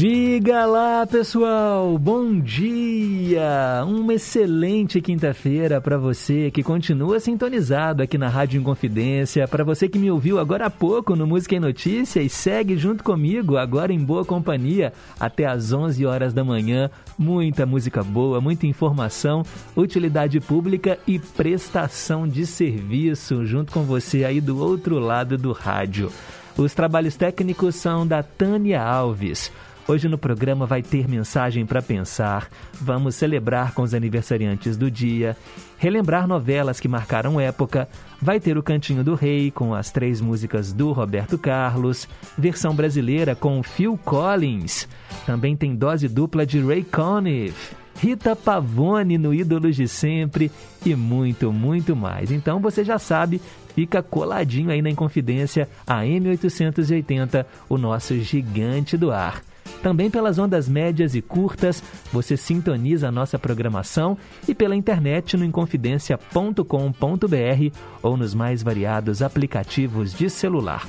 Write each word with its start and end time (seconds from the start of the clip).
Diga 0.00 0.64
lá, 0.64 1.06
pessoal! 1.06 1.98
Bom 1.98 2.40
dia! 2.40 3.84
Uma 3.86 4.14
excelente 4.14 4.98
quinta-feira 4.98 5.78
para 5.78 5.98
você 5.98 6.50
que 6.50 6.62
continua 6.62 7.20
sintonizado 7.20 8.02
aqui 8.02 8.16
na 8.16 8.26
Rádio 8.26 8.58
Inconfidência, 8.58 9.46
para 9.46 9.62
você 9.62 9.90
que 9.90 9.98
me 9.98 10.10
ouviu 10.10 10.38
agora 10.38 10.64
há 10.64 10.70
pouco 10.70 11.14
no 11.14 11.26
Música 11.26 11.54
e 11.54 11.60
Notícia 11.60 12.22
e 12.22 12.30
segue 12.30 12.78
junto 12.78 13.04
comigo 13.04 13.58
agora 13.58 13.92
em 13.92 14.02
boa 14.02 14.24
companhia 14.24 14.90
até 15.20 15.44
às 15.44 15.70
11 15.70 16.06
horas 16.06 16.32
da 16.32 16.42
manhã. 16.42 16.90
Muita 17.18 17.66
música 17.66 18.02
boa, 18.02 18.40
muita 18.40 18.66
informação, 18.66 19.42
utilidade 19.76 20.40
pública 20.40 20.98
e 21.06 21.18
prestação 21.18 22.26
de 22.26 22.46
serviço 22.46 23.44
junto 23.44 23.70
com 23.70 23.82
você 23.82 24.24
aí 24.24 24.40
do 24.40 24.58
outro 24.58 24.98
lado 24.98 25.36
do 25.36 25.52
rádio. 25.52 26.10
Os 26.56 26.72
trabalhos 26.72 27.16
técnicos 27.16 27.74
são 27.74 28.06
da 28.06 28.22
Tânia 28.22 28.82
Alves. 28.82 29.52
Hoje 29.90 30.08
no 30.08 30.16
programa 30.16 30.66
vai 30.66 30.84
ter 30.84 31.08
mensagem 31.08 31.66
para 31.66 31.82
pensar, 31.82 32.48
vamos 32.80 33.16
celebrar 33.16 33.74
com 33.74 33.82
os 33.82 33.92
aniversariantes 33.92 34.76
do 34.76 34.88
dia, 34.88 35.36
relembrar 35.78 36.28
novelas 36.28 36.78
que 36.78 36.86
marcaram 36.86 37.40
época, 37.40 37.88
vai 38.22 38.38
ter 38.38 38.56
o 38.56 38.62
Cantinho 38.62 39.02
do 39.02 39.16
Rei 39.16 39.50
com 39.50 39.74
as 39.74 39.90
três 39.90 40.20
músicas 40.20 40.72
do 40.72 40.92
Roberto 40.92 41.36
Carlos, 41.36 42.06
versão 42.38 42.72
brasileira 42.72 43.34
com 43.34 43.60
Phil 43.64 43.98
Collins, 44.04 44.86
também 45.26 45.56
tem 45.56 45.74
dose 45.74 46.06
dupla 46.06 46.46
de 46.46 46.60
Ray 46.60 46.84
Conniff, 46.84 47.74
Rita 47.96 48.36
Pavone 48.36 49.18
no 49.18 49.34
Ídolos 49.34 49.74
de 49.74 49.88
Sempre 49.88 50.52
e 50.86 50.94
muito, 50.94 51.52
muito 51.52 51.96
mais. 51.96 52.30
Então 52.30 52.60
você 52.60 52.84
já 52.84 52.96
sabe, 52.96 53.42
fica 53.74 54.04
coladinho 54.04 54.70
aí 54.70 54.80
na 54.80 54.90
Inconfidência, 54.90 55.68
a 55.84 56.02
M880, 56.02 57.44
o 57.68 57.76
nosso 57.76 58.16
gigante 58.20 58.96
do 58.96 59.10
ar. 59.10 59.42
Também 59.82 60.10
pelas 60.10 60.38
ondas 60.38 60.68
médias 60.68 61.14
e 61.14 61.22
curtas, 61.22 61.82
você 62.12 62.36
sintoniza 62.36 63.08
a 63.08 63.12
nossa 63.12 63.38
programação 63.38 64.16
e 64.46 64.54
pela 64.54 64.76
internet 64.76 65.36
no 65.36 65.44
inconfidencia.com.br 65.44 67.76
ou 68.02 68.16
nos 68.16 68.34
mais 68.34 68.62
variados 68.62 69.22
aplicativos 69.22 70.12
de 70.12 70.28
celular. 70.28 70.86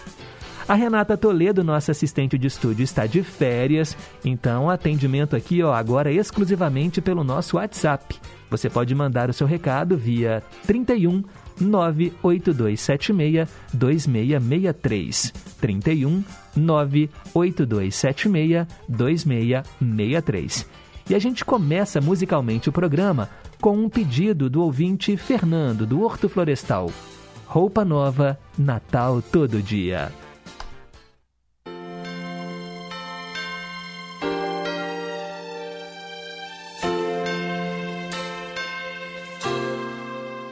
A 0.67 0.73
Renata 0.73 1.17
Toledo, 1.17 1.63
nossa 1.63 1.91
assistente 1.91 2.37
de 2.37 2.47
estúdio, 2.47 2.83
está 2.83 3.05
de 3.05 3.23
férias, 3.23 3.97
então 4.23 4.69
atendimento 4.69 5.35
aqui 5.35 5.61
ó, 5.63 5.73
agora 5.73 6.11
exclusivamente 6.11 7.01
pelo 7.01 7.23
nosso 7.23 7.57
WhatsApp. 7.57 8.19
Você 8.49 8.69
pode 8.69 8.93
mandar 8.93 9.29
o 9.29 9.33
seu 9.33 9.47
recado 9.47 9.97
via 9.97 10.43
31 10.67 11.23
98276 11.59 13.49
2663. 13.73 15.33
31 15.59 16.23
98276 16.55 18.67
2663. 18.87 20.65
E 21.09 21.15
a 21.15 21.19
gente 21.19 21.43
começa 21.43 21.99
musicalmente 21.99 22.69
o 22.69 22.71
programa 22.71 23.29
com 23.59 23.77
um 23.77 23.89
pedido 23.89 24.49
do 24.49 24.63
ouvinte 24.63 25.17
Fernando, 25.17 25.85
do 25.85 26.01
Horto 26.01 26.29
Florestal. 26.29 26.89
Roupa 27.45 27.83
nova, 27.83 28.39
Natal 28.57 29.21
todo 29.21 29.61
dia. 29.61 30.09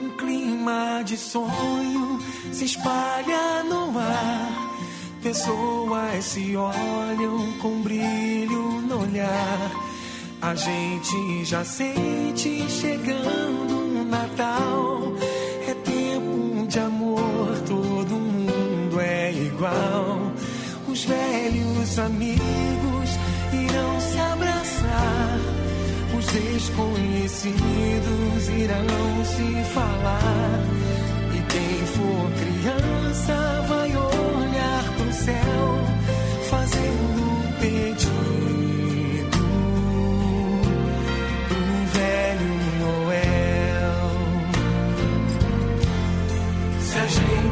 Um 0.01 0.09
clima 0.17 1.01
de 1.05 1.15
sonho 1.15 2.19
se 2.51 2.65
espalha 2.65 3.63
no 3.63 3.97
ar. 3.97 4.48
Pessoas 5.21 6.23
se 6.23 6.55
olham 6.55 7.51
com 7.61 7.81
brilho 7.81 8.81
no 8.81 9.01
olhar. 9.01 9.69
A 10.41 10.55
gente 10.55 11.43
já 11.43 11.65
sente 11.65 12.69
chegando 12.69 13.99
o 13.99 14.05
Natal. 14.05 15.13
É 15.67 15.73
tempo 15.73 16.65
de 16.67 16.79
amor, 16.79 17.49
todo 17.67 18.15
mundo 18.15 18.97
é 19.01 19.33
igual. 19.33 20.31
Os 20.87 21.03
velhos 21.03 21.99
amigos 21.99 23.09
irão 23.51 23.99
se 23.99 24.17
abraçar. 24.19 25.37
Os 26.17 26.25
desconhecidos 26.27 28.47
irão 28.57 29.25
se 29.25 29.63
falar. 29.73 30.63
E 31.35 31.41
quem 31.51 31.85
for 31.87 32.31
criança 32.39 33.59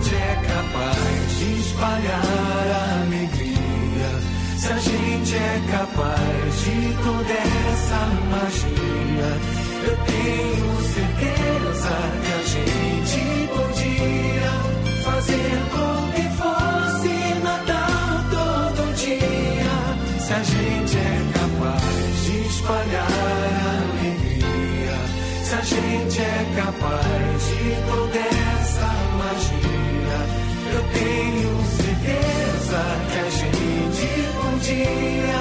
gente 0.08 0.16
é 0.16 0.36
capaz 0.48 1.38
de 1.38 1.60
espalhar 1.60 2.68
a 2.72 3.02
alegria, 3.02 4.12
se 4.58 4.68
a 4.72 4.78
gente 4.78 5.36
é 5.36 5.62
capaz 5.72 6.62
de 6.64 6.94
toda 7.04 7.34
essa 7.34 8.02
magia, 8.32 9.30
eu 9.84 9.96
tenho 10.06 10.70
certeza 10.96 11.94
que 12.24 12.32
a 12.32 12.44
gente 12.54 13.22
podia 13.56 14.54
fazer 15.04 15.58
com 15.72 15.92
que 16.14 16.26
fosse 16.38 17.14
Natal 17.44 18.14
todo 18.32 18.82
dia. 18.96 19.78
Se 20.20 20.34
a 20.34 20.44
gente 20.44 20.98
é 20.98 21.16
capaz 21.34 22.24
de 22.24 22.36
espalhar 22.48 23.12
a 23.12 23.74
alegria, 23.84 24.98
se 25.44 25.54
a 25.54 25.62
gente 25.62 26.22
é 26.22 26.46
capaz 26.56 27.27
tenho 30.98 31.54
certeza 31.80 32.82
que 33.10 33.18
a 33.20 33.30
gente 33.40 34.10
podia 34.42 35.40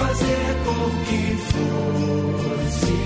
fazer 0.00 0.46
com 0.64 0.80
que 1.06 1.22
fosse 1.50 2.98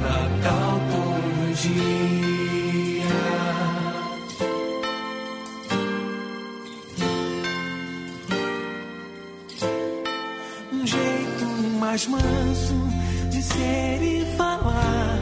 Natal 0.00 0.76
dia. 1.62 1.88
um 10.72 10.86
jeito 10.86 11.44
mais 11.80 12.06
manso 12.06 12.78
de 13.30 13.42
ser 13.42 14.02
e 14.02 14.36
falar. 14.36 15.18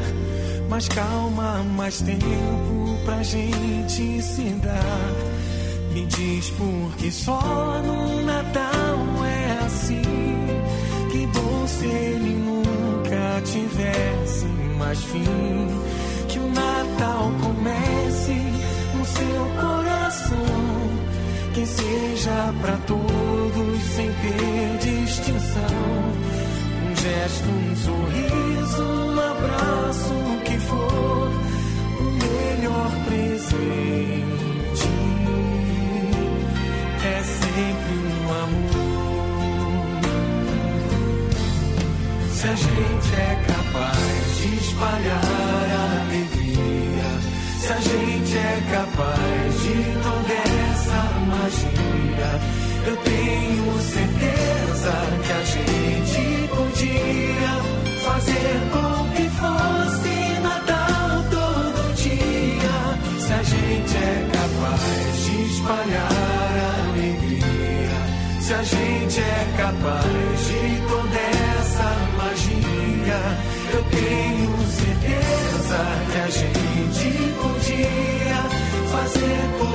Mais 0.68 0.88
calma, 0.88 1.62
mais 1.76 2.00
tempo 2.02 2.85
pra 3.06 3.22
gente 3.22 4.20
se 4.20 4.42
dar. 4.62 5.12
Me 5.94 6.04
diz 6.06 6.50
por 6.50 6.96
que 6.98 7.10
só 7.10 7.80
no 7.82 8.22
Natal 8.22 8.98
é 9.24 9.64
assim. 9.64 10.02
Que 11.10 11.26
bom 11.28 11.66
se 11.66 11.86
ele 11.86 12.34
nunca 12.44 13.40
tivesse 13.44 14.44
mais 14.78 15.02
fim. 15.04 15.24
Que 16.28 16.38
o 16.38 16.48
Natal 16.48 17.32
comece 17.40 18.34
no 18.98 19.04
seu 19.06 19.62
coração 19.62 20.76
que 21.54 21.64
seja 21.64 22.54
pra 22.60 22.76
todos 22.86 23.82
sem 23.94 24.10
ter 24.12 24.78
distinção. 24.78 26.26
Um 26.82 26.96
gesto, 26.96 27.48
um 27.48 27.76
sorriso, 27.76 28.82
um 28.82 29.20
abraço, 29.20 30.12
o 30.12 30.40
que 30.44 30.58
for, 30.58 31.45
melhor 32.66 32.90
presente 33.06 34.88
é 37.04 37.22
sempre 37.22 37.94
um 37.94 38.32
amor. 38.42 38.80
Se 42.32 42.46
a 42.48 42.54
gente 42.54 43.14
é 43.14 43.44
capaz 43.46 44.36
de 44.36 44.48
espalhar 44.56 45.66
a 45.70 45.84
alegria, 46.02 47.10
se 47.60 47.72
a 47.72 47.80
gente 47.80 48.36
é 48.36 48.62
capaz 48.72 49.62
de 49.62 49.76
toda 50.02 50.34
essa 50.72 51.00
magia, 51.30 52.30
eu 52.86 52.96
tenho 52.96 53.66
certeza 53.80 54.92
que 55.24 55.32
a 55.32 55.44
gente 55.44 56.24
podia 56.48 57.52
fazer 58.02 58.85
a 68.58 68.62
gente 68.62 69.20
é 69.20 69.54
capaz 69.58 70.46
de 70.46 70.80
toda 70.88 71.18
essa 71.60 71.88
magia. 72.16 73.20
Eu 73.74 73.82
tenho 73.84 74.56
certeza 74.80 75.78
que 76.10 76.18
a 76.18 76.30
gente 76.30 77.34
podia 77.42 78.40
fazer 78.92 79.65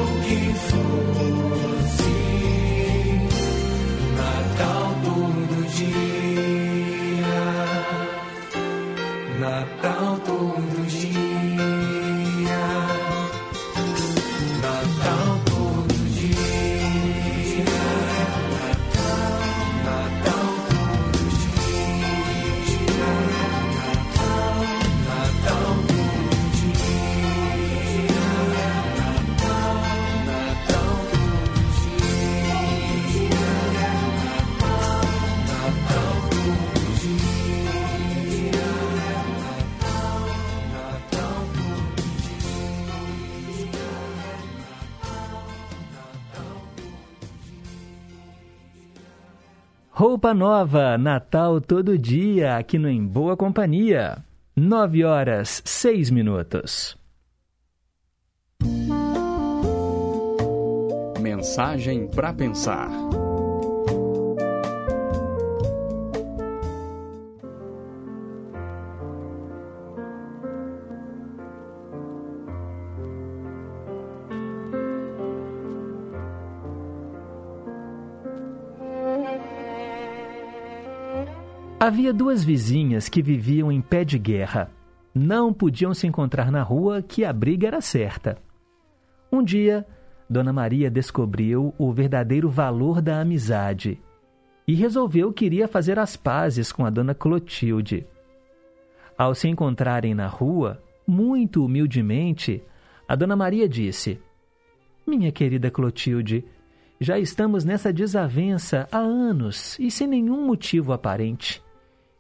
Roupa 50.02 50.34
nova, 50.34 50.98
Natal 50.98 51.62
todo 51.62 51.96
dia, 51.96 52.58
aqui 52.58 52.80
no 52.80 52.90
Em 52.90 53.06
Boa 53.06 53.38
Companhia. 53.38 54.18
Nove 54.56 55.04
horas, 55.06 55.62
seis 55.64 56.10
minutos. 56.10 56.98
Mensagem 61.20 62.08
para 62.08 62.34
pensar. 62.34 62.90
Havia 81.84 82.14
duas 82.14 82.44
vizinhas 82.44 83.10
que 83.10 83.24
viviam 83.24 83.72
em 83.72 83.82
pé 83.82 84.06
de 84.06 84.20
guerra. 84.20 84.70
Não 85.16 85.52
podiam 85.52 85.96
se 85.96 86.06
encontrar 86.06 86.52
na 86.52 86.62
rua 86.62 87.02
que 87.02 87.26
a 87.26 87.34
briga 87.34 87.66
era 87.66 87.82
certa. 87.82 88.38
Um 89.32 89.42
dia, 89.42 89.84
Dona 90.30 90.54
Maria 90.54 90.92
descobriu 90.92 91.74
o 91.80 91.92
verdadeiro 91.92 92.52
valor 92.52 93.02
da 93.02 93.20
amizade 93.20 94.00
e 94.68 94.76
resolveu 94.76 95.34
que 95.34 95.44
iria 95.44 95.68
fazer 95.68 95.98
as 95.98 96.16
pazes 96.16 96.72
com 96.72 96.86
a 96.86 96.92
Dona 96.92 97.16
Clotilde. 97.16 98.06
Ao 99.18 99.34
se 99.34 99.48
encontrarem 99.48 100.14
na 100.14 100.28
rua, 100.28 100.80
muito 101.08 101.66
humildemente, 101.66 102.62
a 103.08 103.16
Dona 103.16 103.36
Maria 103.36 103.68
disse: 103.68 104.22
Minha 105.08 105.32
querida 105.32 105.72
Clotilde, 105.72 106.46
já 107.00 107.18
estamos 107.18 107.66
nessa 107.66 107.92
desavença 107.92 108.88
há 108.92 109.00
anos 109.00 109.80
e 109.80 109.90
sem 109.90 110.06
nenhum 110.06 110.46
motivo 110.46 110.94
aparente. 110.94 111.60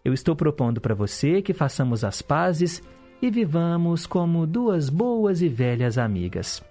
Eu 0.03 0.13
estou 0.13 0.36
propondo 0.36 0.81
para 0.81 0.95
você 0.95 1.42
que 1.42 1.53
façamos 1.53 2.03
as 2.03 2.21
pazes 2.21 2.81
e 3.21 3.30
vivamos 3.30 4.07
como 4.07 4.48
duas 4.48 4.89
boas 4.89 5.42
e 5.42 5.48
velhas 5.48 5.98
amigas. 5.98 6.63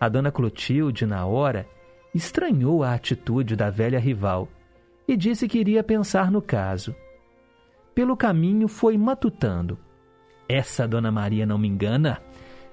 A 0.00 0.08
dona 0.08 0.32
Clotilde, 0.32 1.06
na 1.06 1.24
hora, 1.24 1.66
estranhou 2.12 2.82
a 2.82 2.94
atitude 2.94 3.54
da 3.54 3.70
velha 3.70 3.98
rival 3.98 4.48
e 5.06 5.16
disse 5.16 5.46
que 5.46 5.58
iria 5.58 5.84
pensar 5.84 6.30
no 6.30 6.42
caso. 6.42 6.94
Pelo 7.94 8.16
caminho 8.16 8.66
foi 8.66 8.98
matutando. 8.98 9.78
Essa 10.48 10.86
dona 10.86 11.10
Maria 11.12 11.46
não 11.46 11.56
me 11.56 11.68
engana. 11.68 12.20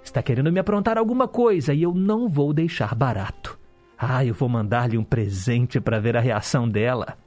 Está 0.04 0.22
querendo 0.22 0.52
me 0.52 0.60
aprontar 0.60 0.98
alguma 0.98 1.28
coisa 1.28 1.74
e 1.74 1.84
eu 1.84 1.94
não 1.94 2.28
vou 2.28 2.54
deixar 2.54 2.94
barato. 2.94 3.58
Ah, 3.98 4.26
eu 4.26 4.34
vou 4.34 4.50
mandar-lhe 4.50 4.98
um 4.98 5.04
presente 5.04 5.80
para 5.80 6.00
ver 6.00 6.18
a 6.18 6.20
reação 6.20 6.68
dela. 6.68 7.18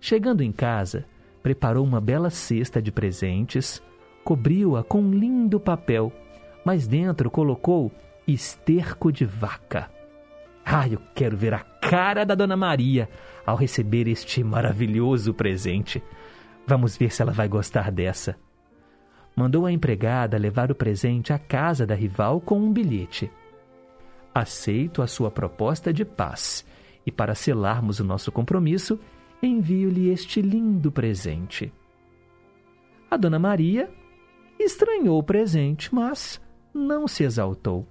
Chegando 0.00 0.42
em 0.42 0.52
casa, 0.52 1.04
preparou 1.42 1.84
uma 1.84 2.00
bela 2.00 2.30
cesta 2.30 2.80
de 2.80 2.92
presentes, 2.92 3.82
cobriu-a 4.24 4.82
com 4.82 5.00
um 5.00 5.10
lindo 5.10 5.58
papel, 5.58 6.12
mas 6.64 6.86
dentro 6.86 7.30
colocou 7.30 7.90
esterco 8.26 9.10
de 9.10 9.24
vaca. 9.24 9.90
Ah, 10.64 10.86
eu 10.86 11.00
quero 11.14 11.36
ver 11.36 11.54
a 11.54 11.60
cara 11.60 12.24
da 12.24 12.34
Dona 12.34 12.56
Maria 12.56 13.08
ao 13.46 13.56
receber 13.56 14.06
este 14.06 14.44
maravilhoso 14.44 15.32
presente. 15.32 16.02
Vamos 16.66 16.96
ver 16.96 17.10
se 17.10 17.22
ela 17.22 17.32
vai 17.32 17.48
gostar 17.48 17.90
dessa. 17.90 18.36
Mandou 19.34 19.64
a 19.64 19.72
empregada 19.72 20.36
levar 20.36 20.70
o 20.70 20.74
presente 20.74 21.32
à 21.32 21.38
casa 21.38 21.86
da 21.86 21.94
rival 21.94 22.40
com 22.40 22.60
um 22.60 22.70
bilhete. 22.70 23.30
Aceito 24.34 25.00
a 25.00 25.06
sua 25.06 25.30
proposta 25.30 25.90
de 25.90 26.04
paz 26.04 26.66
e, 27.06 27.10
para 27.10 27.34
selarmos 27.34 27.98
o 28.00 28.04
nosso 28.04 28.30
compromisso, 28.30 29.00
envio-lhe 29.42 30.08
este 30.10 30.40
lindo 30.42 30.90
presente. 30.90 31.72
A 33.10 33.16
Dona 33.16 33.38
Maria 33.38 33.90
estranhou 34.58 35.18
o 35.18 35.22
presente, 35.22 35.94
mas 35.94 36.40
não 36.74 37.06
se 37.06 37.24
exaltou. 37.24 37.86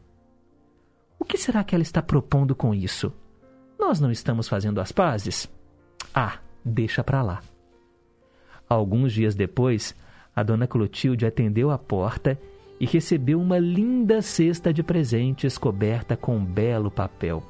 O 1.20 1.26
que 1.26 1.38
será 1.38 1.64
que 1.64 1.74
ela 1.74 1.82
está 1.82 2.02
propondo 2.02 2.56
com 2.56 2.74
isso? 2.74 3.12
Nós 3.80 4.00
não 4.00 4.12
estamos 4.12 4.48
fazendo 4.48 4.80
as 4.80 4.92
pazes? 4.92 5.50
Ah, 6.14 6.40
deixa 6.64 7.04
para 7.04 7.22
lá. 7.22 7.42
Alguns 8.70 9.14
dias 9.14 9.34
depois, 9.34 9.96
a 10.36 10.44
dona 10.44 10.68
Clotilde 10.68 11.26
atendeu 11.26 11.72
a 11.72 11.78
porta 11.78 12.40
e 12.80 12.86
recebeu 12.86 13.42
uma 13.42 13.58
linda 13.58 14.22
cesta 14.22 14.74
de 14.74 14.84
presentes 14.84 15.58
coberta 15.58 16.16
com 16.16 16.38
um 16.38 16.46
belo 16.46 16.92
papel. 16.92 17.44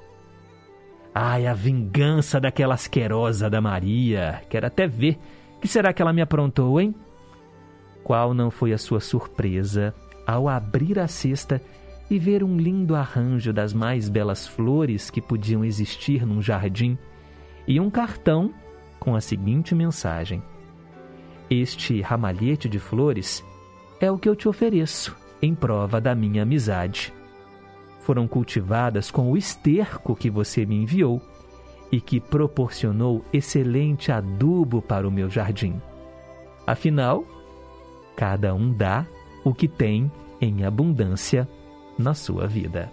Ai, 1.19 1.47
a 1.47 1.53
vingança 1.55 2.39
daquela 2.39 2.75
asquerosa 2.75 3.49
da 3.49 3.59
Maria. 3.59 4.43
Quero 4.51 4.67
até 4.67 4.85
ver. 4.85 5.17
Que 5.59 5.67
será 5.67 5.91
que 5.91 5.99
ela 5.99 6.13
me 6.13 6.21
aprontou, 6.21 6.79
hein? 6.79 6.93
Qual 8.03 8.35
não 8.35 8.51
foi 8.51 8.71
a 8.71 8.77
sua 8.77 8.99
surpresa 8.99 9.95
ao 10.27 10.47
abrir 10.47 10.99
a 10.99 11.07
cesta 11.07 11.59
e 12.07 12.19
ver 12.19 12.43
um 12.43 12.55
lindo 12.55 12.95
arranjo 12.95 13.51
das 13.51 13.73
mais 13.73 14.09
belas 14.09 14.45
flores 14.45 15.09
que 15.09 15.19
podiam 15.19 15.65
existir 15.65 16.23
num 16.23 16.39
jardim 16.39 16.95
e 17.67 17.79
um 17.79 17.89
cartão 17.89 18.53
com 18.99 19.15
a 19.15 19.19
seguinte 19.19 19.73
mensagem: 19.73 20.43
Este 21.49 21.99
ramalhete 21.99 22.69
de 22.69 22.77
flores 22.77 23.43
é 23.99 24.11
o 24.11 24.19
que 24.19 24.29
eu 24.29 24.35
te 24.35 24.47
ofereço 24.47 25.17
em 25.41 25.55
prova 25.55 25.99
da 25.99 26.13
minha 26.13 26.43
amizade 26.43 27.11
foram 28.07 28.25
cultivadas 28.25 29.11
com 29.11 29.29
o 29.29 29.35
esterco 29.35 30.15
que 30.15 30.29
você 30.29 30.65
me 30.65 30.81
enviou 30.81 31.21
e 31.91 31.99
que 31.99 32.21
proporcionou 32.21 33.21
excelente 33.33 34.13
adubo 34.13 34.81
para 34.81 35.05
o 35.05 35.11
meu 35.11 35.29
jardim. 35.29 35.81
Afinal, 36.65 37.25
cada 38.15 38.55
um 38.55 38.71
dá 38.71 39.05
o 39.43 39.53
que 39.53 39.67
tem 39.67 40.09
em 40.39 40.63
abundância 40.63 41.45
na 41.99 42.13
sua 42.13 42.47
vida. 42.47 42.89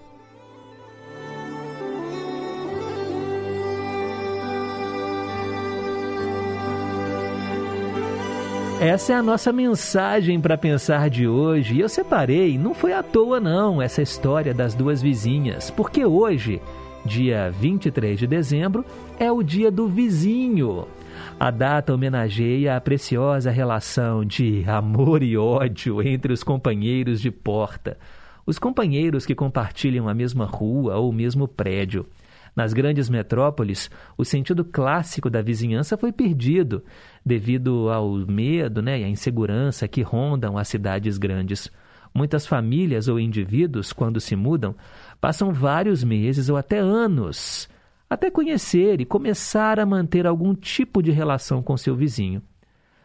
Essa 8.81 9.13
é 9.13 9.17
a 9.17 9.23
nossa 9.23 9.53
mensagem 9.53 10.41
para 10.41 10.59
pensar 10.59 11.09
de 11.09 11.29
hoje. 11.29 11.77
E 11.77 11.81
eu 11.81 11.89
separei, 11.89 12.59
não 12.59 12.75
foi 12.75 12.93
à 12.93 13.03
toa 13.03 13.39
não, 13.39 13.81
essa 13.81 14.03
história 14.03 14.53
das 14.53 14.75
duas 14.75 15.01
vizinhas, 15.01 15.71
porque 15.71 16.05
hoje, 16.05 16.61
dia 17.05 17.51
23 17.53 18.19
de 18.19 18.27
dezembro, 18.27 18.85
é 19.19 19.31
o 19.31 19.43
dia 19.43 19.71
do 19.71 19.89
vizinho. 19.89 20.87
A 21.39 21.51
data 21.51 21.95
homenageia 21.95 22.77
a 22.77 22.81
preciosa 22.81 23.51
relação 23.51 24.25
de 24.25 24.65
amor 24.67 25.23
e 25.23 25.37
ódio 25.37 26.03
entre 26.03 26.33
os 26.33 26.43
companheiros 26.43 27.21
de 27.21 27.31
porta, 27.31 27.97
os 28.45 28.59
companheiros 28.59 29.25
que 29.25 29.37
compartilham 29.37 30.09
a 30.09 30.15
mesma 30.15 30.45
rua 30.45 30.97
ou 30.97 31.11
o 31.11 31.13
mesmo 31.13 31.47
prédio. 31.47 32.07
Nas 32.55 32.73
grandes 32.73 33.09
metrópoles, 33.09 33.91
o 34.17 34.25
sentido 34.25 34.65
clássico 34.65 35.29
da 35.29 35.43
vizinhança 35.43 35.97
foi 35.97 36.13
perdido 36.13 36.85
devido 37.25 37.91
ao 37.91 38.11
medo 38.19 38.81
né, 38.81 39.01
e 39.01 39.05
à 39.05 39.09
insegurança 39.09 39.89
que 39.89 40.03
rondam 40.03 40.57
as 40.57 40.69
cidades 40.69 41.19
grandes. 41.19 41.71
Muitas 42.15 42.47
famílias 42.47 43.09
ou 43.09 43.19
indivíduos, 43.19 43.93
quando 43.93 44.21
se 44.21 44.37
mudam, 44.37 44.75
passam 45.21 45.53
vários 45.53 46.05
meses 46.05 46.49
ou 46.49 46.57
até 46.57 46.79
anos 46.79 47.69
até 48.09 48.31
conhecer 48.31 49.01
e 49.01 49.05
começar 49.05 49.81
a 49.81 49.87
manter 49.87 50.27
algum 50.27 50.55
tipo 50.55 51.03
de 51.03 51.11
relação 51.11 51.63
com 51.63 51.77
seu 51.77 51.97
vizinho. 51.97 52.43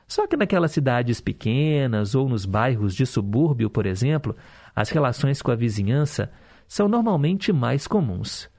Só 0.07 0.27
que 0.27 0.37
naquelas 0.37 0.71
cidades 0.71 1.21
pequenas 1.21 2.15
ou 2.15 2.27
nos 2.27 2.45
bairros 2.45 2.95
de 2.95 3.05
subúrbio, 3.05 3.69
por 3.69 3.85
exemplo, 3.85 4.35
as 4.75 4.89
relações 4.89 5.41
com 5.41 5.51
a 5.51 5.55
vizinhança 5.55 6.31
são 6.67 6.87
normalmente 6.87 7.51
mais 7.51 7.87
comuns. 7.87 8.49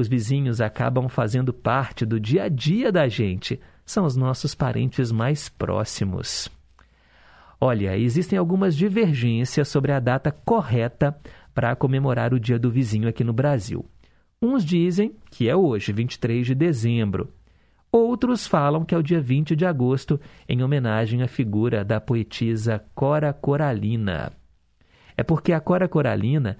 Os 0.00 0.08
vizinhos 0.08 0.62
acabam 0.62 1.10
fazendo 1.10 1.52
parte 1.52 2.06
do 2.06 2.18
dia 2.18 2.44
a 2.44 2.48
dia 2.48 2.90
da 2.90 3.06
gente, 3.06 3.60
são 3.84 4.06
os 4.06 4.16
nossos 4.16 4.54
parentes 4.54 5.12
mais 5.12 5.50
próximos. 5.50 6.48
Olha, 7.60 7.98
existem 7.98 8.38
algumas 8.38 8.74
divergências 8.74 9.68
sobre 9.68 9.92
a 9.92 10.00
data 10.00 10.32
correta 10.32 11.14
para 11.52 11.76
comemorar 11.76 12.32
o 12.32 12.40
Dia 12.40 12.58
do 12.58 12.70
Vizinho 12.70 13.10
aqui 13.10 13.22
no 13.22 13.34
Brasil. 13.34 13.84
Uns 14.40 14.64
dizem 14.64 15.14
que 15.30 15.50
é 15.50 15.54
hoje, 15.54 15.92
23 15.92 16.46
de 16.46 16.54
dezembro. 16.54 17.28
Outros 17.92 18.46
falam 18.46 18.86
que 18.86 18.94
é 18.94 18.98
o 18.98 19.02
dia 19.02 19.20
20 19.20 19.54
de 19.54 19.66
agosto, 19.66 20.18
em 20.48 20.62
homenagem 20.62 21.22
à 21.22 21.28
figura 21.28 21.84
da 21.84 22.00
poetisa 22.00 22.82
Cora 22.94 23.34
Coralina. 23.34 24.32
É 25.14 25.22
porque 25.22 25.52
a 25.52 25.60
Cora 25.60 25.86
Coralina 25.86 26.56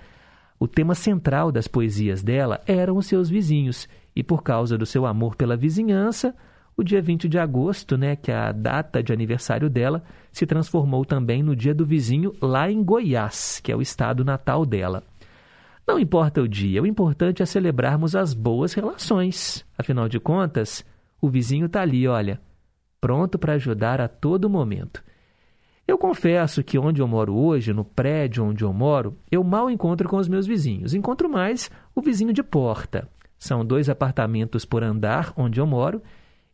o 0.61 0.69
tema 0.69 0.95
central 0.95 1.50
das 1.50 1.67
poesias 1.67 2.23
dela 2.23 2.61
eram 2.67 2.99
os 2.99 3.07
seus 3.07 3.31
vizinhos, 3.31 3.88
e 4.14 4.23
por 4.23 4.43
causa 4.43 4.76
do 4.76 4.85
seu 4.85 5.07
amor 5.07 5.35
pela 5.35 5.57
vizinhança, 5.57 6.37
o 6.76 6.85
dia 6.85 7.00
20 7.00 7.31
de 7.31 7.38
agosto, 7.38 7.97
né, 7.97 8.14
que 8.14 8.31
é 8.31 8.37
a 8.37 8.52
data 8.52 9.02
de 9.02 9.11
aniversário 9.11 9.71
dela, 9.71 10.02
se 10.31 10.45
transformou 10.45 11.05
também 11.05 11.43
no 11.43 11.57
dia 11.57 11.75
do 11.75 11.87
vizinho 11.87 12.35
lá 12.43 12.71
em 12.71 12.85
Goiás, 12.85 13.59
que 13.64 13.73
é 13.73 13.76
o 13.76 13.81
estado 13.81 14.23
natal 14.23 14.67
dela. 14.67 15.02
Não 15.87 15.99
importa 15.99 16.43
o 16.43 16.49
dia, 16.49 16.83
o 16.83 16.87
importante 16.87 17.43
é 17.43 17.47
celebrarmos 17.47 18.14
as 18.14 18.35
boas 18.35 18.75
relações. 18.75 19.64
Afinal 19.79 20.09
de 20.11 20.21
contas, 20.21 20.85
o 21.21 21.29
vizinho 21.31 21.67
está 21.67 21.81
ali, 21.81 22.07
olha, 22.07 22.38
pronto 23.00 23.38
para 23.38 23.55
ajudar 23.55 23.99
a 23.99 24.09
todo 24.09 24.49
momento. 24.50 25.02
Eu 25.90 25.99
confesso 25.99 26.62
que 26.62 26.78
onde 26.78 27.02
eu 27.02 27.09
moro 27.09 27.35
hoje, 27.35 27.73
no 27.73 27.85
prédio 27.85 28.44
onde 28.44 28.62
eu 28.62 28.73
moro, 28.73 29.16
eu 29.28 29.42
mal 29.42 29.68
encontro 29.68 30.09
com 30.09 30.18
os 30.18 30.28
meus 30.28 30.47
vizinhos. 30.47 30.94
Encontro 30.94 31.28
mais 31.28 31.68
o 31.97 32.00
vizinho 32.00 32.32
de 32.32 32.44
porta. 32.44 33.09
São 33.37 33.64
dois 33.64 33.90
apartamentos 33.90 34.64
por 34.64 34.85
andar 34.85 35.32
onde 35.37 35.61
eu 35.61 35.66
moro, 35.66 36.00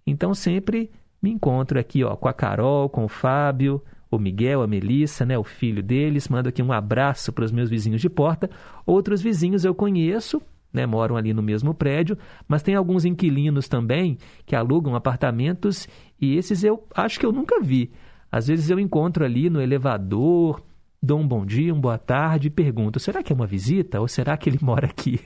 então 0.07 0.33
sempre 0.33 0.91
me 1.21 1.31
encontro 1.31 1.79
aqui 1.79 2.03
ó, 2.03 2.17
com 2.17 2.29
a 2.29 2.33
Carol, 2.33 2.89
com 2.89 3.05
o 3.05 3.09
Fábio, 3.09 3.83
o 4.11 4.19
Miguel, 4.19 4.63
a 4.63 4.67
Melissa, 4.67 5.27
né, 5.27 5.37
o 5.37 5.45
filho 5.45 5.83
deles. 5.83 6.31
Mando 6.31 6.49
aqui 6.49 6.63
um 6.63 6.73
abraço 6.73 7.31
para 7.31 7.45
os 7.45 7.53
meus 7.53 7.69
vizinhos 7.69 8.01
de 8.01 8.09
porta. 8.09 8.49
Outros 8.87 9.21
vizinhos 9.21 9.67
eu 9.67 9.75
conheço, 9.75 10.41
né, 10.73 10.87
moram 10.87 11.15
ali 11.15 11.35
no 11.35 11.43
mesmo 11.43 11.75
prédio, 11.75 12.17
mas 12.49 12.63
tem 12.63 12.75
alguns 12.75 13.05
inquilinos 13.05 13.69
também 13.69 14.17
que 14.47 14.57
alugam 14.57 14.95
apartamentos 14.95 15.87
e 16.19 16.39
esses 16.39 16.65
eu 16.65 16.87
acho 16.95 17.21
que 17.21 17.27
eu 17.27 17.33
nunca 17.33 17.61
vi. 17.61 17.93
Às 18.37 18.49
vezes 18.49 18.69
eu 18.69 18.79
encontro 18.79 19.25
ali 19.25 19.49
no 19.49 19.63
elevador, 19.63 20.63
dou 21.03 21.19
um 21.19 21.27
bom 21.27 21.47
dia, 21.47 21.73
uma 21.73 21.81
boa 21.81 21.97
tarde 21.97 22.49
e 22.49 22.51
pergunto: 22.51 23.01
será 23.01 23.23
que 23.23 23.33
é 23.33 23.35
uma 23.35 23.47
visita 23.47 23.99
ou 23.99 24.07
será 24.07 24.37
que 24.37 24.51
ele 24.51 24.59
mora 24.63 24.87
aqui? 24.87 25.19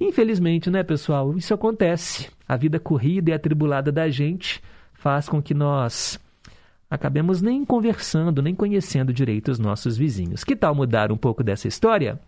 Infelizmente, 0.00 0.70
né, 0.70 0.84
pessoal, 0.84 1.36
isso 1.36 1.52
acontece. 1.52 2.30
A 2.46 2.56
vida 2.56 2.78
corrida 2.78 3.32
e 3.32 3.34
atribulada 3.34 3.90
da 3.90 4.08
gente 4.08 4.62
faz 4.92 5.28
com 5.28 5.42
que 5.42 5.52
nós 5.52 6.20
acabemos 6.88 7.42
nem 7.42 7.64
conversando, 7.64 8.40
nem 8.40 8.54
conhecendo 8.54 9.12
direito 9.12 9.50
os 9.50 9.58
nossos 9.58 9.96
vizinhos. 9.96 10.44
Que 10.44 10.54
tal 10.54 10.76
mudar 10.76 11.10
um 11.10 11.16
pouco 11.16 11.42
dessa 11.42 11.66
história? 11.66 12.20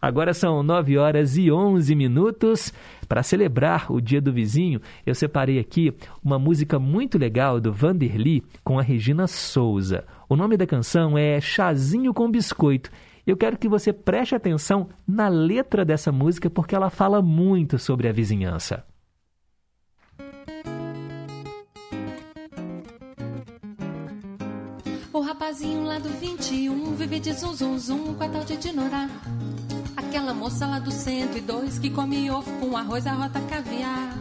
Agora 0.00 0.34
são 0.34 0.62
9 0.62 0.98
horas 0.98 1.36
e 1.36 1.50
11 1.50 1.94
minutos. 1.94 2.72
Para 3.08 3.22
celebrar 3.22 3.92
o 3.92 4.00
Dia 4.00 4.20
do 4.20 4.32
Vizinho, 4.32 4.80
eu 5.04 5.14
separei 5.14 5.58
aqui 5.58 5.94
uma 6.24 6.38
música 6.38 6.78
muito 6.78 7.18
legal 7.18 7.60
do 7.60 7.72
Vanderly 7.72 8.42
com 8.62 8.78
a 8.78 8.82
Regina 8.82 9.26
Souza. 9.26 10.04
O 10.28 10.36
nome 10.36 10.56
da 10.56 10.66
canção 10.66 11.16
é 11.16 11.40
Chazinho 11.40 12.14
com 12.14 12.30
Biscoito. 12.30 12.90
Eu 13.26 13.36
quero 13.36 13.56
que 13.56 13.68
você 13.68 13.92
preste 13.92 14.34
atenção 14.34 14.88
na 15.06 15.28
letra 15.28 15.84
dessa 15.84 16.12
música 16.12 16.50
porque 16.50 16.74
ela 16.74 16.90
fala 16.90 17.22
muito 17.22 17.78
sobre 17.78 18.08
a 18.08 18.12
vizinhança. 18.12 18.84
O 25.12 25.20
rapazinho 25.20 25.84
lá 25.84 25.98
do 25.98 26.08
21 26.08 26.96
vive 26.96 27.20
de 27.20 27.32
zum 27.32 27.54
zum 27.54 27.78
zum 27.78 28.14
com 28.14 28.24
a 28.24 28.28
tal 28.28 28.44
de 28.44 28.56
Dinorá. 28.56 29.08
Aquela 30.14 30.32
moça 30.32 30.64
lá 30.64 30.78
do 30.78 30.92
102 30.92 31.80
que 31.80 31.90
come 31.90 32.30
ovo 32.30 32.48
com 32.60 32.76
arroz, 32.76 33.04
arrota 33.04 33.40
caviar. 33.50 34.16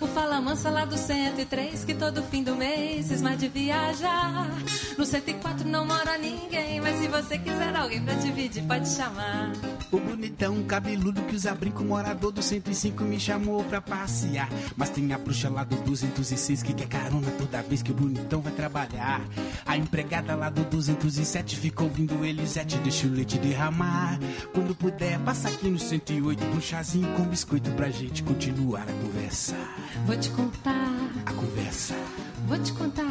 O 0.00 0.06
Fala 0.06 0.40
Mansa 0.40 0.70
lá 0.70 0.84
do 0.84 0.96
103 0.96 1.84
que 1.84 1.92
todo 1.92 2.22
fim 2.22 2.44
do 2.44 2.54
mês 2.54 3.06
cisma 3.06 3.36
de 3.36 3.48
viajar. 3.48 4.48
No 4.96 5.04
104 5.04 5.68
não 5.68 5.84
mora 5.84 6.16
ninguém, 6.16 6.80
mas 6.80 7.00
se 7.00 7.08
você 7.08 7.36
quiser 7.38 7.74
alguém 7.74 8.02
pra 8.02 8.14
dividir, 8.14 8.62
pode 8.64 8.88
chamar. 8.88 9.52
O 9.90 9.98
bonitão 9.98 10.62
cabeludo 10.64 11.22
que 11.22 11.34
usa 11.34 11.54
brinco, 11.54 11.82
morador 11.82 12.30
do 12.30 12.42
105 12.42 13.02
me 13.04 13.18
chamou 13.18 13.64
pra 13.64 13.80
passear. 13.80 14.48
Mas 14.76 14.90
tem 14.90 15.12
a 15.12 15.18
bruxa 15.18 15.48
lá 15.48 15.64
do 15.64 15.76
206 15.76 16.62
que 16.62 16.74
quer 16.74 16.86
carona 16.86 17.30
toda 17.32 17.62
vez 17.62 17.82
que 17.82 17.90
o 17.90 17.94
bonitão 17.94 18.40
vai 18.40 18.52
trabalhar. 18.52 19.20
A 19.66 19.76
empregada 19.76 20.36
lá 20.36 20.48
do 20.48 20.62
207 20.64 21.56
fica 21.56 21.82
ouvindo 21.82 22.24
Elisete, 22.24 22.78
deixa 22.78 23.06
o 23.06 23.10
leite 23.10 23.38
derramar. 23.38 24.18
Quando 24.52 24.74
puder, 24.74 25.18
passa 25.20 25.48
aqui 25.48 25.68
no 25.68 25.78
108 25.78 26.44
um 26.44 26.60
chazinho 26.60 27.08
com 27.16 27.24
biscoito 27.24 27.70
pra 27.72 27.90
gente 27.90 28.22
continuar 28.22 28.82
a 28.82 28.92
conversa. 28.92 29.56
Vou 30.06 30.16
te 30.16 30.30
contar. 30.30 30.88
A 31.26 31.32
conversa. 31.32 31.94
Vou 32.46 32.58
te 32.58 32.72
contar. 32.72 33.04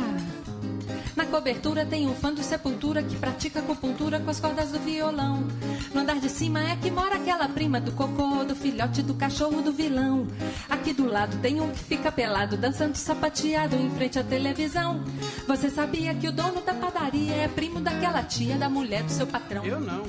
Na 1.15 1.25
cobertura 1.25 1.85
tem 1.85 2.07
um 2.07 2.13
fã 2.13 2.31
do 2.31 2.43
Sepultura 2.43 3.01
que 3.01 3.15
pratica 3.15 3.59
acupuntura 3.59 4.19
com 4.19 4.29
as 4.29 4.39
cordas 4.39 4.71
do 4.71 4.79
violão. 4.79 5.47
No 5.93 6.01
andar 6.01 6.19
de 6.19 6.29
cima 6.29 6.63
é 6.63 6.75
que 6.75 6.91
mora 6.91 7.15
aquela 7.15 7.49
prima 7.49 7.81
do 7.81 7.91
cocô, 7.91 8.43
do 8.43 8.55
filhote 8.55 9.01
do 9.01 9.15
cachorro 9.15 9.61
do 9.61 9.71
vilão. 9.71 10.27
Aqui 10.69 10.93
do 10.93 11.05
lado 11.05 11.37
tem 11.41 11.59
um 11.59 11.71
que 11.71 11.83
fica 11.83 12.11
pelado, 12.11 12.55
dançando 12.55 12.95
sapateado 12.95 13.75
em 13.75 13.89
frente 13.91 14.19
à 14.19 14.23
televisão. 14.23 15.03
Você 15.47 15.69
sabia 15.69 16.13
que 16.13 16.27
o 16.27 16.31
dono 16.31 16.61
da 16.61 16.73
padaria 16.73 17.33
é 17.33 17.47
primo 17.47 17.79
daquela 17.79 18.21
tia 18.21 18.57
da 18.57 18.69
mulher 18.69 19.03
do 19.03 19.11
seu 19.11 19.25
patrão? 19.25 19.65
Eu 19.65 19.79
não. 19.79 20.03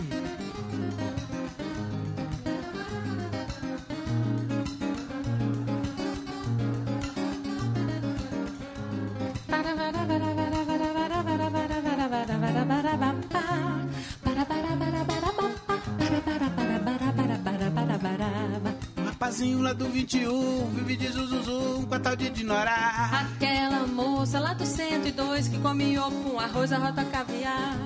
Rapazinho 19.39 19.63
lá 19.63 19.73
do 19.73 19.89
21 19.89 20.71
vive 20.71 20.97
de 20.97 21.09
zuzuzum 21.09 21.87
com 21.87 21.95
a 21.95 22.01
tal 22.01 22.17
de 22.17 22.29
Dinorá. 22.29 23.29
Aquela 23.37 23.87
moça 23.87 24.41
lá 24.41 24.53
do 24.53 24.67
102 24.67 25.49
que 25.49 25.59
come 25.59 25.97
ovo 25.99 26.31
com 26.31 26.41
arroz, 26.41 26.73
arrota 26.73 27.05
caviar. 27.05 27.77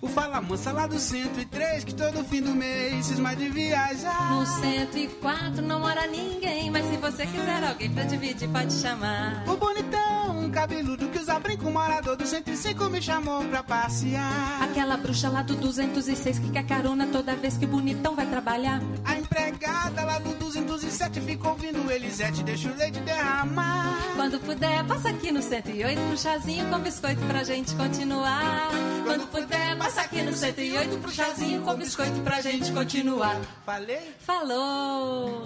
O 0.00 0.08
Fala 0.08 0.40
Mansa 0.40 0.72
lá 0.72 0.86
do 0.86 0.98
103 0.98 1.84
que 1.84 1.94
todo 1.94 2.24
fim 2.24 2.40
do 2.40 2.54
mês 2.54 3.06
cisma 3.06 3.34
de 3.36 3.48
viajar. 3.48 4.32
No 4.32 4.46
104 4.46 5.62
não 5.62 5.80
mora 5.80 6.06
ninguém, 6.06 6.70
mas 6.70 6.86
se 6.86 6.96
você 6.96 7.26
quiser 7.26 7.62
alguém 7.62 7.90
pra 7.90 8.04
dividir, 8.04 8.48
pode 8.48 8.72
chamar. 8.72 9.44
O 9.46 9.56
bonitão, 9.56 10.07
cabeludo 10.50 11.08
que 11.08 11.18
usa 11.18 11.38
brinco, 11.38 11.70
morador 11.70 12.16
do 12.16 12.26
105 12.26 12.84
me 12.90 13.00
chamou 13.00 13.44
pra 13.44 13.62
passear. 13.62 14.62
Aquela 14.62 14.96
bruxa 14.96 15.28
lá 15.28 15.42
do 15.42 15.54
206 15.56 16.38
que 16.38 16.50
quer 16.50 16.66
carona 16.66 17.06
toda 17.06 17.34
vez 17.34 17.56
que 17.56 17.64
o 17.64 17.68
bonitão 17.68 18.14
vai 18.14 18.26
trabalhar. 18.26 18.80
A 19.04 19.18
empregada 19.18 20.04
lá 20.04 20.18
do 20.18 20.34
207 20.34 21.20
fica 21.20 21.48
ouvindo 21.48 21.90
Elisete, 21.90 22.42
deixa 22.42 22.70
o 22.70 22.76
leite 22.76 23.00
derramar. 23.00 23.98
Quando 24.14 24.38
puder, 24.40 24.84
passa 24.84 25.08
aqui 25.08 25.32
no 25.32 25.42
108 25.42 26.00
pro 26.00 26.18
chazinho 26.18 26.66
com 26.70 26.78
biscoito 26.78 27.20
pra 27.26 27.44
gente 27.44 27.74
continuar. 27.74 28.70
Quando 29.04 29.26
puder, 29.28 29.76
passa 29.78 30.02
aqui 30.02 30.22
no 30.22 30.34
108 30.34 30.98
pro 30.98 31.10
chazinho 31.10 31.62
com 31.62 31.74
biscoito 31.74 32.20
pra 32.20 32.40
gente 32.40 32.72
continuar. 32.72 33.40
Falei? 33.64 34.14
Falou! 34.20 35.44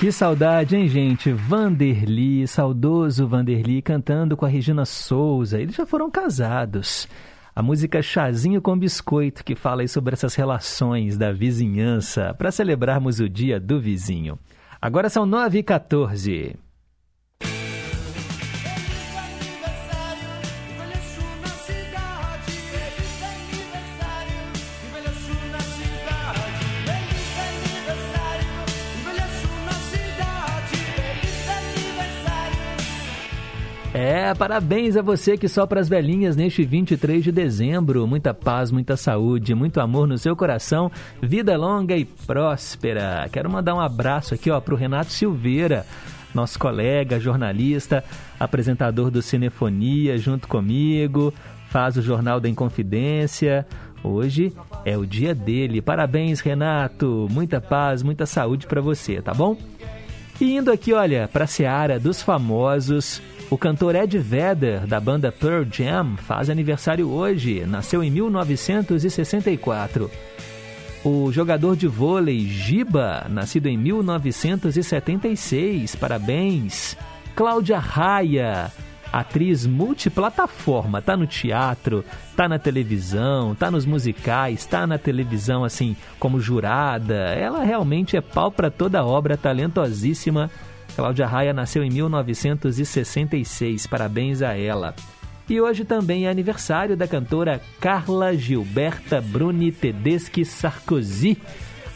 Que 0.00 0.10
saudade, 0.10 0.74
hein, 0.76 0.88
gente? 0.88 1.30
Vanderly, 1.30 2.48
saudoso 2.48 3.28
Vanderly, 3.28 3.82
cantando 3.82 4.34
com 4.34 4.46
a 4.46 4.48
Regina 4.48 4.86
Souza. 4.86 5.60
Eles 5.60 5.74
já 5.74 5.84
foram 5.84 6.10
casados. 6.10 7.06
A 7.54 7.62
música 7.62 8.00
Chazinho 8.00 8.62
com 8.62 8.78
Biscoito, 8.78 9.44
que 9.44 9.54
fala 9.54 9.86
sobre 9.86 10.14
essas 10.14 10.34
relações 10.34 11.18
da 11.18 11.32
vizinhança, 11.32 12.32
para 12.32 12.50
celebrarmos 12.50 13.20
o 13.20 13.28
dia 13.28 13.60
do 13.60 13.78
vizinho. 13.78 14.38
Agora 14.80 15.10
são 15.10 15.26
9h14. 15.26 16.56
É, 34.02 34.32
parabéns 34.32 34.96
a 34.96 35.02
você 35.02 35.36
que 35.36 35.46
sopra 35.46 35.78
as 35.78 35.86
velhinhas 35.86 36.34
neste 36.34 36.64
23 36.64 37.22
de 37.22 37.30
dezembro. 37.30 38.06
Muita 38.06 38.32
paz, 38.32 38.70
muita 38.70 38.96
saúde, 38.96 39.54
muito 39.54 39.78
amor 39.78 40.08
no 40.08 40.16
seu 40.16 40.34
coração, 40.34 40.90
vida 41.20 41.54
longa 41.54 41.94
e 41.94 42.06
próspera. 42.06 43.28
Quero 43.30 43.50
mandar 43.50 43.74
um 43.74 43.80
abraço 43.80 44.32
aqui 44.32 44.50
ó, 44.50 44.58
o 44.58 44.74
Renato 44.74 45.12
Silveira, 45.12 45.84
nosso 46.34 46.58
colega, 46.58 47.20
jornalista, 47.20 48.02
apresentador 48.38 49.10
do 49.10 49.20
Cinefonia, 49.20 50.16
junto 50.16 50.48
comigo, 50.48 51.30
faz 51.68 51.98
o 51.98 52.02
Jornal 52.02 52.40
da 52.40 52.48
Inconfidência. 52.48 53.66
Hoje 54.02 54.50
é 54.82 54.96
o 54.96 55.04
dia 55.04 55.34
dele. 55.34 55.82
Parabéns, 55.82 56.40
Renato. 56.40 57.28
Muita 57.30 57.60
paz, 57.60 58.02
muita 58.02 58.24
saúde 58.24 58.66
para 58.66 58.80
você, 58.80 59.20
tá 59.20 59.34
bom? 59.34 59.58
E 60.40 60.56
indo 60.56 60.72
aqui, 60.72 60.94
olha, 60.94 61.28
para 61.30 61.44
a 61.44 61.46
Seara 61.46 62.00
dos 62.00 62.22
Famosos. 62.22 63.20
O 63.50 63.58
cantor 63.58 63.94
Ed 63.96 64.16
Vedder, 64.16 64.86
da 64.86 65.00
banda 65.00 65.32
Pearl 65.32 65.64
Jam, 65.68 66.16
faz 66.16 66.48
aniversário 66.48 67.10
hoje. 67.10 67.66
Nasceu 67.66 68.04
em 68.04 68.08
1964. 68.08 70.08
O 71.04 71.32
jogador 71.32 71.74
de 71.74 71.88
vôlei 71.88 72.46
Giba, 72.46 73.26
nascido 73.28 73.66
em 73.66 73.76
1976. 73.76 75.96
Parabéns. 75.96 76.96
Cláudia 77.34 77.80
Raia, 77.80 78.70
Atriz 79.12 79.66
multiplataforma, 79.66 81.02
tá 81.02 81.16
no 81.16 81.26
teatro, 81.26 82.04
tá 82.36 82.48
na 82.48 82.60
televisão, 82.60 83.56
tá 83.56 83.68
nos 83.68 83.84
musicais, 83.84 84.64
tá 84.64 84.86
na 84.86 84.98
televisão 84.98 85.64
assim 85.64 85.96
como 86.20 86.40
jurada. 86.40 87.14
Ela 87.14 87.64
realmente 87.64 88.16
é 88.16 88.20
pau 88.20 88.52
para 88.52 88.70
toda 88.70 89.04
obra, 89.04 89.36
talentosíssima. 89.36 90.48
Cláudia 90.94 91.26
Raia 91.26 91.52
nasceu 91.52 91.82
em 91.82 91.90
1966. 91.90 93.86
Parabéns 93.86 94.42
a 94.42 94.56
ela. 94.56 94.94
E 95.48 95.60
hoje 95.60 95.84
também 95.84 96.26
é 96.26 96.30
aniversário 96.30 96.96
da 96.96 97.08
cantora 97.08 97.60
Carla 97.80 98.36
Gilberta 98.36 99.20
Bruni 99.20 99.72
Tedeschi 99.72 100.44
Sarkozy. 100.44 101.36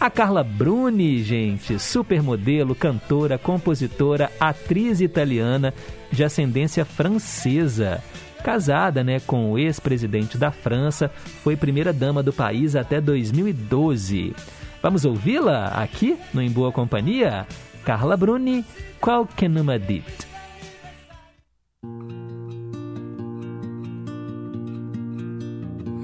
A 0.01 0.11
Carla 0.11 0.43
Bruni, 0.43 1.23
gente, 1.23 1.79
supermodelo, 1.79 2.75
cantora, 2.75 3.39
compositora, 3.39 4.31
atriz 4.41 5.01
italiana 5.01 5.73
de 6.11 6.25
ascendência 6.25 6.85
francesa. 6.85 8.03
Casada 8.43 9.03
né, 9.03 9.21
com 9.21 9.53
o 9.53 9.59
ex-presidente 9.59 10.37
da 10.37 10.51
França, 10.51 11.11
foi 11.43 11.57
primeira-dama 11.57 12.23
do 12.23 12.33
país 12.33 12.77
até 12.77 13.01
2012. 13.01 14.35
Vamos 14.83 15.05
ouvi-la 15.05 15.69
aqui 15.69 16.19
no 16.35 16.43
Em 16.43 16.51
Boa 16.51 16.71
Companhia? 16.71 17.47
Carla 17.85 18.17
Bruni, 18.17 18.65
numa 19.49 19.79
dit. 19.79 20.03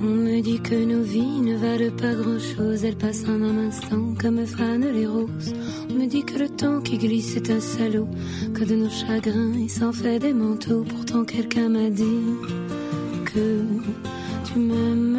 On 0.03 0.15
me 0.25 0.41
dit 0.41 0.61
que 0.61 0.75
nos 0.75 1.03
vies 1.03 1.41
ne 1.41 1.57
valent 1.57 1.97
pas 1.97 2.15
grand-chose, 2.15 2.85
elles 2.85 2.97
passent 2.97 3.25
en 3.29 3.43
un 3.43 3.69
instant 3.69 4.15
comme 4.19 4.47
fanent 4.47 4.91
les 4.93 5.07
roses. 5.07 5.55
On 5.91 5.95
me 5.95 6.07
dit 6.07 6.25
que 6.25 6.39
le 6.39 6.49
temps 6.49 6.81
qui 6.81 6.99
glisse 6.99 7.37
est 7.37 7.51
un 7.51 7.61
salaud, 7.61 8.09
que 8.55 8.65
de 8.65 8.77
nos 8.77 8.91
chagrins 8.91 9.53
il 9.55 9.71
s'en 9.71 9.93
fait 9.93 10.19
des 10.19 10.33
manteaux. 10.33 10.85
Pourtant 10.88 11.25
quelqu'un 11.25 11.69
m'a 11.69 11.90
dit 11.90 12.25
que 13.27 13.64
tu 14.47 14.59
m'aimes 14.59 15.11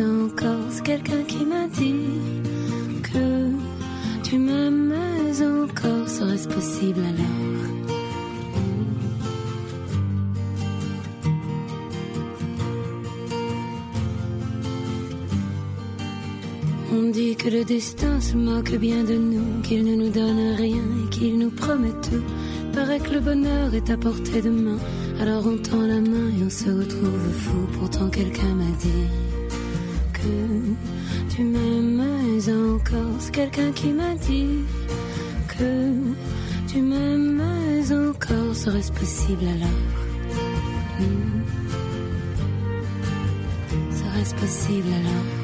encore. 0.00 0.66
C'est 0.70 0.82
quelqu'un 0.82 1.22
qui 1.26 1.44
m'a 1.44 1.66
dit 1.68 1.94
que 3.02 3.63
tu 4.34 5.44
encore. 5.44 6.08
Serait-ce 6.08 6.48
possible 6.48 7.00
alors? 7.00 7.24
On 16.96 17.10
dit 17.10 17.34
que 17.36 17.48
le 17.48 17.64
destin 17.64 18.20
se 18.20 18.36
moque 18.36 18.76
bien 18.76 19.02
de 19.02 19.14
nous, 19.14 19.60
qu'il 19.62 19.84
ne 19.84 19.96
nous 19.96 20.10
donne 20.10 20.54
rien 20.56 20.84
et 21.04 21.10
qu'il 21.10 21.38
nous 21.38 21.50
promet 21.50 21.90
tout. 22.02 22.22
Paraît 22.72 23.00
que 23.00 23.14
le 23.14 23.20
bonheur 23.20 23.74
est 23.74 23.90
à 23.90 23.96
portée 23.96 24.42
de 24.42 24.50
main, 24.50 24.78
alors 25.20 25.44
on 25.46 25.56
tend 25.56 25.82
la 25.82 26.00
main 26.00 26.28
et 26.38 26.44
on 26.44 26.50
se 26.50 26.70
retrouve 26.70 27.32
fou. 27.32 27.66
Pourtant 27.78 28.08
quelqu'un 28.08 28.54
m'a 28.54 28.70
dit 28.80 29.08
que 30.12 31.23
tu 31.34 31.42
m'aimes 31.42 32.00
encore. 32.48 33.16
C'est 33.18 33.32
quelqu'un 33.32 33.72
qui 33.72 33.88
m'a 33.88 34.14
dit 34.14 34.60
que 35.48 35.92
tu 36.68 36.80
m'aimes 36.80 37.42
encore. 37.90 38.54
Serait-ce 38.54 38.92
possible 38.92 39.44
alors? 39.44 39.80
Hmm. 41.00 41.42
Serait-ce 43.90 44.34
possible 44.36 44.88
alors? 44.88 45.43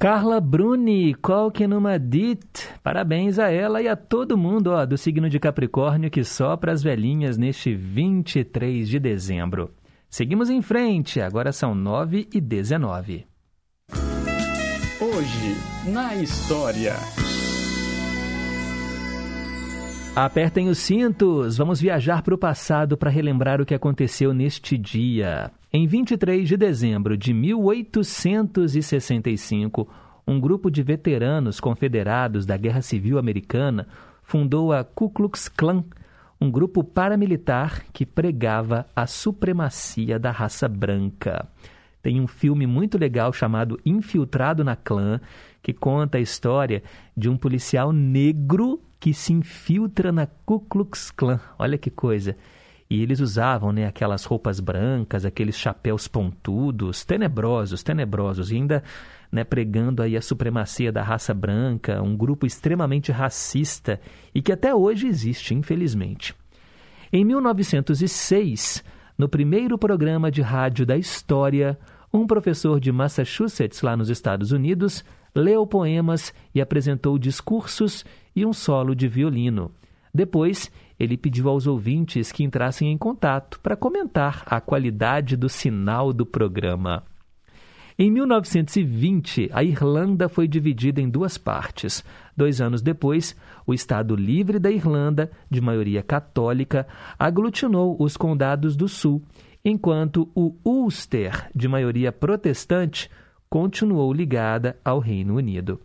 Carla 0.00 0.40
Bruni, 0.40 1.12
qual 1.12 1.50
que 1.50 1.66
numa 1.66 1.98
dit? 1.98 2.40
Parabéns 2.82 3.38
a 3.38 3.50
ela 3.50 3.82
e 3.82 3.86
a 3.86 3.94
todo 3.94 4.34
mundo 4.34 4.70
ó, 4.70 4.86
do 4.86 4.96
signo 4.96 5.28
de 5.28 5.38
Capricórnio 5.38 6.10
que 6.10 6.24
sopra 6.24 6.72
as 6.72 6.82
velhinhas 6.82 7.36
neste 7.36 7.74
23 7.74 8.88
de 8.88 8.98
dezembro. 8.98 9.74
Seguimos 10.08 10.48
em 10.48 10.62
frente, 10.62 11.20
agora 11.20 11.52
são 11.52 11.74
9 11.74 12.26
e 12.32 12.40
19. 12.40 13.26
Hoje, 13.92 15.90
na 15.92 16.14
história. 16.14 16.94
Apertem 20.16 20.70
os 20.70 20.78
cintos, 20.78 21.58
vamos 21.58 21.78
viajar 21.78 22.22
para 22.22 22.34
o 22.34 22.38
passado 22.38 22.96
para 22.96 23.10
relembrar 23.10 23.60
o 23.60 23.66
que 23.66 23.74
aconteceu 23.74 24.32
neste 24.32 24.78
dia. 24.78 25.52
Em 25.72 25.86
23 25.86 26.48
de 26.48 26.56
dezembro 26.56 27.16
de 27.16 27.32
1865, 27.32 29.88
um 30.26 30.40
grupo 30.40 30.68
de 30.68 30.82
veteranos 30.82 31.60
confederados 31.60 32.44
da 32.44 32.56
Guerra 32.56 32.82
Civil 32.82 33.18
Americana 33.18 33.86
fundou 34.20 34.72
a 34.72 34.82
Ku 34.82 35.08
Klux 35.08 35.48
Klan, 35.48 35.84
um 36.40 36.50
grupo 36.50 36.82
paramilitar 36.82 37.84
que 37.92 38.04
pregava 38.04 38.84
a 38.96 39.06
supremacia 39.06 40.18
da 40.18 40.32
raça 40.32 40.68
branca. 40.68 41.46
Tem 42.02 42.20
um 42.20 42.26
filme 42.26 42.66
muito 42.66 42.98
legal 42.98 43.32
chamado 43.32 43.78
Infiltrado 43.86 44.64
na 44.64 44.74
Clã, 44.74 45.20
que 45.62 45.72
conta 45.72 46.18
a 46.18 46.20
história 46.20 46.82
de 47.16 47.28
um 47.28 47.36
policial 47.36 47.92
negro 47.92 48.82
que 48.98 49.14
se 49.14 49.32
infiltra 49.32 50.10
na 50.10 50.26
Ku 50.26 50.58
Klux 50.58 51.12
Klan. 51.12 51.38
Olha 51.56 51.78
que 51.78 51.90
coisa! 51.90 52.36
E 52.90 53.00
eles 53.00 53.20
usavam 53.20 53.70
né, 53.70 53.86
aquelas 53.86 54.24
roupas 54.24 54.58
brancas, 54.58 55.24
aqueles 55.24 55.56
chapéus 55.56 56.08
pontudos, 56.08 57.04
tenebrosos, 57.04 57.84
tenebrosos, 57.84 58.50
e 58.50 58.56
ainda 58.56 58.82
né, 59.30 59.44
pregando 59.44 60.02
aí 60.02 60.16
a 60.16 60.20
supremacia 60.20 60.90
da 60.90 61.00
raça 61.00 61.32
branca, 61.32 62.02
um 62.02 62.16
grupo 62.16 62.44
extremamente 62.46 63.12
racista 63.12 64.00
e 64.34 64.42
que 64.42 64.50
até 64.50 64.74
hoje 64.74 65.06
existe, 65.06 65.54
infelizmente. 65.54 66.34
Em 67.12 67.24
1906, 67.24 68.82
no 69.16 69.28
primeiro 69.28 69.78
programa 69.78 70.28
de 70.28 70.42
rádio 70.42 70.84
da 70.84 70.96
história, 70.96 71.78
um 72.12 72.26
professor 72.26 72.80
de 72.80 72.90
Massachusetts, 72.90 73.82
lá 73.82 73.96
nos 73.96 74.10
Estados 74.10 74.50
Unidos, 74.50 75.04
leu 75.32 75.64
poemas 75.64 76.34
e 76.52 76.60
apresentou 76.60 77.16
discursos 77.18 78.04
e 78.34 78.44
um 78.44 78.52
solo 78.52 78.96
de 78.96 79.06
violino. 79.06 79.70
Depois, 80.12 80.70
ele 81.00 81.16
pediu 81.16 81.48
aos 81.48 81.66
ouvintes 81.66 82.30
que 82.30 82.44
entrassem 82.44 82.92
em 82.92 82.98
contato 82.98 83.58
para 83.60 83.74
comentar 83.74 84.42
a 84.44 84.60
qualidade 84.60 85.34
do 85.34 85.48
sinal 85.48 86.12
do 86.12 86.26
programa. 86.26 87.02
Em 87.98 88.10
1920, 88.10 89.48
a 89.52 89.64
Irlanda 89.64 90.28
foi 90.28 90.46
dividida 90.46 91.00
em 91.00 91.08
duas 91.08 91.38
partes. 91.38 92.04
Dois 92.36 92.60
anos 92.60 92.82
depois, 92.82 93.34
o 93.66 93.72
Estado 93.72 94.14
Livre 94.14 94.58
da 94.58 94.70
Irlanda, 94.70 95.30
de 95.50 95.60
maioria 95.60 96.02
católica, 96.02 96.86
aglutinou 97.18 97.96
os 97.98 98.16
condados 98.16 98.76
do 98.76 98.86
Sul, 98.86 99.22
enquanto 99.64 100.30
o 100.34 100.54
Ulster, 100.64 101.50
de 101.54 101.66
maioria 101.66 102.12
protestante, 102.12 103.10
continuou 103.48 104.12
ligada 104.12 104.78
ao 104.84 104.98
Reino 104.98 105.36
Unido. 105.36 105.80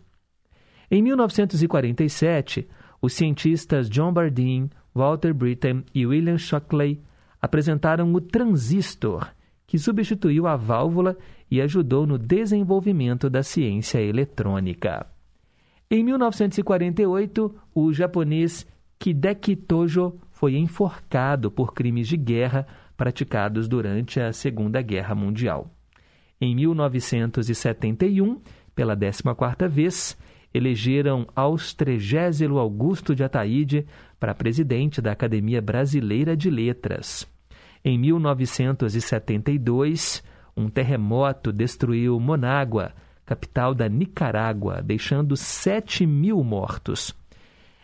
Em 0.90 1.02
1947, 1.02 2.68
os 3.00 3.12
cientistas 3.12 3.90
John 3.90 4.12
Bardeen, 4.12 4.70
Walter 4.96 5.34
Brittain 5.34 5.84
e 5.94 6.06
William 6.06 6.38
Shockley 6.38 7.02
apresentaram 7.40 8.14
o 8.14 8.20
transistor, 8.20 9.28
que 9.66 9.78
substituiu 9.78 10.46
a 10.46 10.56
válvula 10.56 11.18
e 11.50 11.60
ajudou 11.60 12.06
no 12.06 12.16
desenvolvimento 12.16 13.28
da 13.28 13.42
ciência 13.42 14.00
eletrônica. 14.00 15.06
Em 15.90 16.02
1948, 16.02 17.54
o 17.74 17.92
japonês 17.92 18.66
Hideki 19.04 19.54
Tojo 19.54 20.14
foi 20.32 20.56
enforcado 20.56 21.50
por 21.50 21.74
crimes 21.74 22.08
de 22.08 22.16
guerra 22.16 22.66
praticados 22.96 23.68
durante 23.68 24.18
a 24.18 24.32
Segunda 24.32 24.80
Guerra 24.80 25.14
Mundial. 25.14 25.70
Em 26.40 26.56
1971, 26.56 28.40
pela 28.74 28.96
14ª 28.96 29.68
vez, 29.68 30.16
elegeram 30.52 31.26
Austrégésilo 31.36 32.58
Augusto 32.58 33.14
de 33.14 33.22
Ataíde 33.22 33.86
para 34.18 34.34
presidente 34.34 35.00
da 35.00 35.12
Academia 35.12 35.62
Brasileira 35.62 36.36
de 36.36 36.50
Letras. 36.50 37.24
Em 37.84 37.96
1972, 37.98 40.24
um 40.56 40.68
terremoto 40.68 41.52
destruiu 41.52 42.18
Monágua, 42.18 42.92
capital 43.24 43.72
da 43.74 43.88
Nicarágua, 43.88 44.82
deixando 44.82 45.36
7 45.36 46.04
mil 46.06 46.42
mortos. 46.42 47.14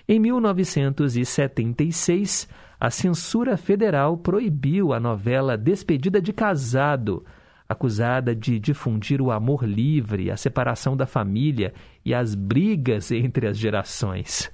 Em 0.08 0.18
1976, 0.18 2.48
a 2.80 2.90
censura 2.90 3.56
federal 3.56 4.16
proibiu 4.16 4.92
a 4.92 4.98
novela 4.98 5.56
Despedida 5.56 6.20
de 6.20 6.32
Casado, 6.32 7.24
acusada 7.68 8.34
de 8.34 8.58
difundir 8.58 9.22
o 9.22 9.30
amor 9.30 9.64
livre, 9.64 10.28
a 10.30 10.36
separação 10.36 10.96
da 10.96 11.06
família 11.06 11.72
e 12.04 12.12
as 12.12 12.34
brigas 12.34 13.12
entre 13.12 13.46
as 13.46 13.56
gerações. 13.56 14.50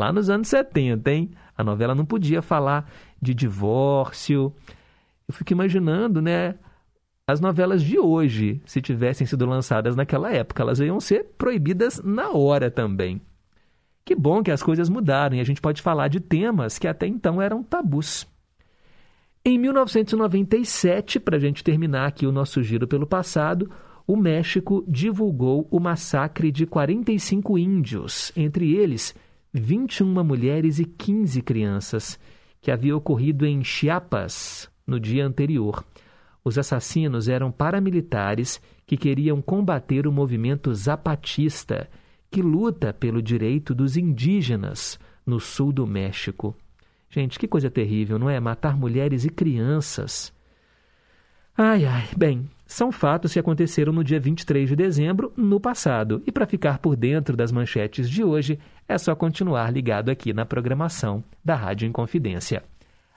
Lá 0.00 0.14
nos 0.14 0.30
anos 0.30 0.48
70, 0.48 1.12
hein? 1.12 1.30
A 1.54 1.62
novela 1.62 1.94
não 1.94 2.06
podia 2.06 2.40
falar 2.40 2.90
de 3.20 3.34
divórcio. 3.34 4.50
Eu 5.28 5.34
fico 5.34 5.52
imaginando, 5.52 6.22
né? 6.22 6.54
As 7.26 7.38
novelas 7.38 7.82
de 7.82 7.98
hoje, 7.98 8.62
se 8.64 8.80
tivessem 8.80 9.26
sido 9.26 9.44
lançadas 9.44 9.94
naquela 9.94 10.32
época, 10.32 10.62
elas 10.62 10.80
iam 10.80 10.98
ser 11.00 11.26
proibidas 11.36 12.00
na 12.02 12.30
hora 12.30 12.70
também. 12.70 13.20
Que 14.02 14.14
bom 14.14 14.42
que 14.42 14.50
as 14.50 14.62
coisas 14.62 14.88
mudaram 14.88 15.36
e 15.36 15.40
a 15.40 15.44
gente 15.44 15.60
pode 15.60 15.82
falar 15.82 16.08
de 16.08 16.18
temas 16.18 16.78
que 16.78 16.88
até 16.88 17.06
então 17.06 17.42
eram 17.42 17.62
tabus. 17.62 18.26
Em 19.44 19.58
1997, 19.58 21.20
para 21.20 21.36
a 21.36 21.40
gente 21.40 21.62
terminar 21.62 22.06
aqui 22.06 22.26
o 22.26 22.32
nosso 22.32 22.62
giro 22.62 22.88
pelo 22.88 23.06
passado, 23.06 23.70
o 24.06 24.16
México 24.16 24.82
divulgou 24.88 25.68
o 25.70 25.78
massacre 25.78 26.50
de 26.50 26.64
45 26.64 27.58
índios, 27.58 28.32
entre 28.34 28.74
eles 28.74 29.14
21 29.52 30.22
mulheres 30.22 30.78
e 30.78 30.84
15 30.84 31.42
crianças, 31.42 32.18
que 32.60 32.70
havia 32.70 32.96
ocorrido 32.96 33.44
em 33.46 33.64
Chiapas 33.64 34.70
no 34.86 35.00
dia 35.00 35.26
anterior. 35.26 35.84
Os 36.44 36.56
assassinos 36.56 37.28
eram 37.28 37.50
paramilitares 37.50 38.60
que 38.86 38.96
queriam 38.96 39.42
combater 39.42 40.06
o 40.06 40.12
movimento 40.12 40.72
zapatista, 40.74 41.88
que 42.30 42.40
luta 42.40 42.92
pelo 42.92 43.20
direito 43.20 43.74
dos 43.74 43.96
indígenas 43.96 44.98
no 45.26 45.38
sul 45.40 45.72
do 45.72 45.86
México. 45.86 46.56
Gente, 47.10 47.38
que 47.38 47.48
coisa 47.48 47.68
terrível, 47.68 48.18
não 48.18 48.30
é? 48.30 48.38
Matar 48.38 48.76
mulheres 48.76 49.24
e 49.24 49.30
crianças. 49.30 50.32
Ai, 51.56 51.84
ai, 51.84 52.08
bem, 52.16 52.48
são 52.70 52.92
fatos 52.92 53.32
que 53.32 53.38
aconteceram 53.38 53.92
no 53.92 54.04
dia 54.04 54.20
23 54.20 54.68
de 54.68 54.76
dezembro, 54.76 55.32
no 55.36 55.58
passado. 55.58 56.22
E 56.24 56.30
para 56.30 56.46
ficar 56.46 56.78
por 56.78 56.94
dentro 56.94 57.36
das 57.36 57.50
manchetes 57.50 58.08
de 58.08 58.22
hoje, 58.22 58.60
é 58.88 58.96
só 58.96 59.12
continuar 59.12 59.72
ligado 59.72 60.08
aqui 60.08 60.32
na 60.32 60.46
programação 60.46 61.24
da 61.44 61.56
Rádio 61.56 61.88
Inconfidência. 61.88 62.62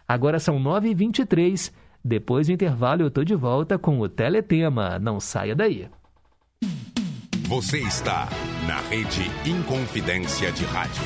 Agora 0.07 0.39
são 0.39 0.59
9h23 0.59 1.71
depois 2.03 2.47
do 2.47 2.53
intervalo, 2.53 3.03
eu 3.03 3.11
tô 3.11 3.23
de 3.23 3.35
volta 3.35 3.77
com 3.77 3.99
o 3.99 4.09
Teletema. 4.09 4.97
Não 4.97 5.19
saia 5.19 5.55
daí. 5.55 5.87
Você 7.47 7.77
está 7.77 8.27
na 8.67 8.79
Rede 8.89 9.29
Inconfidência 9.47 10.51
de 10.51 10.65
Rádio. 10.65 11.03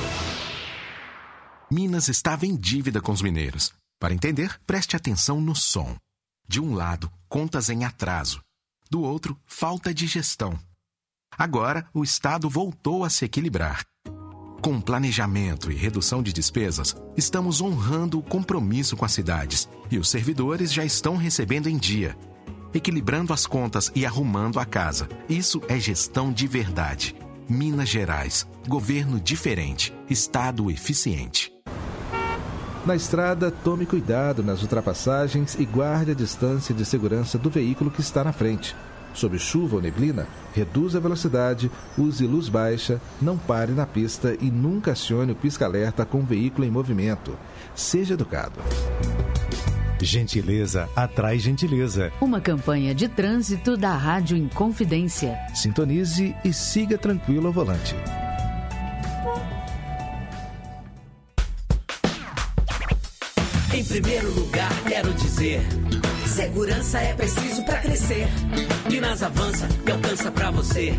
Minas 1.70 2.08
estava 2.08 2.46
em 2.46 2.56
dívida 2.56 3.02
com 3.02 3.12
os 3.12 3.22
mineiros. 3.22 3.74
Para 4.00 4.14
entender, 4.14 4.58
preste 4.66 4.96
atenção 4.96 5.42
no 5.42 5.54
som. 5.54 5.98
De 6.48 6.62
um 6.62 6.74
lado, 6.74 7.12
contas 7.28 7.70
em 7.70 7.84
atraso. 7.84 8.42
Do 8.90 9.02
outro, 9.02 9.38
falta 9.46 9.94
de 9.94 10.08
gestão. 10.08 10.58
Agora, 11.38 11.86
o 11.94 12.04
Estado 12.04 12.50
voltou 12.50 13.04
a 13.04 13.10
se 13.10 13.26
equilibrar. 13.26 13.86
Com 14.62 14.80
planejamento 14.80 15.70
e 15.72 15.76
redução 15.76 16.24
de 16.24 16.32
despesas, 16.32 16.96
estamos 17.16 17.62
honrando 17.62 18.18
o 18.18 18.24
compromisso 18.24 18.96
com 18.96 19.06
as 19.06 19.12
cidades 19.12 19.70
e 19.92 19.98
os 19.98 20.10
servidores 20.10 20.74
já 20.74 20.86
estão 20.86 21.18
recebendo 21.18 21.68
em 21.68 21.78
dia, 21.78 22.18
equilibrando 22.74 23.34
as 23.34 23.46
contas 23.46 23.92
e 23.94 24.06
arrumando 24.06 24.60
a 24.60 24.66
casa. 24.66 25.08
Isso 25.30 25.62
é 25.68 25.78
gestão 25.80 26.32
de 26.32 26.48
verdade. 26.48 27.14
Minas 27.48 27.90
Gerais, 27.90 28.48
governo 28.68 29.20
diferente, 29.20 29.94
Estado 30.10 30.72
eficiente. 30.72 31.57
Na 32.88 32.96
estrada, 32.96 33.52
tome 33.52 33.86
cuidado 33.86 34.42
nas 34.42 34.62
ultrapassagens 34.62 35.56
e 35.60 35.66
guarde 35.66 36.12
a 36.12 36.14
distância 36.14 36.74
de 36.74 36.86
segurança 36.86 37.38
do 37.38 37.50
veículo 37.50 37.92
que 37.92 38.00
está 38.00 38.24
na 38.24 38.32
frente. 38.32 38.74
Sob 39.14 39.38
chuva 39.38 39.76
ou 39.76 39.82
neblina, 39.82 40.26
reduza 40.54 40.98
a 40.98 41.02
velocidade, 41.02 41.70
use 41.98 42.26
luz 42.26 42.48
baixa, 42.48 43.02
não 43.22 43.38
pare 43.38 43.74
na 43.74 43.86
pista 43.86 44.38
e 44.40 44.50
nunca 44.50 44.94
acione 44.94 45.34
o 45.34 45.36
pisca-alerta 45.36 46.06
com 46.06 46.20
o 46.20 46.26
veículo 46.26 46.66
em 46.66 46.72
movimento. 46.72 47.38
Seja 47.76 48.14
educado. 48.14 48.62
Gentileza 50.02 50.88
atrai 50.96 51.40
gentileza. 51.40 52.14
Uma 52.22 52.40
campanha 52.40 52.96
de 52.96 53.10
trânsito 53.10 53.76
da 53.76 53.94
Rádio 53.98 54.38
Inconfidência. 54.38 55.38
Sintonize 55.54 56.34
e 56.42 56.54
siga 56.54 56.98
tranquilo 56.98 57.48
ao 57.48 57.54
volante. 57.54 57.94
Em 63.78 63.84
primeiro 63.84 64.34
lugar, 64.34 64.72
quero 64.88 65.14
dizer: 65.14 65.62
segurança 66.26 66.98
é 66.98 67.14
preciso 67.14 67.64
para 67.64 67.78
crescer. 67.78 68.28
Minas 68.90 69.22
avança 69.22 69.70
e 69.86 69.92
alcança 69.92 70.32
para 70.32 70.50
você 70.50 70.96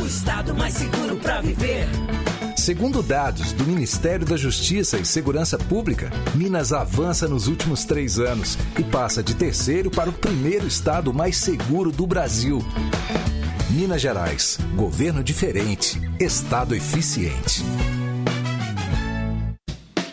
o 0.00 0.06
estado 0.06 0.54
mais 0.54 0.72
seguro 0.72 1.16
para 1.16 1.42
viver. 1.42 1.86
Segundo 2.56 3.02
dados 3.02 3.52
do 3.52 3.64
Ministério 3.64 4.24
da 4.24 4.38
Justiça 4.38 4.96
e 4.96 5.04
Segurança 5.04 5.58
Pública, 5.58 6.10
Minas 6.34 6.72
avança 6.72 7.28
nos 7.28 7.48
últimos 7.48 7.84
três 7.84 8.18
anos 8.18 8.56
e 8.78 8.82
passa 8.82 9.22
de 9.22 9.34
terceiro 9.34 9.90
para 9.90 10.08
o 10.08 10.14
primeiro 10.14 10.66
estado 10.66 11.12
mais 11.12 11.36
seguro 11.36 11.92
do 11.92 12.06
Brasil. 12.06 12.64
Minas 13.68 14.00
Gerais, 14.00 14.58
governo 14.74 15.22
diferente, 15.22 16.00
estado 16.18 16.74
eficiente. 16.74 17.62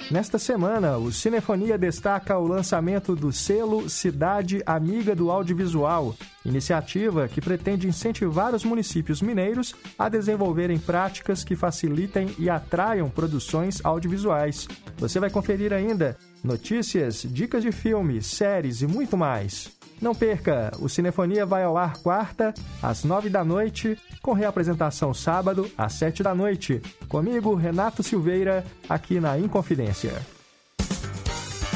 Nesta 0.10 0.40
semana, 0.40 0.98
o 0.98 1.12
Cinefonia 1.12 1.78
destaca 1.78 2.38
o 2.38 2.48
lançamento 2.48 3.14
do 3.14 3.34
selo 3.34 3.90
Cidade 3.90 4.64
Amiga 4.66 5.14
do 5.14 5.30
Audiovisual, 5.30 6.16
iniciativa 6.46 7.28
que 7.28 7.42
pretende 7.42 7.90
incentivar 7.90 8.56
os 8.56 8.64
municípios 8.64 9.22
mineiros 9.22 9.76
a 10.00 10.08
desenvolverem 10.08 10.80
práticas 10.80 11.44
que 11.44 11.58
facilitem 11.58 12.34
e 12.40 12.50
atraiam 12.50 13.10
produções 13.10 13.84
audiovisuais. 13.84 14.66
Você 14.98 15.20
vai 15.20 15.30
conferir 15.30 15.74
ainda 15.74 16.18
notícias, 16.42 17.24
dicas 17.30 17.62
de 17.62 17.74
filmes, 17.74 18.28
séries 18.28 18.82
e 18.82 18.88
muito 18.88 19.18
mais. 19.18 19.77
Não 20.00 20.14
perca, 20.14 20.72
o 20.80 20.88
Cinefonia 20.88 21.46
vai 21.46 21.64
ao 21.64 21.76
ar 21.78 21.98
quarta, 21.98 22.54
às 22.82 23.04
nove 23.04 23.30
da 23.30 23.44
noite, 23.44 23.98
com 24.22 24.32
reapresentação 24.32 25.14
sábado, 25.14 25.70
às 25.78 25.94
sete 25.94 26.22
da 26.22 26.36
noite. 26.36 26.82
Comigo, 27.10 27.56
Renato 27.56 28.04
Silveira, 28.04 28.64
aqui 28.88 29.20
na 29.20 29.40
Inconfidência. 29.40 30.22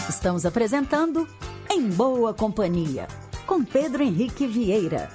Estamos 0.08 0.46
apresentando 0.46 1.28
Em 1.70 1.90
Boa 1.90 2.34
Companhia, 2.34 3.08
com 3.48 3.64
Pedro 3.64 4.04
Henrique 4.04 4.46
Vieira. 4.46 5.10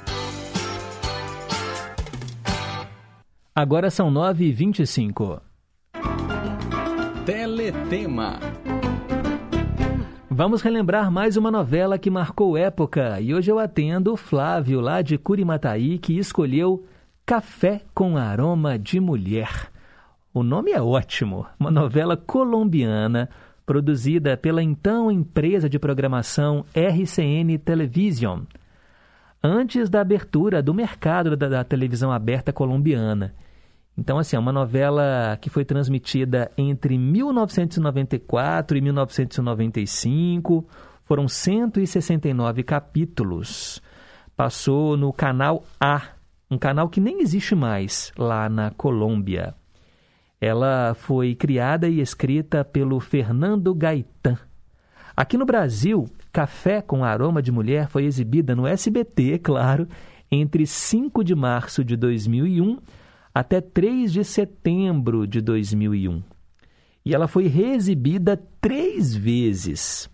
Agora 3.55 3.89
são 3.89 4.11
nove 4.11 4.47
e 4.47 4.53
vinte 4.53 4.83
e 4.83 4.87
cinco. 4.87 5.41
Teletema. 7.25 8.39
Vamos 10.39 10.61
relembrar 10.61 11.11
mais 11.11 11.39
uma 11.39 11.51
novela 11.51 11.99
que 11.99 12.11
marcou 12.11 12.59
época 12.59 13.19
e 13.23 13.35
hoje 13.35 13.51
eu 13.51 13.59
atendo 13.59 14.13
o 14.13 14.19
Flávio, 14.19 14.83
lá 14.83 15.01
de 15.01 15.17
Curimataí, 15.17 15.97
que 15.97 16.19
escolheu 16.19 16.85
Café 17.25 17.81
com 17.95 18.19
Aroma 18.19 18.79
de 18.79 19.01
Mulher. 19.01 19.73
O 20.35 20.43
nome 20.43 20.73
é 20.73 20.83
ótimo, 20.83 21.47
uma 21.59 21.71
novela 21.71 22.19
colombiana 22.19 23.31
produzida 23.65 24.37
pela 24.37 24.63
então 24.63 25.11
empresa 25.11 25.71
de 25.71 25.79
programação 25.79 26.67
RCN 26.75 27.57
Television, 27.57 28.43
antes 29.43 29.89
da 29.89 30.03
abertura 30.03 30.63
do 30.63 30.75
mercado 30.75 31.35
da, 31.35 31.49
da 31.49 31.65
televisão 31.65 32.13
aberta 32.13 32.53
colombiana. 32.53 33.35
Então, 33.99 34.19
assim, 34.19 34.37
é 34.37 34.39
uma 34.39 34.53
novela 34.53 35.39
que 35.41 35.49
foi 35.49 35.65
transmitida 35.65 36.51
entre 36.59 36.99
1994 36.99 38.77
e 38.77 38.81
1995. 38.81 40.69
Foram 41.05 41.27
169 41.27 42.63
capítulos. 42.63 43.81
Passou 44.37 44.99
no 44.99 45.13
canal 45.15 45.65
A, 45.81 46.03
um 46.51 46.59
canal 46.59 46.91
que 46.91 47.01
nem 47.01 47.23
existe 47.23 47.55
mais 47.55 48.13
lá 48.19 48.51
na 48.51 48.71
Colômbia. 48.71 49.55
Ela 50.39 50.95
foi 50.95 51.35
criada 51.35 51.89
e 51.89 52.01
escrita 52.01 52.63
pelo 52.63 53.01
Fernando 53.01 53.75
Gaetan. 53.75 54.39
Aqui 55.17 55.39
no 55.39 55.47
Brasil, 55.47 56.05
Café 56.31 56.83
com 56.83 57.03
Aroma 57.03 57.41
de 57.41 57.51
Mulher 57.51 57.89
foi 57.89 58.05
exibida 58.05 58.55
no 58.55 58.67
SBT, 58.67 59.39
claro, 59.39 59.89
entre 60.31 60.67
5 60.67 61.25
de 61.25 61.35
março 61.35 61.83
de 61.83 61.97
2001 61.97 62.77
até 63.39 63.61
3 63.61 64.15
de 64.15 64.25
setembro 64.25 65.27
de 65.27 65.43
2001. 65.43 66.23
E 67.05 67.15
ela 67.15 67.29
foi 67.29 67.49
reexibida 67.49 68.35
três 68.63 69.15
vezes. 69.15 70.09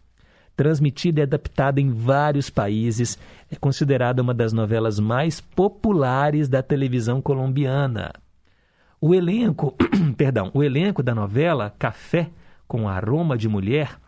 Transmitida 0.56 1.20
e 1.20 1.22
adaptada 1.22 1.80
em 1.80 1.88
vários 1.88 2.50
países, 2.50 3.16
é 3.48 3.54
considerada 3.54 4.20
uma 4.20 4.35
das 4.35 4.52
novelas 4.52 4.98
mais 4.98 5.40
populares 5.40 6.48
da 6.48 6.64
televisão 6.64 7.22
colombiana. 7.22 8.12
O 9.00 9.14
elenco, 9.14 9.76
perdão, 10.18 10.50
o 10.52 10.61
elenco 10.61 11.00
da 11.00 11.14
novela 11.14 11.72
Café 11.78 12.28
com 12.66 12.88
Aroma 12.88 13.38
de 13.38 13.48
Mulher 13.48 14.00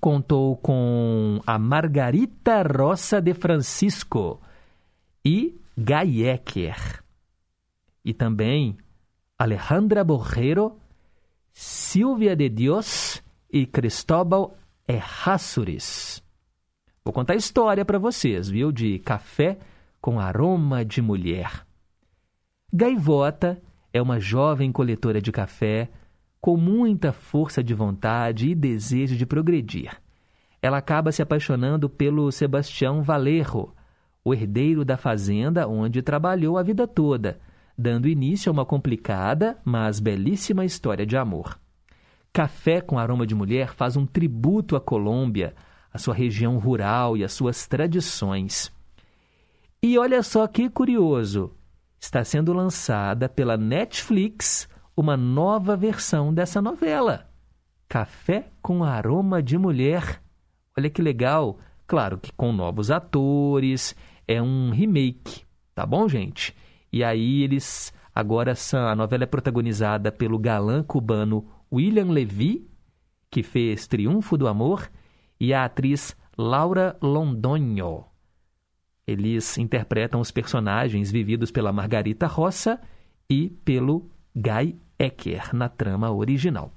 contou 0.00 0.56
com 0.56 1.40
a 1.46 1.60
Margarita 1.60 2.60
Rosa 2.62 3.20
de 3.20 3.34
Francisco 3.34 4.40
e 5.24 5.60
Gaiecker 5.78 7.02
e 8.04 8.12
também 8.12 8.76
Alejandra 9.38 10.04
Borrero, 10.04 10.76
Silvia 11.52 12.34
de 12.34 12.48
Dios 12.48 13.22
e 13.50 13.66
Cristóbal 13.66 14.56
Errázuriz. 14.86 16.22
Vou 17.04 17.12
contar 17.12 17.34
a 17.34 17.36
história 17.36 17.84
para 17.84 17.98
vocês, 17.98 18.48
viu? 18.48 18.70
De 18.70 18.98
café 19.00 19.58
com 20.00 20.18
aroma 20.18 20.84
de 20.84 21.02
mulher. 21.02 21.66
Gaivota 22.72 23.60
é 23.92 24.00
uma 24.00 24.18
jovem 24.18 24.72
coletora 24.72 25.20
de 25.20 25.30
café 25.30 25.90
com 26.40 26.56
muita 26.56 27.12
força 27.12 27.62
de 27.62 27.74
vontade 27.74 28.48
e 28.48 28.54
desejo 28.54 29.16
de 29.16 29.26
progredir. 29.26 30.00
Ela 30.60 30.78
acaba 30.78 31.12
se 31.12 31.20
apaixonando 31.20 31.88
pelo 31.88 32.30
Sebastião 32.32 33.02
Valerro, 33.02 33.74
o 34.24 34.32
herdeiro 34.32 34.84
da 34.84 34.96
fazenda 34.96 35.66
onde 35.68 36.00
trabalhou 36.00 36.56
a 36.56 36.62
vida 36.62 36.86
toda 36.86 37.40
dando 37.76 38.08
início 38.08 38.50
a 38.50 38.52
uma 38.52 38.64
complicada, 38.64 39.58
mas 39.64 40.00
belíssima 40.00 40.64
história 40.64 41.06
de 41.06 41.16
amor. 41.16 41.58
Café 42.32 42.80
com 42.80 42.98
Aroma 42.98 43.26
de 43.26 43.34
Mulher 43.34 43.74
faz 43.74 43.96
um 43.96 44.06
tributo 44.06 44.74
à 44.74 44.80
Colômbia, 44.80 45.54
à 45.92 45.98
sua 45.98 46.14
região 46.14 46.58
rural 46.58 47.16
e 47.16 47.24
às 47.24 47.32
suas 47.32 47.66
tradições. 47.66 48.72
E 49.82 49.98
olha 49.98 50.22
só 50.22 50.46
que 50.46 50.70
curioso! 50.70 51.54
Está 52.00 52.24
sendo 52.24 52.52
lançada 52.52 53.28
pela 53.28 53.56
Netflix 53.56 54.68
uma 54.96 55.16
nova 55.16 55.76
versão 55.76 56.32
dessa 56.32 56.60
novela. 56.60 57.28
Café 57.88 58.48
com 58.62 58.82
Aroma 58.82 59.42
de 59.42 59.58
Mulher. 59.58 60.22
Olha 60.76 60.88
que 60.88 61.02
legal! 61.02 61.58
Claro 61.86 62.16
que 62.18 62.32
com 62.32 62.52
novos 62.52 62.90
atores, 62.90 63.94
é 64.26 64.40
um 64.40 64.70
remake, 64.70 65.44
tá 65.74 65.84
bom, 65.84 66.08
gente? 66.08 66.56
E 66.92 67.02
aí 67.02 67.42
eles 67.42 67.92
agora 68.14 68.54
são, 68.54 68.86
a 68.86 68.94
novela 68.94 69.24
é 69.24 69.26
protagonizada 69.26 70.12
pelo 70.12 70.38
galã 70.38 70.82
cubano 70.82 71.46
William 71.72 72.10
Levy, 72.10 72.68
que 73.30 73.42
fez 73.42 73.86
Triunfo 73.86 74.36
do 74.36 74.46
Amor, 74.46 74.90
e 75.40 75.54
a 75.54 75.64
atriz 75.64 76.14
Laura 76.36 76.96
Londonho. 77.00 78.04
Eles 79.06 79.58
interpretam 79.58 80.20
os 80.20 80.30
personagens 80.30 81.10
vividos 81.10 81.50
pela 81.50 81.72
Margarita 81.72 82.26
Roça 82.26 82.80
e 83.28 83.48
pelo 83.64 84.10
Guy 84.36 84.78
Ecker 84.98 85.54
na 85.54 85.68
trama 85.68 86.12
original. 86.12 86.72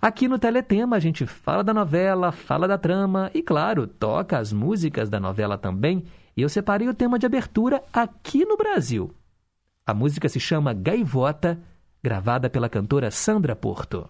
Aqui 0.00 0.28
no 0.28 0.38
Teletema 0.38 0.96
a 0.96 1.00
gente 1.00 1.24
fala 1.26 1.64
da 1.64 1.72
novela, 1.72 2.32
fala 2.32 2.68
da 2.68 2.76
trama 2.76 3.30
e, 3.32 3.42
claro, 3.42 3.86
toca 3.86 4.38
as 4.38 4.52
músicas 4.52 5.08
da 5.08 5.18
novela 5.18 5.56
também. 5.56 6.04
E 6.36 6.42
eu 6.42 6.48
separei 6.48 6.88
o 6.88 6.94
tema 6.94 7.18
de 7.18 7.26
abertura 7.26 7.82
aqui 7.92 8.44
no 8.44 8.56
Brasil. 8.56 9.12
A 9.84 9.92
música 9.92 10.28
se 10.28 10.38
chama 10.38 10.72
Gaivota, 10.72 11.60
gravada 12.00 12.48
pela 12.48 12.68
cantora 12.68 13.10
Sandra 13.10 13.56
Porto. 13.56 14.08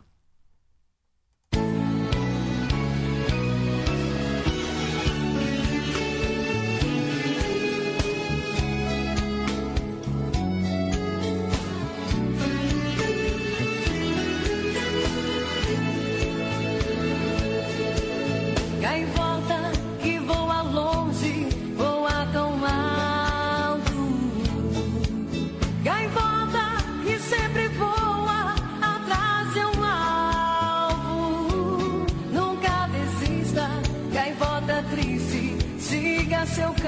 Estava 36.45 36.83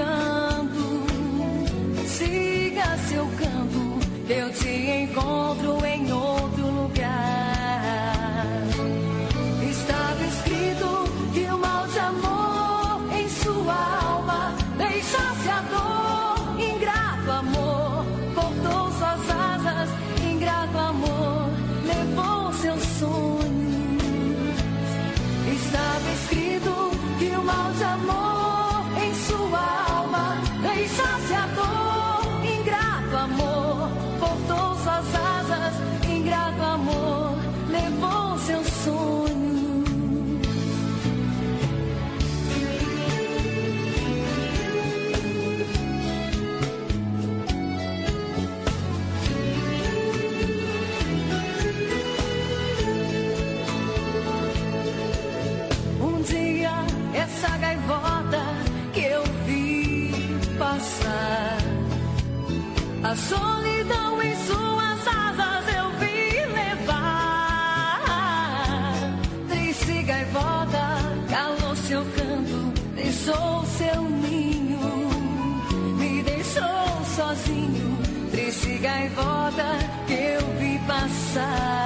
escrito 79.15 79.63
que 80.07 80.37
o 80.37 80.87
mal 80.87 81.09
de 81.09 81.84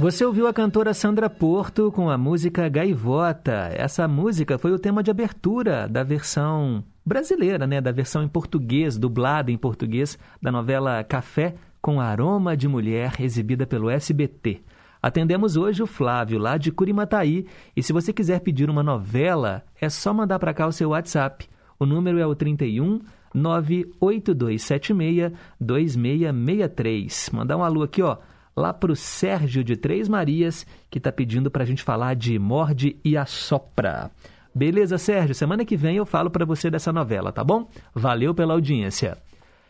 Você 0.00 0.24
ouviu 0.24 0.46
a 0.46 0.52
cantora 0.54 0.94
Sandra 0.94 1.28
Porto 1.28 1.92
com 1.92 2.08
a 2.08 2.16
música 2.16 2.66
Gaivota. 2.70 3.68
Essa 3.74 4.08
música 4.08 4.56
foi 4.56 4.72
o 4.72 4.78
tema 4.78 5.02
de 5.02 5.10
abertura 5.10 5.86
da 5.86 6.02
versão 6.02 6.82
brasileira, 7.04 7.66
né, 7.66 7.82
da 7.82 7.92
versão 7.92 8.22
em 8.22 8.28
português, 8.28 8.96
dublada 8.96 9.52
em 9.52 9.58
português 9.58 10.18
da 10.40 10.50
novela 10.50 11.04
Café 11.04 11.54
com 11.82 12.00
Aroma 12.00 12.56
de 12.56 12.66
Mulher, 12.66 13.12
exibida 13.20 13.66
pelo 13.66 13.90
SBT. 13.90 14.62
Atendemos 15.02 15.58
hoje 15.58 15.82
o 15.82 15.86
Flávio, 15.86 16.38
lá 16.38 16.56
de 16.56 16.72
Curimataí, 16.72 17.46
e 17.76 17.82
se 17.82 17.92
você 17.92 18.10
quiser 18.10 18.40
pedir 18.40 18.70
uma 18.70 18.82
novela, 18.82 19.62
é 19.78 19.90
só 19.90 20.14
mandar 20.14 20.38
para 20.38 20.54
cá 20.54 20.66
o 20.66 20.72
seu 20.72 20.88
WhatsApp. 20.88 21.46
O 21.78 21.84
número 21.84 22.18
é 22.18 22.26
o 22.26 22.34
31 22.34 23.02
98276 23.34 25.30
2663. 25.60 27.30
Mandar 27.34 27.58
um 27.58 27.62
alô 27.62 27.82
aqui, 27.82 28.00
ó 28.00 28.16
lá 28.56 28.72
para 28.72 28.92
o 28.92 28.96
Sérgio 28.96 29.62
de 29.62 29.76
Três 29.76 30.08
Marias, 30.08 30.66
que 30.90 30.98
está 30.98 31.10
pedindo 31.10 31.50
para 31.50 31.62
a 31.62 31.66
gente 31.66 31.82
falar 31.82 32.14
de 32.14 32.38
Morde 32.38 32.96
e 33.04 33.16
Assopra. 33.16 34.10
Beleza, 34.54 34.98
Sérgio? 34.98 35.34
Semana 35.34 35.64
que 35.64 35.76
vem 35.76 35.96
eu 35.96 36.06
falo 36.06 36.30
para 36.30 36.44
você 36.44 36.70
dessa 36.70 36.92
novela, 36.92 37.32
tá 37.32 37.44
bom? 37.44 37.68
Valeu 37.94 38.34
pela 38.34 38.54
audiência. 38.54 39.16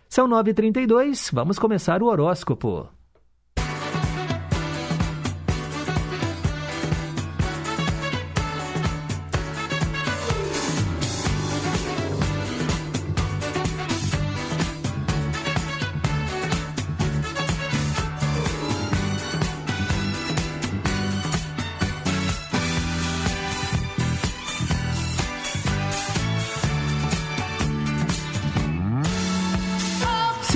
São 0.08 0.28
9h32, 0.28 1.30
vamos 1.32 1.58
começar 1.58 2.02
o 2.02 2.06
horóscopo. 2.06 2.88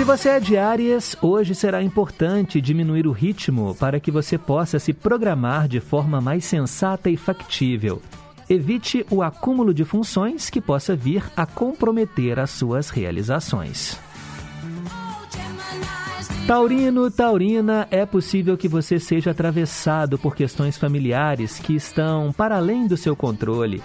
Se 0.04 0.06
você 0.06 0.28
é 0.28 0.38
de 0.38 0.58
Áries, 0.58 1.16
hoje 1.22 1.54
será 1.54 1.82
importante 1.82 2.60
diminuir 2.60 3.06
o 3.06 3.10
ritmo 3.10 3.74
para 3.74 3.98
que 3.98 4.10
você 4.10 4.36
possa 4.36 4.78
se 4.78 4.92
programar 4.92 5.66
de 5.66 5.80
forma 5.80 6.20
mais 6.20 6.44
sensata 6.44 7.08
e 7.08 7.16
factível. 7.16 8.02
Evite 8.46 9.06
o 9.10 9.22
acúmulo 9.22 9.72
de 9.72 9.82
funções 9.82 10.50
que 10.50 10.60
possa 10.60 10.94
vir 10.94 11.24
a 11.34 11.46
comprometer 11.46 12.38
as 12.38 12.50
suas 12.50 12.90
realizações. 12.90 13.98
Taurino, 16.46 17.10
Taurina, 17.10 17.88
é 17.90 18.04
possível 18.04 18.58
que 18.58 18.68
você 18.68 19.00
seja 19.00 19.30
atravessado 19.30 20.18
por 20.18 20.36
questões 20.36 20.76
familiares 20.76 21.58
que 21.58 21.74
estão 21.74 22.30
para 22.30 22.58
além 22.58 22.86
do 22.86 22.98
seu 22.98 23.16
controle. 23.16 23.82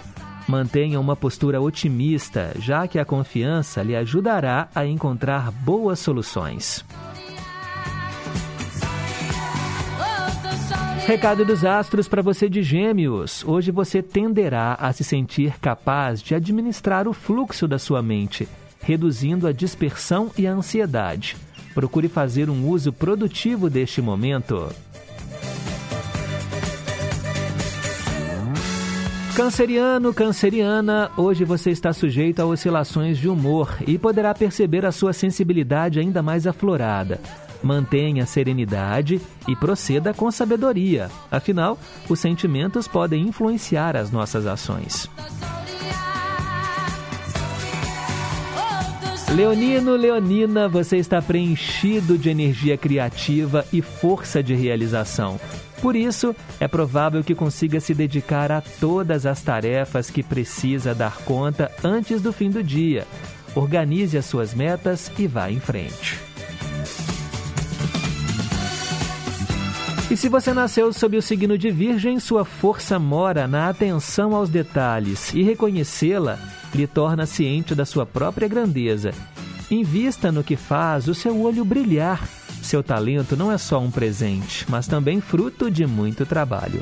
Mantenha 0.50 0.98
uma 0.98 1.14
postura 1.14 1.60
otimista, 1.60 2.52
já 2.58 2.88
que 2.88 2.98
a 2.98 3.04
confiança 3.04 3.84
lhe 3.84 3.94
ajudará 3.94 4.68
a 4.74 4.84
encontrar 4.84 5.52
boas 5.52 6.00
soluções. 6.00 6.84
Recado 11.06 11.44
dos 11.44 11.64
astros 11.64 12.08
para 12.08 12.20
você 12.20 12.48
de 12.48 12.64
Gêmeos. 12.64 13.44
Hoje 13.46 13.70
você 13.70 14.02
tenderá 14.02 14.74
a 14.74 14.92
se 14.92 15.04
sentir 15.04 15.56
capaz 15.60 16.20
de 16.20 16.34
administrar 16.34 17.06
o 17.06 17.12
fluxo 17.12 17.68
da 17.68 17.78
sua 17.78 18.02
mente, 18.02 18.48
reduzindo 18.82 19.46
a 19.46 19.52
dispersão 19.52 20.32
e 20.36 20.48
a 20.48 20.52
ansiedade. 20.52 21.36
Procure 21.72 22.08
fazer 22.08 22.50
um 22.50 22.68
uso 22.68 22.92
produtivo 22.92 23.70
deste 23.70 24.02
momento. 24.02 24.68
Canceriano, 29.34 30.12
canceriana, 30.12 31.10
hoje 31.16 31.44
você 31.44 31.70
está 31.70 31.92
sujeito 31.92 32.40
a 32.40 32.46
oscilações 32.46 33.16
de 33.16 33.28
humor 33.28 33.76
e 33.86 33.96
poderá 33.96 34.34
perceber 34.34 34.84
a 34.84 34.92
sua 34.92 35.12
sensibilidade 35.12 36.00
ainda 36.00 36.22
mais 36.22 36.46
aflorada. 36.46 37.20
Mantenha 37.62 38.26
serenidade 38.26 39.20
e 39.46 39.54
proceda 39.54 40.12
com 40.12 40.30
sabedoria. 40.30 41.10
Afinal, 41.30 41.78
os 42.08 42.18
sentimentos 42.18 42.88
podem 42.88 43.22
influenciar 43.28 43.96
as 43.96 44.10
nossas 44.10 44.46
ações. 44.46 45.08
Leonino, 49.34 49.94
Leonina, 49.94 50.68
você 50.68 50.96
está 50.96 51.22
preenchido 51.22 52.18
de 52.18 52.28
energia 52.28 52.76
criativa 52.76 53.64
e 53.72 53.80
força 53.80 54.42
de 54.42 54.54
realização. 54.54 55.38
Por 55.80 55.96
isso, 55.96 56.36
é 56.58 56.68
provável 56.68 57.24
que 57.24 57.34
consiga 57.34 57.80
se 57.80 57.94
dedicar 57.94 58.52
a 58.52 58.60
todas 58.60 59.24
as 59.24 59.40
tarefas 59.42 60.10
que 60.10 60.22
precisa 60.22 60.94
dar 60.94 61.16
conta 61.18 61.70
antes 61.82 62.20
do 62.20 62.32
fim 62.32 62.50
do 62.50 62.62
dia. 62.62 63.06
Organize 63.54 64.16
as 64.16 64.26
suas 64.26 64.54
metas 64.54 65.10
e 65.18 65.26
vá 65.26 65.50
em 65.50 65.58
frente. 65.58 66.18
E 70.10 70.16
se 70.16 70.28
você 70.28 70.52
nasceu 70.52 70.92
sob 70.92 71.16
o 71.16 71.22
signo 71.22 71.56
de 71.56 71.70
Virgem, 71.70 72.18
sua 72.18 72.44
força 72.44 72.98
mora 72.98 73.46
na 73.46 73.68
atenção 73.68 74.34
aos 74.34 74.50
detalhes 74.50 75.32
e 75.32 75.42
reconhecê-la 75.42 76.38
lhe 76.74 76.86
torna 76.86 77.26
ciente 77.26 77.74
da 77.74 77.84
sua 77.84 78.04
própria 78.04 78.48
grandeza. 78.48 79.12
Invista 79.70 80.32
no 80.32 80.42
que 80.42 80.56
faz 80.56 81.06
o 81.06 81.14
seu 81.14 81.40
olho 81.40 81.64
brilhar 81.64 82.20
seu 82.62 82.82
talento 82.82 83.36
não 83.36 83.50
é 83.50 83.58
só 83.58 83.80
um 83.80 83.90
presente, 83.90 84.64
mas 84.68 84.86
também 84.86 85.20
fruto 85.20 85.70
de 85.70 85.86
muito 85.86 86.24
trabalho. 86.26 86.80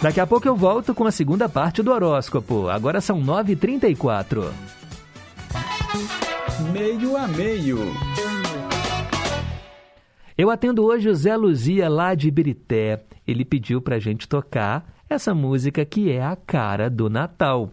Daqui 0.00 0.20
a 0.20 0.26
pouco 0.26 0.46
eu 0.46 0.54
volto 0.54 0.94
com 0.94 1.04
a 1.06 1.10
segunda 1.10 1.48
parte 1.48 1.82
do 1.82 1.90
horóscopo. 1.90 2.68
Agora 2.68 3.00
são 3.00 3.20
9h34. 3.20 4.52
Meio 6.72 7.16
a 7.16 7.26
meio. 7.26 7.78
Eu 10.36 10.50
atendo 10.50 10.84
hoje 10.84 11.08
o 11.08 11.14
Zé 11.14 11.36
Luzia 11.36 11.88
lá 11.88 12.14
de 12.14 12.28
Ibirité. 12.28 13.02
Ele 13.26 13.44
pediu 13.44 13.82
pra 13.82 13.98
gente 13.98 14.28
tocar 14.28 14.86
essa 15.10 15.34
música 15.34 15.84
que 15.84 16.12
é 16.12 16.22
a 16.22 16.36
cara 16.36 16.88
do 16.88 17.10
Natal. 17.10 17.72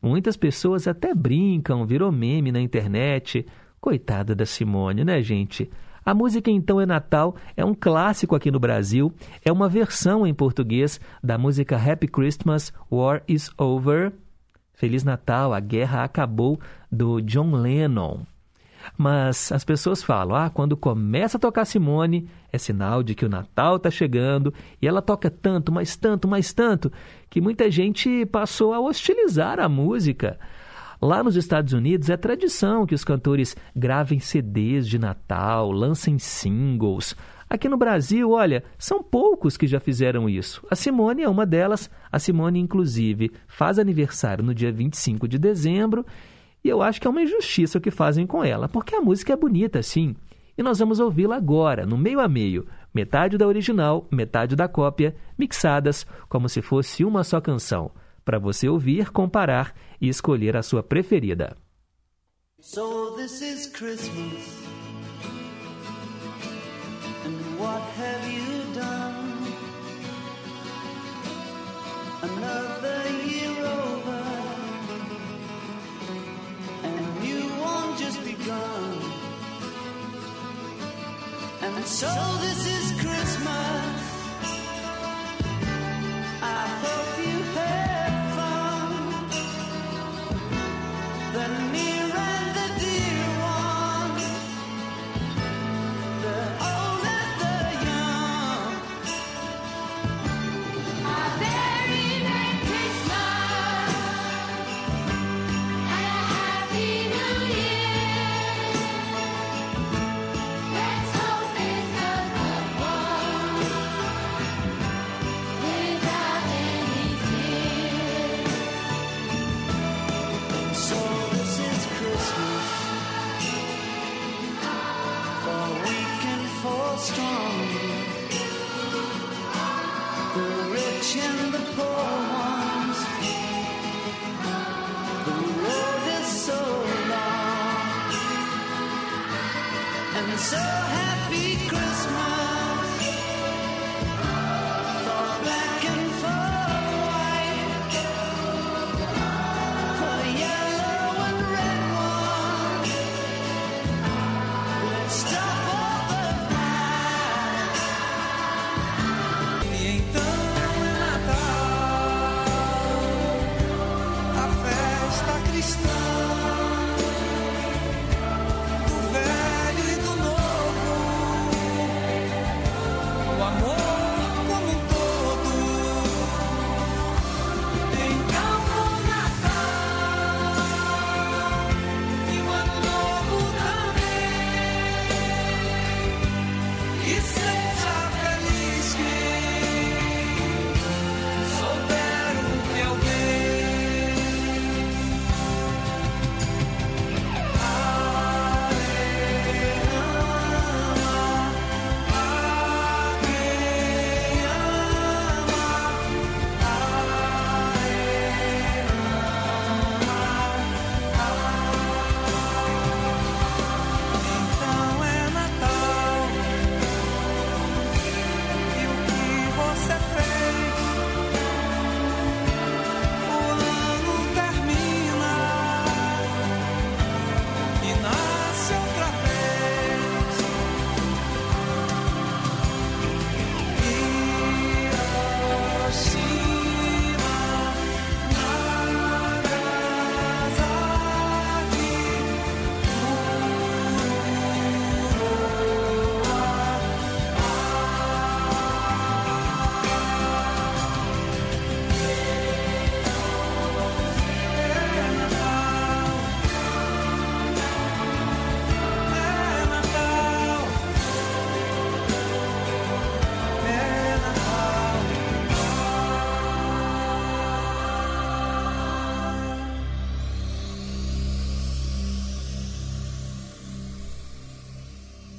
Muitas 0.00 0.36
pessoas 0.36 0.86
até 0.86 1.12
brincam, 1.12 1.84
virou 1.84 2.12
meme 2.12 2.52
na 2.52 2.60
internet. 2.60 3.44
Coitada 3.84 4.34
da 4.34 4.46
Simone, 4.46 5.04
né, 5.04 5.20
gente? 5.20 5.70
A 6.06 6.14
música 6.14 6.50
Então 6.50 6.80
é 6.80 6.86
Natal 6.86 7.36
é 7.54 7.62
um 7.62 7.74
clássico 7.74 8.34
aqui 8.34 8.50
no 8.50 8.58
Brasil, 8.58 9.12
é 9.44 9.52
uma 9.52 9.68
versão 9.68 10.26
em 10.26 10.32
português 10.32 10.98
da 11.22 11.36
música 11.36 11.76
Happy 11.76 12.08
Christmas, 12.08 12.72
War 12.90 13.22
is 13.28 13.50
Over. 13.58 14.14
Feliz 14.72 15.04
Natal, 15.04 15.52
a 15.52 15.60
guerra 15.60 16.02
acabou, 16.02 16.58
do 16.90 17.20
John 17.20 17.54
Lennon. 17.56 18.20
Mas 18.96 19.52
as 19.52 19.64
pessoas 19.64 20.02
falam: 20.02 20.34
ah, 20.34 20.48
quando 20.48 20.78
começa 20.78 21.36
a 21.36 21.40
tocar 21.40 21.66
Simone, 21.66 22.26
é 22.50 22.56
sinal 22.56 23.02
de 23.02 23.14
que 23.14 23.26
o 23.26 23.28
Natal 23.28 23.76
está 23.76 23.90
chegando, 23.90 24.54
e 24.80 24.88
ela 24.88 25.02
toca 25.02 25.30
tanto, 25.30 25.70
mais 25.70 25.94
tanto, 25.94 26.26
mais 26.26 26.54
tanto, 26.54 26.90
que 27.28 27.38
muita 27.38 27.70
gente 27.70 28.24
passou 28.24 28.72
a 28.72 28.80
hostilizar 28.80 29.60
a 29.60 29.68
música. 29.68 30.38
Lá 31.00 31.22
nos 31.22 31.36
Estados 31.36 31.72
Unidos 31.72 32.08
é 32.08 32.16
tradição 32.16 32.86
que 32.86 32.94
os 32.94 33.04
cantores 33.04 33.56
gravem 33.74 34.20
CDs 34.20 34.86
de 34.86 34.98
Natal, 34.98 35.70
lancem 35.70 36.18
singles. 36.18 37.16
Aqui 37.48 37.68
no 37.68 37.76
Brasil, 37.76 38.30
olha, 38.30 38.64
são 38.78 39.02
poucos 39.02 39.56
que 39.56 39.66
já 39.66 39.78
fizeram 39.78 40.28
isso. 40.28 40.64
A 40.70 40.74
Simone 40.74 41.22
é 41.22 41.28
uma 41.28 41.44
delas. 41.44 41.90
A 42.10 42.18
Simone, 42.18 42.58
inclusive, 42.58 43.30
faz 43.46 43.78
aniversário 43.78 44.44
no 44.44 44.54
dia 44.54 44.72
25 44.72 45.28
de 45.28 45.38
dezembro. 45.38 46.04
E 46.64 46.68
eu 46.68 46.82
acho 46.82 47.00
que 47.00 47.06
é 47.06 47.10
uma 47.10 47.22
injustiça 47.22 47.78
o 47.78 47.80
que 47.80 47.90
fazem 47.90 48.26
com 48.26 48.42
ela, 48.42 48.68
porque 48.68 48.94
a 48.94 49.00
música 49.00 49.32
é 49.32 49.36
bonita, 49.36 49.82
sim. 49.82 50.16
E 50.56 50.62
nós 50.62 50.78
vamos 50.78 51.00
ouvi-la 51.00 51.36
agora, 51.36 51.84
no 51.84 51.98
meio 51.98 52.20
a 52.20 52.28
meio, 52.28 52.66
metade 52.94 53.36
da 53.36 53.46
original, 53.46 54.06
metade 54.10 54.56
da 54.56 54.66
cópia, 54.66 55.14
mixadas 55.38 56.06
como 56.28 56.48
se 56.48 56.62
fosse 56.62 57.04
uma 57.04 57.22
só 57.22 57.40
canção 57.40 57.90
para 58.24 58.38
você 58.38 58.68
ouvir, 58.68 59.10
comparar 59.10 59.74
e 60.04 60.10
escolher 60.10 60.54
a 60.54 60.62
sua 60.62 60.82
preferida. 60.82 61.56
So 62.60 63.16
this 63.16 63.40
is 63.40 63.66
Christmas. 63.68 64.62
And 67.24 67.58
what 67.58 67.82
have 67.96 68.24
you 68.28 68.74
done? 68.74 69.24
Another 72.22 73.00
year 73.24 73.56
over. 73.64 74.22
And 76.82 77.24
you 77.24 77.40
won't 77.60 77.98
just 77.98 78.22
begun. 78.22 79.00
And 81.62 81.84
so 81.86 82.12
this 82.42 82.66
is 82.66 82.92
Christmas. 83.00 84.00
I 86.42 86.66
hope 86.84 87.26
you 87.26 87.33
when 91.48 91.72
near 91.72 92.33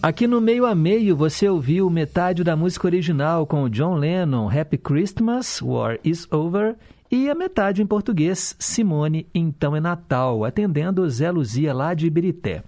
Aqui 0.05 0.27
no 0.27 0.39
meio 0.39 0.67
a 0.67 0.75
meio 0.75 1.15
você 1.15 1.49
ouviu 1.49 1.89
metade 1.89 2.43
da 2.43 2.55
música 2.55 2.85
original 2.85 3.47
com 3.47 3.67
John 3.67 3.95
Lennon, 3.95 4.47
Happy 4.47 4.77
Christmas, 4.77 5.59
War 5.63 5.97
is 6.03 6.31
Over, 6.31 6.75
e 7.09 7.27
a 7.27 7.33
metade 7.33 7.81
em 7.81 7.87
português, 7.87 8.55
Simone, 8.59 9.25
Então 9.33 9.75
é 9.75 9.79
Natal, 9.79 10.45
atendendo 10.45 11.09
Zé 11.09 11.31
Luzia 11.31 11.73
lá 11.73 11.95
de 11.95 12.05
Ibirité. 12.05 12.63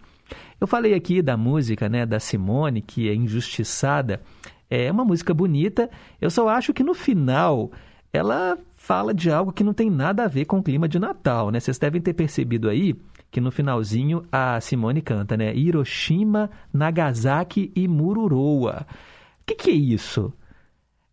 Eu 0.59 0.65
falei 0.65 0.95
aqui 0.95 1.21
da 1.21 1.37
música 1.37 1.87
né, 1.87 2.07
da 2.07 2.19
Simone, 2.19 2.81
que 2.81 3.07
é 3.07 3.13
injustiçada, 3.13 4.19
é 4.67 4.91
uma 4.91 5.05
música 5.05 5.31
bonita, 5.31 5.91
eu 6.19 6.31
só 6.31 6.49
acho 6.49 6.73
que 6.73 6.83
no 6.83 6.95
final 6.95 7.71
ela 8.11 8.57
fala 8.73 9.13
de 9.13 9.29
algo 9.29 9.53
que 9.53 9.63
não 9.63 9.75
tem 9.75 9.91
nada 9.91 10.23
a 10.23 10.27
ver 10.27 10.45
com 10.45 10.57
o 10.57 10.63
clima 10.63 10.89
de 10.89 10.97
Natal, 10.97 11.51
né? 11.51 11.59
Vocês 11.59 11.77
devem 11.77 12.01
ter 12.01 12.13
percebido 12.13 12.67
aí 12.67 12.95
que 13.31 13.41
no 13.41 13.51
finalzinho 13.51 14.25
a 14.31 14.59
Simone 14.61 15.01
canta, 15.01 15.35
né? 15.35 15.55
Hiroshima, 15.55 16.49
Nagasaki 16.73 17.71
e 17.75 17.87
Mururoa. 17.87 18.85
O 19.41 19.45
que, 19.45 19.55
que 19.55 19.71
é 19.71 19.73
isso? 19.73 20.33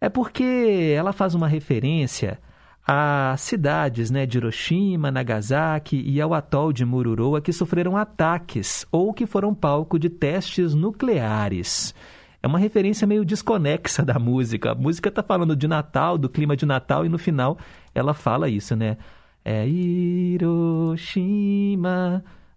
É 0.01 0.09
porque 0.09 0.95
ela 0.97 1.13
faz 1.13 1.35
uma 1.35 1.49
referência 1.49 2.39
às 2.87 3.41
cidades 3.41 4.11
né, 4.11 4.27
de 4.27 4.37
Hiroshima, 4.37 5.11
Nagasaki 5.11 6.03
e 6.07 6.21
ao 6.21 6.35
atol 6.35 6.73
de 6.73 6.85
Mururoa 6.85 7.41
que 7.41 7.53
sofreram 7.53 7.97
ataques 7.97 8.87
ou 8.93 9.15
que 9.15 9.27
foram 9.27 9.55
palco 9.55 9.99
de 9.99 10.11
testes 10.11 10.75
nucleares. 10.75 11.95
É 12.43 12.47
uma 12.47 12.59
referência 12.59 13.07
meio 13.07 13.25
desconexa 13.25 14.05
da 14.05 14.19
música. 14.19 14.73
A 14.73 14.75
música 14.75 15.09
está 15.09 15.23
falando 15.23 15.57
de 15.57 15.67
Natal, 15.67 16.19
do 16.19 16.29
clima 16.29 16.55
de 16.55 16.67
Natal, 16.67 17.07
e 17.07 17.09
no 17.09 17.17
final 17.17 17.57
ela 17.95 18.13
fala 18.13 18.51
isso, 18.51 18.77
né? 18.77 18.99
É 19.45 19.69
Hiroshima, 19.69 21.05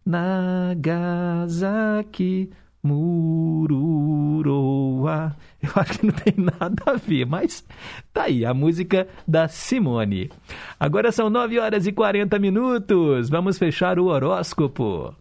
Nagasaki, 0.05 0.79
Mururoa. 2.81 3.75
Eu 5.61 5.71
acho 5.75 5.99
que 5.99 6.05
não 6.05 6.13
tem 6.13 6.33
nada 6.37 6.83
a 6.85 6.93
ver, 6.93 7.25
mas 7.25 7.65
tá 8.13 8.23
aí, 8.23 8.45
a 8.45 8.53
música 8.53 9.05
da 9.27 9.49
Simone. 9.49 10.31
Agora 10.79 11.11
são 11.11 11.29
9 11.29 11.59
horas 11.59 11.85
e 11.85 11.91
40 11.91 12.39
minutos. 12.39 13.29
Vamos 13.29 13.57
fechar 13.57 13.99
o 13.99 14.05
horóscopo. 14.05 15.13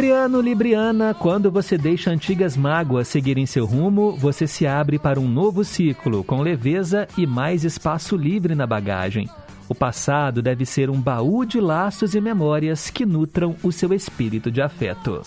Libriano, 0.00 0.40
Libriana, 0.40 1.12
quando 1.12 1.50
você 1.50 1.76
deixa 1.76 2.10
antigas 2.10 2.56
mágoas 2.56 3.06
seguirem 3.06 3.44
seu 3.44 3.66
rumo, 3.66 4.16
você 4.16 4.46
se 4.46 4.66
abre 4.66 4.98
para 4.98 5.20
um 5.20 5.28
novo 5.28 5.62
ciclo, 5.62 6.24
com 6.24 6.40
leveza 6.40 7.06
e 7.18 7.26
mais 7.26 7.64
espaço 7.66 8.16
livre 8.16 8.54
na 8.54 8.66
bagagem. 8.66 9.28
O 9.68 9.74
passado 9.74 10.40
deve 10.40 10.64
ser 10.64 10.88
um 10.88 10.98
baú 10.98 11.44
de 11.44 11.60
laços 11.60 12.14
e 12.14 12.20
memórias 12.20 12.88
que 12.88 13.04
nutram 13.04 13.54
o 13.62 13.70
seu 13.70 13.92
espírito 13.92 14.50
de 14.50 14.62
afeto. 14.62 15.20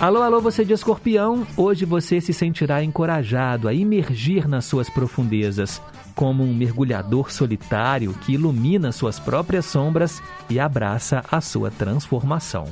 Alô, 0.00 0.22
alô, 0.22 0.40
você 0.40 0.64
de 0.64 0.72
escorpião, 0.72 1.46
hoje 1.58 1.84
você 1.84 2.22
se 2.22 2.32
sentirá 2.32 2.82
encorajado 2.82 3.68
a 3.68 3.74
imergir 3.74 4.48
nas 4.48 4.64
suas 4.64 4.88
profundezas, 4.88 5.78
como 6.14 6.42
um 6.44 6.54
mergulhador 6.54 7.32
solitário 7.32 8.14
que 8.14 8.34
ilumina 8.34 8.92
suas 8.92 9.18
próprias 9.18 9.66
sombras 9.66 10.22
e 10.48 10.60
abraça 10.60 11.24
a 11.30 11.40
sua 11.40 11.70
transformação. 11.70 12.66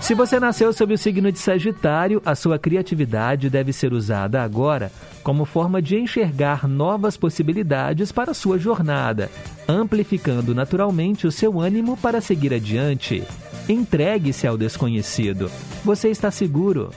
Se 0.00 0.14
você 0.14 0.40
nasceu 0.40 0.72
sob 0.72 0.94
o 0.94 0.98
signo 0.98 1.30
de 1.30 1.38
Sagitário, 1.38 2.22
a 2.24 2.34
sua 2.34 2.58
criatividade 2.58 3.50
deve 3.50 3.74
ser 3.74 3.92
usada 3.92 4.42
agora 4.42 4.90
como 5.22 5.44
forma 5.44 5.82
de 5.82 5.98
enxergar 5.98 6.66
novas 6.66 7.18
possibilidades 7.18 8.10
para 8.10 8.32
sua 8.32 8.58
jornada, 8.58 9.30
amplificando 9.68 10.54
naturalmente 10.54 11.26
o 11.26 11.30
seu 11.30 11.60
ânimo 11.60 11.94
para 11.98 12.22
seguir 12.22 12.54
adiante. 12.54 13.22
Entregue-se 13.68 14.46
ao 14.46 14.56
desconhecido. 14.56 15.50
Você 15.84 16.08
está 16.08 16.30
seguro. 16.30 16.90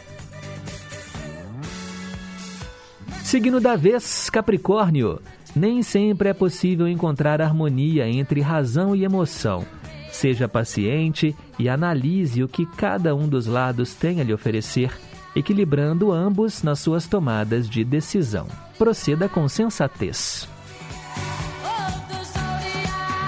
Signo 3.31 3.61
da 3.61 3.77
vez, 3.77 4.29
Capricórnio. 4.29 5.21
Nem 5.55 5.81
sempre 5.83 6.27
é 6.27 6.33
possível 6.33 6.85
encontrar 6.85 7.41
harmonia 7.41 8.05
entre 8.05 8.41
razão 8.41 8.93
e 8.93 9.05
emoção. 9.05 9.65
Seja 10.11 10.49
paciente 10.49 11.33
e 11.57 11.69
analise 11.69 12.43
o 12.43 12.47
que 12.49 12.65
cada 12.65 13.15
um 13.15 13.29
dos 13.29 13.45
lados 13.45 13.95
tem 13.95 14.19
a 14.19 14.23
lhe 14.25 14.33
oferecer, 14.33 14.91
equilibrando 15.33 16.11
ambos 16.11 16.61
nas 16.61 16.79
suas 16.79 17.07
tomadas 17.07 17.69
de 17.69 17.85
decisão. 17.85 18.47
Proceda 18.77 19.29
com 19.29 19.47
sensatez. 19.47 20.45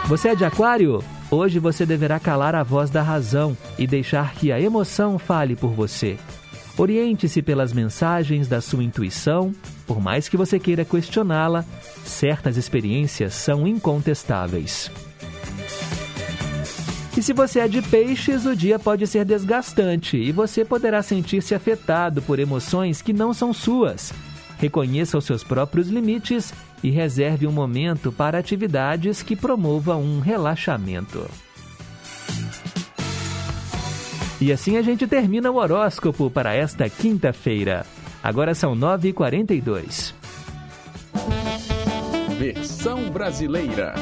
Você 0.08 0.28
é 0.28 0.36
de 0.36 0.44
Aquário? 0.44 1.02
Hoje 1.32 1.60
você 1.60 1.86
deverá 1.86 2.20
calar 2.20 2.56
a 2.56 2.62
voz 2.64 2.90
da 2.90 3.02
razão 3.02 3.56
e 3.80 3.88
deixar 3.88 4.34
que 4.34 4.52
a 4.52 4.60
emoção 4.60 5.18
fale 5.18 5.56
por 5.56 5.72
você. 5.72 6.18
Oriente-se 6.78 7.42
pelas 7.42 7.72
mensagens 7.72 8.50
da 8.50 8.60
sua 8.60 8.84
intuição, 8.84 9.54
por 9.86 10.02
mais 10.02 10.30
que 10.30 10.38
você 10.38 10.60
queira 10.60 10.86
questioná-la, 10.86 11.66
certas 12.06 12.58
experiências 12.58 13.34
são 13.34 13.68
incontestáveis. 13.68 14.90
E 17.16 17.22
se 17.22 17.32
você 17.32 17.60
é 17.60 17.68
de 17.68 17.82
peixes, 17.82 18.46
o 18.46 18.56
dia 18.56 18.80
pode 18.80 19.06
ser 19.06 19.24
desgastante 19.24 20.18
e 20.18 20.32
você 20.32 20.66
poderá 20.66 21.04
sentir-se 21.04 21.54
afetado 21.54 22.22
por 22.24 22.40
emoções 22.40 23.02
que 23.02 23.14
não 23.14 23.34
são 23.34 23.54
suas. 23.54 24.12
Reconheça 24.58 25.18
os 25.18 25.26
seus 25.26 25.44
próprios 25.44 25.90
limites 25.90 26.54
e 26.82 26.90
reserve 26.90 27.46
um 27.46 27.52
momento 27.52 28.12
para 28.12 28.40
atividades 28.40 29.22
que 29.22 29.36
promovam 29.36 30.02
um 30.02 30.20
relaxamento. 30.20 31.30
E 34.42 34.52
assim 34.52 34.78
a 34.78 34.82
gente 34.82 35.06
termina 35.06 35.52
o 35.52 35.56
horóscopo 35.56 36.30
para 36.30 36.54
esta 36.54 36.90
quinta-feira. 36.90 37.86
Agora 38.24 38.56
são 38.56 38.74
9h42. 38.74 40.14
Versão 42.40 43.12
brasileira. 43.12 43.94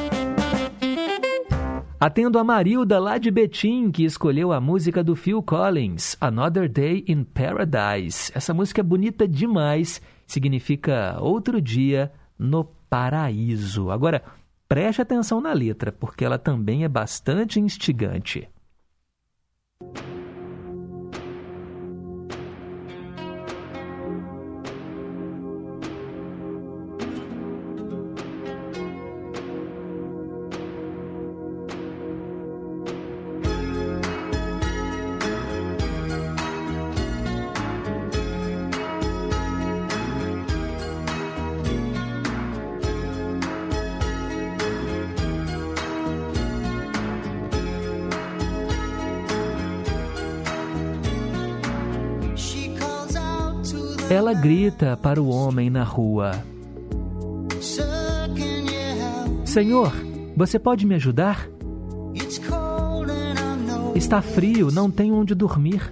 Atendo 1.98 2.38
a 2.38 2.44
Marilda 2.44 3.00
lá 3.00 3.18
de 3.18 3.32
Betim, 3.32 3.90
que 3.90 4.04
escolheu 4.04 4.52
a 4.52 4.60
música 4.60 5.02
do 5.02 5.16
Phil 5.16 5.42
Collins, 5.42 6.16
Another 6.20 6.68
Day 6.68 7.04
in 7.08 7.24
Paradise. 7.24 8.30
Essa 8.32 8.54
música 8.54 8.80
é 8.80 8.84
bonita 8.84 9.26
demais, 9.26 10.00
significa 10.24 11.16
outro 11.20 11.60
dia 11.60 12.12
no 12.38 12.64
paraíso. 12.88 13.90
Agora, 13.90 14.22
preste 14.68 15.02
atenção 15.02 15.40
na 15.40 15.52
letra, 15.52 15.90
porque 15.90 16.24
ela 16.24 16.38
também 16.38 16.84
é 16.84 16.88
bastante 16.88 17.58
instigante. 17.58 18.48
Ela 54.12 54.34
grita 54.34 54.94
para 54.94 55.22
o 55.22 55.30
homem 55.30 55.70
na 55.70 55.82
rua: 55.84 56.32
Senhor, 59.42 59.90
você 60.36 60.58
pode 60.58 60.84
me 60.84 60.94
ajudar? 60.96 61.48
Está 63.94 64.20
frio, 64.20 64.70
não 64.70 64.90
tenho 64.90 65.14
onde 65.14 65.34
dormir. 65.34 65.90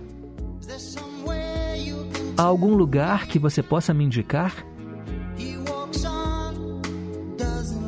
Há 2.36 2.42
algum 2.42 2.74
lugar 2.74 3.26
que 3.26 3.38
você 3.38 3.62
possa 3.62 3.94
me 3.94 4.04
indicar? 4.04 4.66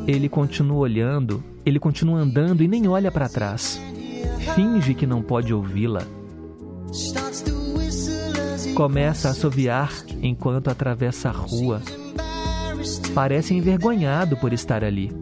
Ele 0.07 0.31
continua 0.31 0.79
olhando, 0.79 1.45
ele 1.65 1.79
continua 1.79 2.21
andando 2.21 2.63
e 2.63 2.69
nem 2.69 2.89
olha 2.89 3.13
para 3.13 3.29
trás. 3.29 3.79
Finge 4.55 4.95
que 4.95 5.07
não 5.07 5.21
pode 5.21 5.53
ouvi-la. 5.53 6.07
Começa 8.75 9.29
a 9.29 9.31
assoviar 9.33 9.93
enquanto 10.23 10.69
atravessa 10.69 11.29
a 11.29 11.33
rua. 11.33 11.83
Parece 13.15 13.55
envergonhado 13.55 14.37
por 14.37 14.53
estar 14.53 14.83
ali. 14.83 15.13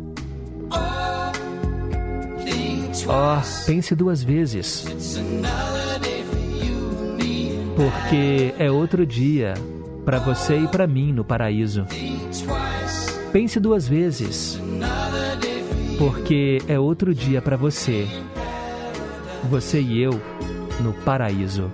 Oh, 3.07 3.67
pense 3.67 3.95
duas 3.95 4.23
vezes. 4.23 4.85
Porque 7.77 8.55
é 8.59 8.71
outro 8.71 9.05
dia 9.05 9.55
para 10.05 10.19
você 10.19 10.59
e 10.59 10.69
para 10.69 10.87
mim 10.87 11.13
no 11.13 11.25
paraíso. 11.25 11.87
Pense 13.33 13.59
duas 13.59 13.89
vezes. 13.89 14.61
Porque 15.99 16.63
é 16.67 16.79
outro 16.79 17.15
dia 17.15 17.43
para 17.43 17.57
você, 17.57 18.09
você 19.51 19.81
e 19.81 20.01
eu 20.01 20.21
no 20.81 20.93
paraíso. 20.93 21.71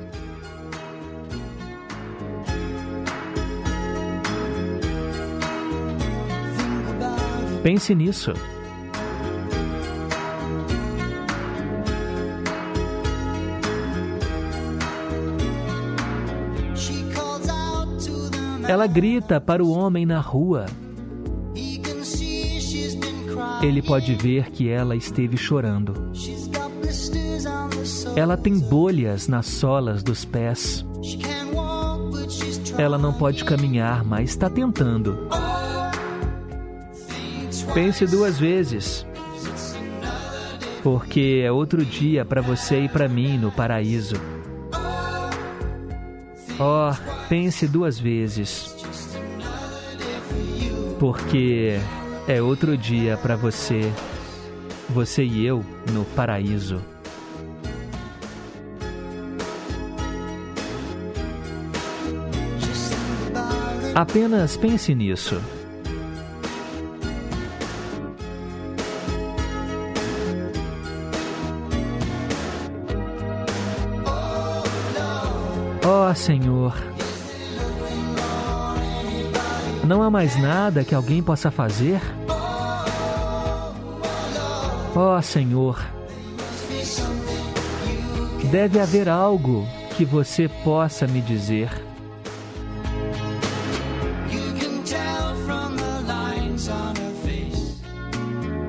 Pense 7.66 7.92
nisso. 7.96 8.32
Ela 18.68 18.86
grita 18.86 19.40
para 19.40 19.64
o 19.64 19.70
homem 19.70 20.06
na 20.06 20.20
rua. 20.20 20.66
Ele 23.60 23.82
pode 23.82 24.14
ver 24.14 24.52
que 24.52 24.68
ela 24.68 24.94
esteve 24.94 25.36
chorando. 25.36 26.12
Ela 28.14 28.36
tem 28.36 28.60
bolhas 28.60 29.26
nas 29.26 29.46
solas 29.46 30.04
dos 30.04 30.24
pés. 30.24 30.86
Ela 32.78 32.96
não 32.96 33.12
pode 33.12 33.44
caminhar, 33.44 34.04
mas 34.04 34.30
está 34.30 34.48
tentando. 34.48 35.26
Pense 37.76 38.06
duas 38.06 38.38
vezes, 38.38 39.06
porque 40.82 41.42
é 41.44 41.52
outro 41.52 41.84
dia 41.84 42.24
para 42.24 42.40
você 42.40 42.84
e 42.84 42.88
para 42.88 43.06
mim 43.06 43.36
no 43.36 43.52
paraíso. 43.52 44.16
Oh, 46.58 46.90
pense 47.28 47.68
duas 47.68 47.98
vezes, 47.98 48.74
porque 50.98 51.78
é 52.26 52.40
outro 52.40 52.78
dia 52.78 53.18
para 53.18 53.36
você, 53.36 53.92
você 54.88 55.22
e 55.22 55.44
eu 55.44 55.62
no 55.92 56.06
paraíso. 56.06 56.82
Apenas 63.94 64.56
pense 64.56 64.94
nisso. 64.94 65.38
Ó 76.08 76.14
Senhor, 76.14 76.72
não 79.84 80.04
há 80.04 80.08
mais 80.08 80.40
nada 80.40 80.84
que 80.84 80.94
alguém 80.94 81.20
possa 81.20 81.50
fazer? 81.50 82.00
Ó 84.94 85.18
oh, 85.18 85.20
Senhor, 85.20 85.84
deve 88.52 88.78
haver 88.78 89.08
algo 89.08 89.66
que 89.96 90.04
você 90.04 90.48
possa 90.62 91.08
me 91.08 91.20
dizer. 91.20 91.70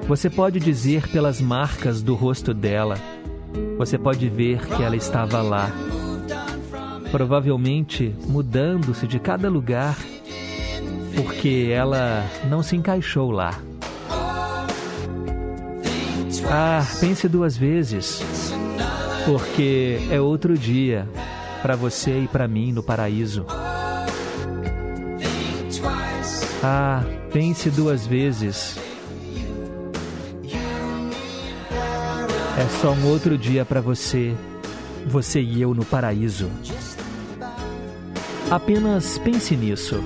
Você 0.07 0.27
pode 0.27 0.59
dizer 0.59 1.07
pelas 1.09 1.39
marcas 1.39 2.01
do 2.01 2.15
rosto 2.15 2.51
dela. 2.51 2.97
Você 3.77 3.95
pode 3.95 4.27
ver 4.27 4.65
que 4.65 4.81
ela 4.81 4.95
estava 4.95 5.39
lá 5.43 5.69
provavelmente 7.12 8.14
mudando-se 8.28 9.08
de 9.08 9.20
cada 9.20 9.49
lugar 9.49 9.97
porque 11.18 11.72
ela 11.74 12.24
não 12.47 12.62
se 12.62 12.76
encaixou 12.76 13.32
lá. 13.32 13.60
Ah, 16.49 16.86
pense 16.99 17.28
duas 17.28 17.58
vezes, 17.58 18.22
porque 19.26 19.99
é 20.12 20.22
outro 20.22 20.58
dia 20.58 21.08
para 21.62 21.76
você 21.76 22.22
e 22.22 22.28
para 22.28 22.47
mim 22.47 22.72
no 22.72 22.84
paraíso. 22.84 23.45
Ah, 26.64 27.03
pense 27.34 27.70
duas 27.72 28.05
vezes. 28.05 28.78
É 32.58 32.68
só 32.82 32.91
um 32.91 33.08
outro 33.08 33.38
dia 33.38 33.66
para 33.66 33.82
você, 33.82 34.36
você 35.05 35.41
e 35.41 35.62
eu 35.62 35.74
no 35.74 35.86
paraíso. 35.86 36.49
Apenas 38.49 39.17
pense 39.17 39.57
nisso. 39.57 40.01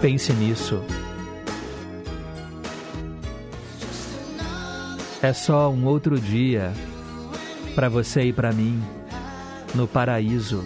Pense 0.00 0.32
nisso. 0.32 0.82
É 5.22 5.32
só 5.32 5.70
um 5.70 5.86
outro 5.86 6.18
dia 6.18 6.72
para 7.76 7.88
você 7.88 8.22
e 8.24 8.32
para 8.32 8.52
mim 8.52 8.82
no 9.76 9.86
paraíso. 9.86 10.64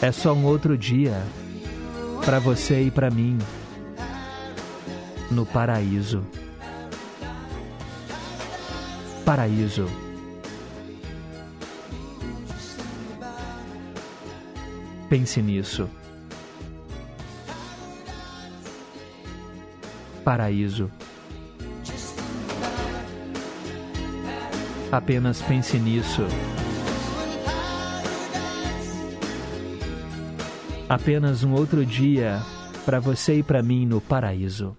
É 0.00 0.10
só 0.10 0.32
um 0.32 0.46
outro 0.46 0.78
dia 0.78 1.22
para 2.24 2.38
você 2.38 2.84
e 2.84 2.90
para 2.90 3.10
mim 3.10 3.36
no 5.30 5.44
paraíso. 5.44 6.24
Paraíso. 9.24 9.86
Pense 15.08 15.40
nisso. 15.40 15.88
Paraíso. 20.24 20.90
Apenas 24.90 25.40
pense 25.40 25.78
nisso. 25.78 26.22
Apenas 30.88 31.44
um 31.44 31.52
outro 31.52 31.86
dia 31.86 32.42
para 32.84 33.00
você 33.00 33.38
e 33.38 33.42
para 33.42 33.62
mim 33.62 33.86
no 33.86 34.00
paraíso. 34.00 34.76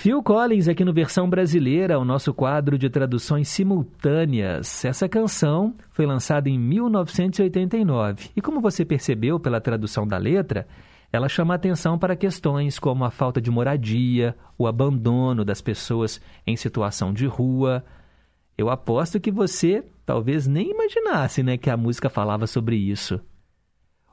Phil 0.00 0.22
Collins 0.22 0.66
aqui 0.66 0.82
no 0.82 0.94
versão 0.94 1.28
brasileira, 1.28 1.98
o 1.98 2.06
nosso 2.06 2.32
quadro 2.32 2.78
de 2.78 2.88
traduções 2.88 3.50
simultâneas. 3.50 4.82
Essa 4.82 5.06
canção 5.06 5.74
foi 5.90 6.06
lançada 6.06 6.48
em 6.48 6.58
1989 6.58 8.30
e, 8.34 8.40
como 8.40 8.62
você 8.62 8.82
percebeu 8.82 9.38
pela 9.38 9.60
tradução 9.60 10.08
da 10.08 10.16
letra, 10.16 10.66
ela 11.12 11.28
chama 11.28 11.54
atenção 11.54 11.98
para 11.98 12.16
questões 12.16 12.78
como 12.78 13.04
a 13.04 13.10
falta 13.10 13.42
de 13.42 13.50
moradia, 13.50 14.34
o 14.56 14.66
abandono 14.66 15.44
das 15.44 15.60
pessoas 15.60 16.18
em 16.46 16.56
situação 16.56 17.12
de 17.12 17.26
rua. 17.26 17.84
Eu 18.56 18.70
aposto 18.70 19.20
que 19.20 19.30
você 19.30 19.84
talvez 20.06 20.46
nem 20.46 20.70
imaginasse 20.70 21.42
né, 21.42 21.58
que 21.58 21.68
a 21.68 21.76
música 21.76 22.08
falava 22.08 22.46
sobre 22.46 22.74
isso. 22.74 23.20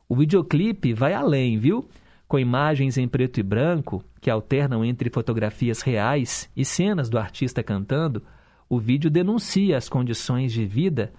O 0.09 0.17
videoclipe 0.17 0.93
vai 0.93 1.13
além, 1.13 1.57
viu? 1.57 1.88
Com 2.28 2.38
imagens 2.38 2.97
em 2.97 3.07
preto 3.07 3.39
e 3.39 3.43
branco 3.43 4.03
que 4.19 4.30
alternam 4.30 4.84
entre 4.84 5.09
fotografias 5.09 5.82
reais 5.82 6.49
e 6.55 6.65
cenas 6.65 7.09
do 7.09 7.17
artista 7.17 7.63
cantando, 7.63 8.21
o 8.69 8.78
vídeo 8.80 9.09
denuncia 9.09 9.78
as 9.78 9.88
condições 9.88 10.51
de 10.51 10.65
vida 10.65 11.13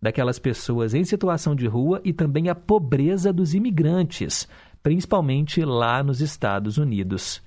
daquelas 0.00 0.38
pessoas 0.38 0.94
em 0.94 1.04
situação 1.04 1.54
de 1.54 1.66
rua 1.66 2.00
e 2.04 2.12
também 2.12 2.48
a 2.48 2.54
pobreza 2.54 3.32
dos 3.32 3.54
imigrantes, 3.54 4.48
principalmente 4.82 5.64
lá 5.64 6.02
nos 6.02 6.20
Estados 6.20 6.78
Unidos. 6.78 7.42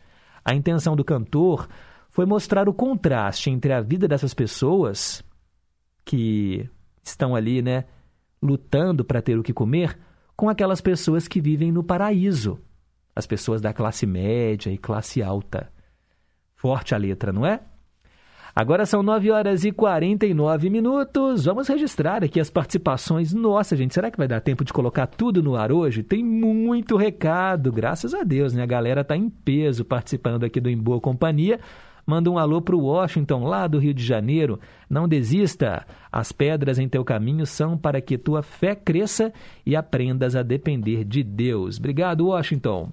A 0.45 0.53
intenção 0.53 0.95
do 0.95 1.03
cantor 1.03 1.67
foi 2.09 2.25
mostrar 2.25 2.69
o 2.69 2.73
contraste 2.73 3.49
entre 3.49 3.73
a 3.73 3.81
vida 3.81 4.07
dessas 4.07 4.33
pessoas 4.33 5.23
que 6.05 6.69
estão 7.03 7.35
ali, 7.35 7.61
né, 7.61 7.85
lutando 8.41 9.03
para 9.03 9.21
ter 9.21 9.37
o 9.37 9.43
que 9.43 9.53
comer, 9.53 9.97
com 10.35 10.49
aquelas 10.49 10.81
pessoas 10.81 11.27
que 11.27 11.41
vivem 11.41 11.71
no 11.71 11.83
paraíso, 11.83 12.59
as 13.17 13.25
pessoas 13.25 13.61
da 13.61 13.73
classe 13.73 14.05
média 14.05 14.69
e 14.69 14.77
classe 14.77 15.23
alta. 15.23 15.69
Forte 16.55 16.93
a 16.93 16.97
letra, 16.97 17.33
não 17.33 17.45
é? 17.45 17.59
Agora 18.55 18.85
são 18.87 19.03
9 19.03 19.29
horas 19.29 19.63
e 19.63 19.71
49 19.71 20.69
minutos. 20.69 21.45
Vamos 21.45 21.67
registrar 21.67 22.23
aqui 22.23 22.39
as 22.39 22.49
participações. 22.49 23.31
Nossa, 23.33 23.75
gente, 23.75 23.93
será 23.93 24.09
que 24.09 24.17
vai 24.17 24.27
dar 24.27 24.41
tempo 24.41 24.63
de 24.63 24.73
colocar 24.73 25.05
tudo 25.05 25.43
no 25.43 25.55
ar 25.55 25.71
hoje? 25.71 26.01
Tem 26.01 26.23
muito 26.23 26.97
recado, 26.97 27.71
graças 27.71 28.15
a 28.15 28.23
Deus, 28.23 28.53
né? 28.53 28.63
A 28.63 28.67
galera 28.67 29.03
tá 29.03 29.15
em 29.15 29.29
peso 29.29 29.85
participando 29.85 30.43
aqui 30.43 30.59
do 30.59 30.69
Em 30.69 30.77
Boa 30.77 30.99
Companhia. 30.99 31.59
Manda 32.03 32.31
um 32.31 32.37
alô 32.39 32.61
para 32.61 32.75
o 32.75 32.85
Washington, 32.85 33.43
lá 33.43 33.67
do 33.67 33.77
Rio 33.77 33.93
de 33.93 34.03
Janeiro. 34.03 34.59
Não 34.89 35.07
desista. 35.07 35.85
As 36.11 36.31
pedras 36.31 36.79
em 36.79 36.87
teu 36.89 37.03
caminho 37.03 37.45
são 37.45 37.77
para 37.77 38.01
que 38.01 38.17
tua 38.17 38.41
fé 38.41 38.73
cresça 38.73 39.31
e 39.65 39.75
aprendas 39.75 40.35
a 40.35 40.41
depender 40.41 41.03
de 41.03 41.21
Deus. 41.21 41.77
Obrigado, 41.77 42.27
Washington. 42.27 42.91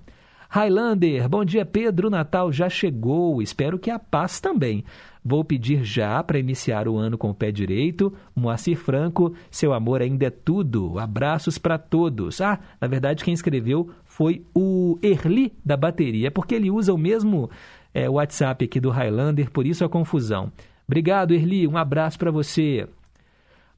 Highlander, 0.54 1.28
bom 1.28 1.44
dia 1.44 1.66
Pedro, 1.66 2.08
Natal 2.08 2.52
já 2.52 2.68
chegou, 2.68 3.42
espero 3.42 3.76
que 3.76 3.90
a 3.90 3.98
paz 3.98 4.38
também. 4.38 4.84
Vou 5.24 5.42
pedir 5.42 5.82
já 5.82 6.22
para 6.22 6.38
iniciar 6.38 6.86
o 6.86 6.96
ano 6.96 7.18
com 7.18 7.28
o 7.28 7.34
pé 7.34 7.50
direito. 7.50 8.14
Moacir 8.36 8.78
Franco, 8.78 9.34
seu 9.50 9.72
amor 9.72 10.00
ainda 10.00 10.26
é 10.26 10.30
tudo. 10.30 10.96
Abraços 10.96 11.58
para 11.58 11.76
todos. 11.76 12.40
Ah, 12.40 12.60
na 12.80 12.86
verdade 12.86 13.24
quem 13.24 13.34
escreveu 13.34 13.90
foi 14.04 14.46
o 14.54 14.96
Erli 15.02 15.52
da 15.64 15.76
bateria, 15.76 16.30
porque 16.30 16.54
ele 16.54 16.70
usa 16.70 16.94
o 16.94 16.98
mesmo 16.98 17.50
é, 17.92 18.08
WhatsApp 18.08 18.64
aqui 18.64 18.78
do 18.78 18.90
Highlander, 18.90 19.50
por 19.50 19.66
isso 19.66 19.84
a 19.84 19.88
confusão. 19.88 20.52
Obrigado, 20.86 21.34
Erli, 21.34 21.66
um 21.66 21.76
abraço 21.76 22.16
para 22.16 22.30
você. 22.30 22.86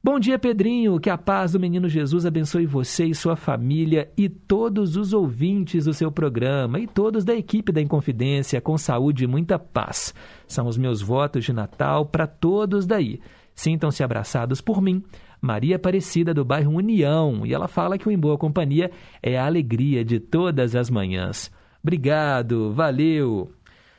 Bom 0.09 0.21
dia, 0.21 0.39
Pedrinho. 0.39 1.01
Que 1.01 1.09
a 1.09 1.17
paz 1.17 1.51
do 1.51 1.59
menino 1.59 1.89
Jesus 1.89 2.25
abençoe 2.25 2.65
você 2.65 3.07
e 3.07 3.13
sua 3.13 3.35
família 3.35 4.09
e 4.15 4.29
todos 4.29 4.95
os 4.95 5.11
ouvintes 5.11 5.83
do 5.83 5.93
seu 5.93 6.09
programa 6.09 6.79
e 6.79 6.87
todos 6.87 7.25
da 7.25 7.35
equipe 7.35 7.73
da 7.73 7.81
Inconfidência, 7.81 8.61
com 8.61 8.77
saúde 8.77 9.25
e 9.25 9.27
muita 9.27 9.59
paz. 9.59 10.13
São 10.47 10.65
os 10.65 10.77
meus 10.77 11.01
votos 11.01 11.43
de 11.43 11.51
Natal 11.51 12.05
para 12.05 12.25
todos 12.25 12.85
daí. 12.85 13.19
Sintam-se 13.53 14.01
abraçados 14.01 14.61
por 14.61 14.81
mim. 14.81 15.03
Maria 15.41 15.75
Aparecida, 15.75 16.33
do 16.33 16.45
bairro 16.45 16.71
União, 16.71 17.45
e 17.45 17.53
ela 17.53 17.67
fala 17.67 17.97
que 17.97 18.07
o 18.07 18.11
Em 18.11 18.17
Boa 18.17 18.37
Companhia 18.37 18.89
é 19.21 19.37
a 19.37 19.45
alegria 19.45 20.05
de 20.05 20.21
todas 20.21 20.73
as 20.73 20.89
manhãs. 20.89 21.51
Obrigado, 21.83 22.71
valeu! 22.71 23.51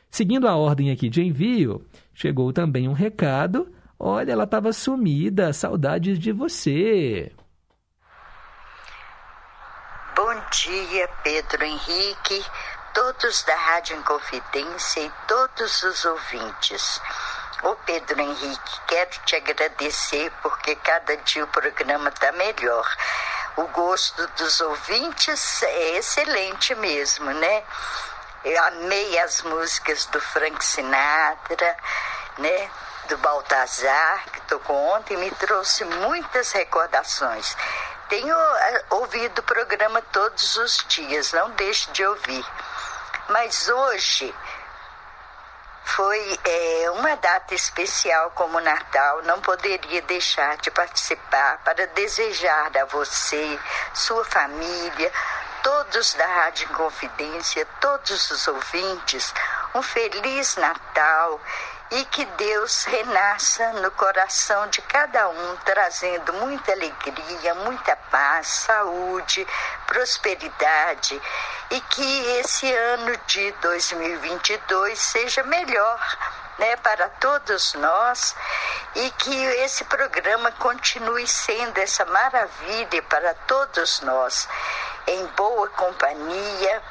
Seguindo 0.09 0.47
a 0.47 0.55
ordem 0.55 0.89
aqui 0.89 1.07
de 1.07 1.21
envio, 1.21 1.83
chegou 2.15 2.51
também 2.51 2.87
um 2.87 2.93
recado 2.93 3.67
Olha, 4.01 4.31
ela 4.31 4.45
estava 4.45 4.71
sumida, 4.71 5.51
saudades 5.51 6.17
de 6.17 6.31
você. 6.31 7.35
Bom 10.15 10.33
dia, 10.51 11.09
Pedro 11.21 11.65
Henrique, 11.65 12.45
todos 12.93 13.43
da 13.43 13.55
Rádio 13.55 13.97
Inconfidência 13.97 15.01
e 15.01 15.11
todos 15.27 15.83
os 15.83 16.05
ouvintes. 16.05 17.01
Ô 17.61 17.75
Pedro 17.85 18.21
Henrique, 18.21 18.81
quero 18.87 19.09
te 19.25 19.35
agradecer 19.35 20.31
porque 20.41 20.77
cada 20.77 21.17
dia 21.17 21.43
o 21.43 21.47
programa 21.47 22.07
está 22.07 22.31
melhor. 22.31 22.87
O 23.57 23.63
gosto 23.67 24.25
dos 24.37 24.61
ouvintes 24.61 25.61
é 25.61 25.97
excelente 25.97 26.73
mesmo, 26.75 27.31
né? 27.31 27.63
Eu 28.45 28.63
amei 28.63 29.19
as 29.19 29.41
músicas 29.41 30.05
do 30.05 30.21
Frank 30.21 30.63
Sinatra, 30.63 31.75
né? 32.37 32.71
Do 33.09 33.17
Baltazar, 33.17 34.23
que 34.31 34.41
tocou 34.41 34.75
ontem, 34.95 35.17
me 35.17 35.31
trouxe 35.31 35.83
muitas 35.83 36.51
recordações. 36.51 37.57
Tenho 38.07 38.35
eh, 38.35 38.85
ouvido 38.91 39.39
o 39.39 39.43
programa 39.43 40.01
todos 40.11 40.55
os 40.57 40.85
dias, 40.87 41.33
não 41.33 41.49
deixe 41.51 41.91
de 41.91 42.05
ouvir. 42.05 42.45
Mas 43.27 43.67
hoje 43.67 44.33
foi 45.83 46.39
é, 46.43 46.91
uma 46.91 47.15
data 47.17 47.55
especial 47.55 48.31
como 48.31 48.59
Natal, 48.59 49.23
não 49.23 49.41
poderia 49.41 50.01
deixar 50.03 50.57
de 50.57 50.69
participar 50.69 51.57
para 51.63 51.87
desejar 51.87 52.71
a 52.77 52.85
você, 52.85 53.59
sua 53.93 54.23
família, 54.25 55.11
todos 55.63 56.13
da 56.13 56.25
Rádio 56.27 56.69
Confidência, 56.69 57.67
todos 57.81 58.31
os 58.31 58.47
ouvintes, 58.47 59.33
um 59.73 59.81
feliz 59.81 60.55
Natal 60.57 61.39
e 61.91 62.05
que 62.05 62.23
Deus 62.25 62.83
renasça 62.85 63.73
no 63.73 63.89
coração 63.91 64.67
de 64.67 64.81
cada 64.83 65.27
um, 65.29 65.57
trazendo 65.65 66.33
muita 66.33 66.71
alegria, 66.71 67.55
muita 67.55 67.95
paz, 67.95 68.47
saúde, 68.47 69.45
prosperidade 69.87 71.19
e 71.71 71.81
que 71.81 72.25
esse 72.39 72.71
ano 72.71 73.17
de 73.25 73.51
2022 73.53 74.99
seja 74.99 75.43
melhor. 75.43 75.99
Né, 76.59 76.75
para 76.75 77.07
todos 77.07 77.73
nós 77.75 78.35
e 78.93 79.09
que 79.11 79.45
esse 79.63 79.85
programa 79.85 80.51
continue 80.51 81.25
sendo 81.25 81.77
essa 81.77 82.03
maravilha 82.03 83.01
para 83.03 83.33
todos 83.47 84.01
nós, 84.01 84.45
em 85.07 85.25
boa 85.27 85.69
companhia, 85.69 86.83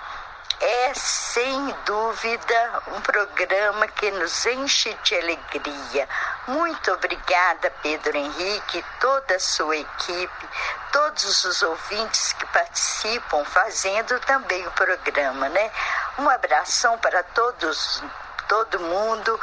é 0.61 0.93
sem 0.95 1.75
dúvida 1.85 2.83
um 2.89 3.01
programa 3.01 3.87
que 3.89 4.11
nos 4.11 4.47
enche 4.47 4.93
de 5.05 5.15
alegria. 5.15 6.09
Muito 6.49 6.93
obrigada, 6.93 7.71
Pedro 7.83 8.17
Henrique, 8.17 8.85
toda 9.01 9.37
a 9.37 9.41
sua 9.41 9.77
equipe, 9.77 10.49
todos 10.93 11.45
os 11.45 11.63
ouvintes 11.63 12.33
que 12.33 12.47
participam, 12.47 13.45
fazendo 13.45 14.19
também 14.21 14.67
o 14.67 14.73
programa, 14.73 15.49
né? 15.49 15.71
Um 16.19 16.29
abração 16.29 16.99
para 16.99 17.23
todos, 17.23 18.03
todo 18.49 18.81
mundo 18.81 19.41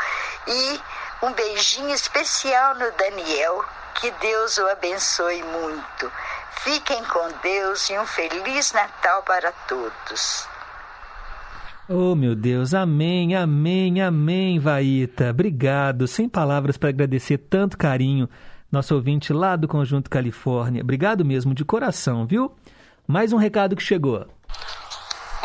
e 0.48 0.82
um 1.22 1.32
beijinho 1.32 1.94
especial 1.96 2.76
no 2.76 2.92
Daniel. 2.92 3.64
Que 3.96 4.12
Deus 4.12 4.58
o 4.58 4.68
abençoe 4.68 5.42
muito. 5.42 6.12
Fiquem 6.64 7.04
com 7.06 7.30
Deus 7.42 7.90
e 7.90 7.98
um 7.98 8.06
feliz 8.06 8.74
Natal 8.74 9.24
para 9.24 9.54
todos. 9.68 10.55
Oh, 11.88 12.16
meu 12.16 12.34
Deus, 12.34 12.74
amém, 12.74 13.36
amém, 13.36 14.02
amém, 14.02 14.58
Vaíta. 14.58 15.30
Obrigado, 15.30 16.08
sem 16.08 16.28
palavras 16.28 16.78
para 16.78 16.90
agradecer 16.90 17.38
tanto 17.38 17.78
carinho, 17.78 18.28
nosso 18.72 18.96
ouvinte 18.96 19.32
lá 19.32 19.56
do 19.56 19.68
Conjunto 19.68 20.10
Califórnia. 20.10 20.82
Obrigado 20.82 21.24
mesmo, 21.24 21.54
de 21.54 21.64
coração, 21.64 22.26
viu? 22.26 22.56
Mais 23.08 23.32
um 23.32 23.38
recado 23.38 23.76
que 23.76 23.84
chegou. 23.84 24.26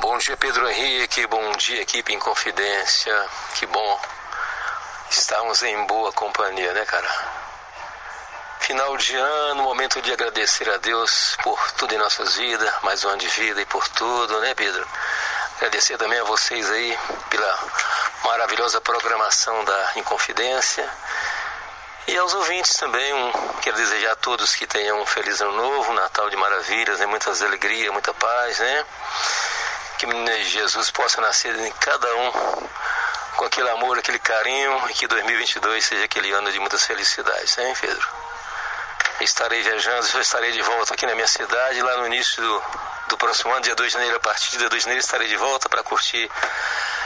Bom 0.01 0.16
dia, 0.16 0.34
Pedro 0.38 0.66
Henrique, 0.66 1.26
bom 1.26 1.53
dia, 1.59 1.82
equipe 1.82 2.11
em 2.11 2.18
confidência. 2.18 3.12
Que 3.59 3.66
bom 3.66 4.01
estarmos 5.11 5.62
em 5.62 5.86
boa 5.86 6.11
companhia, 6.12 6.72
né, 6.72 6.86
cara? 6.86 7.09
Final 8.61 8.97
de 8.97 9.14
ano, 9.14 9.62
momento 9.62 10.01
de 10.01 10.11
agradecer 10.11 10.70
a 10.70 10.78
Deus 10.78 11.36
por 11.43 11.70
tudo 11.72 11.95
em 11.95 11.99
nossas 11.99 12.34
vidas, 12.36 12.72
mais 12.82 13.05
um 13.05 13.11
ano 13.11 13.18
de 13.18 13.28
vida 13.28 13.61
e 13.61 13.66
por 13.66 13.86
tudo, 13.91 14.41
né, 14.41 14.55
Pedro? 14.55 14.86
Agradecer 15.61 15.99
também 15.99 16.19
a 16.19 16.25
vocês 16.25 16.71
aí 16.71 16.99
pela 17.29 17.59
maravilhosa 18.25 18.81
programação 18.81 19.63
da 19.63 19.93
Inconfidência. 19.97 20.89
E 22.09 22.17
aos 22.17 22.33
ouvintes 22.33 22.79
também, 22.79 23.13
um, 23.13 23.31
quero 23.61 23.77
desejar 23.77 24.13
a 24.13 24.17
todos 24.17 24.57
que 24.57 24.67
tenham 24.67 24.99
um 25.03 25.05
feliz 25.05 25.39
ano 25.43 25.53
novo, 25.53 25.93
um 25.93 25.95
Natal 25.95 26.31
de 26.31 26.37
maravilhas, 26.37 26.99
né? 26.99 27.05
muitas 27.05 27.43
alegrias, 27.43 27.93
muita 27.93 28.15
paz, 28.15 28.59
né? 28.59 28.87
Que 29.99 30.45
Jesus 30.45 30.91
possa 30.91 31.21
nascer 31.21 31.55
em 31.55 31.73
cada 31.73 32.09
um 32.17 32.33
com 33.37 33.45
aquele 33.45 33.69
amor, 33.69 33.99
aquele 33.99 34.19
carinho 34.19 34.83
e 34.89 34.95
que 34.95 35.07
2022 35.07 35.85
seja 35.85 36.07
aquele 36.07 36.33
ano 36.33 36.51
de 36.51 36.59
muitas 36.59 36.87
felicidades, 36.87 37.55
né, 37.59 37.75
Pedro? 37.79 38.20
Estarei 39.21 39.63
viajando, 39.63 40.07
já 40.07 40.21
estarei 40.21 40.53
de 40.53 40.63
volta 40.63 40.95
aqui 40.95 41.05
na 41.07 41.15
minha 41.15 41.27
cidade, 41.27 41.83
lá 41.83 41.99
no 41.99 42.07
início 42.07 42.43
do, 42.43 42.63
do 43.09 43.19
próximo 43.19 43.53
ano, 43.53 43.61
dia 43.61 43.75
2 43.75 43.89
de 43.89 43.93
janeiro, 43.93 44.17
a 44.17 44.21
partir 44.21 44.51
de 44.53 44.59
dia 44.59 44.69
2 44.69 44.81
de 44.81 44.85
janeiro, 44.85 45.01
estarei 45.01 45.29
de 45.29 45.37
volta 45.37 45.69
para 45.69 45.83
curtir 45.83 46.31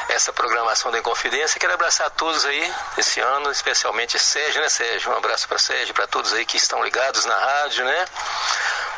essa 0.08 0.32
programação 0.32 0.90
da 0.90 0.98
Inconfidência. 0.98 1.58
Quero 1.58 1.74
abraçar 1.74 2.06
a 2.06 2.10
todos 2.10 2.44
aí 2.44 2.74
esse 2.98 3.20
ano, 3.20 3.50
especialmente 3.50 4.18
Sérgio, 4.18 4.60
né, 4.60 4.68
Sérgio? 4.68 5.10
Um 5.10 5.16
abraço 5.16 5.48
para 5.48 5.58
Sérgio, 5.58 5.94
para 5.94 6.06
todos 6.06 6.32
aí 6.32 6.44
que 6.44 6.56
estão 6.56 6.82
ligados 6.84 7.24
na 7.24 7.36
rádio, 7.36 7.84
né? 7.84 8.04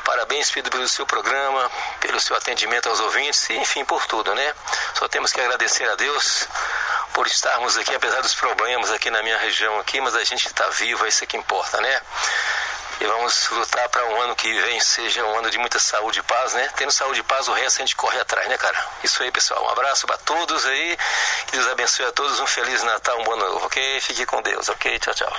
Parabéns, 0.05 0.51
Pedro, 0.51 0.71
pelo 0.71 0.87
seu 0.87 1.05
programa, 1.05 1.71
pelo 2.01 2.21
seu 2.21 2.37
atendimento 2.37 2.89
aos 2.89 3.01
ouvintes 3.01 3.49
e, 3.51 3.55
enfim, 3.55 3.85
por 3.85 4.07
tudo, 4.07 4.35
né? 4.35 4.55
Só 4.95 5.09
temos 5.09 5.33
que 5.33 5.41
agradecer 5.41 5.89
a 5.91 5.95
Deus 5.97 6.47
por 7.13 7.27
estarmos 7.27 7.77
aqui, 7.77 7.95
apesar 7.95 8.21
dos 8.21 8.35
problemas 8.35 8.93
aqui 8.93 9.11
na 9.11 9.23
minha 9.23 9.39
região 9.39 9.81
aqui, 9.81 10.01
mas 10.01 10.15
a 10.15 10.23
gente 10.23 10.47
está 10.47 10.69
vivo, 10.69 11.05
é 11.05 11.09
isso 11.09 11.27
que 11.27 11.37
importa, 11.37 11.81
né? 11.81 12.01
E 13.01 13.07
vamos 13.07 13.51
lutar 13.51 13.89
para 13.91 14.07
um 14.07 14.23
ano 14.23 14.35
que 14.35 14.51
vem 14.51 14.81
seja 14.81 15.25
um 15.25 15.39
ano 15.39 15.51
de 15.51 15.59
muita 15.59 15.79
saúde 15.79 16.21
e 16.21 16.23
paz, 16.23 16.55
né? 16.55 16.69
Tendo 16.77 16.91
saúde 16.91 17.21
e 17.21 17.23
paz, 17.23 17.47
o 17.47 17.53
resto 17.53 17.77
a 17.77 17.81
gente 17.81 17.95
corre 17.95 18.19
atrás, 18.19 18.49
né, 18.49 18.57
cara? 18.57 18.77
Isso 19.05 19.23
aí, 19.23 19.31
pessoal. 19.31 19.65
Um 19.65 19.69
abraço 19.69 20.07
para 20.07 20.17
todos 20.19 20.65
aí. 20.65 20.97
Que 21.47 21.53
Deus 21.53 21.69
abençoe 21.69 22.07
a 22.07 22.13
todos. 22.13 22.41
Um 22.41 22.47
feliz 22.47 22.83
Natal, 22.85 23.21
um 23.21 23.25
bom 23.25 23.37
novo, 23.37 23.67
ok? 23.67 24.01
Fique 24.01 24.25
com 24.25 24.41
Deus, 24.41 24.69
ok? 24.71 24.99
Tchau, 24.99 25.15
tchau. 25.15 25.33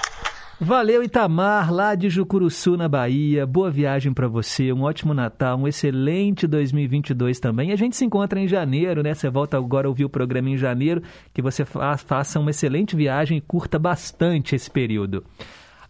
Valeu, 0.60 1.04
Itamar, 1.04 1.72
lá 1.72 1.94
de 1.94 2.10
Jucuruçu, 2.10 2.78
na 2.78 2.90
Bahia. 2.90 3.46
Boa 3.46 3.70
viagem 3.70 4.12
para 4.12 4.28
você, 4.28 4.74
um 4.74 4.84
ótimo 4.84 5.14
Natal, 5.14 5.56
um 5.56 5.68
excelente 5.68 6.48
2022 6.48 7.40
também. 7.40 7.72
A 7.72 7.76
gente 7.76 7.96
se 7.96 8.04
encontra 8.04 8.40
em 8.40 8.48
janeiro, 8.48 9.04
né? 9.04 9.14
Você 9.14 9.30
volta 9.30 9.56
agora 9.56 9.88
a 9.88 9.90
ouvir 9.90 10.06
o 10.06 10.10
programa 10.10 10.50
em 10.50 10.58
janeiro. 10.58 11.04
Que 11.32 11.44
você 11.44 11.64
faça 11.64 12.40
uma 12.40 12.50
excelente 12.50 12.96
viagem 12.96 13.38
e 13.38 13.42
curta 13.42 13.78
bastante 13.78 14.56
esse 14.56 14.70
período. 14.70 15.24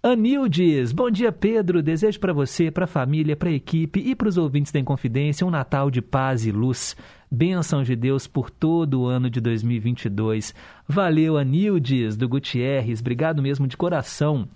Anildes, 0.04 0.92
bom 0.92 1.10
dia 1.10 1.32
Pedro, 1.32 1.82
desejo 1.82 2.20
para 2.20 2.32
você, 2.32 2.70
para 2.70 2.84
a 2.84 2.88
família, 2.88 3.36
para 3.36 3.50
a 3.50 3.54
equipe 3.54 4.00
e 4.00 4.16
para 4.16 4.28
os 4.28 4.38
ouvintes 4.38 4.72
da 4.72 4.80
Inconfidência 4.80 5.46
um 5.46 5.50
Natal 5.50 5.90
de 5.90 6.04
paz 6.04 6.46
e 6.46 6.52
luz. 6.52 6.96
Bênção 7.32 7.82
de 7.82 7.96
Deus 7.96 8.28
por 8.28 8.52
todo 8.52 9.02
o 9.02 9.06
ano 9.08 9.28
de 9.28 9.42
2022. 9.42 10.54
Valeu 10.88 11.36
Anildes, 11.36 12.16
do 12.16 12.30
Gutierrez, 12.30 13.00
obrigado 13.00 13.42
mesmo 13.42 13.66
de 13.66 13.76
coração. 13.76 14.48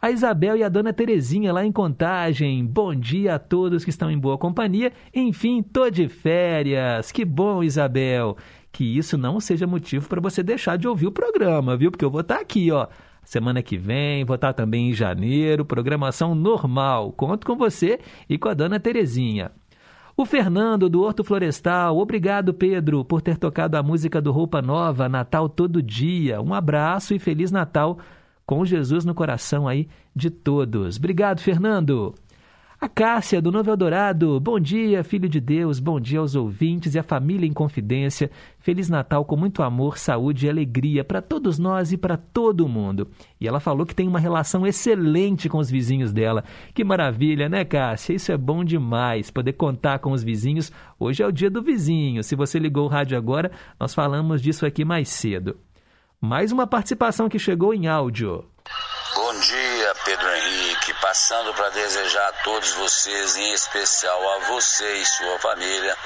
A 0.00 0.10
Isabel 0.10 0.56
e 0.56 0.62
a 0.62 0.70
dona 0.70 0.92
Terezinha 0.92 1.52
lá 1.52 1.66
em 1.66 1.72
Contagem. 1.72 2.64
Bom 2.64 2.94
dia 2.94 3.34
a 3.34 3.38
todos 3.38 3.84
que 3.84 3.90
estão 3.90 4.10
em 4.10 4.18
boa 4.18 4.38
companhia. 4.38 4.92
Enfim, 5.14 5.62
tô 5.62 5.90
de 5.90 6.08
férias. 6.08 7.12
Que 7.12 7.24
bom, 7.26 7.62
Isabel. 7.62 8.36
Que 8.72 8.96
isso 8.96 9.18
não 9.18 9.38
seja 9.38 9.66
motivo 9.66 10.08
para 10.08 10.20
você 10.20 10.42
deixar 10.42 10.78
de 10.78 10.88
ouvir 10.88 11.08
o 11.08 11.12
programa, 11.12 11.76
viu? 11.76 11.90
Porque 11.90 12.04
eu 12.04 12.10
vou 12.10 12.20
estar 12.20 12.36
tá 12.36 12.40
aqui, 12.40 12.70
ó 12.70 12.86
Semana 13.28 13.62
que 13.62 13.76
vem, 13.76 14.24
vou 14.24 14.36
estar 14.36 14.54
também 14.54 14.88
em 14.88 14.94
janeiro, 14.94 15.62
programação 15.62 16.34
normal. 16.34 17.12
Conto 17.12 17.46
com 17.46 17.56
você 17.56 18.00
e 18.26 18.38
com 18.38 18.48
a 18.48 18.54
dona 18.54 18.80
Terezinha. 18.80 19.52
O 20.16 20.24
Fernando, 20.24 20.88
do 20.88 21.02
Horto 21.02 21.22
Florestal, 21.22 21.98
obrigado, 21.98 22.54
Pedro, 22.54 23.04
por 23.04 23.20
ter 23.20 23.36
tocado 23.36 23.76
a 23.76 23.82
música 23.82 24.18
do 24.18 24.32
Roupa 24.32 24.62
Nova, 24.62 25.10
Natal 25.10 25.46
Todo 25.46 25.82
Dia. 25.82 26.40
Um 26.40 26.54
abraço 26.54 27.12
e 27.12 27.18
Feliz 27.18 27.52
Natal 27.52 27.98
com 28.46 28.64
Jesus 28.64 29.04
no 29.04 29.14
coração 29.14 29.68
aí 29.68 29.88
de 30.16 30.30
todos. 30.30 30.96
Obrigado, 30.96 31.40
Fernando. 31.40 32.14
A 32.80 32.88
Cássia, 32.88 33.42
do 33.42 33.50
Novo 33.50 33.68
Eldorado. 33.68 34.38
Bom 34.38 34.60
dia, 34.60 35.02
filho 35.02 35.28
de 35.28 35.40
Deus. 35.40 35.80
Bom 35.80 35.98
dia 35.98 36.20
aos 36.20 36.36
ouvintes 36.36 36.94
e 36.94 36.98
à 37.00 37.02
família 37.02 37.44
em 37.44 37.52
confidência. 37.52 38.30
Feliz 38.60 38.88
Natal 38.88 39.24
com 39.24 39.36
muito 39.36 39.64
amor, 39.64 39.98
saúde 39.98 40.46
e 40.46 40.48
alegria 40.48 41.02
para 41.02 41.20
todos 41.20 41.58
nós 41.58 41.90
e 41.90 41.96
para 41.96 42.16
todo 42.16 42.68
mundo. 42.68 43.10
E 43.40 43.48
ela 43.48 43.58
falou 43.58 43.84
que 43.84 43.96
tem 43.96 44.06
uma 44.06 44.20
relação 44.20 44.64
excelente 44.64 45.48
com 45.48 45.58
os 45.58 45.68
vizinhos 45.68 46.12
dela. 46.12 46.44
Que 46.72 46.84
maravilha, 46.84 47.48
né, 47.48 47.64
Cássia? 47.64 48.14
Isso 48.14 48.30
é 48.30 48.36
bom 48.36 48.62
demais, 48.62 49.28
poder 49.28 49.54
contar 49.54 49.98
com 49.98 50.12
os 50.12 50.22
vizinhos. 50.22 50.70
Hoje 51.00 51.20
é 51.20 51.26
o 51.26 51.32
dia 51.32 51.50
do 51.50 51.60
vizinho. 51.60 52.22
Se 52.22 52.36
você 52.36 52.60
ligou 52.60 52.84
o 52.84 52.88
rádio 52.88 53.18
agora, 53.18 53.50
nós 53.80 53.92
falamos 53.92 54.40
disso 54.40 54.64
aqui 54.64 54.84
mais 54.84 55.08
cedo. 55.08 55.56
Mais 56.20 56.52
uma 56.52 56.66
participação 56.66 57.28
que 57.28 57.40
chegou 57.40 57.74
em 57.74 57.88
áudio. 57.88 58.44
Bom 59.16 59.32
dia, 59.40 59.92
Pedro. 60.04 60.37
Passando 61.00 61.54
para 61.54 61.70
desejar 61.70 62.28
a 62.28 62.32
todos 62.44 62.72
vocês, 62.72 63.36
em 63.36 63.52
especial 63.52 64.32
a 64.32 64.38
você 64.46 64.94
e 64.94 65.06
sua 65.06 65.38
família, 65.38 65.96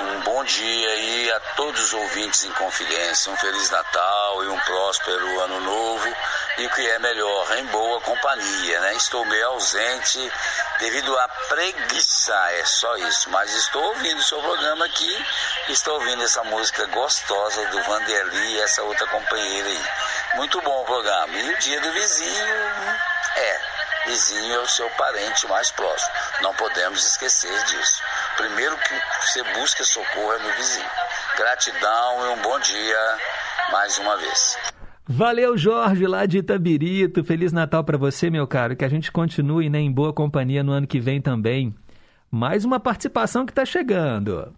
um 0.00 0.20
bom 0.20 0.44
dia 0.44 0.94
e 0.96 1.32
a 1.32 1.40
todos 1.56 1.82
os 1.82 1.94
ouvintes 1.94 2.44
em 2.44 2.52
confidência. 2.52 3.32
Um 3.32 3.36
Feliz 3.36 3.70
Natal 3.70 4.44
e 4.44 4.48
um 4.48 4.60
próspero 4.60 5.40
Ano 5.40 5.60
Novo. 5.60 6.16
E 6.58 6.66
o 6.66 6.70
que 6.70 6.86
é 6.88 6.98
melhor, 6.98 7.58
em 7.58 7.66
boa 7.66 8.00
companhia, 8.02 8.80
né? 8.80 8.94
Estou 8.94 9.24
meio 9.24 9.46
ausente 9.48 10.32
devido 10.78 11.16
à 11.18 11.28
preguiça, 11.48 12.34
é 12.52 12.64
só 12.64 12.96
isso. 12.96 13.30
Mas 13.30 13.52
estou 13.54 13.82
ouvindo 13.82 14.18
o 14.18 14.24
seu 14.24 14.40
programa 14.40 14.84
aqui, 14.84 15.26
estou 15.68 15.94
ouvindo 15.94 16.22
essa 16.22 16.44
música 16.44 16.84
gostosa 16.86 17.64
do 17.66 17.82
Vanderly 17.82 18.54
e 18.54 18.60
essa 18.60 18.82
outra 18.82 19.06
companheira 19.06 19.68
aí. 19.68 19.84
Muito 20.34 20.60
bom 20.60 20.82
o 20.82 20.84
programa. 20.84 21.34
E 21.36 21.54
o 21.54 21.58
dia 21.58 21.80
do 21.80 21.92
vizinho 21.92 22.46
é, 23.36 23.60
vizinho 24.08 24.54
é 24.54 24.60
o 24.60 24.66
seu 24.66 24.88
parente 24.90 25.46
mais 25.48 25.70
próximo. 25.70 26.10
Não 26.42 26.54
podemos 26.54 27.04
esquecer 27.06 27.52
disso. 27.64 28.02
Primeiro 28.36 28.76
que 28.78 28.94
você 29.20 29.42
busca 29.54 29.84
socorro 29.84 30.32
é 30.32 30.38
no 30.38 30.52
vizinho. 30.54 30.90
Gratidão 31.36 32.26
e 32.26 32.38
um 32.38 32.42
bom 32.42 32.58
dia 32.60 33.18
mais 33.70 33.98
uma 33.98 34.16
vez. 34.16 34.58
Valeu, 35.06 35.56
Jorge, 35.56 36.06
lá 36.06 36.26
de 36.26 36.38
Itabirito. 36.38 37.22
Feliz 37.22 37.52
Natal 37.52 37.84
para 37.84 37.98
você, 37.98 38.30
meu 38.30 38.46
caro. 38.46 38.76
Que 38.76 38.84
a 38.84 38.88
gente 38.88 39.12
continue 39.12 39.68
né, 39.68 39.78
em 39.78 39.92
boa 39.92 40.12
companhia 40.12 40.62
no 40.62 40.72
ano 40.72 40.86
que 40.86 41.00
vem 41.00 41.20
também. 41.20 41.74
Mais 42.30 42.64
uma 42.64 42.80
participação 42.80 43.44
que 43.44 43.52
está 43.52 43.64
chegando. 43.64 44.54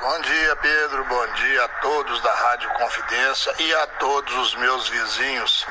Bom 0.00 0.20
dia, 0.22 0.56
Pedro. 0.56 1.04
Bom 1.04 1.32
dia 1.34 1.64
a 1.64 1.68
todos 1.80 2.20
da 2.22 2.34
Rádio 2.34 2.70
Confidência 2.70 3.54
e 3.58 3.74
a 3.74 3.86
todos 3.98 4.34
os 4.34 4.54
meus 4.56 4.88
vizinhos. 4.88 5.66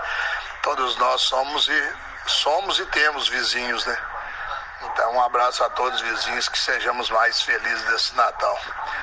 todos 0.62 0.96
nós 0.98 1.22
somos 1.22 1.68
e 1.68 2.07
somos 2.28 2.78
e 2.78 2.86
temos 2.86 3.28
vizinhos, 3.28 3.84
né? 3.86 3.98
Então, 4.80 5.14
um 5.14 5.22
abraço 5.22 5.62
a 5.64 5.70
todos 5.70 6.00
os 6.00 6.08
vizinhos, 6.08 6.48
que 6.48 6.58
sejamos 6.58 7.10
mais 7.10 7.40
felizes 7.42 7.82
desse 7.84 8.14
Natal. 8.14 8.60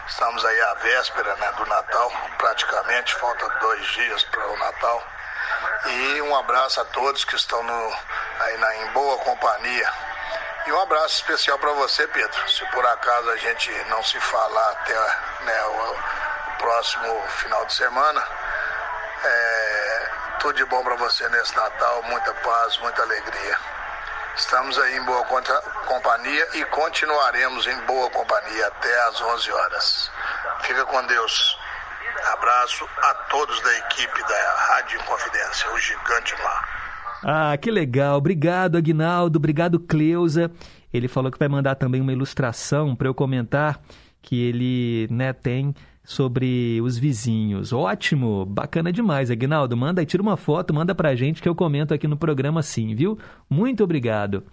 Estamos 0.08 0.44
aí 0.46 0.62
à 0.62 0.74
véspera 0.76 1.36
né, 1.36 1.52
do 1.54 1.66
Natal, 1.66 2.12
praticamente, 2.38 3.14
falta 3.16 3.48
dois 3.60 3.86
dias 3.88 4.24
para 4.24 4.48
o 4.48 4.58
Natal. 4.58 5.04
E 5.86 6.22
um 6.22 6.36
abraço 6.36 6.82
a 6.82 6.86
todos 6.86 7.24
que 7.26 7.36
estão 7.36 7.62
no, 7.62 7.96
aí 8.40 8.58
na, 8.58 8.76
em 8.78 8.88
boa 8.92 9.18
companhia 9.20 9.94
E 10.66 10.72
um 10.72 10.82
abraço 10.82 11.16
especial 11.16 11.60
para 11.60 11.72
você, 11.74 12.08
Pedro. 12.08 12.50
Se 12.50 12.66
por 12.72 12.86
acaso 12.86 13.30
a 13.30 13.38
gente 13.38 13.72
não 13.90 14.02
se 14.04 14.20
falar 14.20 14.72
até 14.72 14.94
né, 15.44 15.64
o, 15.66 15.92
o, 15.92 16.58
próximo 16.58 17.28
final 17.28 17.66
de 17.66 17.74
semana, 17.74 18.28
é, 19.24 20.12
tudo 20.40 20.56
de 20.56 20.66
bom 20.66 20.84
para 20.84 20.96
você 20.96 21.28
nesse 21.30 21.56
Natal, 21.56 22.04
muita 22.04 22.34
paz, 22.34 22.78
muita 22.80 23.02
alegria. 23.02 23.58
Estamos 24.36 24.78
aí 24.78 24.98
em 24.98 25.06
boa 25.06 25.24
companhia 25.88 26.48
e 26.56 26.66
continuaremos 26.66 27.68
em 27.68 27.80
boa 27.86 28.10
companhia 28.10 28.68
até 28.68 29.08
às 29.08 29.22
11 29.22 29.52
horas. 29.52 30.12
Fica 30.62 30.86
com 30.86 31.06
Deus. 31.08 31.58
Abraço 32.34 32.88
a 32.98 33.14
todos 33.30 33.62
da 33.62 33.78
equipe 33.78 34.22
da 34.24 34.56
Rádio 34.70 35.00
Confidência, 35.04 35.72
o 35.72 35.80
Gigante 35.80 36.36
Mar. 36.44 36.76
Ah, 37.24 37.58
que 37.58 37.72
legal. 37.72 38.18
Obrigado, 38.18 38.78
Aguinaldo. 38.78 39.38
Obrigado, 39.38 39.80
Cleusa. 39.80 40.52
Ele 40.94 41.08
falou 41.08 41.32
que 41.32 41.40
vai 41.40 41.48
mandar 41.48 41.76
também 41.76 42.02
uma 42.02 42.12
ilustração 42.12 42.96
para 42.96 43.08
eu 43.08 43.14
comentar 43.14 43.80
que 44.22 44.48
ele 44.48 45.08
né, 45.12 45.34
tem 45.34 45.74
sobre 46.06 46.80
os 46.82 46.98
vizinhos. 46.98 47.74
Ótimo, 47.74 48.46
bacana 48.46 48.92
demais, 48.92 49.32
Aguinaldo. 49.32 49.76
Manda 49.76 50.02
aí, 50.02 50.06
tira 50.06 50.24
uma 50.24 50.38
foto, 50.38 50.74
manda 50.74 50.94
pra 50.94 51.16
gente 51.16 51.42
que 51.42 51.50
eu 51.50 51.56
comento 51.56 51.94
aqui 51.94 52.08
no 52.08 52.16
programa 52.16 52.62
sim, 52.62 52.94
viu? 52.96 53.18
Muito 53.50 53.84
obrigado. 53.84 54.44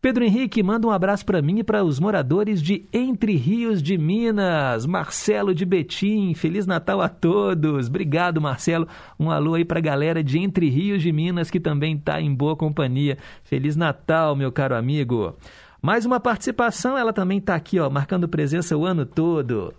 Pedro 0.00 0.24
Henrique, 0.24 0.62
manda 0.62 0.86
um 0.86 0.92
abraço 0.92 1.26
para 1.26 1.42
mim 1.42 1.58
e 1.58 1.64
para 1.64 1.82
os 1.82 1.98
moradores 1.98 2.62
de 2.62 2.86
Entre 2.92 3.34
Rios 3.34 3.82
de 3.82 3.98
Minas. 3.98 4.86
Marcelo 4.86 5.52
de 5.52 5.64
Betim, 5.64 6.34
Feliz 6.34 6.68
Natal 6.68 7.00
a 7.00 7.08
todos. 7.08 7.88
Obrigado, 7.88 8.40
Marcelo. 8.40 8.86
Um 9.18 9.28
alô 9.28 9.54
aí 9.54 9.64
para 9.64 9.78
a 9.80 9.82
galera 9.82 10.22
de 10.22 10.38
Entre 10.38 10.68
Rios 10.68 11.02
de 11.02 11.10
Minas 11.10 11.50
que 11.50 11.58
também 11.58 11.96
está 11.96 12.20
em 12.20 12.32
boa 12.32 12.54
companhia. 12.54 13.18
Feliz 13.42 13.74
Natal, 13.74 14.36
meu 14.36 14.52
caro 14.52 14.76
amigo. 14.76 15.36
Mais 15.82 16.06
uma 16.06 16.20
participação, 16.20 16.96
ela 16.96 17.12
também 17.12 17.38
está 17.38 17.56
aqui, 17.56 17.80
ó, 17.80 17.90
marcando 17.90 18.28
presença 18.28 18.76
o 18.76 18.84
ano 18.84 19.04
todo. 19.04 19.74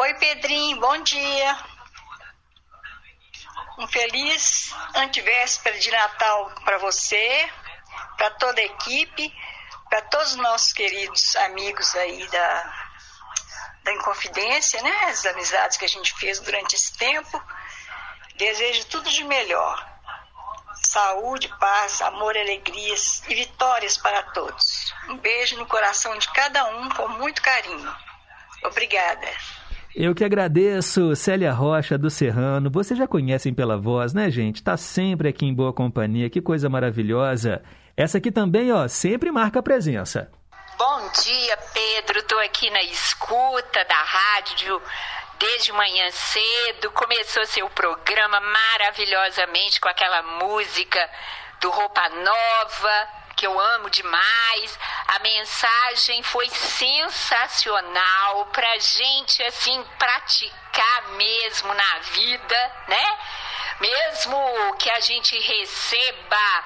Oi, 0.00 0.14
Pedrinho, 0.14 0.80
bom 0.80 0.96
dia. 1.02 1.58
Um 3.78 3.86
feliz 3.86 4.74
antivéspera 4.94 5.78
de 5.78 5.90
Natal 5.90 6.50
para 6.64 6.78
você, 6.78 7.50
para 8.16 8.30
toda 8.30 8.62
a 8.62 8.64
equipe, 8.64 9.30
para 9.90 10.00
todos 10.00 10.30
os 10.30 10.36
nossos 10.36 10.72
queridos 10.72 11.36
amigos 11.36 11.94
aí 11.96 12.26
da, 12.28 12.88
da 13.84 13.92
Inconfidência, 13.92 14.80
né? 14.80 15.04
As 15.10 15.26
amizades 15.26 15.76
que 15.76 15.84
a 15.84 15.88
gente 15.88 16.14
fez 16.14 16.40
durante 16.40 16.76
esse 16.76 16.96
tempo. 16.96 17.38
Desejo 18.36 18.86
tudo 18.86 19.10
de 19.10 19.22
melhor. 19.24 19.86
Saúde, 20.82 21.46
paz, 21.60 22.00
amor, 22.00 22.38
alegrias 22.38 23.22
e 23.28 23.34
vitórias 23.34 23.98
para 23.98 24.22
todos. 24.32 24.94
Um 25.10 25.18
beijo 25.18 25.58
no 25.58 25.66
coração 25.66 26.16
de 26.16 26.26
cada 26.32 26.64
um 26.68 26.88
com 26.88 27.06
muito 27.06 27.42
carinho. 27.42 27.94
Obrigada. 28.64 29.59
Eu 29.94 30.14
que 30.14 30.24
agradeço, 30.24 31.16
Célia 31.16 31.52
Rocha 31.52 31.98
do 31.98 32.08
Serrano. 32.08 32.70
Vocês 32.70 32.96
já 32.96 33.08
conhecem 33.08 33.52
pela 33.52 33.76
voz, 33.76 34.14
né, 34.14 34.30
gente? 34.30 34.62
Tá 34.62 34.76
sempre 34.76 35.28
aqui 35.28 35.44
em 35.44 35.54
boa 35.54 35.72
companhia. 35.72 36.30
Que 36.30 36.40
coisa 36.40 36.68
maravilhosa. 36.68 37.60
Essa 37.96 38.18
aqui 38.18 38.30
também, 38.30 38.72
ó, 38.72 38.86
sempre 38.86 39.32
marca 39.32 39.60
presença. 39.60 40.30
Bom 40.78 41.10
dia, 41.24 41.58
Pedro. 41.74 42.22
Tô 42.22 42.38
aqui 42.38 42.70
na 42.70 42.82
escuta 42.84 43.84
da 43.84 44.02
rádio 44.02 44.80
desde 45.40 45.72
manhã 45.72 46.08
cedo. 46.12 46.92
Começou 46.92 47.44
seu 47.46 47.68
programa 47.70 48.38
maravilhosamente 48.40 49.80
com 49.80 49.88
aquela 49.88 50.22
música 50.22 51.00
do 51.60 51.70
Roupa 51.70 52.08
Nova 52.08 53.20
que 53.40 53.46
eu 53.46 53.58
amo 53.58 53.88
demais. 53.88 54.78
A 55.08 55.18
mensagem 55.20 56.22
foi 56.24 56.46
sensacional 56.50 58.44
pra 58.52 58.78
gente 58.78 59.42
assim 59.44 59.82
praticar 59.98 61.02
mesmo 61.12 61.72
na 61.72 61.98
vida, 62.00 62.72
né? 62.86 63.18
Mesmo 63.80 64.76
que 64.78 64.90
a 64.90 65.00
gente 65.00 65.38
receba 65.38 66.64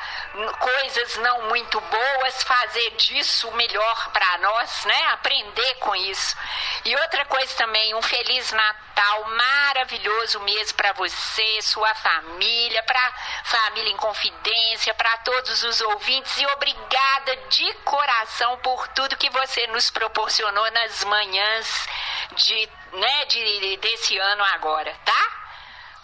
coisas 0.58 1.16
não 1.18 1.42
muito 1.42 1.80
boas, 1.80 2.42
fazer 2.42 2.90
disso 2.96 3.50
melhor 3.52 4.10
para 4.10 4.38
nós, 4.38 4.84
né? 4.84 5.06
Aprender 5.12 5.74
com 5.76 5.94
isso. 5.94 6.36
E 6.84 6.94
outra 6.96 7.24
coisa 7.26 7.54
também, 7.56 7.94
um 7.94 8.02
feliz 8.02 8.50
Natal 8.50 9.24
maravilhoso 9.26 10.40
mesmo 10.40 10.76
para 10.76 10.92
você, 10.92 11.62
sua 11.62 11.94
família, 11.94 12.82
para 12.82 13.12
família 13.44 13.92
em 13.92 13.96
confidência, 13.96 14.92
para 14.94 15.16
todos 15.18 15.62
os 15.62 15.80
ouvintes 15.80 16.36
e 16.38 16.46
obrigada 16.46 17.36
de 17.48 17.72
coração 17.84 18.58
por 18.58 18.88
tudo 18.88 19.16
que 19.16 19.30
você 19.30 19.66
nos 19.68 19.90
proporcionou 19.90 20.68
nas 20.72 21.04
manhãs 21.04 21.88
de, 22.32 22.68
né, 22.92 23.24
de, 23.26 23.76
desse 23.76 24.18
ano 24.18 24.44
agora, 24.44 24.94
tá? 25.04 25.43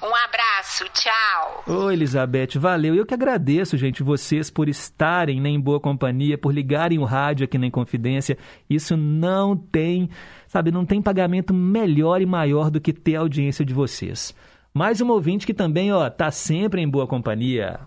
Um 0.03 0.15
abraço, 0.15 0.89
tchau. 0.95 1.65
Oi, 1.67 1.93
Elizabeth, 1.93 2.59
valeu. 2.59 2.95
Eu 2.95 3.05
que 3.05 3.13
agradeço, 3.13 3.77
gente, 3.77 4.03
vocês 4.03 4.51
por 4.51 4.67
estarem 4.67 5.39
né, 5.39 5.51
em 5.51 5.61
boa 5.61 5.79
companhia, 5.79 6.39
por 6.39 6.55
ligarem 6.55 6.99
o 6.99 7.05
rádio 7.05 7.45
aqui 7.45 7.59
na 7.59 7.67
Inconfidência. 7.67 8.39
Isso 8.69 8.97
não 8.97 9.55
tem, 9.55 10.09
sabe, 10.49 10.71
não 10.71 10.87
tem 10.87 11.03
pagamento 11.03 11.53
melhor 11.53 12.23
e 12.23 12.27
maior 12.27 12.71
do 12.71 12.81
que 12.81 12.95
ter 12.95 13.17
a 13.17 13.21
audiência 13.21 13.63
de 13.63 13.75
vocês. 13.75 14.35
Mais 14.73 15.03
um 15.03 15.11
ouvinte 15.11 15.45
que 15.45 15.53
também, 15.53 15.93
ó, 15.93 16.09
tá 16.09 16.31
sempre 16.31 16.81
em 16.81 16.89
boa 16.89 17.07
companhia. 17.07 17.81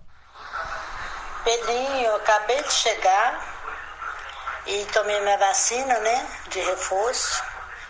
Pedrinho, 1.43 2.05
eu 2.05 2.15
acabei 2.17 2.61
de 2.61 2.73
chegar 2.73 3.53
e 4.67 4.85
tomei 4.93 5.19
minha 5.19 5.37
vacina, 5.39 5.97
né, 5.99 6.27
de 6.51 6.59
reforço. 6.59 7.43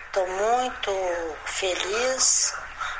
Estou 0.08 0.26
muito 0.28 0.92
feliz 1.46 2.54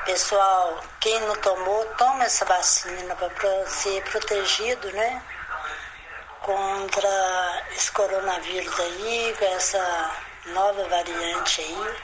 Pessoal, 0.06 0.84
quem 1.00 1.18
não 1.22 1.36
tomou, 1.38 1.86
toma 1.98 2.26
essa 2.26 2.44
vacina 2.44 3.16
para 3.16 3.66
ser 3.68 4.04
protegido, 4.04 4.92
né? 4.92 5.24
Contra 6.42 7.64
esse 7.72 7.90
coronavírus 7.94 8.80
aí, 8.82 9.36
com 9.40 9.46
essa 9.46 10.12
nova 10.48 10.84
variante 10.90 11.62
aí. 11.62 11.98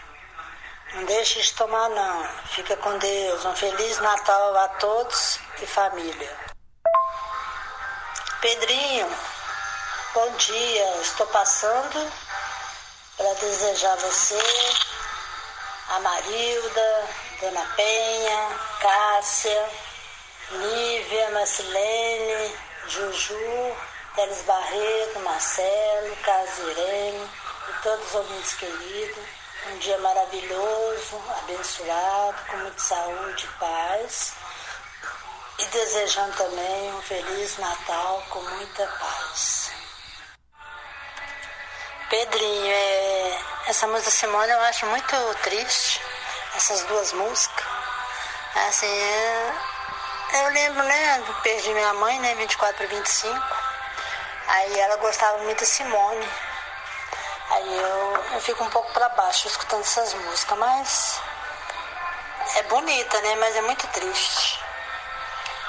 Não 0.94 1.04
deixe 1.04 1.42
de 1.42 1.54
tomar 1.56 1.90
não. 1.90 2.24
Fica 2.48 2.78
com 2.78 2.98
Deus. 3.00 3.44
Um 3.44 3.56
Feliz 3.56 4.00
Natal 4.00 4.58
a 4.58 4.68
todos 4.70 5.38
e 5.62 5.68
família. 5.68 6.38
Pedrinho, 8.40 9.10
bom 10.14 10.32
dia. 10.38 11.02
Estou 11.02 11.28
passando 11.28 12.12
para 13.18 13.34
desejar 13.34 13.98
você, 13.98 14.42
a 15.90 16.00
Marilda, 16.00 17.10
Dona 17.40 17.66
Penha, 17.78 18.60
Cássia, 18.82 19.70
Lívia, 20.52 21.32
Marcilene, 21.32 22.54
Juju, 22.90 23.78
Teles 24.14 24.42
Barreto, 24.42 25.20
Marcelo, 25.22 26.16
Casirene 26.18 27.30
e 27.70 27.82
todos 27.82 28.08
os 28.08 28.16
ouvintes 28.16 28.54
queridos. 28.56 29.24
Um 29.68 29.78
dia 29.78 29.98
maravilhoso, 30.00 31.22
abençoado, 31.38 32.38
com 32.50 32.58
muita 32.58 32.80
saúde 32.82 33.46
e 33.46 33.60
paz. 33.60 34.34
E 35.60 35.66
desejando 35.66 36.36
também 36.36 36.94
um 36.94 37.02
feliz 37.04 37.58
Natal 37.58 38.22
com 38.30 38.42
muita 38.42 38.86
paz. 38.86 39.72
Pedrinho, 42.10 42.72
é... 42.72 43.40
essa 43.68 43.88
música 43.88 44.12
Simone 44.12 44.52
eu 44.52 44.60
acho 44.62 44.86
muito 44.88 45.16
triste 45.44 46.09
essas 46.56 46.84
duas 46.84 47.14
músicas. 47.14 47.66
Assim, 48.68 48.88
é... 48.88 49.54
eu 50.34 50.50
lembro, 50.50 50.84
né, 50.84 51.24
perdi 51.44 51.74
minha 51.74 51.94
mãe, 51.96 52.20
né, 52.20 52.36
24 52.36 52.78
para 52.78 52.88
25. 52.88 53.40
Aí 54.48 54.80
ela 54.80 54.98
gostava 54.98 55.38
muito 55.40 55.60
de 55.60 55.66
Simone. 55.66 56.28
Aí 57.52 57.78
eu, 57.78 58.24
eu 58.34 58.42
fico 58.42 58.64
um 58.64 58.70
pouco 58.70 58.92
para 58.94 59.10
baixo 59.10 59.48
escutando 59.48 59.82
essas 59.82 60.14
músicas, 60.14 60.58
mas 60.58 61.22
é 62.58 62.64
bonita, 62.64 63.22
né, 63.22 63.36
mas 63.36 63.56
é 63.56 63.62
muito 63.62 63.88
triste. 63.88 64.60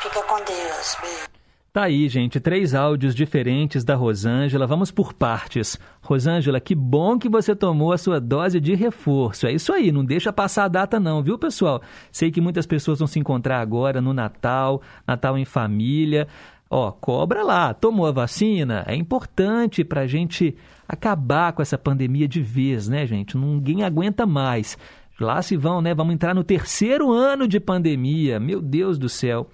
Fica 0.00 0.22
com 0.22 0.40
Deus, 0.42 0.96
beijo. 1.00 1.29
Tá 1.72 1.84
aí, 1.84 2.08
gente, 2.08 2.40
três 2.40 2.74
áudios 2.74 3.14
diferentes 3.14 3.84
da 3.84 3.94
Rosângela. 3.94 4.66
Vamos 4.66 4.90
por 4.90 5.12
partes. 5.12 5.78
Rosângela, 6.02 6.58
que 6.58 6.74
bom 6.74 7.16
que 7.16 7.28
você 7.28 7.54
tomou 7.54 7.92
a 7.92 7.98
sua 7.98 8.20
dose 8.20 8.58
de 8.58 8.74
reforço. 8.74 9.46
É 9.46 9.52
isso 9.52 9.72
aí, 9.72 9.92
não 9.92 10.04
deixa 10.04 10.32
passar 10.32 10.64
a 10.64 10.68
data 10.68 10.98
não, 10.98 11.22
viu, 11.22 11.38
pessoal? 11.38 11.80
Sei 12.10 12.28
que 12.32 12.40
muitas 12.40 12.66
pessoas 12.66 12.98
vão 12.98 13.06
se 13.06 13.20
encontrar 13.20 13.60
agora 13.60 14.00
no 14.00 14.12
Natal, 14.12 14.82
Natal 15.06 15.38
em 15.38 15.44
família. 15.44 16.26
Ó, 16.68 16.90
cobra 16.90 17.44
lá, 17.44 17.72
tomou 17.72 18.06
a 18.06 18.12
vacina? 18.12 18.82
É 18.88 18.96
importante 18.96 19.84
para 19.84 20.00
a 20.00 20.06
gente 20.08 20.56
acabar 20.88 21.52
com 21.52 21.62
essa 21.62 21.78
pandemia 21.78 22.26
de 22.26 22.42
vez, 22.42 22.88
né, 22.88 23.06
gente? 23.06 23.36
Ninguém 23.36 23.84
aguenta 23.84 24.26
mais. 24.26 24.76
Lá 25.20 25.40
se 25.40 25.56
vão, 25.56 25.80
né? 25.80 25.94
Vamos 25.94 26.14
entrar 26.14 26.34
no 26.34 26.42
terceiro 26.42 27.12
ano 27.12 27.46
de 27.46 27.60
pandemia. 27.60 28.40
Meu 28.40 28.60
Deus 28.60 28.98
do 28.98 29.08
céu. 29.08 29.46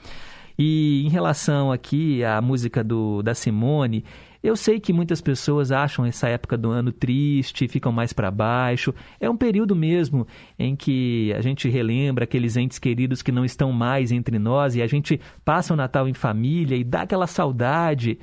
E 0.58 1.04
em 1.04 1.08
relação 1.08 1.70
aqui 1.70 2.24
à 2.24 2.40
música 2.40 2.82
do, 2.82 3.22
da 3.22 3.34
Simone, 3.34 4.04
eu 4.42 4.54
sei 4.54 4.78
que 4.78 4.92
muitas 4.92 5.20
pessoas 5.20 5.72
acham 5.72 6.06
essa 6.06 6.28
época 6.28 6.56
do 6.56 6.70
ano 6.70 6.92
triste, 6.92 7.66
ficam 7.68 7.90
mais 7.90 8.12
para 8.12 8.30
baixo. 8.30 8.94
É 9.18 9.28
um 9.28 9.36
período 9.36 9.74
mesmo 9.74 10.26
em 10.58 10.76
que 10.76 11.32
a 11.34 11.40
gente 11.40 11.68
relembra 11.68 12.24
aqueles 12.24 12.56
entes 12.56 12.78
queridos 12.78 13.22
que 13.22 13.32
não 13.32 13.44
estão 13.44 13.72
mais 13.72 14.12
entre 14.12 14.38
nós 14.38 14.74
e 14.74 14.82
a 14.82 14.86
gente 14.86 15.20
passa 15.44 15.74
o 15.74 15.76
Natal 15.76 16.08
em 16.08 16.14
família 16.14 16.76
e 16.76 16.84
dá 16.84 17.02
aquela 17.02 17.26
saudade. 17.26 18.18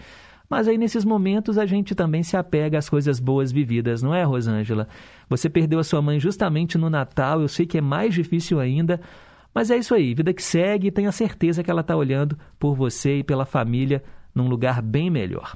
Mas 0.50 0.68
aí 0.68 0.78
nesses 0.78 1.04
momentos 1.04 1.58
a 1.58 1.66
gente 1.66 1.94
também 1.94 2.24
se 2.24 2.38
apega 2.38 2.78
às 2.78 2.88
coisas 2.88 3.20
boas 3.20 3.52
vividas, 3.52 4.02
não 4.02 4.14
é, 4.14 4.24
Rosângela? 4.24 4.88
Você 5.28 5.50
perdeu 5.50 5.80
a 5.80 5.84
sua 5.84 6.02
mãe 6.02 6.20
justamente 6.20 6.78
no 6.78 6.90
Natal, 6.90 7.42
eu 7.42 7.48
sei 7.48 7.66
que 7.66 7.78
é 7.78 7.82
mais 7.82 8.14
difícil 8.14 8.60
ainda, 8.60 9.02
mas 9.54 9.70
é 9.70 9.78
isso 9.78 9.94
aí, 9.94 10.14
vida 10.14 10.34
que 10.34 10.44
segue 10.44 10.88
e 10.88 10.92
tenha 10.92 11.12
certeza 11.12 11.64
que 11.64 11.70
ela 11.70 11.82
está 11.82 11.96
olhando 11.96 12.38
por 12.58 12.76
você 12.76 13.20
e 13.20 13.24
pela 13.24 13.46
família 13.46 14.04
num 14.34 14.48
lugar 14.48 14.82
bem 14.82 15.10
melhor. 15.10 15.56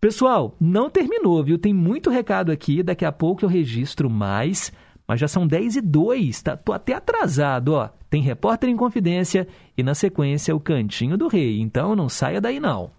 Pessoal, 0.00 0.56
não 0.60 0.88
terminou, 0.88 1.42
viu? 1.42 1.58
Tem 1.58 1.74
muito 1.74 2.08
recado 2.08 2.52
aqui, 2.52 2.82
daqui 2.82 3.04
a 3.04 3.10
pouco 3.10 3.44
eu 3.44 3.48
registro 3.48 4.08
mais, 4.08 4.72
mas 5.06 5.18
já 5.18 5.26
são 5.26 5.46
10 5.46 5.76
e 5.76 5.80
2, 5.80 6.42
tá? 6.42 6.56
Tô 6.56 6.72
até 6.72 6.94
atrasado, 6.94 7.74
ó. 7.74 7.88
Tem 8.08 8.22
repórter 8.22 8.70
em 8.70 8.76
confidência 8.76 9.46
e 9.76 9.82
na 9.82 9.94
sequência 9.94 10.54
o 10.54 10.60
Cantinho 10.60 11.18
do 11.18 11.28
Rei, 11.28 11.60
então 11.60 11.96
não 11.96 12.08
saia 12.08 12.40
daí 12.40 12.60
não. 12.60 12.90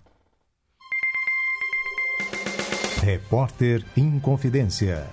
Repórter 3.01 3.84
em 3.95 4.19
confidência. 4.19 5.07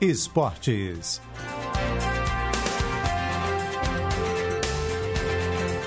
Esportes. 0.00 1.20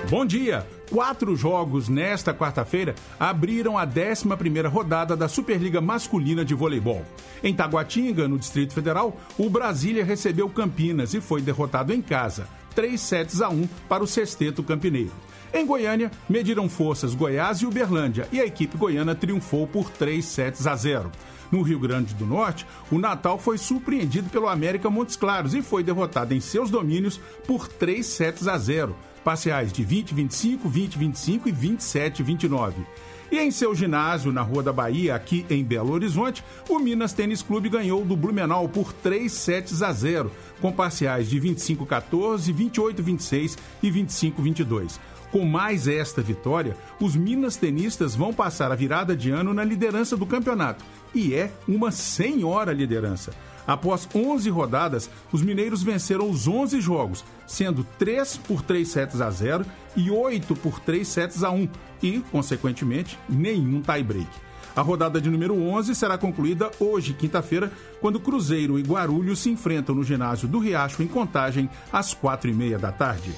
Bom 0.09 0.25
dia! 0.25 0.65
Quatro 0.89 1.35
jogos 1.35 1.87
nesta 1.87 2.33
quarta-feira 2.33 2.95
abriram 3.19 3.77
a 3.77 3.85
11ª 3.85 4.67
rodada 4.67 5.15
da 5.15 5.27
Superliga 5.27 5.79
Masculina 5.79 6.43
de 6.43 6.55
Voleibol. 6.55 7.05
Em 7.43 7.53
Taguatinga, 7.53 8.27
no 8.27 8.39
Distrito 8.39 8.73
Federal, 8.73 9.15
o 9.37 9.47
Brasília 9.51 10.03
recebeu 10.03 10.49
Campinas 10.49 11.13
e 11.13 11.21
foi 11.21 11.43
derrotado 11.43 11.93
em 11.93 12.01
casa, 12.01 12.47
3 12.73 12.99
sets 12.99 13.39
a 13.39 13.49
1 13.49 13.67
para 13.87 14.03
o 14.03 14.07
Sexteto 14.07 14.63
Campineiro. 14.63 15.11
Em 15.53 15.63
Goiânia, 15.63 16.09
mediram 16.27 16.67
forças 16.67 17.13
Goiás 17.13 17.59
e 17.59 17.67
Uberlândia 17.67 18.27
e 18.31 18.41
a 18.41 18.45
equipe 18.47 18.77
goiana 18.77 19.13
triunfou 19.13 19.67
por 19.67 19.91
3 19.91 20.25
sets 20.25 20.65
a 20.65 20.75
0. 20.75 21.11
No 21.51 21.61
Rio 21.61 21.77
Grande 21.77 22.15
do 22.15 22.25
Norte, 22.25 22.65
o 22.91 22.97
Natal 22.97 23.37
foi 23.37 23.59
surpreendido 23.59 24.27
pelo 24.29 24.47
América 24.47 24.89
Montes 24.89 25.15
Claros 25.15 25.53
e 25.53 25.61
foi 25.61 25.83
derrotado 25.83 26.33
em 26.33 26.39
seus 26.39 26.71
domínios 26.71 27.19
por 27.45 27.67
3 27.67 28.03
sets 28.03 28.47
a 28.47 28.57
0 28.57 28.95
parciais 29.23 29.71
de 29.71 29.83
20, 29.83 30.13
25, 30.13 30.69
20, 30.69 30.97
25 30.97 31.49
e 31.49 31.51
27, 31.51 32.23
29. 32.23 32.85
E 33.31 33.37
em 33.37 33.51
seu 33.51 33.75
ginásio, 33.75 34.31
na 34.31 34.41
Rua 34.41 34.63
da 34.63 34.73
Bahia, 34.73 35.13
aqui 35.13 35.45
em 35.49 35.63
Belo 35.63 35.93
Horizonte, 35.93 36.43
o 36.67 36.79
Minas 36.79 37.13
Tênis 37.13 37.43
Clube 37.43 37.69
ganhou 37.69 38.03
do 38.03 38.15
Blumenau 38.15 38.67
por 38.67 38.91
3 38.91 39.31
sets 39.31 39.83
a 39.83 39.91
0, 39.91 40.31
com 40.59 40.71
parciais 40.71 41.29
de 41.29 41.39
25 41.39 41.85
14, 41.85 42.51
28 42.51 43.03
26 43.03 43.57
e 43.83 43.91
25 43.91 44.41
22. 44.41 44.99
Com 45.31 45.45
mais 45.45 45.87
esta 45.87 46.23
vitória, 46.23 46.75
os 46.99 47.15
Minas 47.15 47.55
tenistas 47.55 48.15
vão 48.15 48.33
passar 48.33 48.71
a 48.71 48.75
virada 48.75 49.15
de 49.15 49.29
ano 49.29 49.53
na 49.53 49.63
liderança 49.63 50.17
do 50.17 50.25
campeonato. 50.25 50.83
E 51.13 51.35
é 51.35 51.51
uma 51.67 51.91
senhora 51.91 52.73
liderança. 52.73 53.31
Após 53.69 54.09
11 54.15 54.49
rodadas, 54.49 55.07
os 55.31 55.43
mineiros 55.43 55.83
venceram 55.83 56.27
os 56.27 56.47
11 56.47 56.81
jogos, 56.81 57.23
sendo 57.45 57.83
3 57.99 58.37
por 58.37 58.63
3 58.63 58.87
sets 58.87 59.21
a 59.21 59.29
0 59.29 59.63
e 59.95 60.09
8 60.09 60.55
por 60.55 60.79
3 60.79 61.07
sets 61.07 61.43
a 61.43 61.51
1 61.51 61.69
e, 62.01 62.19
consequentemente, 62.31 63.15
nenhum 63.29 63.79
tie-break. 63.79 64.27
A 64.75 64.81
rodada 64.81 65.21
de 65.21 65.29
número 65.29 65.55
11 65.55 65.93
será 65.93 66.17
concluída 66.17 66.71
hoje, 66.79 67.13
quinta-feira, 67.13 67.71
quando 68.01 68.19
Cruzeiro 68.19 68.79
e 68.79 68.81
Guarulhos 68.81 69.37
se 69.37 69.51
enfrentam 69.51 69.93
no 69.93 70.03
ginásio 70.03 70.47
do 70.47 70.57
Riacho 70.57 71.03
em 71.03 71.07
Contagem 71.07 71.69
às 71.93 72.11
quatro 72.11 72.49
e 72.49 72.53
meia 72.55 72.79
da 72.79 72.91
tarde. 72.91 73.35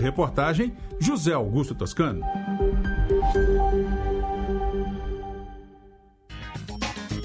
Reportagem 0.00 0.72
José 0.98 1.34
Augusto 1.34 1.74
Toscano. 1.74 2.22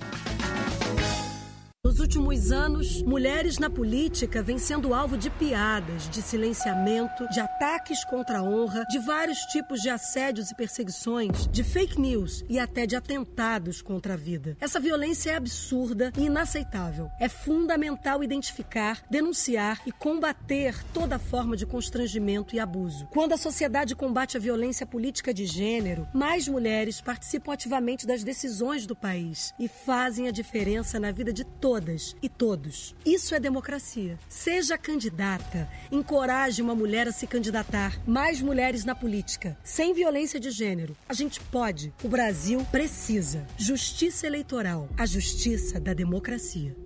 Nos 1.91 1.99
últimos 1.99 2.53
anos, 2.53 3.03
mulheres 3.03 3.59
na 3.59 3.69
política 3.69 4.41
vêm 4.45 4.59
sendo 4.59 4.95
alvo 4.95 5.19
de 5.19 5.29
piadas, 5.29 6.09
de 6.09 6.23
silenciamento, 6.23 7.29
de 7.31 7.41
ataques 7.41 8.05
contra 8.05 8.39
a 8.39 8.43
honra, 8.45 8.85
de 8.89 9.01
vários 9.01 9.39
tipos 9.47 9.81
de 9.81 9.91
assédios 9.91 10.53
e 10.53 10.55
perseguições, 10.55 11.49
de 11.49 11.65
fake 11.65 12.01
news 12.01 12.45
e 12.49 12.61
até 12.61 12.87
de 12.87 12.95
atentados 12.95 13.83
contra 13.83 14.15
a 14.15 14.17
vida. 14.17 14.57
Essa 14.61 14.79
violência 14.79 15.33
é 15.33 15.35
absurda 15.35 16.13
e 16.17 16.27
inaceitável. 16.27 17.11
É 17.19 17.29
fundamental 17.29 18.23
identificar, 18.23 19.03
denunciar 19.11 19.83
e 19.85 19.91
combater 19.91 20.77
toda 20.95 21.19
forma 21.19 21.57
de 21.57 21.67
constrangimento 21.67 22.55
e 22.55 22.61
abuso. 22.61 23.09
Quando 23.11 23.33
a 23.33 23.37
sociedade 23.37 23.97
combate 23.97 24.37
a 24.37 24.41
violência 24.41 24.87
política 24.87 25.35
de 25.35 25.45
gênero, 25.45 26.07
mais 26.15 26.47
mulheres 26.47 27.01
participam 27.01 27.53
ativamente 27.53 28.07
das 28.07 28.23
decisões 28.23 28.87
do 28.87 28.95
país 28.95 29.53
e 29.59 29.67
fazem 29.67 30.29
a 30.29 30.31
diferença 30.31 31.01
na 31.01 31.11
vida 31.11 31.33
de 31.33 31.45
todos 31.45 31.80
todas 31.81 32.15
e 32.23 32.29
todos. 32.29 32.95
Isso 33.07 33.35
é 33.35 33.41
democracia. 33.41 34.19
Seja 34.29 34.77
candidata, 34.77 35.67
encoraje 35.91 36.61
uma 36.61 36.75
mulher 36.75 37.09
a 37.09 37.13
se 37.13 37.27
candidatar. 37.27 37.99
Mais 38.07 38.43
mulheres 38.43 38.85
na 38.85 38.95
política, 38.95 39.57
sem 39.65 39.95
violência 39.95 40.39
de 40.39 40.51
gênero. 40.51 40.95
A 41.09 41.15
gente 41.15 41.41
pode. 41.41 41.93
O 42.05 42.09
Brasil 42.09 42.67
precisa. 42.71 43.47
Justiça 43.57 44.27
eleitoral, 44.27 44.89
a 44.99 45.07
justiça 45.07 45.81
da 45.81 45.95
democracia. 45.95 46.77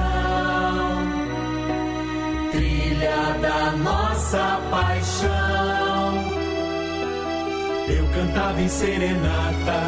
trilha 2.51 3.37
da 3.41 3.71
nossa 3.77 4.61
paixão. 4.69 6.31
Eu 7.89 8.07
cantava 8.13 8.61
em 8.61 8.69
serenata, 8.69 9.79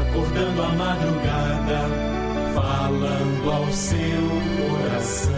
acordando 0.00 0.62
a 0.62 0.68
madrugada, 0.68 1.80
falando 2.54 3.50
ao 3.50 3.72
seu 3.72 4.28
coração. 4.58 5.34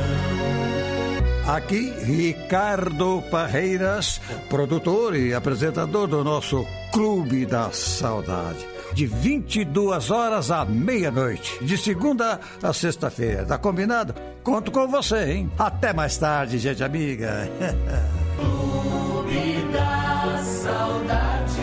Aqui, 1.47 1.91
Ricardo 2.03 3.23
Parreiras, 3.31 4.21
produtor 4.49 5.15
e 5.15 5.33
apresentador 5.33 6.09
do 6.09 6.25
nosso 6.25 6.67
Clube 6.93 7.47
da 7.47 7.71
Saudade. 7.71 8.67
De 8.93 9.07
22 9.07 10.11
horas 10.11 10.51
à 10.51 10.65
meia-noite, 10.65 11.65
de 11.65 11.79
segunda 11.79 12.41
a 12.61 12.73
sexta-feira. 12.73 13.45
Tá 13.45 13.57
combinado? 13.57 14.13
Conto 14.43 14.73
com 14.73 14.89
você, 14.89 15.35
hein? 15.35 15.53
Até 15.57 15.93
mais 15.93 16.17
tarde, 16.17 16.59
gente 16.59 16.83
amiga. 16.83 17.49
Clube 18.37 19.73
da 19.73 20.43
Saudade. 20.43 21.61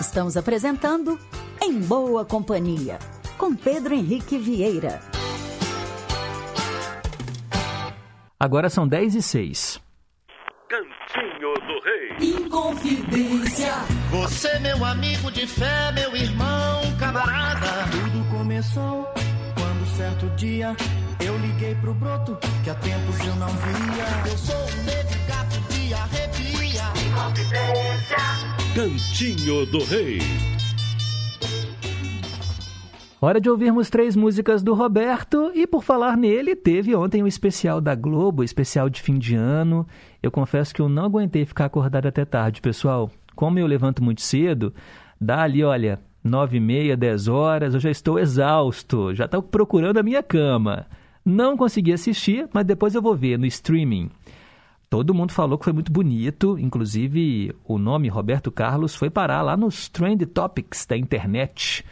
Estamos 0.00 0.36
apresentando 0.36 1.18
Em 1.60 1.80
Boa 1.80 2.24
Companhia 2.24 3.00
com 3.42 3.56
Pedro 3.56 3.92
Henrique 3.92 4.38
Vieira. 4.38 5.00
Agora 8.38 8.70
são 8.70 8.86
10 8.86 9.16
e 9.16 9.22
6. 9.22 9.82
Cantinho 10.68 11.52
do 11.54 11.80
Rei. 11.82 12.34
Inconfidência. 12.36 13.72
Você, 14.12 14.60
meu 14.60 14.84
amigo 14.84 15.28
de 15.32 15.44
fé, 15.44 15.90
meu 15.90 16.14
irmão, 16.14 16.82
camarada. 17.00 17.66
Tudo 17.90 18.30
começou 18.30 19.12
quando 19.56 19.96
certo 19.96 20.26
dia 20.36 20.76
eu 21.18 21.36
liguei 21.38 21.74
pro 21.74 21.94
broto 21.94 22.38
que 22.62 22.70
há 22.70 22.76
tempos 22.76 23.18
eu 23.26 23.34
não 23.34 23.48
via. 23.48 24.30
Eu 24.30 24.38
sou 24.38 24.54
um 24.54 24.84
negro 24.84 25.18
gato 25.26 25.60
de 25.72 25.92
arrepia. 25.92 26.84
Inconfidência. 27.08 28.16
Cantinho 28.76 29.66
do 29.66 29.82
Rei. 29.82 30.20
Hora 33.24 33.40
de 33.40 33.48
ouvirmos 33.48 33.88
três 33.88 34.16
músicas 34.16 34.64
do 34.64 34.74
Roberto 34.74 35.52
e 35.54 35.64
por 35.64 35.84
falar 35.84 36.16
nele, 36.16 36.56
teve 36.56 36.92
ontem 36.92 37.22
o 37.22 37.24
um 37.24 37.28
especial 37.28 37.80
da 37.80 37.94
Globo, 37.94 38.42
especial 38.42 38.90
de 38.90 39.00
fim 39.00 39.16
de 39.16 39.36
ano. 39.36 39.86
Eu 40.20 40.28
confesso 40.28 40.74
que 40.74 40.82
eu 40.82 40.88
não 40.88 41.04
aguentei 41.04 41.46
ficar 41.46 41.66
acordado 41.66 42.06
até 42.06 42.24
tarde, 42.24 42.60
pessoal. 42.60 43.08
Como 43.36 43.60
eu 43.60 43.66
levanto 43.68 44.02
muito 44.02 44.22
cedo, 44.22 44.74
dá 45.20 45.40
ali, 45.40 45.62
olha, 45.62 46.00
nove 46.24 46.56
e 46.56 46.60
meia, 46.60 46.96
dez 46.96 47.28
horas, 47.28 47.74
eu 47.74 47.78
já 47.78 47.92
estou 47.92 48.18
exausto, 48.18 49.14
já 49.14 49.26
estou 49.26 49.40
procurando 49.40 49.98
a 49.98 50.02
minha 50.02 50.20
cama. 50.20 50.84
Não 51.24 51.56
consegui 51.56 51.92
assistir, 51.92 52.48
mas 52.52 52.66
depois 52.66 52.92
eu 52.92 53.00
vou 53.00 53.14
ver 53.14 53.38
no 53.38 53.46
streaming. 53.46 54.10
Todo 54.90 55.14
mundo 55.14 55.30
falou 55.30 55.56
que 55.56 55.64
foi 55.64 55.72
muito 55.72 55.92
bonito, 55.92 56.58
inclusive 56.58 57.54
o 57.64 57.78
nome 57.78 58.08
Roberto 58.08 58.50
Carlos 58.50 58.96
foi 58.96 59.10
parar 59.10 59.42
lá 59.42 59.56
nos 59.56 59.88
Trend 59.88 60.26
Topics 60.26 60.84
da 60.86 60.96
internet 60.96 61.84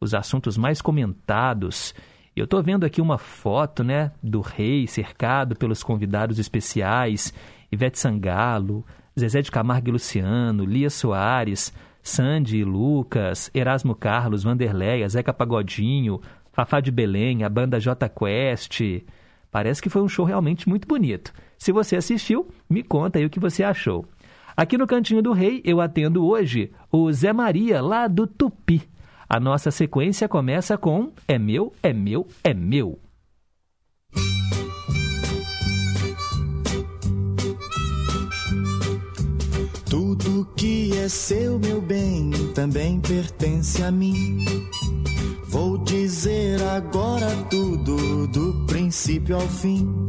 os 0.00 0.14
assuntos 0.14 0.56
mais 0.56 0.80
comentados. 0.80 1.94
Eu 2.34 2.44
estou 2.44 2.62
vendo 2.62 2.84
aqui 2.84 3.00
uma 3.00 3.18
foto 3.18 3.82
né, 3.82 4.12
do 4.22 4.40
rei 4.40 4.86
cercado 4.86 5.56
pelos 5.56 5.82
convidados 5.82 6.38
especiais, 6.38 7.32
Ivete 7.72 7.98
Sangalo, 7.98 8.84
Zezé 9.18 9.40
de 9.40 9.50
Camargo 9.50 9.88
e 9.88 9.92
Luciano, 9.92 10.64
Lia 10.64 10.90
Soares, 10.90 11.72
Sandy 12.02 12.58
e 12.58 12.64
Lucas, 12.64 13.50
Erasmo 13.54 13.94
Carlos, 13.94 14.44
Vanderleia, 14.44 15.08
Zeca 15.08 15.32
Pagodinho, 15.32 16.20
Fafá 16.52 16.80
de 16.80 16.90
Belém, 16.90 17.42
a 17.42 17.48
banda 17.48 17.80
J 17.80 18.08
Quest. 18.08 18.80
Parece 19.50 19.80
que 19.80 19.88
foi 19.88 20.02
um 20.02 20.08
show 20.08 20.24
realmente 20.24 20.68
muito 20.68 20.86
bonito. 20.86 21.32
Se 21.58 21.72
você 21.72 21.96
assistiu, 21.96 22.48
me 22.68 22.82
conta 22.82 23.18
aí 23.18 23.24
o 23.24 23.30
que 23.30 23.40
você 23.40 23.64
achou. 23.64 24.06
Aqui 24.54 24.76
no 24.78 24.86
Cantinho 24.86 25.22
do 25.22 25.32
Rei, 25.32 25.62
eu 25.64 25.80
atendo 25.80 26.26
hoje 26.26 26.70
o 26.92 27.10
Zé 27.12 27.32
Maria, 27.32 27.82
lá 27.82 28.06
do 28.06 28.26
Tupi. 28.26 28.88
A 29.28 29.40
nossa 29.40 29.72
sequência 29.72 30.28
começa 30.28 30.78
com 30.78 31.10
É 31.26 31.36
meu, 31.36 31.72
é 31.82 31.92
meu, 31.92 32.28
é 32.44 32.54
meu. 32.54 33.00
Tudo 39.90 40.46
que 40.56 40.96
é 40.96 41.08
seu, 41.08 41.58
meu 41.58 41.80
bem, 41.80 42.30
também 42.54 43.00
pertence 43.00 43.82
a 43.82 43.90
mim. 43.90 44.44
Vou 45.48 45.78
dizer 45.78 46.62
agora 46.62 47.26
tudo, 47.50 48.28
do 48.28 48.64
princípio 48.66 49.34
ao 49.34 49.48
fim. 49.48 50.06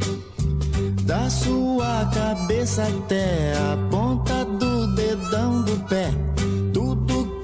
Da 1.04 1.28
sua 1.30 2.06
cabeça 2.14 2.84
até 2.84 3.54
a 3.54 3.78
ponta 3.90 4.46
do 4.46 4.94
dedão 4.94 5.64
do 5.64 5.88
pé 5.88 6.12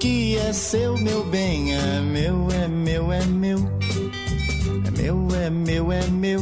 que 0.04 0.36
é 0.36 0.52
seu, 0.52 0.98
meu 0.98 1.24
bem, 1.24 1.74
é 1.74 2.02
meu, 2.02 2.50
é 2.52 2.68
meu, 2.68 3.10
é 3.10 3.26
meu. 3.26 3.58
É 4.86 4.92
meu, 5.02 5.28
é 5.34 5.50
meu, 5.50 5.92
é 5.94 6.08
meu. 6.08 6.42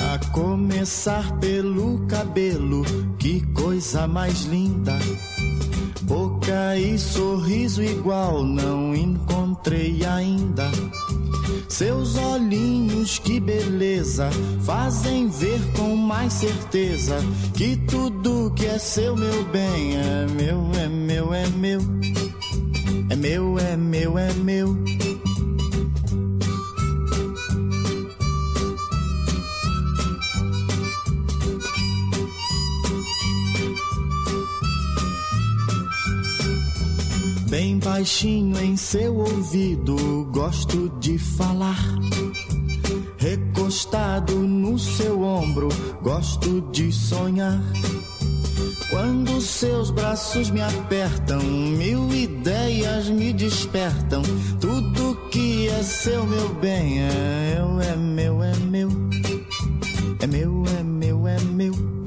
A 0.00 0.18
começar 0.32 1.38
pelo 1.38 2.04
cabelo, 2.08 2.82
que 3.20 3.46
coisa 3.52 4.08
mais 4.08 4.42
linda. 4.46 4.98
Boca 6.02 6.76
e 6.76 6.98
sorriso 6.98 7.80
igual 7.80 8.42
não 8.42 8.92
encontrei 8.92 10.04
ainda. 10.04 10.68
Seus 11.72 12.18
olhinhos, 12.18 13.18
que 13.18 13.40
beleza, 13.40 14.28
fazem 14.62 15.26
ver 15.30 15.58
com 15.74 15.96
mais 15.96 16.34
certeza 16.34 17.16
que 17.56 17.78
tudo 17.88 18.52
que 18.54 18.66
é 18.66 18.78
seu, 18.78 19.16
meu 19.16 19.42
bem, 19.44 19.96
é 19.96 20.26
meu, 20.36 20.70
é 20.78 20.86
meu, 20.86 21.32
é 21.32 21.46
meu. 21.48 21.80
É 23.08 23.16
meu, 23.16 23.58
é 23.58 23.74
meu, 23.74 24.18
é 24.18 24.32
meu. 24.34 24.76
Bem 37.52 37.78
baixinho 37.78 38.58
em 38.58 38.78
seu 38.78 39.14
ouvido, 39.14 40.24
gosto 40.32 40.88
de 40.98 41.18
falar. 41.18 41.78
Recostado 43.18 44.36
no 44.36 44.78
seu 44.78 45.20
ombro, 45.20 45.68
gosto 46.00 46.62
de 46.72 46.90
sonhar. 46.90 47.62
Quando 48.88 49.38
seus 49.42 49.90
braços 49.90 50.48
me 50.48 50.62
apertam, 50.62 51.42
mil 51.42 52.10
ideias 52.14 53.10
me 53.10 53.34
despertam. 53.34 54.22
Tudo 54.58 55.28
que 55.30 55.68
é 55.68 55.82
seu, 55.82 56.24
meu 56.24 56.54
bem, 56.54 57.02
é 57.02 57.58
é 57.86 57.96
meu, 57.96 58.42
é 58.42 58.56
meu. 58.56 58.88
É 60.20 60.26
meu, 60.26 60.64
é 60.78 60.82
meu, 60.82 61.28
é 61.28 61.38
meu. 61.38 62.01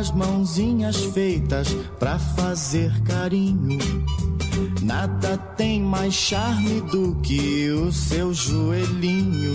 Suas 0.00 0.10
mãozinhas 0.12 0.96
feitas 0.96 1.68
pra 1.98 2.18
fazer 2.18 2.90
carinho. 3.02 3.78
Nada 4.82 5.36
tem 5.56 5.82
mais 5.82 6.14
charme 6.14 6.80
do 6.80 7.16
que 7.16 7.68
o 7.70 7.92
seu 7.92 8.32
joelhinho. 8.32 9.52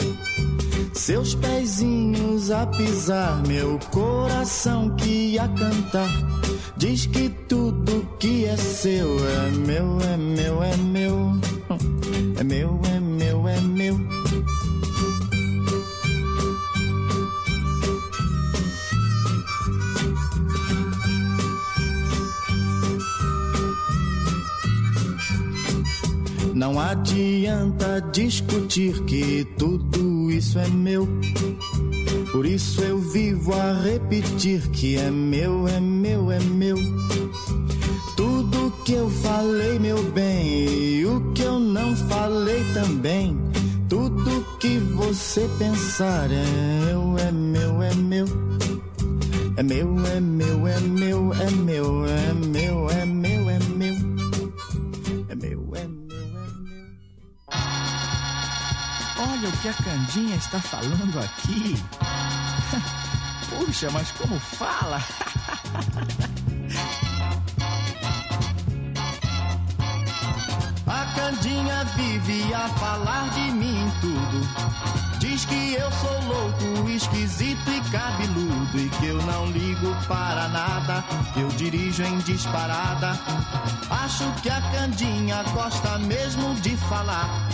Seus 0.94 1.34
pezinhos 1.34 2.52
a 2.52 2.68
pisar, 2.68 3.42
meu 3.48 3.80
coração 3.92 4.96
que 4.96 5.40
a 5.40 5.48
cantar. 5.48 6.10
Diz 6.78 7.08
que 7.08 7.30
tudo 7.48 8.08
que 8.20 8.46
é 8.46 8.56
seu 8.56 9.18
é 9.28 9.50
meu, 9.52 10.00
é 10.02 10.18
meu, 10.18 10.64
é 10.64 10.78
meu. 10.78 11.45
Não 26.56 26.80
adianta 26.80 28.00
discutir 28.14 29.04
que 29.04 29.46
tudo 29.58 30.32
isso 30.32 30.58
é 30.58 30.68
meu. 30.70 31.06
Por 32.32 32.46
isso 32.46 32.82
eu 32.82 32.98
vivo 32.98 33.54
a 33.54 33.74
repetir 33.74 34.68
que 34.70 34.96
é 34.96 35.12
meu, 35.12 35.68
é 35.68 35.82
meu, 35.82 36.32
é 36.32 36.40
meu. 36.40 36.78
Tudo 38.16 38.72
que 38.86 38.94
eu 38.94 39.10
falei, 39.10 39.78
meu 39.80 40.02
bem, 40.12 40.66
e 40.70 41.06
o 41.06 41.34
que 41.34 41.42
eu 41.42 41.60
não 41.60 41.94
falei 41.94 42.64
também. 42.74 43.38
Tudo 43.90 44.46
que 44.58 44.78
você 44.78 45.50
pensar 45.60 46.32
é 46.32 46.86
é 47.28 47.32
meu, 47.32 47.82
é 47.82 47.94
meu. 47.96 48.26
É 49.58 49.64
meu, 49.64 50.06
é 50.06 50.20
meu, 50.20 50.68
é 50.68 50.80
meu, 50.80 51.34
é 51.34 51.34
meu, 51.34 51.34
é 51.34 51.52
meu, 51.52 52.06
é 52.06 52.34
meu, 52.34 52.90
é 52.90 53.06
meu. 53.06 53.25
Olha 59.18 59.50
o 59.50 59.58
que 59.60 59.70
a 59.70 59.74
Candinha 59.74 60.36
está 60.36 60.60
falando 60.60 61.20
aqui. 61.20 61.76
Puxa, 63.50 63.90
mas 63.92 64.12
como 64.12 64.38
fala? 64.40 65.02
Candinha 71.16 71.84
vive 71.96 72.54
a 72.54 72.68
falar 72.70 73.30
de 73.30 73.52
mim 73.52 73.92
tudo. 74.02 75.18
Diz 75.20 75.46
que 75.46 75.74
eu 75.74 75.92
sou 75.92 76.22
louco, 76.28 76.90
esquisito 76.90 77.72
e 77.72 77.82
cabeludo 77.90 78.78
e 78.78 78.90
que 78.90 79.08
eu 79.08 79.22
não 79.24 79.46
ligo 79.48 79.96
para 80.08 80.48
nada, 80.50 81.04
eu 81.38 81.48
dirijo 81.50 82.04
em 82.04 82.18
disparada. 82.20 83.18
Acho 83.90 84.30
que 84.42 84.50
a 84.50 84.62
Candinha 84.72 85.42
gosta 85.54 85.98
mesmo 86.00 86.54
de 86.56 86.76
falar. 86.78 87.50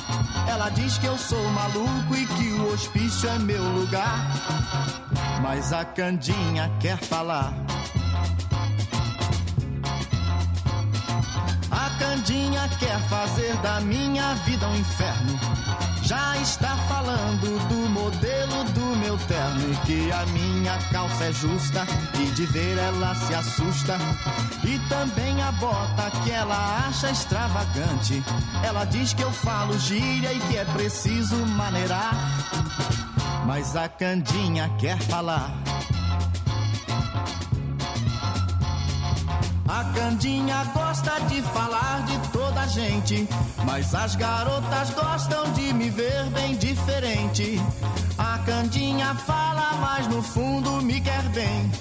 Ela 0.47 0.69
diz 0.69 0.97
que 0.97 1.05
eu 1.05 1.17
sou 1.17 1.43
maluco 1.51 2.15
e 2.15 2.25
que 2.25 2.51
o 2.53 2.73
hospício 2.73 3.29
é 3.29 3.39
meu 3.39 3.63
lugar. 3.63 4.27
Mas 5.41 5.71
a 5.71 5.85
Candinha 5.85 6.71
quer 6.79 6.97
falar. 6.97 7.53
Candinha 12.01 12.67
quer 12.79 12.99
fazer 13.01 13.55
da 13.57 13.79
minha 13.79 14.33
vida 14.43 14.67
um 14.67 14.75
inferno. 14.75 15.39
Já 16.01 16.35
está 16.37 16.75
falando 16.89 17.67
do 17.69 17.89
modelo 17.91 18.63
do 18.73 18.97
meu 18.97 19.15
terno. 19.27 19.71
E 19.71 19.75
que 19.85 20.11
a 20.11 20.25
minha 20.25 20.75
calça 20.91 21.25
é 21.25 21.31
justa. 21.31 21.85
E 22.19 22.25
de 22.31 22.47
ver 22.47 22.79
ela 22.79 23.13
se 23.13 23.35
assusta. 23.35 23.99
E 24.63 24.79
também 24.89 25.43
a 25.43 25.51
bota 25.51 26.09
que 26.23 26.31
ela 26.31 26.87
acha 26.87 27.11
extravagante. 27.11 28.23
Ela 28.65 28.83
diz 28.85 29.13
que 29.13 29.21
eu 29.21 29.31
falo 29.31 29.77
gíria 29.77 30.33
e 30.33 30.39
que 30.39 30.57
é 30.57 30.65
preciso 30.65 31.35
maneirar. 31.45 32.15
Mas 33.45 33.75
a 33.75 33.87
Candinha 33.87 34.71
quer 34.79 34.97
falar. 34.97 35.51
A 39.71 39.85
Candinha 39.93 40.65
gosta 40.73 41.17
de 41.29 41.41
falar 41.43 42.03
de 42.05 42.19
toda 42.33 42.59
a 42.59 42.67
gente, 42.67 43.25
mas 43.65 43.95
as 43.95 44.17
garotas 44.17 44.89
gostam 44.89 45.49
de 45.53 45.71
me 45.71 45.89
ver 45.89 46.25
bem 46.31 46.57
diferente. 46.57 47.57
A 48.17 48.39
Candinha 48.39 49.15
fala, 49.15 49.71
mas 49.79 50.07
no 50.09 50.21
fundo 50.21 50.81
me 50.81 50.99
quer 50.99 51.23
bem. 51.29 51.71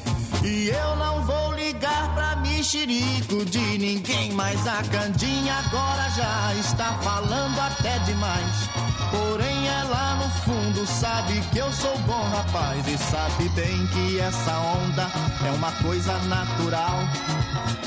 E 0.42 0.68
eu 0.68 0.96
não 0.96 1.22
vou 1.22 1.52
ligar 1.52 2.14
pra 2.14 2.36
mexerico 2.36 3.44
de 3.44 3.78
ninguém, 3.78 4.32
mas 4.32 4.66
a 4.66 4.82
Candinha 4.84 5.54
agora 5.54 6.08
já 6.10 6.54
está 6.54 6.94
falando 7.02 7.58
até 7.58 7.98
demais. 8.00 8.68
Porém, 9.10 9.68
ela 9.68 10.14
no 10.14 10.30
fundo 10.42 10.86
sabe 10.86 11.40
que 11.52 11.58
eu 11.58 11.70
sou 11.72 11.96
bom 12.00 12.22
rapaz 12.30 12.86
e 12.88 12.96
sabe 12.96 13.48
bem 13.50 13.86
que 13.88 14.18
essa 14.18 14.58
onda 14.58 15.10
é 15.46 15.50
uma 15.52 15.72
coisa 15.72 16.18
natural. 16.20 17.00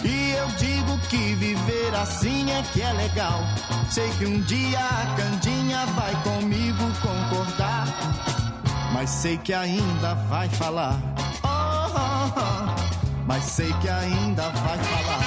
E 0.03 0.31
eu 0.33 0.47
digo 0.57 0.99
que 1.09 1.33
viver 1.35 1.95
assim 1.95 2.51
é 2.51 2.61
que 2.71 2.83
é 2.83 2.93
legal. 2.93 3.39
Sei 3.89 4.07
que 4.19 4.27
um 4.27 4.41
dia 4.41 4.79
a 4.79 5.15
Candinha 5.15 5.85
vai 5.87 6.13
comigo 6.21 6.83
concordar, 7.01 7.87
mas 8.91 9.09
sei 9.09 9.37
que 9.39 9.53
ainda 9.53 10.13
vai 10.29 10.47
falar. 10.49 10.99
Mas 13.25 13.43
sei 13.45 13.71
que 13.73 13.89
ainda 13.89 14.49
vai 14.49 14.77
falar. 14.77 15.23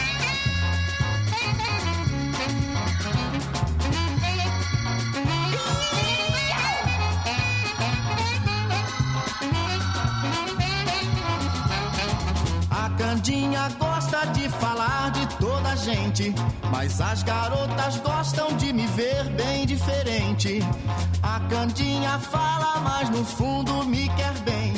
A 12.71 12.91
Candinha 12.99 13.69
gosta 13.79 14.27
de 14.27 14.49
falar 14.49 15.11
de 15.11 15.27
toda 15.37 15.71
a 15.71 15.77
gente, 15.77 16.35
mas 16.71 17.01
as 17.01 17.23
garotas 17.23 17.97
gostam 17.99 18.57
de 18.57 18.73
me 18.73 18.87
ver 18.89 19.25
bem 19.31 19.67
diferente. 19.67 20.61
A 21.23 21.41
Candinha 21.49 22.19
fala, 22.19 22.81
mas 22.81 23.11
no 23.11 23.25
fundo 23.25 23.85
me 23.85 24.09
quer 24.11 24.33
bem. 24.41 24.75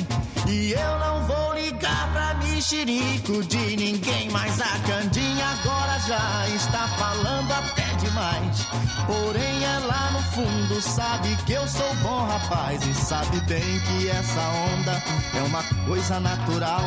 E 0.46 0.72
eu 0.72 0.98
não 0.98 1.26
vou 1.26 1.37
pra 1.78 2.34
mexerico 2.34 3.42
de 3.44 3.76
ninguém, 3.76 4.30
mas 4.30 4.60
a 4.60 4.78
Candinha 4.86 5.46
agora 5.46 5.98
já 6.00 6.48
está 6.54 6.88
falando 6.88 7.52
até 7.52 7.94
demais. 7.96 8.66
Porém, 9.06 9.64
ela 9.64 10.10
no 10.10 10.22
fundo 10.32 10.80
sabe 10.82 11.36
que 11.46 11.52
eu 11.52 11.66
sou 11.68 11.94
bom 11.96 12.26
rapaz 12.26 12.84
e 12.86 12.94
sabe 12.94 13.40
bem 13.42 13.80
que 13.80 14.08
essa 14.08 14.40
onda 14.74 15.02
é 15.36 15.42
uma 15.42 15.62
coisa 15.86 16.18
natural. 16.20 16.82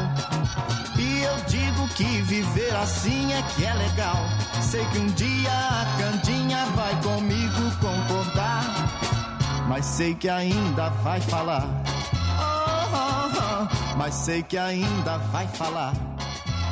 E 0.98 1.24
eu 1.24 1.36
digo 1.48 1.88
que 1.96 2.22
viver 2.24 2.76
assim 2.76 3.32
é 3.34 3.42
que 3.42 3.66
é 3.66 3.74
legal. 3.74 4.18
Sei 4.62 4.86
que 4.86 5.00
um 5.00 5.08
dia 5.08 5.52
a 5.52 5.86
Candinha 6.00 6.66
vai 6.76 7.02
comigo 7.02 7.72
concordar, 7.80 8.64
mas 9.68 9.86
sei 9.86 10.14
que 10.16 10.30
ainda 10.30 10.90
vai 11.04 11.22
falar. 11.22 11.66
Mas 13.98 14.16
sei 14.16 14.42
que 14.44 14.58
ainda 14.58 15.18
vai 15.18 15.48
falar. 15.48 15.94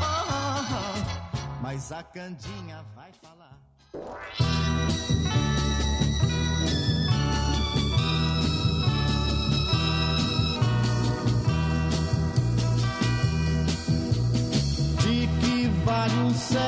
Oh, 0.02 0.26
oh, 0.30 0.64
oh, 0.72 1.62
mas 1.62 1.92
a 1.92 2.02
Candinha 2.04 2.84
vai 2.96 3.12
falar. 3.22 3.58
De 15.02 15.28
que 15.40 15.68
vale 15.86 16.14
um 16.16 16.34
céu 16.34 16.60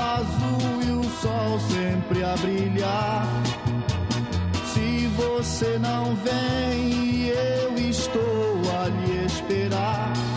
azul 0.00 0.82
e 0.82 0.90
o 0.92 1.04
sol 1.20 1.60
sempre 1.60 2.24
a 2.24 2.36
brilhar? 2.36 3.26
Se 4.72 5.06
você 5.08 5.78
não 5.78 6.14
vem 6.16 7.08
eu 7.28 7.78
estou 7.78 8.57
a 9.50 10.27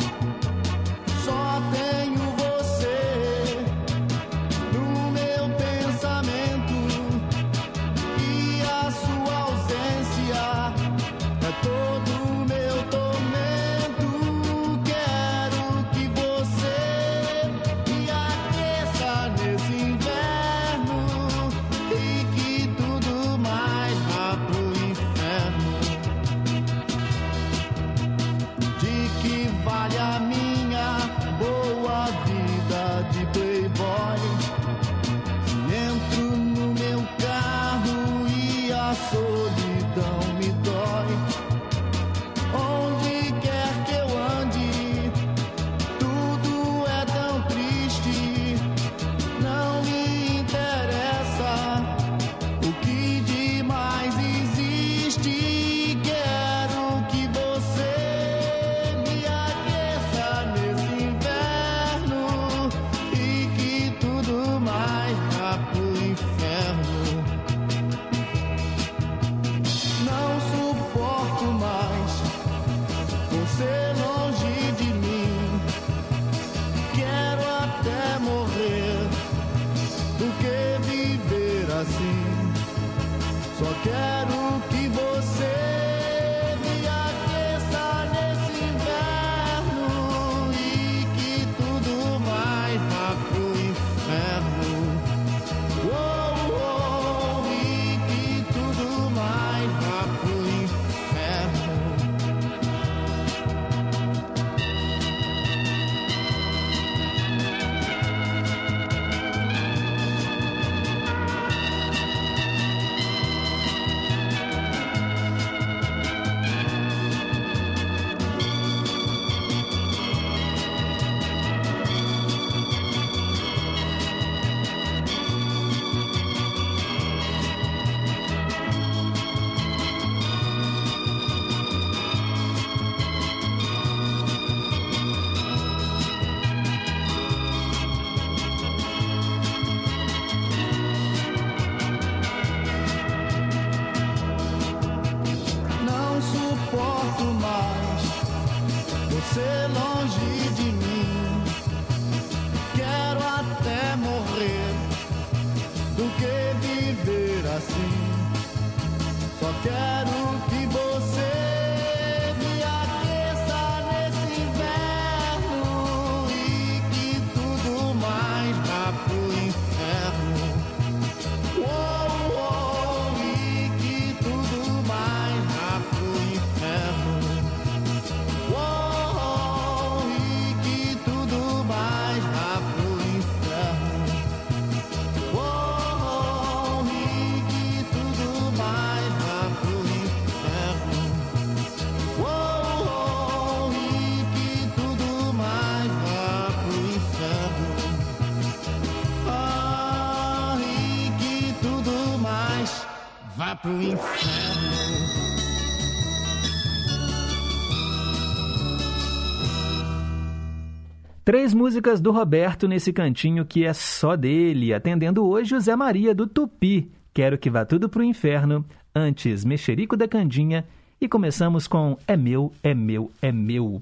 Três 211.32 211.54
músicas 211.54 212.02
do 212.02 212.12
Roberto 212.12 212.68
nesse 212.68 212.92
cantinho 212.92 213.46
que 213.46 213.64
é 213.64 213.72
só 213.72 214.18
dele, 214.18 214.74
atendendo 214.74 215.26
hoje 215.26 215.56
o 215.56 215.62
Zé 215.62 215.78
Maria 215.78 216.14
do 216.14 216.28
Tupi. 216.28 216.92
Quero 217.14 217.38
que 217.38 217.50
vá 217.50 217.64
tudo 217.64 217.88
pro 217.88 218.04
inferno. 218.04 218.66
Antes, 218.94 219.46
Mexerico 219.46 219.96
da 219.96 220.10
Candinha. 220.10 220.66
E 221.00 221.08
começamos 221.08 221.70
com 221.70 221.98
É 222.06 222.18
Meu, 222.18 222.52
É 222.62 222.74
Meu, 222.74 223.10
É 223.22 223.32
Meu. 223.32 223.82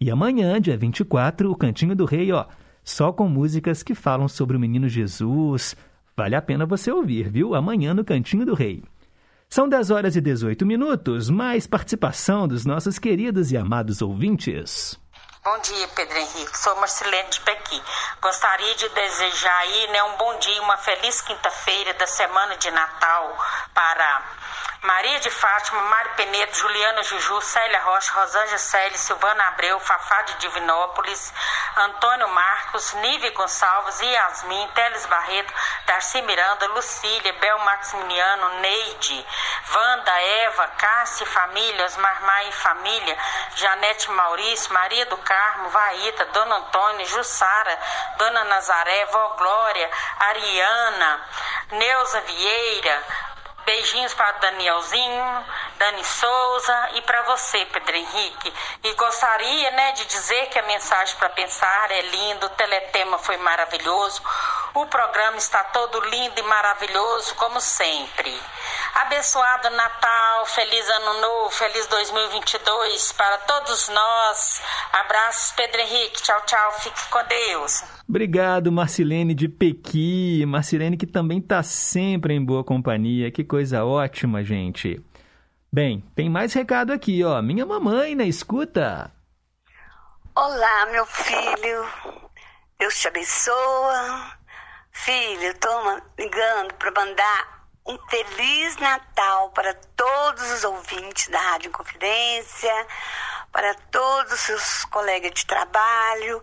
E 0.00 0.10
amanhã, 0.10 0.60
dia 0.60 0.76
24, 0.76 1.48
o 1.48 1.54
Cantinho 1.54 1.94
do 1.94 2.04
Rei, 2.04 2.32
ó, 2.32 2.46
só 2.82 3.12
com 3.12 3.28
músicas 3.28 3.84
que 3.84 3.94
falam 3.94 4.26
sobre 4.26 4.56
o 4.56 4.60
menino 4.60 4.88
Jesus. 4.88 5.76
Vale 6.16 6.34
a 6.34 6.42
pena 6.42 6.66
você 6.66 6.90
ouvir, 6.90 7.28
viu? 7.28 7.54
Amanhã 7.54 7.94
no 7.94 8.04
Cantinho 8.04 8.44
do 8.44 8.54
Rei. 8.54 8.82
São 9.48 9.68
10 9.68 9.92
horas 9.92 10.16
e 10.16 10.20
18 10.20 10.66
minutos, 10.66 11.30
mais 11.30 11.64
participação 11.64 12.48
dos 12.48 12.66
nossos 12.66 12.98
queridos 12.98 13.52
e 13.52 13.56
amados 13.56 14.02
ouvintes. 14.02 14.98
Bom 15.50 15.58
dia, 15.60 15.88
Pedro 15.88 16.18
Henrique. 16.18 16.58
Sou 16.58 16.76
Marcelene 16.76 17.30
de 17.30 17.40
Pequi. 17.40 17.82
Gostaria 18.20 18.74
de 18.74 18.86
desejar 18.90 19.58
aí 19.60 19.86
né, 19.86 20.02
um 20.02 20.16
bom 20.18 20.38
dia, 20.40 20.60
uma 20.60 20.76
feliz 20.76 21.22
quinta-feira 21.22 21.94
da 21.94 22.06
semana 22.06 22.54
de 22.58 22.70
Natal 22.70 23.34
para 23.72 24.22
Maria 24.82 25.18
de 25.18 25.28
Fátima, 25.30 25.82
Mário 25.82 26.14
Penedo, 26.14 26.54
Juliana 26.54 27.02
Juju, 27.02 27.40
Célia 27.42 27.80
Rocha, 27.80 28.12
Rosângela 28.12 28.58
Célia, 28.58 28.96
Silvana 28.96 29.48
Abreu, 29.48 29.80
Fafá 29.80 30.22
de 30.22 30.34
Divinópolis, 30.34 31.32
Antônio 31.76 32.28
Marcos, 32.28 32.92
Nive 32.94 33.30
Gonçalves, 33.30 34.00
Yasmin, 34.00 34.68
Teles 34.74 35.04
Barreto, 35.06 35.52
Darcy 35.84 36.22
Miranda, 36.22 36.68
Lucília, 36.68 37.32
Bel 37.34 37.58
Maximiliano, 37.58 38.60
Neide, 38.60 39.26
Wanda, 39.74 40.22
Eva, 40.22 40.68
Cássia 40.78 41.26
família, 41.26 41.84
Osmar 41.84 42.22
Maia 42.22 42.48
e 42.48 42.52
família, 42.52 43.18
Janete 43.56 44.08
Maurício, 44.12 44.72
Maria 44.72 45.06
do 45.06 45.16
Carmo, 45.18 45.70
Vaíta, 45.70 46.24
Dona 46.26 46.56
Antônia, 46.56 47.04
Jussara, 47.06 47.78
Dona 48.16 48.44
Nazaré, 48.44 49.06
Vó 49.06 49.28
Glória, 49.30 49.90
Ariana, 50.20 51.26
Neuza 51.72 52.20
Vieira, 52.20 53.02
Beijinhos 53.68 54.14
para 54.14 54.32
Danielzinho, 54.32 55.46
Dani 55.76 56.02
Souza 56.02 56.88
e 56.94 57.02
para 57.02 57.20
você, 57.24 57.66
Pedro 57.66 57.96
Henrique. 57.96 58.54
E 58.82 58.94
gostaria, 58.94 59.70
né, 59.72 59.92
de 59.92 60.06
dizer 60.06 60.46
que 60.46 60.58
a 60.58 60.62
mensagem 60.62 61.14
para 61.16 61.28
pensar 61.28 61.90
é 61.90 62.00
lindo, 62.00 62.46
o 62.46 62.50
teletema 62.50 63.18
foi 63.18 63.36
maravilhoso, 63.36 64.22
o 64.72 64.86
programa 64.86 65.36
está 65.36 65.62
todo 65.64 66.00
lindo 66.00 66.40
e 66.40 66.42
maravilhoso 66.44 67.34
como 67.34 67.60
sempre. 67.60 68.42
Abençoado 68.94 69.68
Natal, 69.68 70.46
feliz 70.46 70.88
Ano 70.88 71.20
Novo, 71.20 71.50
feliz 71.50 71.86
2022 71.88 73.12
para 73.12 73.36
todos 73.36 73.86
nós. 73.88 74.62
Abraços, 74.94 75.52
Pedro 75.52 75.82
Henrique. 75.82 76.22
Tchau, 76.22 76.40
tchau. 76.46 76.72
Fique 76.80 77.08
com 77.08 77.22
Deus. 77.24 77.97
Obrigado, 78.08 78.72
Marcilene 78.72 79.34
de 79.34 79.48
Pequi. 79.48 80.42
Marcilene 80.46 80.96
que 80.96 81.06
também 81.06 81.38
está 81.38 81.62
sempre 81.62 82.32
em 82.32 82.42
boa 82.42 82.64
companhia. 82.64 83.30
Que 83.30 83.44
coisa 83.44 83.84
ótima, 83.84 84.42
gente. 84.42 84.98
Bem, 85.70 86.02
tem 86.16 86.30
mais 86.30 86.54
recado 86.54 86.90
aqui, 86.90 87.22
ó. 87.22 87.42
Minha 87.42 87.66
mamãe 87.66 88.14
na 88.14 88.24
escuta. 88.24 89.12
Olá, 90.34 90.86
meu 90.90 91.04
filho. 91.04 91.84
Deus 92.78 92.98
te 92.98 93.08
abençoa. 93.08 94.38
Filho, 94.90 95.50
estou 95.50 96.00
ligando 96.18 96.72
para 96.74 96.90
mandar 96.90 97.68
um 97.86 97.98
Feliz 98.08 98.76
Natal 98.78 99.50
para 99.50 99.74
todos 99.94 100.50
os 100.52 100.64
ouvintes 100.64 101.28
da 101.28 101.40
Rádio 101.40 101.70
Confidência, 101.70 102.86
para 103.52 103.74
todos 103.90 104.32
os 104.32 104.40
seus 104.40 104.84
colegas 104.86 105.32
de 105.32 105.44
trabalho, 105.44 106.42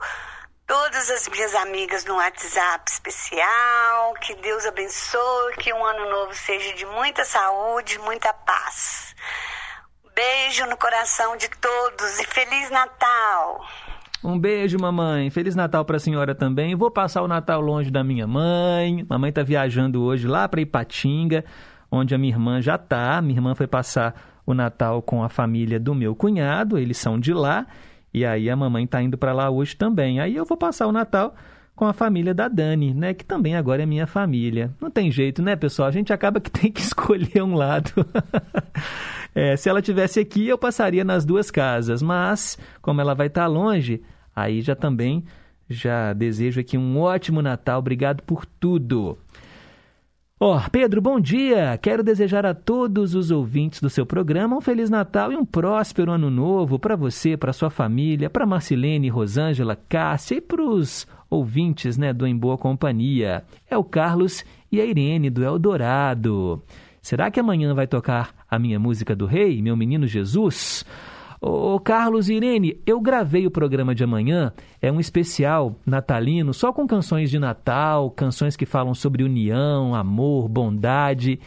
todas 0.67 1.09
as 1.11 1.27
minhas 1.29 1.53
amigas 1.55 2.05
no 2.05 2.15
WhatsApp 2.15 2.89
especial. 2.89 4.13
Que 4.21 4.35
Deus 4.35 4.65
abençoe, 4.65 5.55
que 5.59 5.73
um 5.73 5.85
ano 5.85 6.09
novo 6.09 6.33
seja 6.33 6.73
de 6.73 6.85
muita 6.85 7.23
saúde, 7.23 7.99
muita 7.99 8.33
paz. 8.33 9.15
Beijo 10.15 10.65
no 10.67 10.77
coração 10.77 11.35
de 11.37 11.49
todos 11.49 12.19
e 12.19 12.25
Feliz 12.25 12.69
Natal! 12.69 13.65
Um 14.23 14.39
beijo, 14.39 14.79
mamãe. 14.79 15.29
Feliz 15.29 15.55
Natal 15.55 15.85
para 15.85 15.97
a 15.97 15.99
senhora 15.99 16.33
também. 16.33 16.75
Vou 16.75 16.89
passar 16.89 17.21
o 17.21 17.27
Natal 17.27 17.61
longe 17.61 17.91
da 17.91 18.03
minha 18.03 18.25
mãe. 18.25 19.05
Mamãe 19.07 19.29
está 19.29 19.43
viajando 19.43 20.01
hoje 20.03 20.27
lá 20.27 20.47
para 20.47 20.61
Ipatinga, 20.61 21.45
onde 21.91 22.15
a 22.15 22.17
minha 22.17 22.33
irmã 22.33 22.59
já 22.59 22.73
está. 22.73 23.21
Minha 23.21 23.37
irmã 23.37 23.53
foi 23.53 23.67
passar 23.67 24.15
o 24.43 24.53
Natal 24.53 25.01
com 25.03 25.23
a 25.23 25.29
família 25.29 25.79
do 25.79 25.93
meu 25.93 26.15
cunhado, 26.15 26.79
eles 26.79 26.97
são 26.97 27.19
de 27.19 27.33
lá. 27.33 27.67
E 28.15 28.25
aí 28.25 28.49
a 28.49 28.55
mamãe 28.55 28.85
está 28.85 29.01
indo 29.01 29.17
para 29.17 29.33
lá 29.33 29.49
hoje 29.49 29.75
também. 29.75 30.19
Aí 30.19 30.35
eu 30.35 30.45
vou 30.45 30.57
passar 30.57 30.87
o 30.87 30.91
Natal 30.91 31.35
com 31.75 31.85
a 31.85 31.91
família 31.91 32.33
da 32.33 32.47
Dani, 32.47 32.93
né, 32.93 33.13
que 33.13 33.25
também 33.25 33.55
agora 33.55 33.83
é 33.83 33.85
minha 33.85 34.07
família. 34.07 34.73
Não 34.79 34.89
tem 34.89 35.11
jeito, 35.11 35.41
né, 35.41 35.57
pessoal? 35.57 35.89
A 35.89 35.91
gente 35.91 36.13
acaba 36.13 36.39
que 36.39 36.49
tem 36.51 36.71
que 36.71 36.79
escolher 36.79 37.43
um 37.43 37.55
lado. 37.55 37.91
é, 39.35 39.57
se 39.57 39.67
ela 39.67 39.81
tivesse 39.81 40.19
aqui, 40.21 40.47
eu 40.47 40.57
passaria 40.57 41.03
nas 41.03 41.25
duas 41.25 41.51
casas, 41.51 42.01
mas 42.01 42.57
como 42.81 43.01
ela 43.01 43.13
vai 43.13 43.27
estar 43.27 43.41
tá 43.41 43.47
longe, 43.47 44.01
Aí 44.35 44.61
já 44.61 44.75
também 44.75 45.23
já 45.69 46.13
desejo 46.13 46.59
aqui 46.59 46.77
um 46.77 46.99
ótimo 46.99 47.41
Natal. 47.41 47.79
Obrigado 47.79 48.21
por 48.23 48.45
tudo. 48.45 49.17
Ó, 50.37 50.57
oh, 50.57 50.69
Pedro, 50.69 51.01
bom 51.01 51.17
dia! 51.17 51.79
Quero 51.81 52.03
desejar 52.03 52.45
a 52.45 52.53
todos 52.53 53.15
os 53.15 53.31
ouvintes 53.31 53.79
do 53.79 53.89
seu 53.89 54.05
programa 54.05 54.57
um 54.57 54.59
Feliz 54.59 54.89
Natal 54.89 55.31
e 55.31 55.35
um 55.37 55.45
próspero 55.45 56.11
Ano 56.11 56.29
Novo 56.29 56.77
para 56.77 56.97
você, 56.97 57.37
para 57.37 57.53
sua 57.53 57.69
família, 57.69 58.29
para 58.29 58.45
Marcilene, 58.45 59.07
Rosângela, 59.07 59.77
Cássia 59.87 60.35
e 60.35 60.41
para 60.41 60.61
os 60.61 61.07
ouvintes 61.29 61.97
né, 61.97 62.11
do 62.11 62.27
Em 62.27 62.35
Boa 62.35 62.57
Companhia. 62.57 63.45
É 63.69 63.77
o 63.77 63.83
Carlos 63.85 64.43
e 64.69 64.81
a 64.81 64.85
Irene 64.85 65.29
do 65.29 65.41
Eldorado. 65.41 66.61
Será 67.01 67.31
que 67.31 67.39
amanhã 67.39 67.73
vai 67.73 67.87
tocar 67.87 68.35
a 68.51 68.59
minha 68.59 68.77
música 68.77 69.15
do 69.15 69.25
Rei, 69.25 69.61
meu 69.61 69.77
menino 69.77 70.05
Jesus? 70.05 70.83
Ô, 71.47 71.79
Carlos 71.79 72.27
Irene, 72.27 72.81
eu 72.87 72.99
gravei 72.99 73.45
o 73.45 73.51
programa 73.51 73.93
de 73.93 74.03
amanhã, 74.03 74.51
é 74.81 74.91
um 74.91 74.99
especial 74.99 75.75
natalino, 75.85 76.55
só 76.55 76.73
com 76.73 76.87
canções 76.87 77.29
de 77.29 77.37
Natal, 77.37 78.09
canções 78.09 78.55
que 78.55 78.65
falam 78.65 78.95
sobre 78.95 79.23
união, 79.23 79.93
amor, 79.93 80.49
bondade. 80.49 81.39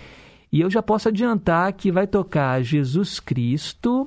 E 0.52 0.60
eu 0.60 0.70
já 0.70 0.80
posso 0.80 1.08
adiantar 1.08 1.72
que 1.72 1.90
vai 1.90 2.06
tocar 2.06 2.62
Jesus 2.62 3.18
Cristo, 3.18 4.06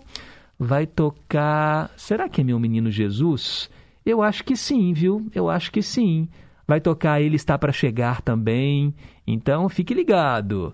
vai 0.58 0.88
tocar. 0.88 1.92
Será 1.98 2.30
que 2.30 2.40
é 2.40 2.44
meu 2.46 2.58
menino 2.58 2.90
Jesus? 2.90 3.70
Eu 4.06 4.22
acho 4.22 4.46
que 4.46 4.56
sim, 4.56 4.94
viu? 4.94 5.28
Eu 5.36 5.50
acho 5.50 5.74
que 5.74 5.82
sim. 5.82 6.30
Vai 6.66 6.80
tocar 6.80 7.22
Ele 7.22 7.36
Está 7.36 7.58
para 7.58 7.74
Chegar 7.74 8.22
também. 8.22 8.96
Então 9.28 9.68
fique 9.68 9.94
ligado. 9.94 10.74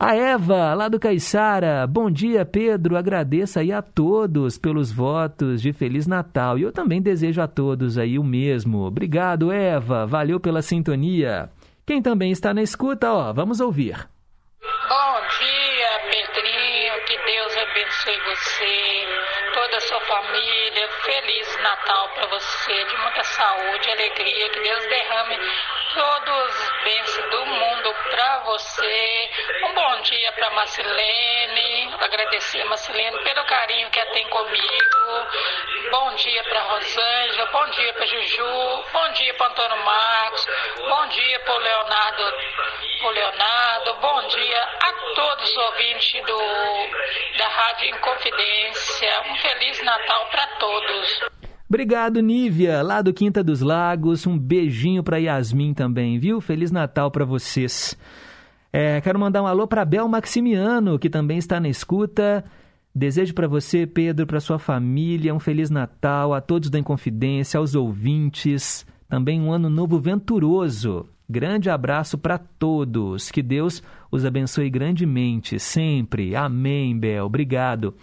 A 0.00 0.14
Eva, 0.14 0.74
lá 0.74 0.86
do 0.86 1.00
Caiçara. 1.00 1.84
Bom 1.84 2.08
dia, 2.08 2.44
Pedro. 2.44 2.96
Agradeço 2.96 3.58
aí 3.58 3.72
a 3.72 3.82
todos 3.82 4.56
pelos 4.56 4.92
votos 4.92 5.60
de 5.60 5.72
Feliz 5.72 6.06
Natal. 6.06 6.56
E 6.56 6.62
eu 6.62 6.70
também 6.70 7.02
desejo 7.02 7.42
a 7.42 7.48
todos 7.48 7.98
aí 7.98 8.16
o 8.16 8.22
mesmo. 8.22 8.86
Obrigado, 8.86 9.50
Eva. 9.50 10.06
Valeu 10.06 10.38
pela 10.38 10.62
sintonia. 10.62 11.50
Quem 11.84 12.00
também 12.00 12.30
está 12.30 12.54
na 12.54 12.62
escuta, 12.62 13.12
ó, 13.12 13.32
vamos 13.32 13.58
ouvir. 13.58 14.08
Bom 14.62 15.14
dia, 15.40 15.90
Pedrinho. 16.06 16.94
Que 17.04 17.18
Deus 17.18 17.56
abençoe 17.56 18.20
você, 18.20 19.04
toda 19.52 19.78
a 19.78 19.80
sua 19.80 20.00
família. 20.02 20.88
Feliz 21.02 21.58
Natal 21.60 22.08
para 22.14 22.26
você, 22.28 22.84
de 22.84 22.96
muita 23.02 23.24
saúde, 23.24 23.90
alegria. 23.90 24.48
Que 24.50 24.60
Deus 24.60 24.82
derrame 24.90 25.38
todos 25.94 26.60
os 26.60 26.84
bens 26.84 27.16
do 27.30 27.46
mundo 27.46 27.94
para 28.10 28.38
você. 28.40 29.30
Um 29.64 29.74
bom 29.74 30.00
dia 30.02 30.32
para 30.32 30.50
Marcelene, 30.50 31.94
agradecer 32.00 32.60
a 32.62 32.66
Marcelene 32.66 33.18
pelo 33.22 33.44
carinho 33.44 33.90
que 33.90 33.98
ela 33.98 34.10
tem 34.12 34.28
comigo. 34.28 35.26
Bom 35.90 36.14
dia 36.16 36.42
para 36.44 36.60
Rosângela, 36.60 37.46
bom 37.46 37.66
dia 37.70 37.92
para 37.94 38.06
Juju, 38.06 38.84
bom 38.92 39.12
dia 39.12 39.34
para 39.34 39.46
Antônio 39.46 39.84
Marcos, 39.84 40.46
bom 40.76 41.06
dia 41.08 41.40
para 41.40 41.56
Leonardo, 41.56 42.34
pro 42.98 43.10
Leonardo, 43.10 43.94
bom 43.94 44.28
dia 44.28 44.62
a 44.62 44.92
todos 45.14 45.50
os 45.50 45.56
ouvintes 45.56 46.22
do, 46.24 47.38
da 47.38 47.48
Rádio 47.48 47.88
Inconfidência. 47.90 49.22
Um 49.22 49.36
Feliz 49.36 49.82
Natal 49.82 50.26
para 50.26 50.46
todos. 50.58 51.47
Obrigado, 51.68 52.22
Nívia, 52.22 52.80
lá 52.80 53.02
do 53.02 53.12
Quinta 53.12 53.44
dos 53.44 53.60
Lagos. 53.60 54.26
Um 54.26 54.38
beijinho 54.38 55.02
para 55.02 55.18
Yasmin 55.18 55.74
também, 55.74 56.18
viu? 56.18 56.40
Feliz 56.40 56.70
Natal 56.70 57.10
para 57.10 57.26
vocês. 57.26 57.94
É, 58.72 59.02
quero 59.02 59.18
mandar 59.18 59.42
um 59.42 59.46
alô 59.46 59.66
para 59.66 59.84
Bel 59.84 60.08
Maximiano, 60.08 60.98
que 60.98 61.10
também 61.10 61.36
está 61.36 61.60
na 61.60 61.68
escuta. 61.68 62.42
Desejo 62.94 63.34
para 63.34 63.46
você, 63.46 63.86
Pedro, 63.86 64.26
para 64.26 64.40
sua 64.40 64.58
família, 64.58 65.34
um 65.34 65.38
Feliz 65.38 65.68
Natal, 65.68 66.32
a 66.32 66.40
todos 66.40 66.70
da 66.70 66.78
Inconfidência, 66.78 67.58
aos 67.58 67.74
ouvintes. 67.74 68.86
Também 69.06 69.38
um 69.38 69.52
ano 69.52 69.68
novo 69.68 70.00
venturoso. 70.00 71.06
Grande 71.28 71.68
abraço 71.68 72.16
para 72.16 72.38
todos. 72.38 73.30
Que 73.30 73.42
Deus 73.42 73.82
os 74.10 74.24
abençoe 74.24 74.70
grandemente, 74.70 75.60
sempre. 75.60 76.34
Amém, 76.34 76.98
Bel. 76.98 77.26
Obrigado. 77.26 77.94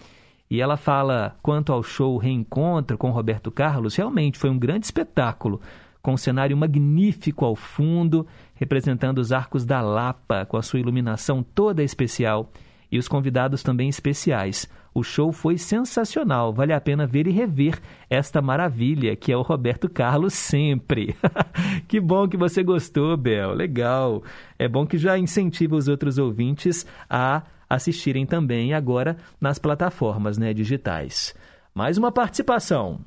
E 0.50 0.62
ela 0.62 0.78
fala 0.78 1.36
quanto 1.42 1.74
ao 1.74 1.82
show 1.82 2.18
Reencontro 2.18 2.98
com 2.98 3.10
Roberto 3.10 3.50
Carlos, 3.50 3.96
realmente 3.96 4.38
foi 4.38 4.50
um 4.50 4.60
grande 4.60 4.86
espetáculo, 4.86 5.60
com 6.02 6.14
um 6.14 6.18
cenário 6.18 6.56
magnífico 6.56 7.46
ao 7.46 7.56
fundo, 7.56 8.28
representando 8.54 9.18
os 9.18 9.32
arcos 9.32 9.66
da 9.66 9.82
Lapa, 9.82 10.46
com 10.46 10.56
a 10.56 10.62
sua 10.62 10.80
iluminação 10.80 11.42
toda 11.42 11.84
especial 11.84 12.52
e 12.92 13.00
os 13.00 13.08
convidados 13.08 13.64
também 13.64 13.90
especiais. 13.90 14.70
O 14.94 15.04
show 15.04 15.34
foi 15.34 15.58
sensacional, 15.58 16.54
vale 16.54 16.72
a 16.72 16.80
pena 16.80 17.06
ver 17.06 17.28
e 17.28 17.32
rever 17.32 17.82
esta 18.10 18.42
maravilha 18.42 19.14
que 19.16 19.32
é 19.32 19.36
o 19.36 19.42
Roberto 19.42 19.90
Carlos 19.90 20.34
sempre. 20.34 21.14
que 21.86 22.00
bom 22.00 22.30
que 22.30 22.38
você 22.38 22.64
gostou, 22.64 23.18
Bel, 23.18 23.54
legal. 23.54 24.24
É 24.58 24.70
bom 24.70 24.86
que 24.86 24.98
já 24.98 25.18
incentiva 25.18 25.76
os 25.76 25.90
outros 25.90 26.18
ouvintes 26.18 26.86
a 27.10 27.42
assistirem 27.70 28.26
também 28.26 28.74
agora 28.74 29.18
nas 29.40 29.60
plataformas 29.60 30.38
né, 30.38 30.54
digitais. 30.54 31.34
Mais 31.74 31.98
uma 31.98 32.12
participação. 32.12 33.04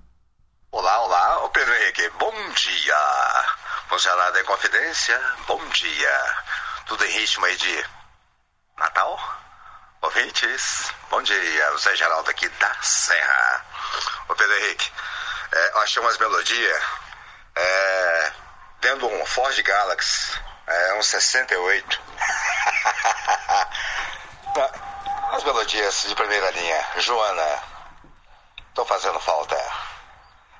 Olá, 0.70 1.00
olá, 1.00 1.44
o 1.44 1.50
Pedro 1.50 1.74
Henrique, 1.74 2.10
bom 2.18 2.32
dia. 2.50 3.44
Funcionário 3.88 4.34
da 4.34 4.44
Confidência, 4.44 5.20
bom 5.46 5.64
dia. 5.68 6.34
Tudo 6.86 7.04
em 7.04 7.10
ritmo 7.10 7.44
aí 7.46 7.56
de 7.56 7.84
Natal? 8.78 9.18
Ouvintes, 10.02 10.92
bom 11.10 11.22
dia. 11.22 11.72
O 11.74 11.78
Zé 11.78 11.96
Geraldo 11.96 12.30
aqui 12.30 12.48
da 12.48 12.74
Serra. 12.82 13.64
Ô 14.28 14.34
Pedro 14.34 14.54
Henrique, 14.56 14.90
é, 15.52 15.70
eu 15.72 15.80
achei 15.80 16.02
umas 16.02 16.18
melodias 16.18 16.82
é, 17.56 18.32
um 19.02 19.26
Ford 19.26 19.62
Galaxy, 19.62 20.38
é, 20.66 20.94
um 20.94 21.02
68. 21.02 22.00
As 25.32 25.44
melodias 25.44 26.04
de 26.08 26.14
primeira 26.14 26.50
linha. 26.50 26.86
Joana, 26.96 27.62
tô 28.74 28.84
fazendo 28.84 29.20
falta. 29.20 29.56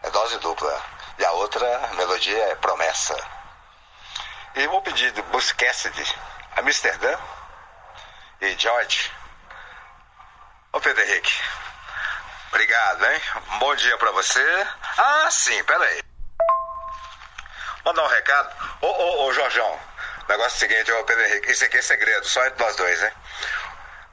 É 0.03 0.11
dose 0.11 0.39
dupla. 0.39 0.83
E 1.19 1.25
a 1.25 1.33
outra 1.33 1.89
melodia 1.95 2.45
é 2.45 2.55
promessa. 2.57 3.16
E 4.55 4.66
vou 4.69 4.81
pedir 4.83 5.12
de 5.12 5.23
Cassidy, 5.55 6.16
Amsterdã 6.57 7.19
e 8.41 8.57
George. 8.59 9.12
Ô 10.73 10.81
Pedro 10.81 11.03
Henrique, 11.03 11.33
obrigado, 12.49 13.05
hein? 13.05 13.23
Bom 13.59 13.75
dia 13.75 13.97
pra 13.99 14.11
você. 14.12 14.66
Ah, 14.97 15.29
sim, 15.31 15.62
peraí. 15.65 16.03
Mandar 17.85 18.05
um 18.05 18.09
recado. 18.09 18.79
Ô, 18.81 18.87
ô, 18.87 19.27
ô, 19.27 19.33
Jorjão, 19.33 19.81
negócio 20.29 20.57
é 20.57 20.69
seguinte, 20.69 20.93
ô 20.93 21.05
Pedro 21.05 21.25
Henrique, 21.25 21.51
isso 21.51 21.65
aqui 21.65 21.79
é 21.79 21.83
segredo, 21.83 22.29
só 22.29 22.45
entre 22.47 22.62
nós 22.62 22.77
dois, 22.77 23.03
hein? 23.03 23.12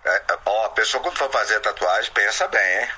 É, 0.05 0.21
ó, 0.45 0.65
a 0.65 0.69
pessoa 0.69 1.01
quando 1.01 1.17
for 1.17 1.31
fazer 1.31 1.59
tatuagem, 1.61 2.11
pensa 2.11 2.47
bem, 2.47 2.81
hein? 2.81 2.89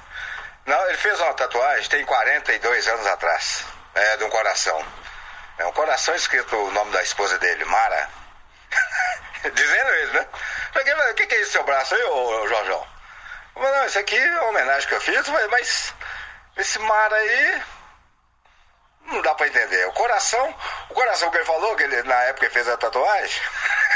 Não, 0.65 0.89
ele 0.89 0.97
fez 0.97 1.17
uma 1.21 1.34
tatuagem 1.34 1.89
tem 1.89 2.05
42 2.05 2.88
anos 2.89 3.07
atrás. 3.07 3.65
É, 3.95 4.17
de 4.17 4.25
um 4.25 4.29
coração. 4.29 4.85
É 5.57 5.65
um 5.65 5.71
coração 5.71 6.13
escrito 6.13 6.55
o 6.55 6.71
nome 6.71 6.91
da 6.91 7.01
esposa 7.01 7.39
dele, 7.39 7.63
Mara. 7.65 8.09
Dizendo 9.53 9.89
ele, 9.89 10.11
né? 10.11 10.27
o 11.09 11.13
que, 11.15 11.25
que 11.25 11.35
é 11.35 11.41
esse 11.41 11.51
seu 11.51 11.63
braço 11.63 11.95
aí, 11.95 12.03
ô, 12.03 12.43
ô 12.43 12.47
Jorjão? 12.47 12.88
Mas 13.55 13.71
não, 13.71 13.85
isso 13.85 13.99
aqui 13.99 14.17
é 14.17 14.39
uma 14.41 14.49
homenagem 14.49 14.88
que 14.88 14.93
eu 14.93 15.01
fiz, 15.01 15.27
mas, 15.49 15.93
esse 16.57 16.77
Mara 16.79 17.15
aí. 17.15 17.63
Não 19.03 19.21
dá 19.21 19.34
pra 19.34 19.47
entender. 19.47 19.88
O 19.88 19.93
coração, 19.93 20.55
o 20.89 20.93
coração 20.93 21.31
que 21.31 21.38
ele 21.38 21.45
falou, 21.45 21.75
que 21.77 21.84
ele, 21.84 22.03
na 22.03 22.23
época 22.23 22.45
ele 22.45 22.53
fez 22.53 22.67
a 22.67 22.75
tatuagem. 22.75 23.41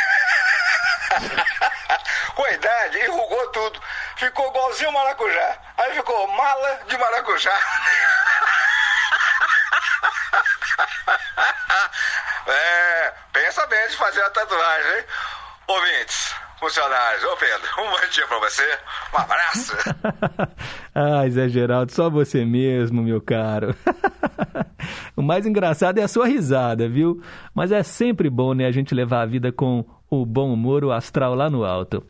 Com 2.35 2.43
a 2.43 2.51
idade, 2.51 2.99
enrugou 2.99 3.47
tudo. 3.51 3.79
Ficou 4.15 4.47
igualzinho 4.49 4.91
maracujá. 4.91 5.57
Aí 5.77 5.93
ficou 5.95 6.27
mala 6.27 6.79
de 6.87 6.97
maracujá. 6.97 7.51
é, 12.47 13.13
pensa 13.33 13.65
bem 13.67 13.87
de 13.87 13.97
fazer 13.97 14.21
a 14.21 14.29
tatuagem, 14.29 14.97
hein? 14.97 15.03
Ouvintes, 15.67 16.35
funcionários, 16.59 17.23
ô 17.23 17.37
Pedro, 17.37 17.67
um 17.79 17.91
bom 17.91 18.07
dia 18.11 18.27
pra 18.27 18.39
você. 18.39 18.79
Um 19.13 19.17
abraço. 19.17 19.77
Ai, 20.93 21.29
Zé 21.29 21.49
Geraldo, 21.49 21.91
só 21.91 22.09
você 22.09 22.45
mesmo, 22.45 23.01
meu 23.01 23.21
caro. 23.21 23.75
o 25.15 25.21
mais 25.21 25.45
engraçado 25.45 25.99
é 25.99 26.03
a 26.03 26.07
sua 26.07 26.27
risada, 26.27 26.89
viu? 26.89 27.21
Mas 27.53 27.71
é 27.71 27.83
sempre 27.83 28.29
bom, 28.29 28.53
né, 28.53 28.65
a 28.65 28.71
gente 28.71 28.93
levar 28.93 29.21
a 29.21 29.25
vida 29.25 29.51
com 29.51 29.85
o 30.11 30.25
bom 30.25 30.53
humor, 30.53 30.83
o 30.83 30.91
astral 30.91 31.33
lá 31.33 31.49
no 31.49 31.63
alto. 31.63 32.05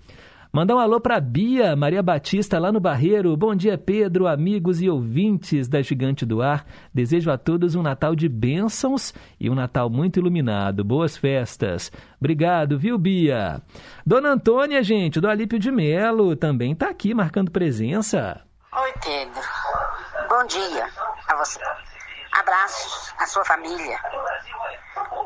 Mandar 0.51 0.75
um 0.75 0.79
alô 0.79 0.99
para 0.99 1.21
Bia 1.21 1.75
Maria 1.77 2.01
Batista 2.01 2.59
lá 2.59 2.71
no 2.71 2.79
Barreiro. 2.79 3.37
Bom 3.37 3.55
dia, 3.55 3.77
Pedro, 3.77 4.27
amigos 4.27 4.81
e 4.81 4.89
ouvintes 4.89 5.69
da 5.69 5.81
Gigante 5.81 6.25
do 6.25 6.41
Ar. 6.41 6.65
Desejo 6.93 7.31
a 7.31 7.37
todos 7.37 7.75
um 7.75 7.81
Natal 7.81 8.15
de 8.15 8.27
bênçãos 8.27 9.13
e 9.39 9.49
um 9.49 9.55
Natal 9.55 9.89
muito 9.89 10.19
iluminado. 10.19 10.83
Boas 10.83 11.15
festas. 11.15 11.89
Obrigado, 12.19 12.77
viu, 12.77 12.97
Bia? 12.97 13.61
Dona 14.05 14.31
Antônia, 14.31 14.83
gente, 14.83 15.21
do 15.21 15.29
Alípio 15.29 15.59
de 15.59 15.71
Melo, 15.71 16.35
também 16.35 16.73
está 16.73 16.89
aqui 16.89 17.13
marcando 17.13 17.51
presença. 17.51 18.41
Oi, 18.73 18.93
Pedro. 19.05 19.41
Bom 20.27 20.45
dia 20.47 20.85
a 21.29 21.35
você. 21.37 21.59
Abraços 22.41 23.13
à 23.19 23.27
sua 23.27 23.45
família, 23.45 23.99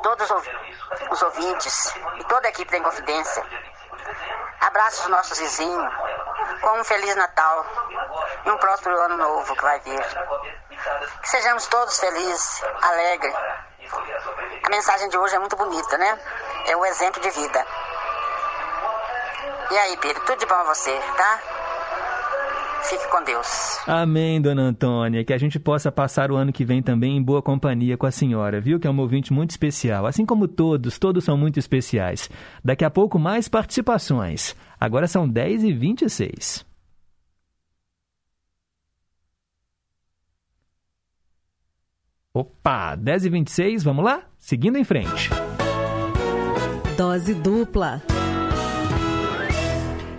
todos 0.03 0.29
os 1.09 1.21
ouvintes 1.21 1.95
e 2.19 2.23
toda 2.25 2.45
a 2.45 2.49
equipe 2.49 2.69
da 2.69 2.77
Inconfidência. 2.77 3.41
Abraço 4.59 5.03
os 5.03 5.07
nossos 5.07 5.39
vizinhos. 5.39 5.93
Com 6.59 6.79
um 6.79 6.83
Feliz 6.83 7.15
Natal 7.15 7.65
e 8.45 8.51
um 8.51 8.57
próspero 8.57 8.99
ano 8.99 9.15
novo 9.15 9.55
que 9.55 9.61
vai 9.61 9.79
vir. 9.79 10.05
Que 11.21 11.29
sejamos 11.29 11.65
todos 11.67 11.97
felizes, 11.99 12.61
alegres. 12.81 13.35
A 14.65 14.69
mensagem 14.69 15.07
de 15.07 15.17
hoje 15.17 15.35
é 15.35 15.39
muito 15.39 15.55
bonita, 15.55 15.97
né? 15.97 16.19
É 16.67 16.75
um 16.75 16.85
exemplo 16.85 17.21
de 17.21 17.29
vida. 17.29 17.65
E 19.71 19.77
aí, 19.77 19.97
Pedro, 19.97 20.21
tudo 20.25 20.37
de 20.37 20.45
bom 20.45 20.55
a 20.55 20.63
você, 20.63 20.99
tá? 21.15 21.39
Fique 22.83 23.07
com 23.09 23.23
Deus. 23.23 23.79
Amém, 23.87 24.41
dona 24.41 24.61
Antônia. 24.63 25.23
Que 25.23 25.33
a 25.33 25.37
gente 25.37 25.59
possa 25.59 25.91
passar 25.91 26.31
o 26.31 26.35
ano 26.35 26.53
que 26.53 26.63
vem 26.65 26.81
também 26.81 27.17
em 27.17 27.23
boa 27.23 27.41
companhia 27.41 27.97
com 27.97 28.05
a 28.05 28.11
senhora, 28.11 28.61
viu? 28.61 28.79
Que 28.79 28.87
é 28.87 28.91
um 28.91 28.99
ouvinte 28.99 29.33
muito 29.33 29.51
especial. 29.51 30.05
Assim 30.05 30.25
como 30.25 30.47
todos, 30.47 30.99
todos 30.99 31.23
são 31.23 31.37
muito 31.37 31.57
especiais. 31.57 32.29
Daqui 32.63 32.85
a 32.85 32.89
pouco, 32.89 33.17
mais 33.17 33.47
participações. 33.47 34.55
Agora 34.79 35.07
são 35.07 35.27
10 35.27 35.63
e 35.63 35.73
26 35.73 36.65
Opa, 42.35 42.95
10 42.95 43.25
e 43.25 43.29
26 43.29 43.83
vamos 43.83 44.03
lá? 44.03 44.23
Seguindo 44.37 44.77
em 44.77 44.83
frente. 44.83 45.29
Dose 46.97 47.33
dupla. 47.33 48.01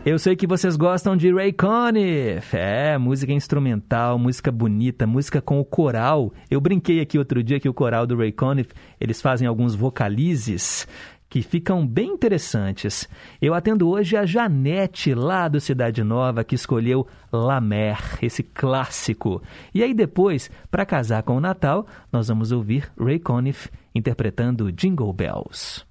Eu 0.06 0.20
sei 0.20 0.36
que 0.36 0.46
vocês 0.46 0.76
gostam 0.76 1.16
de 1.16 1.34
Ray 1.34 1.52
Conniff. 1.52 2.56
É, 2.56 2.96
música 2.96 3.32
instrumental, 3.32 4.16
música 4.16 4.52
bonita, 4.52 5.04
música 5.04 5.42
com 5.42 5.58
o 5.58 5.64
coral. 5.64 6.32
Eu 6.48 6.60
brinquei 6.60 7.00
aqui 7.00 7.18
outro 7.18 7.42
dia 7.42 7.58
que 7.58 7.68
o 7.68 7.74
coral 7.74 8.06
do 8.06 8.16
Ray 8.16 8.30
Conniff, 8.30 8.70
eles 9.00 9.20
fazem 9.20 9.48
alguns 9.48 9.74
vocalizes 9.74 10.86
que 11.28 11.42
ficam 11.42 11.84
bem 11.84 12.10
interessantes. 12.10 13.08
Eu 13.42 13.52
atendo 13.52 13.88
hoje 13.88 14.16
a 14.16 14.24
Janete, 14.24 15.12
lá 15.12 15.48
do 15.48 15.60
Cidade 15.60 16.04
Nova, 16.04 16.44
que 16.44 16.54
escolheu 16.54 17.04
La 17.32 17.60
Mer, 17.60 17.98
esse 18.22 18.44
clássico. 18.44 19.42
E 19.74 19.82
aí 19.82 19.92
depois, 19.92 20.48
para 20.70 20.86
casar 20.86 21.24
com 21.24 21.36
o 21.36 21.40
Natal, 21.40 21.84
nós 22.12 22.28
vamos 22.28 22.52
ouvir 22.52 22.92
Ray 22.96 23.18
Conniff 23.18 23.68
interpretando 23.92 24.70
Jingle 24.70 25.12
Bells. 25.12 25.84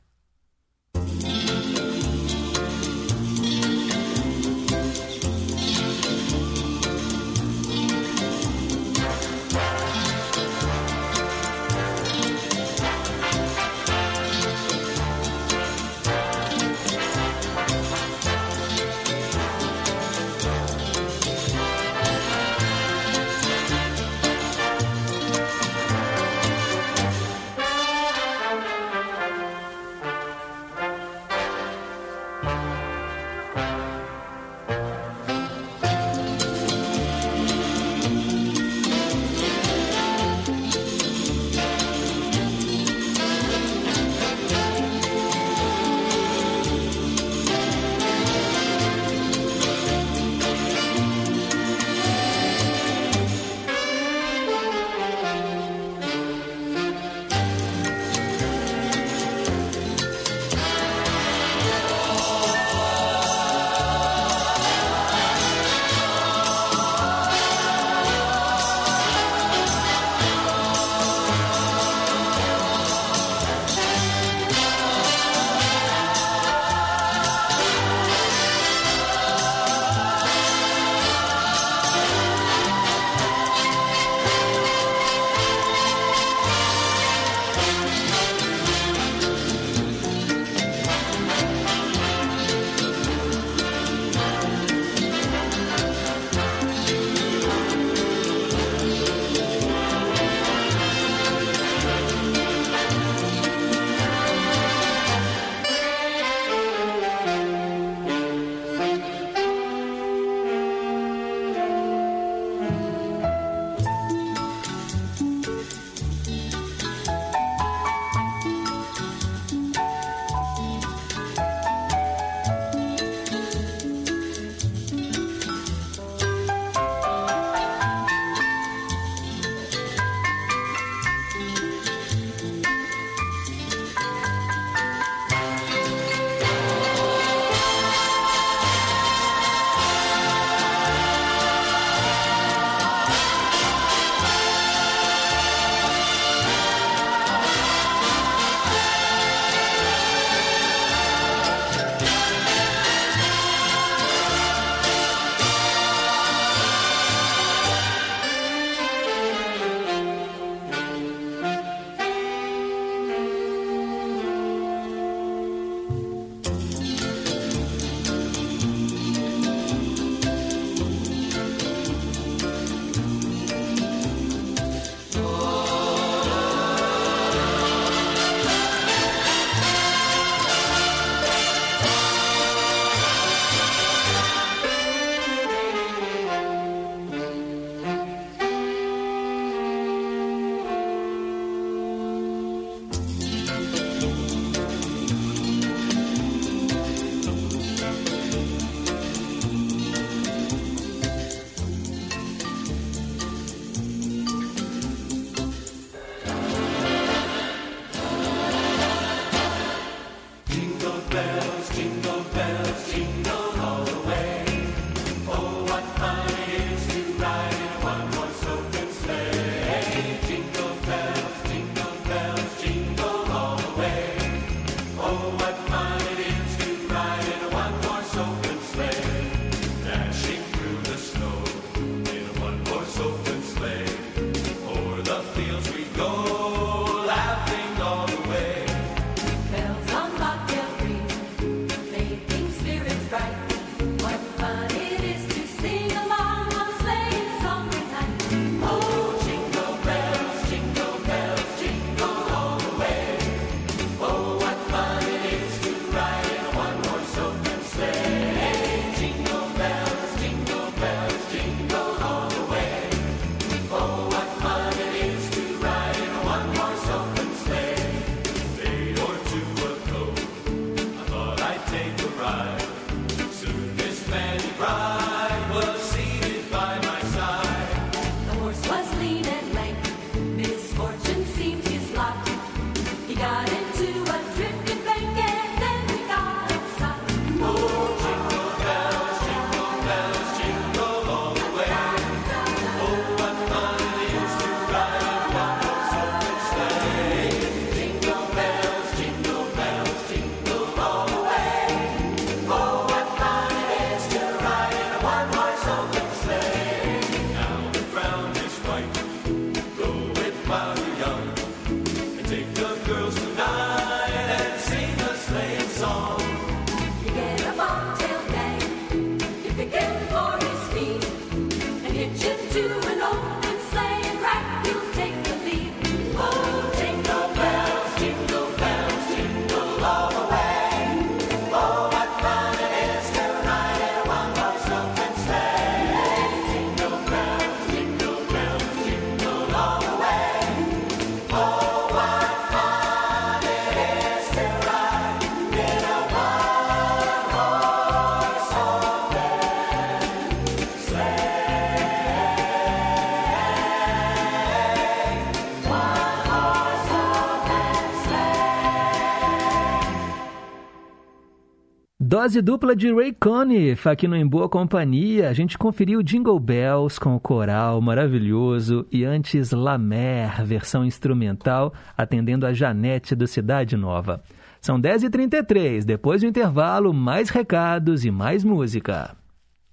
Dose 362.36 362.42
dupla 362.42 362.76
de 362.76 362.94
Ray 362.94 363.14
Conniff 363.14 363.88
aqui 363.88 364.10
no 364.10 364.16
Em 364.16 364.28
Boa 364.28 364.50
Companhia. 364.50 365.30
A 365.30 365.34
gente 365.34 365.58
conferiu 365.58 366.04
Jingle 366.04 366.38
Bells 366.38 367.00
com 367.00 367.16
o 367.16 367.20
coral 367.20 367.80
maravilhoso 367.80 368.86
e 368.92 369.06
antes 369.06 369.52
La 369.52 369.78
Mer, 369.78 370.44
versão 370.44 370.84
instrumental, 370.84 371.74
atendendo 371.96 372.46
a 372.46 372.52
Janete 372.52 373.16
do 373.16 373.26
Cidade 373.26 373.78
Nova. 373.78 374.22
São 374.60 374.82
10h33, 374.82 375.86
depois 375.86 376.22
do 376.22 376.28
intervalo, 376.28 376.94
mais 376.94 377.30
recados 377.30 378.04
e 378.04 378.12
mais 378.12 378.44
música. 378.44 379.16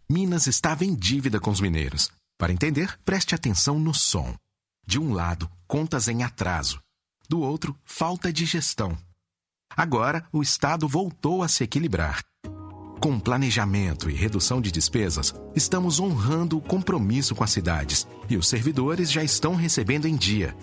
Minas 0.08 0.46
estava 0.46 0.84
em 0.84 0.94
dívida 0.94 1.40
com 1.40 1.50
os 1.50 1.60
mineiros. 1.60 2.12
Para 2.38 2.52
entender, 2.52 2.96
preste 3.04 3.34
atenção 3.34 3.76
no 3.76 3.92
som. 3.92 4.36
De 4.86 5.00
um 5.00 5.12
lado, 5.12 5.50
contas 5.66 6.06
em 6.06 6.22
atraso. 6.22 6.78
Do 7.28 7.40
outro, 7.40 7.76
falta 7.84 8.32
de 8.32 8.44
gestão. 8.44 8.96
Agora, 9.76 10.24
o 10.32 10.40
Estado 10.42 10.86
voltou 10.86 11.42
a 11.42 11.48
se 11.48 11.64
equilibrar. 11.64 12.20
Com 13.02 13.18
planejamento 13.18 14.08
e 14.08 14.14
redução 14.14 14.60
de 14.60 14.70
despesas, 14.70 15.34
estamos 15.56 15.98
honrando 15.98 16.56
o 16.56 16.60
compromisso 16.60 17.34
com 17.34 17.42
as 17.42 17.50
cidades 17.50 18.06
e 18.30 18.36
os 18.36 18.46
servidores 18.46 19.10
já 19.10 19.24
estão 19.24 19.56
recebendo 19.56 20.06
em 20.06 20.14
dia, 20.14 20.56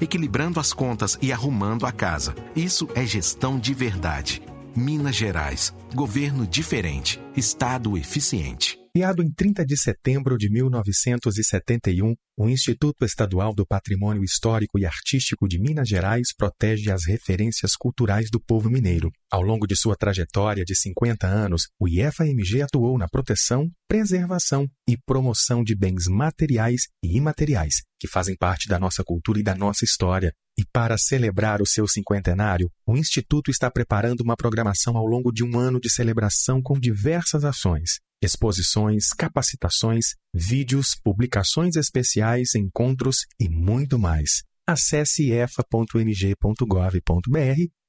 equilibrando 0.00 0.60
as 0.60 0.72
contas 0.72 1.18
e 1.20 1.32
arrumando 1.32 1.84
a 1.84 1.90
casa. 1.90 2.32
Isso 2.54 2.88
é 2.94 3.04
gestão 3.04 3.58
de 3.58 3.74
verdade. 3.74 4.40
Minas 4.76 5.16
Gerais. 5.16 5.74
Governo 5.92 6.46
diferente. 6.46 7.20
Estado 7.36 7.98
eficiente. 7.98 8.78
Criado 9.00 9.22
em 9.22 9.32
30 9.32 9.64
de 9.64 9.78
setembro 9.78 10.36
de 10.36 10.50
1971, 10.50 12.14
o 12.36 12.50
Instituto 12.50 13.02
Estadual 13.02 13.54
do 13.54 13.66
Patrimônio 13.66 14.22
Histórico 14.22 14.78
e 14.78 14.84
Artístico 14.84 15.48
de 15.48 15.58
Minas 15.58 15.88
Gerais 15.88 16.34
protege 16.36 16.90
as 16.90 17.06
referências 17.06 17.74
culturais 17.76 18.28
do 18.30 18.38
povo 18.38 18.68
mineiro. 18.68 19.10
Ao 19.32 19.40
longo 19.40 19.66
de 19.66 19.74
sua 19.74 19.96
trajetória 19.96 20.66
de 20.66 20.78
50 20.78 21.26
anos, 21.26 21.68
o 21.80 21.88
IFAMG 21.88 22.60
atuou 22.60 22.98
na 22.98 23.08
proteção, 23.08 23.70
preservação 23.88 24.68
e 24.86 24.98
promoção 24.98 25.64
de 25.64 25.74
bens 25.74 26.06
materiais 26.06 26.82
e 27.02 27.16
imateriais 27.16 27.76
que 27.98 28.06
fazem 28.06 28.36
parte 28.36 28.68
da 28.68 28.78
nossa 28.78 29.02
cultura 29.02 29.40
e 29.40 29.42
da 29.42 29.54
nossa 29.54 29.82
história. 29.82 30.30
E 30.58 30.64
para 30.70 30.98
celebrar 30.98 31.62
o 31.62 31.66
seu 31.66 31.88
cinquentenário, 31.88 32.70
o 32.86 32.98
Instituto 32.98 33.50
está 33.50 33.70
preparando 33.70 34.20
uma 34.20 34.36
programação 34.36 34.94
ao 34.98 35.06
longo 35.06 35.32
de 35.32 35.42
um 35.42 35.58
ano 35.58 35.80
de 35.80 35.88
celebração 35.88 36.60
com 36.60 36.78
diversas 36.78 37.46
ações 37.46 37.98
exposições, 38.22 39.08
capacitações, 39.16 40.14
vídeos, 40.34 40.94
publicações 41.02 41.76
especiais, 41.76 42.54
encontros 42.54 43.26
e 43.38 43.48
muito 43.48 43.98
mais. 43.98 44.42
Acesse 44.66 45.30
efa.mg.gov.br 45.32 46.10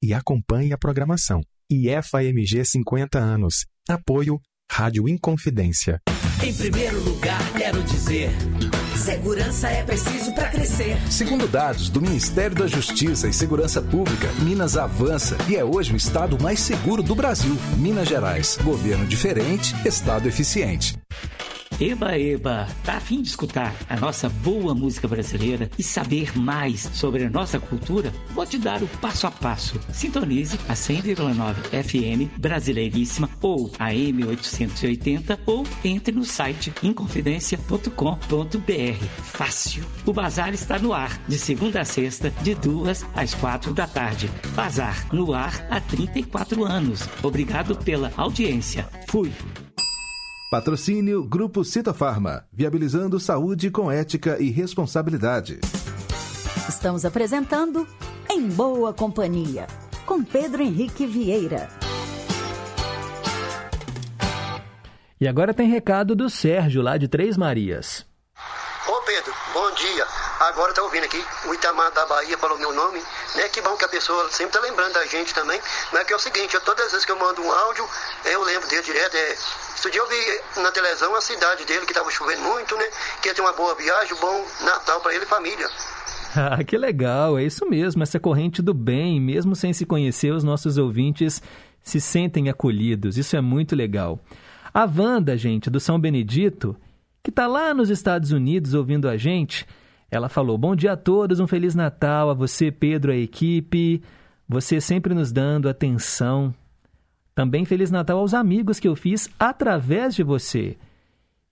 e 0.01 0.13
acompanhe 0.13 0.73
a 0.73 0.77
programação. 0.77 1.41
IFAMG 1.69 2.65
50 2.65 3.19
anos. 3.19 3.65
Apoio 3.87 4.41
Rádio 4.71 5.07
Inconfidência. 5.07 6.01
Em 6.43 6.53
primeiro 6.53 7.03
lugar, 7.03 7.53
quero 7.53 7.83
dizer. 7.83 8.31
Segurança 9.01 9.67
é 9.67 9.81
preciso 9.81 10.31
para 10.35 10.47
crescer. 10.49 10.95
Segundo 11.09 11.47
dados 11.47 11.89
do 11.89 11.99
Ministério 11.99 12.55
da 12.55 12.67
Justiça 12.67 13.27
e 13.27 13.33
Segurança 13.33 13.81
Pública, 13.81 14.27
Minas 14.43 14.77
avança 14.77 15.35
e 15.49 15.55
é 15.55 15.65
hoje 15.65 15.91
o 15.91 15.97
estado 15.97 16.37
mais 16.39 16.59
seguro 16.59 17.01
do 17.01 17.15
Brasil. 17.15 17.57
Minas 17.77 18.07
Gerais, 18.07 18.59
governo 18.63 19.07
diferente, 19.07 19.75
estado 19.87 20.27
eficiente. 20.27 20.99
Eba, 21.79 22.17
eba, 22.17 22.67
tá 22.83 22.97
afim 22.97 23.21
de 23.21 23.29
escutar 23.29 23.73
a 23.89 23.95
nossa 23.95 24.27
boa 24.29 24.75
música 24.75 25.07
brasileira 25.07 25.69
e 25.79 25.83
saber 25.83 26.37
mais 26.37 26.81
sobre 26.93 27.25
a 27.25 27.29
nossa 27.29 27.59
cultura? 27.59 28.13
Vou 28.29 28.45
te 28.45 28.59
dar 28.59 28.83
o 28.83 28.87
passo 28.99 29.25
a 29.25 29.31
passo. 29.31 29.79
Sintonize 29.91 30.59
a 30.69 30.73
100,9 30.73 31.83
FM 31.83 32.37
Brasileiríssima 32.37 33.29
ou 33.41 33.71
a 33.79 33.89
M880 33.89 35.39
ou 35.45 35.65
entre 35.83 36.13
no 36.13 36.23
site 36.23 36.71
inconfidencia.com.br. 36.83 39.05
Fácil. 39.23 39.83
O 40.05 40.13
Bazar 40.13 40.53
está 40.53 40.77
no 40.77 40.93
ar, 40.93 41.19
de 41.27 41.39
segunda 41.39 41.81
a 41.81 41.85
sexta, 41.85 42.29
de 42.41 42.53
duas 42.53 43.03
às 43.15 43.33
quatro 43.33 43.73
da 43.73 43.87
tarde. 43.87 44.29
Bazar 44.55 45.07
no 45.11 45.33
ar 45.33 45.65
há 45.69 45.81
34 45.81 46.63
anos. 46.63 47.09
Obrigado 47.23 47.75
pela 47.75 48.11
audiência. 48.17 48.87
Fui. 49.07 49.31
Patrocínio 50.51 51.23
Grupo 51.23 51.63
Citofarma, 51.63 52.45
viabilizando 52.51 53.21
saúde 53.21 53.71
com 53.71 53.89
ética 53.89 54.35
e 54.37 54.49
responsabilidade. 54.49 55.61
Estamos 56.67 57.05
apresentando 57.05 57.87
Em 58.29 58.49
Boa 58.49 58.93
Companhia, 58.93 59.65
com 60.05 60.21
Pedro 60.21 60.61
Henrique 60.61 61.05
Vieira. 61.05 61.69
E 65.21 65.25
agora 65.25 65.53
tem 65.53 65.69
recado 65.69 66.17
do 66.17 66.29
Sérgio, 66.29 66.81
lá 66.81 66.97
de 66.97 67.07
Três 67.07 67.37
Marias. 67.37 68.05
Ô 68.89 69.01
Pedro, 69.05 69.33
bom 69.53 69.73
dia. 69.75 70.20
Agora 70.41 70.73
tá 70.73 70.81
ouvindo 70.81 71.03
aqui, 71.03 71.23
o 71.45 71.53
Itamar 71.53 71.91
da 71.91 72.03
Bahia 72.07 72.35
falou 72.35 72.57
meu 72.57 72.73
nome, 72.73 72.99
né? 73.35 73.47
Que 73.49 73.61
bom 73.61 73.77
que 73.77 73.85
a 73.85 73.87
pessoa 73.87 74.27
sempre 74.31 74.53
tá 74.53 74.59
lembrando 74.59 74.93
da 74.93 75.05
gente 75.05 75.35
também. 75.35 75.61
Mas 75.93 76.03
que 76.07 76.13
é 76.13 76.15
o 76.15 76.19
seguinte, 76.19 76.55
eu, 76.55 76.61
todas 76.61 76.87
as 76.87 76.91
vezes 76.93 77.05
que 77.05 77.11
eu 77.11 77.19
mando 77.19 77.43
um 77.43 77.51
áudio, 77.51 77.87
eu 78.25 78.41
lembro 78.43 78.67
dele 78.67 78.81
direto. 78.81 79.15
É, 79.15 79.33
esse 79.33 79.91
dia 79.91 80.01
eu 80.01 80.07
vi 80.07 80.61
na 80.61 80.71
televisão 80.71 81.13
a 81.15 81.21
cidade 81.21 81.63
dele, 81.65 81.85
que 81.85 81.93
tava 81.93 82.09
chovendo 82.09 82.41
muito, 82.41 82.75
né? 82.75 82.85
Que 83.21 83.27
ia 83.27 83.35
ter 83.35 83.41
uma 83.41 83.53
boa 83.53 83.75
viagem, 83.75 84.15
um 84.15 84.19
bom 84.19 84.47
Natal 84.61 84.99
para 85.01 85.13
ele 85.13 85.25
e 85.25 85.27
família. 85.27 85.69
Ah, 86.33 86.63
que 86.63 86.77
legal, 86.77 87.37
é 87.37 87.43
isso 87.43 87.65
mesmo, 87.69 88.01
essa 88.01 88.17
corrente 88.17 88.61
do 88.61 88.73
bem, 88.73 89.19
mesmo 89.19 89.53
sem 89.53 89.73
se 89.73 89.85
conhecer, 89.85 90.31
os 90.31 90.45
nossos 90.45 90.77
ouvintes 90.77 91.43
se 91.83 91.99
sentem 91.99 92.49
acolhidos, 92.49 93.17
isso 93.17 93.35
é 93.35 93.41
muito 93.41 93.75
legal. 93.75 94.17
A 94.73 94.85
Wanda, 94.85 95.35
gente, 95.35 95.69
do 95.69 95.77
São 95.77 95.99
Benedito, 95.99 96.73
que 97.21 97.31
está 97.31 97.47
lá 97.47 97.73
nos 97.73 97.89
Estados 97.89 98.31
Unidos 98.31 98.73
ouvindo 98.73 99.09
a 99.09 99.17
gente, 99.17 99.67
ela 100.11 100.27
falou: 100.27 100.57
Bom 100.57 100.75
dia 100.75 100.91
a 100.91 100.97
todos, 100.97 101.39
um 101.39 101.47
Feliz 101.47 101.73
Natal 101.73 102.29
a 102.29 102.33
você, 102.33 102.69
Pedro, 102.69 103.13
a 103.13 103.15
equipe, 103.15 104.03
você 104.47 104.81
sempre 104.81 105.15
nos 105.15 105.31
dando 105.31 105.69
atenção. 105.69 106.53
Também 107.33 107.63
Feliz 107.63 107.89
Natal 107.89 108.19
aos 108.19 108.33
amigos 108.33 108.77
que 108.77 108.89
eu 108.89 108.95
fiz 108.95 109.29
através 109.39 110.13
de 110.13 110.21
você. 110.21 110.77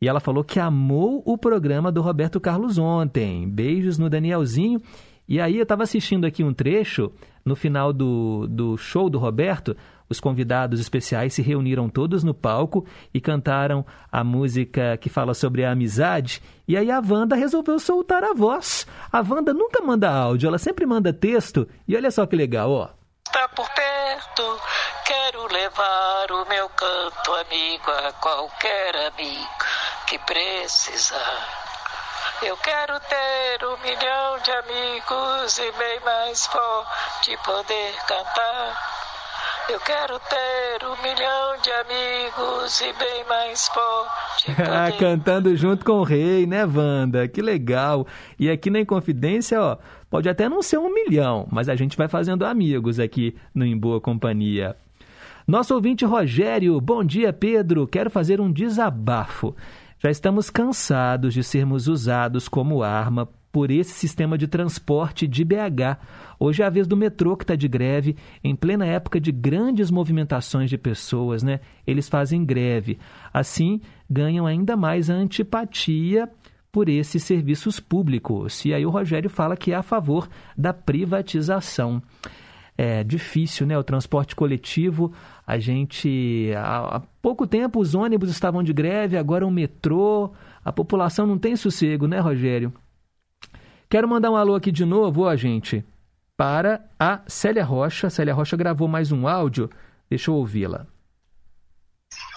E 0.02 0.08
ela 0.08 0.20
falou 0.20 0.44
que 0.44 0.60
amou 0.60 1.24
o 1.26 1.38
programa 1.38 1.90
do 1.90 2.02
Roberto 2.02 2.40
Carlos 2.40 2.78
ontem. 2.78 3.48
Beijos 3.50 3.98
no 3.98 4.10
Danielzinho. 4.10 4.82
E 5.28 5.40
aí 5.40 5.58
eu 5.58 5.64
estava 5.64 5.84
assistindo 5.84 6.26
aqui 6.26 6.44
um 6.44 6.54
trecho, 6.54 7.12
no 7.46 7.56
final 7.56 7.94
do, 7.94 8.48
do 8.48 8.76
show 8.78 9.10
do 9.10 9.20
Roberto, 9.20 9.78
os 10.10 10.20
convidados 10.20 10.80
especiais 10.80 11.34
se 11.34 11.42
reuniram 11.42 11.88
todos 11.88 12.24
no 12.24 12.34
palco 12.34 12.86
e 13.14 13.22
cantaram 13.22 13.86
a 14.12 14.24
música 14.24 14.98
que 14.98 15.10
fala 15.10 15.34
sobre 15.34 15.64
a 15.64 15.72
amizade. 15.72 16.42
E 16.68 16.76
aí 16.76 16.90
a 16.90 17.00
Wanda 17.00 17.36
resolveu 17.36 17.80
soltar 17.80 18.24
a 18.24 18.34
voz. 18.34 18.88
A 19.12 19.20
Wanda 19.20 19.54
nunca 19.54 19.82
manda 19.82 20.10
áudio, 20.10 20.48
ela 20.48 20.58
sempre 20.58 20.86
manda 20.86 21.14
texto. 21.14 21.68
E 21.88 21.96
olha 21.96 22.10
só 22.10 22.26
que 22.26 22.36
legal, 22.36 22.72
ó. 22.72 22.90
Está 23.26 23.48
por 23.50 23.70
perto, 23.70 24.60
quero 25.06 25.54
levar 25.54 26.32
o 26.32 26.50
meu 26.50 26.68
canto 26.70 27.34
amigo 27.36 27.92
a 27.92 28.12
qualquer 28.14 28.96
amigo 29.14 29.48
que 30.08 30.18
precisar. 30.20 31.70
Eu 32.42 32.56
quero 32.58 33.00
ter 33.02 33.66
um 33.66 33.78
milhão 33.78 34.40
de 34.40 34.52
amigos 34.52 35.58
e 35.60 35.72
bem 35.74 36.00
mais 36.00 36.48
forte 36.48 37.38
poder 37.44 37.94
cantar. 38.08 38.99
Eu 39.72 39.80
quero 39.82 40.20
ter 40.20 40.84
um 40.84 41.00
milhão 41.04 41.62
de 41.62 41.70
amigos 41.70 42.82
e 42.82 42.92
bem 42.94 43.24
mais 43.30 43.68
forte. 43.68 44.50
Ah, 44.68 44.92
Cantando 44.98 45.56
junto 45.56 45.86
com 45.86 46.00
o 46.00 46.04
rei, 46.04 46.48
né, 46.48 46.66
Wanda? 46.66 47.28
Que 47.28 47.40
legal. 47.40 48.08
E 48.40 48.50
aqui 48.50 48.72
na 48.72 48.80
Inconfidência, 48.80 49.62
ó, 49.62 49.78
pode 50.10 50.28
até 50.28 50.50
não 50.50 50.64
ser 50.64 50.80
um 50.80 50.92
milhão, 50.92 51.48
mas 51.52 51.70
a 51.70 51.76
gente 51.76 51.96
vai 51.96 52.08
fazendo 52.08 52.46
amigos 52.46 53.00
aqui 53.00 53.36
no 53.54 53.64
Em 53.64 53.78
Boa 53.78 54.02
Companhia. 54.02 54.76
Nosso 55.46 55.76
ouvinte 55.76 56.04
Rogério, 56.04 56.80
bom 56.82 57.04
dia, 57.04 57.32
Pedro. 57.32 57.86
Quero 57.86 58.10
fazer 58.10 58.42
um 58.42 58.52
desabafo. 58.52 59.56
Já 60.00 60.10
estamos 60.10 60.50
cansados 60.50 61.34
de 61.34 61.44
sermos 61.44 61.88
usados 61.88 62.48
como 62.48 62.82
arma 62.82 63.30
por 63.52 63.72
esse 63.72 63.92
sistema 63.92 64.38
de 64.38 64.48
transporte 64.48 65.28
de 65.28 65.44
BH. 65.44 65.98
Hoje 66.40 66.62
é 66.62 66.66
a 66.66 66.70
vez 66.70 66.88
do 66.88 66.96
metrô 66.96 67.36
que 67.36 67.44
está 67.44 67.56
de 67.56 67.68
greve, 67.68 68.16
em 68.44 68.56
plena 68.56 68.86
época 68.86 69.20
de 69.20 69.32
grandes 69.32 69.90
movimentações 69.90 70.70
de 70.70 70.78
pessoas, 70.78 71.44
né? 71.44 71.60
Eles 71.86 72.08
fazem 72.08 72.46
greve. 72.46 73.00
Assim, 73.34 73.82
ganham 74.10 74.46
ainda 74.46 74.78
mais 74.78 75.10
a 75.10 75.14
antipatia 75.14 76.30
por 76.72 76.88
esses 76.88 77.24
serviços 77.24 77.80
públicos. 77.80 78.64
E 78.66 78.74
aí 78.74 78.86
o 78.86 78.90
Rogério 78.90 79.30
fala 79.30 79.58
que 79.58 79.72
é 79.72 79.76
a 79.76 79.84
favor 79.84 80.30
da 80.58 80.74
privatização. 80.74 82.02
É 82.78 83.04
difícil, 83.04 83.68
né? 83.68 83.78
O 83.78 83.84
transporte 83.84 84.36
coletivo, 84.36 85.12
a 85.46 85.58
gente. 85.58 86.52
Há 86.56 87.02
pouco 87.22 87.46
tempo 87.46 87.80
os 87.80 87.94
ônibus 87.94 88.30
estavam 88.30 88.64
de 88.64 88.72
greve, 88.72 89.18
agora 89.18 89.46
o 89.46 89.52
metrô. 89.52 90.32
A 90.64 90.72
população 90.72 91.28
não 91.28 91.38
tem 91.38 91.58
sossego, 91.58 92.08
né, 92.08 92.20
Rogério? 92.20 92.72
Quero 93.90 94.08
mandar 94.08 94.30
um 94.30 94.36
alô 94.36 94.54
aqui 94.54 94.72
de 94.72 94.86
novo, 94.86 95.24
ó, 95.24 95.36
gente, 95.36 95.84
para 96.38 96.80
a 97.00 97.22
Célia 97.28 97.66
Rocha. 97.66 98.06
A 98.06 98.10
Célia 98.12 98.36
Rocha 98.36 98.56
gravou 98.56 98.88
mais 98.88 99.12
um 99.12 99.28
áudio. 99.28 99.68
Deixa 100.08 100.30
eu 100.30 100.36
ouvi-la. 100.36 100.86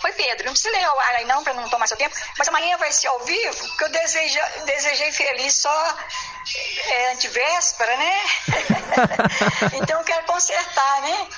Oi, 0.02 0.12
Pedro, 0.12 0.46
não 0.46 0.52
precisa 0.52 0.70
ler 0.70 0.84
aí 1.14 1.26
não, 1.26 1.44
para 1.44 1.52
não 1.52 1.68
tomar 1.68 1.86
seu 1.86 1.96
tempo, 1.98 2.14
mas 2.38 2.48
amanhã 2.48 2.78
vai 2.78 2.90
ser 2.90 3.08
ao 3.08 3.20
vivo, 3.20 3.76
que 3.76 3.84
eu 3.84 3.90
desejo, 3.90 4.38
desejei 4.64 5.12
feliz 5.12 5.54
só 5.54 5.98
é, 6.88 7.12
antivéspera, 7.12 7.96
né? 7.98 8.20
então 9.80 9.98
eu 9.98 10.04
quero 10.04 10.24
consertar, 10.24 11.02
né? 11.02 11.28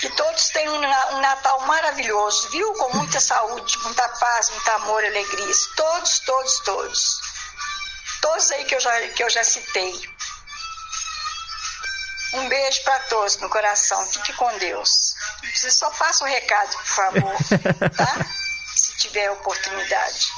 Que 0.00 0.10
todos 0.10 0.50
tenham 0.50 0.74
um 0.76 1.20
Natal 1.20 1.60
maravilhoso, 1.62 2.50
viu? 2.50 2.70
Com 2.74 2.96
muita 2.98 3.18
saúde, 3.18 3.78
muita 3.78 4.06
paz, 4.08 4.50
muito 4.50 4.70
amor, 4.72 5.02
alegria. 5.02 5.54
Todos, 5.74 6.18
todos, 6.20 6.60
todos. 6.60 7.31
Todos 8.22 8.50
aí 8.52 8.64
que 8.64 8.74
eu 8.74 8.80
já, 8.80 9.08
que 9.08 9.22
eu 9.22 9.28
já 9.28 9.44
citei. 9.44 9.92
Um 12.32 12.48
beijo 12.48 12.82
para 12.84 12.98
todos 13.00 13.36
no 13.36 13.50
coração. 13.50 14.06
Fique 14.06 14.32
com 14.32 14.58
Deus. 14.58 15.14
Você 15.54 15.70
só 15.70 15.90
passa 15.90 16.24
o 16.24 16.26
um 16.26 16.30
recado, 16.30 16.70
por 16.70 16.86
favor, 16.86 17.36
tá? 17.94 18.26
Se 18.74 18.96
tiver 18.96 19.30
oportunidade. 19.30 20.32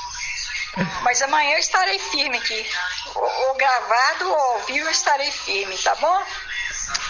Mas 1.02 1.22
amanhã 1.22 1.52
eu 1.52 1.58
estarei 1.58 1.98
firme 1.98 2.38
aqui. 2.38 2.66
Ou, 3.14 3.54
gravado 3.54 4.28
ou 4.28 4.36
ao 4.36 4.58
vivo 4.60 4.88
eu 4.88 4.90
estarei 4.90 5.30
firme, 5.30 5.78
tá 5.78 5.94
bom? 5.94 6.26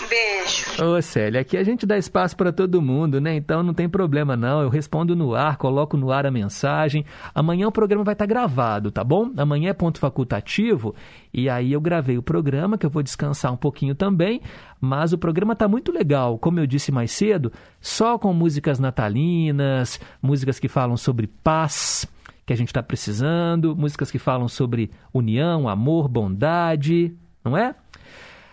Beijo. 0.09 0.85
Ô, 0.85 1.01
Célia, 1.01 1.41
aqui 1.41 1.57
a 1.57 1.65
gente 1.65 1.87
dá 1.87 1.97
espaço 1.97 2.37
para 2.37 2.53
todo 2.53 2.83
mundo, 2.83 3.21
né? 3.21 3.35
Então 3.37 3.63
não 3.63 3.73
tem 3.75 3.89
problema 3.89 4.37
não. 4.37 4.63
Eu 4.63 4.69
respondo 4.69 5.17
no 5.17 5.35
ar, 5.35 5.57
coloco 5.57 5.97
no 5.97 6.11
ar 6.11 6.27
a 6.27 6.31
mensagem. 6.31 7.05
Amanhã 7.35 7.69
o 7.69 7.73
programa 7.73 8.05
vai 8.05 8.15
estar 8.15 8.25
tá 8.25 8.29
gravado, 8.29 8.91
tá 8.91 9.03
bom? 9.03 9.31
Amanhã 9.37 9.71
é 9.71 9.73
ponto 9.73 9.99
facultativo 9.99 10.95
e 11.33 11.49
aí 11.49 11.73
eu 11.73 11.81
gravei 11.81 12.17
o 12.17 12.23
programa 12.23 12.79
que 12.79 12.87
eu 12.87 12.91
vou 12.91 13.03
descansar 13.03 13.53
um 13.53 13.57
pouquinho 13.57 13.95
também, 13.95 14.41
mas 14.81 15.13
o 15.13 15.19
programa 15.19 15.57
tá 15.57 15.67
muito 15.67 15.91
legal, 15.91 16.39
como 16.39 16.61
eu 16.61 16.67
disse 16.67 16.93
mais 16.93 17.11
cedo, 17.11 17.53
só 17.81 18.17
com 18.17 18.33
músicas 18.33 18.79
natalinas, 18.79 20.01
músicas 20.23 20.61
que 20.61 20.69
falam 20.69 20.97
sobre 20.97 21.27
paz, 21.27 22.07
que 22.47 22.53
a 22.53 22.57
gente 22.57 22.69
está 22.69 22.83
precisando, 22.83 23.75
músicas 23.75 24.11
que 24.11 24.19
falam 24.19 24.47
sobre 24.47 24.91
união, 25.13 25.69
amor, 25.69 26.09
bondade, 26.09 27.17
não 27.45 27.57
é? 27.57 27.75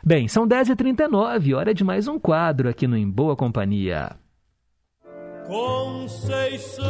Bem, 0.03 0.27
são 0.27 0.47
10h39, 0.47 1.55
hora 1.55 1.75
de 1.75 1.83
mais 1.83 2.07
um 2.07 2.17
quadro 2.17 2.67
aqui 2.67 2.87
no 2.87 2.97
Em 2.97 3.07
Boa 3.07 3.35
Companhia. 3.35 4.15
Conceição, 5.45 6.87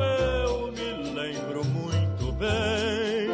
eu 0.00 0.72
me 0.72 0.92
lembro 1.12 1.62
muito 1.66 2.32
bem. 2.32 3.28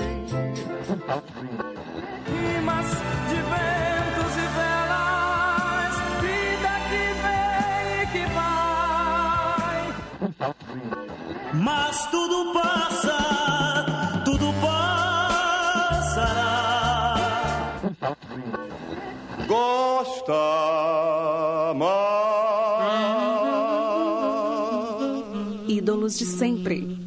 Rimas 2.27 2.91
de 3.29 3.37
ventos 3.37 4.37
e 4.37 4.47
velas, 4.57 5.95
vida 6.21 6.73
que 6.91 7.05
vem 7.23 8.03
e 8.03 8.07
que 8.11 8.25
vai. 8.35 9.79
Mas 11.55 12.11
tudo 12.11 12.53
passa, 12.53 13.30
gosta 19.47 20.33
mais. 21.75 22.01
Ídolos 25.69 26.19
de 26.19 26.25
sempre. 26.25 26.99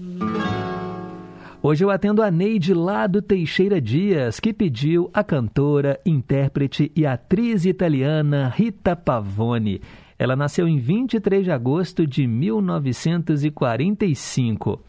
Hoje 1.61 1.84
eu 1.84 1.90
atendo 1.90 2.22
a 2.22 2.30
Neide 2.30 2.72
Lado 2.74 3.22
Teixeira 3.22 3.82
Dias, 3.82 4.40
que 4.40 4.53
pediu 4.53 5.10
a 5.14 5.24
cantora, 5.24 5.99
intérprete 6.06 6.91
e 6.95 7.06
atriz 7.06 7.65
italiana 7.65 8.53
Rita 8.53 8.95
Pavone. 8.95 9.82
Ela 10.20 10.36
nasceu 10.36 10.68
em 10.68 10.78
23 10.78 11.45
de 11.45 11.52
agosto 11.52 12.06
de 12.06 12.28
1945. 12.28 14.80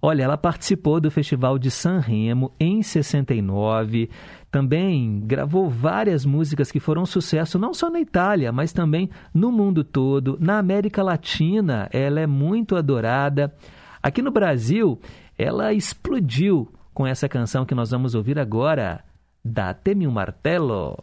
Olha, 0.00 0.22
ela 0.22 0.38
participou 0.38 1.00
do 1.00 1.10
Festival 1.10 1.58
de 1.58 1.72
San 1.72 1.98
Remo 1.98 2.52
em 2.58 2.82
69, 2.82 4.08
também 4.50 5.20
gravou 5.20 5.68
várias 5.68 6.24
músicas 6.24 6.70
que 6.70 6.80
foram 6.80 7.04
sucesso 7.04 7.58
não 7.58 7.74
só 7.74 7.90
na 7.90 8.00
Itália, 8.00 8.50
mas 8.50 8.72
também 8.72 9.10
no 9.32 9.52
mundo 9.52 9.84
todo. 9.84 10.38
Na 10.40 10.58
América 10.58 11.02
Latina, 11.02 11.88
ela 11.92 12.20
é 12.20 12.26
muito 12.26 12.76
adorada. 12.76 13.54
Aqui 14.02 14.22
no 14.22 14.30
Brasil, 14.30 14.98
ela 15.36 15.72
explodiu 15.72 16.72
com 16.94 17.06
essa 17.06 17.28
canção 17.28 17.64
que 17.64 17.74
nós 17.74 17.90
vamos 17.90 18.14
ouvir 18.14 18.38
agora, 18.38 19.04
Date-me 19.44 20.06
um 20.06 20.10
martelo. 20.10 20.98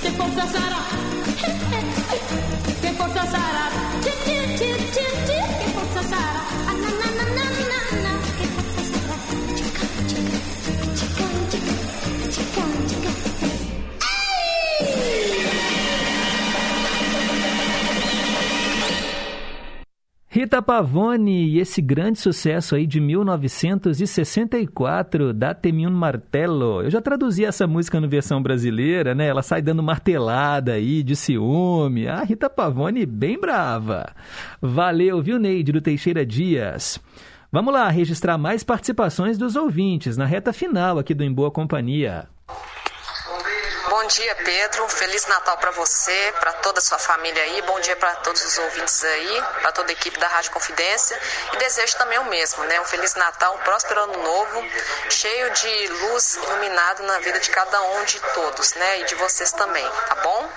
Che 0.00 0.10
forza 0.12 0.46
sarà 0.46 0.80
Eh, 1.40 1.76
eh, 1.76 1.84
eh. 2.14 2.78
che 2.80 2.92
forza 2.92 3.26
sarà 3.26 4.85
Rita 20.36 20.60
Pavone 20.60 21.48
e 21.48 21.58
esse 21.60 21.80
grande 21.80 22.18
sucesso 22.18 22.74
aí 22.74 22.86
de 22.86 23.00
1964 23.00 25.32
da 25.32 25.54
Temin 25.54 25.86
Martello. 25.86 26.82
Eu 26.82 26.90
já 26.90 27.00
traduzi 27.00 27.42
essa 27.42 27.66
música 27.66 27.98
no 27.98 28.06
versão 28.06 28.42
brasileira, 28.42 29.14
né? 29.14 29.26
Ela 29.26 29.40
sai 29.40 29.62
dando 29.62 29.82
martelada 29.82 30.72
aí 30.72 31.02
de 31.02 31.16
ciúme. 31.16 32.06
A 32.06 32.22
Rita 32.22 32.50
Pavone 32.50 33.06
bem 33.06 33.40
brava. 33.40 34.12
Valeu, 34.60 35.22
viu, 35.22 35.38
Neide 35.38 35.72
do 35.72 35.80
Teixeira 35.80 36.26
Dias. 36.26 37.00
Vamos 37.50 37.72
lá 37.72 37.88
registrar 37.88 38.36
mais 38.36 38.62
participações 38.62 39.38
dos 39.38 39.56
ouvintes 39.56 40.18
na 40.18 40.26
reta 40.26 40.52
final 40.52 40.98
aqui 40.98 41.14
do 41.14 41.24
Em 41.24 41.32
Boa 41.32 41.50
Companhia. 41.50 42.28
Bom 44.06 44.10
dia, 44.10 44.36
Pedro. 44.36 44.88
Feliz 44.88 45.26
Natal 45.26 45.58
para 45.58 45.72
você, 45.72 46.32
para 46.38 46.52
toda 46.52 46.78
a 46.78 46.80
sua 46.80 46.96
família 46.96 47.42
aí. 47.42 47.60
Bom 47.62 47.80
dia 47.80 47.96
para 47.96 48.14
todos 48.14 48.40
os 48.44 48.56
ouvintes 48.56 49.02
aí, 49.02 49.42
para 49.60 49.72
toda 49.72 49.90
a 49.90 49.92
equipe 49.92 50.16
da 50.20 50.28
Rádio 50.28 50.52
Confidência. 50.52 51.20
E 51.52 51.56
desejo 51.56 51.96
também 51.96 52.16
o 52.20 52.26
mesmo, 52.26 52.62
né? 52.66 52.80
Um 52.80 52.84
Feliz 52.84 53.16
Natal, 53.16 53.56
um 53.56 53.58
próspero 53.64 54.04
ano 54.04 54.22
novo, 54.22 54.64
cheio 55.10 55.50
de 55.50 55.88
luz 55.88 56.36
iluminado 56.36 57.02
na 57.02 57.18
vida 57.18 57.40
de 57.40 57.50
cada 57.50 57.82
um 57.82 58.04
de 58.04 58.20
todos, 58.32 58.74
né? 58.74 59.00
E 59.00 59.04
de 59.06 59.16
vocês 59.16 59.50
também, 59.50 59.84
tá 60.06 60.14
bom? 60.22 60.52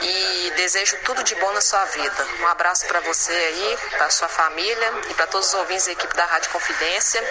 E 0.00 0.52
desejo 0.56 0.96
tudo 1.04 1.22
de 1.22 1.34
bom 1.34 1.52
na 1.52 1.60
sua 1.60 1.84
vida. 1.84 2.26
Um 2.40 2.46
abraço 2.46 2.86
para 2.86 3.00
você 3.00 3.32
aí, 3.32 3.78
para 3.98 4.08
sua 4.08 4.28
família 4.28 4.94
e 5.10 5.12
para 5.12 5.26
todos 5.26 5.48
os 5.48 5.54
ouvintes 5.54 5.84
da 5.84 5.92
equipe 5.92 6.16
da 6.16 6.24
Rádio 6.24 6.50
Confidência. 6.52 7.22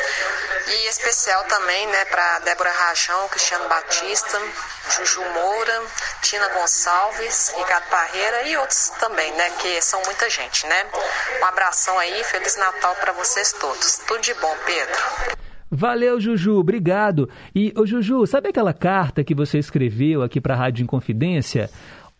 E 0.68 0.88
especial 0.88 1.46
também, 1.46 1.88
né, 1.88 2.06
para 2.06 2.40
Débora 2.40 2.72
Rajão, 2.72 3.28
Cristiano 3.30 3.68
Batista, 3.68 4.40
Juju 4.90 5.22
Moura, 5.30 5.47
Tina 6.28 6.50
Gonçalves, 6.50 7.54
Ricardo 7.58 7.90
Parreira 7.90 8.50
e 8.50 8.58
outros 8.58 8.90
também, 9.00 9.32
né? 9.32 9.50
Que 9.62 9.82
são 9.82 10.02
muita 10.04 10.30
gente, 10.30 10.68
né? 10.68 10.86
Um 11.42 11.46
abração 11.46 11.98
aí, 11.98 12.22
Feliz 12.26 12.58
Natal 12.58 12.94
para 12.96 13.14
vocês 13.14 13.54
todos. 13.54 14.00
Tudo 14.06 14.22
de 14.22 14.34
bom, 14.34 14.54
Pedro. 14.66 15.38
Valeu, 15.72 16.20
Juju, 16.20 16.58
obrigado. 16.58 17.30
E, 17.56 17.74
ô 17.78 17.86
Juju, 17.86 18.28
sabe 18.28 18.50
aquela 18.50 18.74
carta 18.74 19.24
que 19.24 19.34
você 19.34 19.58
escreveu 19.58 20.22
aqui 20.22 20.42
para 20.42 20.54
a 20.54 20.58
Rádio 20.58 20.84
Inconfidência? 20.84 21.70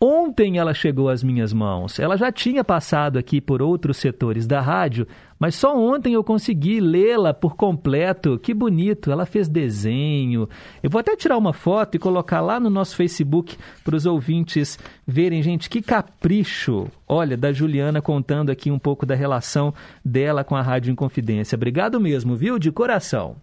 Ontem 0.00 0.58
ela 0.58 0.72
chegou 0.72 1.08
às 1.08 1.22
minhas 1.22 1.52
mãos. 1.52 1.98
Ela 1.98 2.16
já 2.16 2.30
tinha 2.30 2.62
passado 2.62 3.18
aqui 3.18 3.40
por 3.40 3.60
outros 3.60 3.96
setores 3.96 4.46
da 4.46 4.60
rádio, 4.60 5.06
mas 5.38 5.54
só 5.54 5.76
ontem 5.76 6.14
eu 6.14 6.24
consegui 6.24 6.80
lê-la 6.80 7.32
por 7.32 7.54
completo. 7.56 8.38
Que 8.38 8.52
bonito! 8.52 9.12
Ela 9.12 9.24
fez 9.24 9.48
desenho. 9.48 10.48
Eu 10.82 10.90
vou 10.90 10.98
até 10.98 11.14
tirar 11.14 11.36
uma 11.36 11.52
foto 11.52 11.94
e 11.94 11.98
colocar 11.98 12.40
lá 12.40 12.58
no 12.58 12.68
nosso 12.68 12.96
Facebook 12.96 13.56
para 13.84 13.94
os 13.94 14.04
ouvintes 14.04 14.78
verem, 15.06 15.42
gente, 15.42 15.70
que 15.70 15.80
capricho! 15.80 16.88
Olha, 17.06 17.36
da 17.36 17.52
Juliana 17.52 18.02
contando 18.02 18.50
aqui 18.50 18.70
um 18.70 18.78
pouco 18.78 19.06
da 19.06 19.14
relação 19.14 19.72
dela 20.04 20.42
com 20.42 20.56
a 20.56 20.62
Rádio 20.62 20.92
Inconfidência. 20.92 21.56
Obrigado 21.56 22.00
mesmo, 22.00 22.34
viu? 22.34 22.58
De 22.58 22.72
coração. 22.72 23.36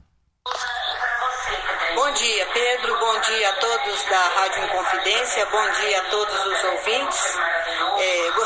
Bom 1.95 2.11
dia, 2.13 2.45
Pedro. 2.53 2.99
Bom 2.99 3.21
dia 3.21 3.49
a 3.49 3.53
todos 3.53 4.03
da 4.09 4.27
Rádio 4.35 4.63
Inconfidência. 4.65 5.45
Bom 5.45 5.71
dia 5.81 5.99
a 5.99 6.03
todos 6.09 6.45
os 6.45 6.63
ouvintes. 6.63 7.64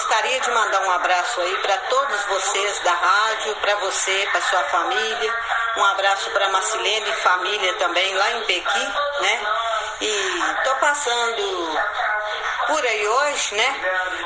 Gostaria 0.10 0.40
de 0.40 0.50
mandar 0.50 0.82
um 0.88 0.92
abraço 0.92 1.40
aí 1.40 1.56
para 1.58 1.78
todos 1.78 2.26
vocês 2.26 2.80
da 2.80 2.94
rádio, 2.94 3.56
para 3.58 3.76
você, 3.76 4.28
para 4.32 4.42
sua 4.42 4.64
família. 4.64 5.36
Um 5.78 5.86
abraço 5.86 6.32
para 6.32 6.50
Marcilene 6.50 7.08
e 7.08 7.14
família 7.18 7.74
também 7.76 8.16
lá 8.16 8.32
em 8.32 8.42
Pequim, 8.42 8.94
né? 9.20 9.42
E 10.02 10.64
tô 10.64 10.76
passando 10.78 11.80
por 12.70 12.86
aí 12.86 13.08
hoje, 13.08 13.56
né? 13.56 13.80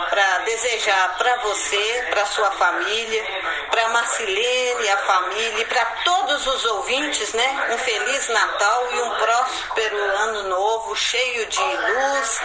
Para 0.10 0.38
desejar 0.40 1.18
para 1.18 1.36
você, 1.38 2.08
para 2.10 2.26
sua 2.26 2.52
família, 2.52 3.26
para 3.72 3.88
Marcilene, 3.90 4.90
a 4.90 4.98
família 4.98 5.62
e 5.62 5.66
para 5.66 5.86
todos 6.04 6.46
os 6.46 6.66
ouvintes, 6.66 7.34
né? 7.34 7.68
Um 7.72 7.78
feliz 7.78 8.28
Natal 8.28 8.88
e 8.92 9.02
um 9.02 9.10
próspero 9.16 9.98
ano 9.98 10.44
novo, 10.44 10.96
cheio 10.96 11.46
de 11.46 11.60
luz, 11.60 12.42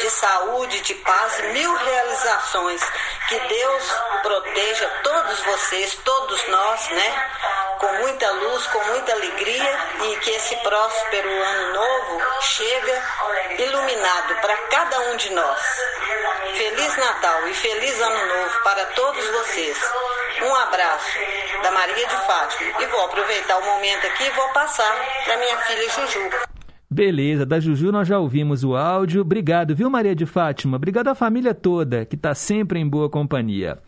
de 0.00 0.10
saúde, 0.10 0.80
de 0.80 0.94
paz, 0.96 1.40
mil 1.52 1.74
realizações. 1.74 2.82
Que 3.28 3.38
Deus 3.40 3.84
proteja 4.22 4.88
todos 5.02 5.40
vocês, 5.40 5.94
todos 6.04 6.48
nós, 6.48 6.88
né? 6.90 7.30
Com 7.78 7.92
muita 7.94 8.30
luz, 8.32 8.66
com 8.66 8.84
muita 8.84 9.12
alegria 9.12 9.78
e 10.02 10.16
que 10.16 10.30
esse 10.30 10.56
próspero 10.56 11.30
ano 11.30 11.72
novo 11.72 12.22
chega 12.40 13.02
iluminado 13.58 14.34
para 14.40 14.56
cada 14.68 15.00
um 15.00 15.16
de 15.16 15.30
nós. 15.30 15.37
Feliz 16.56 16.96
Natal 16.96 17.48
e 17.48 17.54
feliz 17.54 18.00
Ano 18.00 18.26
Novo 18.26 18.62
para 18.64 18.86
todos 18.86 19.24
vocês. 19.24 19.78
Um 20.42 20.54
abraço 20.54 21.18
da 21.62 21.70
Maria 21.70 22.06
de 22.06 22.16
Fátima. 22.26 22.82
E 22.82 22.86
vou 22.86 23.04
aproveitar 23.04 23.58
o 23.58 23.64
momento 23.64 24.06
aqui 24.06 24.24
e 24.24 24.30
vou 24.30 24.48
passar 24.52 24.92
para 25.24 25.36
minha 25.36 25.56
filha 25.58 25.88
Juju. 25.90 26.30
Beleza, 26.90 27.46
da 27.46 27.60
Juju 27.60 27.92
nós 27.92 28.08
já 28.08 28.18
ouvimos 28.18 28.64
o 28.64 28.74
áudio. 28.74 29.20
Obrigado, 29.20 29.76
viu, 29.76 29.88
Maria 29.90 30.14
de 30.14 30.26
Fátima? 30.26 30.76
Obrigado 30.76 31.08
à 31.08 31.14
família 31.14 31.54
toda, 31.54 32.04
que 32.04 32.16
está 32.16 32.34
sempre 32.34 32.80
em 32.80 32.88
boa 32.88 33.08
companhia. 33.10 33.78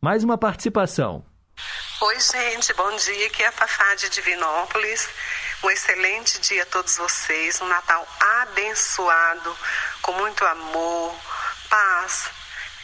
Mais 0.00 0.22
uma 0.22 0.38
participação. 0.38 1.24
Oi, 2.02 2.16
gente, 2.20 2.72
bom 2.74 2.96
dia. 2.96 3.26
Aqui 3.26 3.42
é 3.42 3.48
a 3.48 3.52
Fafá 3.52 3.94
de 3.94 4.08
Divinópolis. 4.10 5.08
Um 5.62 5.70
excelente 5.70 6.40
dia 6.40 6.62
a 6.62 6.66
todos 6.66 6.96
vocês. 6.96 7.60
Um 7.60 7.68
Natal 7.68 8.06
abençoado, 8.42 9.56
com 10.00 10.12
muito 10.12 10.44
amor, 10.46 11.14
paz, 11.68 12.30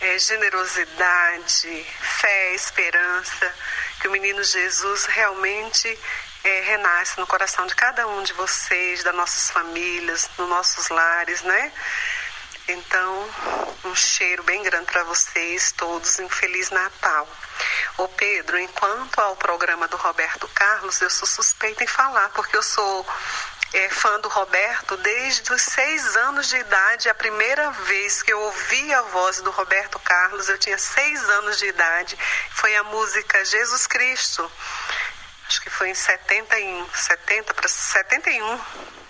é, 0.03 0.19
generosidade, 0.19 1.87
fé, 2.01 2.55
esperança. 2.55 3.55
Que 4.01 4.09
o 4.09 4.11
menino 4.11 4.45
Jesus 4.45 5.07
realmente 5.07 5.99
é, 6.45 6.61
renasce 6.61 7.19
no 7.19 7.27
coração 7.27 7.67
de 7.67 7.75
cada 7.75 8.07
um 8.07 8.23
de 8.23 8.35
vocês, 8.35 9.03
das 9.03 9.15
nossas 9.15 9.51
famílias, 9.51 10.29
nos 10.37 10.49
nossos 10.49 10.91
lares, 10.91 11.41
né? 11.41 11.73
Então, 12.69 13.31
um 13.85 13.95
cheiro 13.95 14.43
bem 14.43 14.63
grande 14.63 14.87
para 14.93 15.05
vocês 15.05 15.73
todos. 15.73 16.19
Um 16.19 16.29
Feliz 16.29 16.69
Natal. 16.69 17.27
Ô 17.99 18.07
Pedro, 18.09 18.59
enquanto 18.59 19.19
ao 19.21 19.37
programa 19.37 19.89
do 19.89 19.97
Roberto 19.97 20.47
Carlos, 20.49 21.01
eu 21.01 21.09
sou 21.09 21.27
suspeita 21.27 21.83
em 21.83 21.87
falar, 21.87 22.29
porque 22.31 22.55
eu 22.55 22.63
sou 22.63 23.07
é, 23.73 23.89
fã 23.89 24.21
do 24.21 24.29
Roberto 24.29 24.99
desde 24.99 25.51
os 25.51 25.63
seis 25.63 26.15
anos 26.17 26.47
de 26.47 26.57
idade. 26.57 27.09
A 27.09 27.15
primeira 27.15 27.71
vez 27.71 28.23
que 28.23 28.31
eu 28.31 28.39
ouvi 28.39 28.93
a 28.93 29.01
voz 29.01 29.41
do 29.41 29.51
Roberto 29.51 29.99
Carlos, 30.01 30.49
eu 30.51 30.59
tinha 30.59 30.77
seis 30.77 31.23
anos 31.31 31.59
de 31.59 31.67
idade, 31.67 32.19
foi 32.51 32.77
a 32.77 32.85
música 32.85 33.43
Jesus 33.47 33.87
Cristo. 33.87 34.51
Acho 35.49 35.63
que 35.63 35.71
foi 35.71 35.89
em 35.89 35.95
71, 35.95 36.89
70 36.93 37.55
para 37.55 37.69
71 37.69 38.61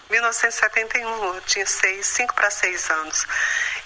1971, 0.09 1.35
eu 1.35 1.41
tinha 1.43 1.67
seis, 1.67 2.07
cinco 2.07 2.33
para 2.35 2.49
seis 2.49 2.89
anos. 2.91 3.27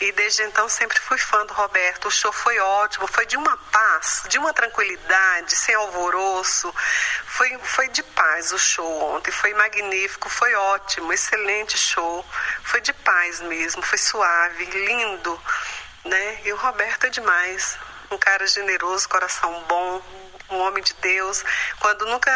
E 0.01 0.13
desde 0.13 0.43
então 0.43 0.69
sempre 0.69 0.99
fui 1.01 1.17
fã 1.17 1.47
do 1.47 1.55
Roberto. 1.55 2.09
O 2.09 2.11
show 2.11 2.33
foi 2.33 2.59
ótimo, 2.59 3.07
foi 3.07 3.25
de 3.25 3.37
uma 3.37 3.57
paz, 3.57 4.25
de 4.29 4.39
uma 4.39 4.53
tranquilidade, 4.53 5.57
sem 5.57 5.75
alvoroço. 5.75 6.75
Foi, 7.27 7.59
foi 7.63 7.89
de 7.89 8.03
paz 8.03 8.53
o 8.53 8.59
show 8.59 9.15
ontem, 9.15 9.31
foi 9.31 9.55
magnífico, 9.55 10.29
foi 10.29 10.55
ótimo, 10.55 11.13
excelente 11.13 11.79
show. 11.79 12.25
Foi 12.65 12.81
de 12.83 12.93
paz 12.93 13.41
mesmo, 13.41 13.83
foi 13.83 13.99
suave, 13.99 14.65
lindo, 14.65 15.43
né? 16.05 16.41
E 16.45 16.53
o 16.53 16.57
Roberto 16.57 17.05
é 17.07 17.11
demais, 17.11 17.79
um 18.11 18.19
cara 18.19 18.47
generoso, 18.47 19.09
coração 19.09 19.65
bom, 19.67 20.03
um 20.51 20.59
homem 20.59 20.83
de 20.83 20.93
Deus. 20.95 21.43
Quando 21.79 22.05
nunca 22.07 22.31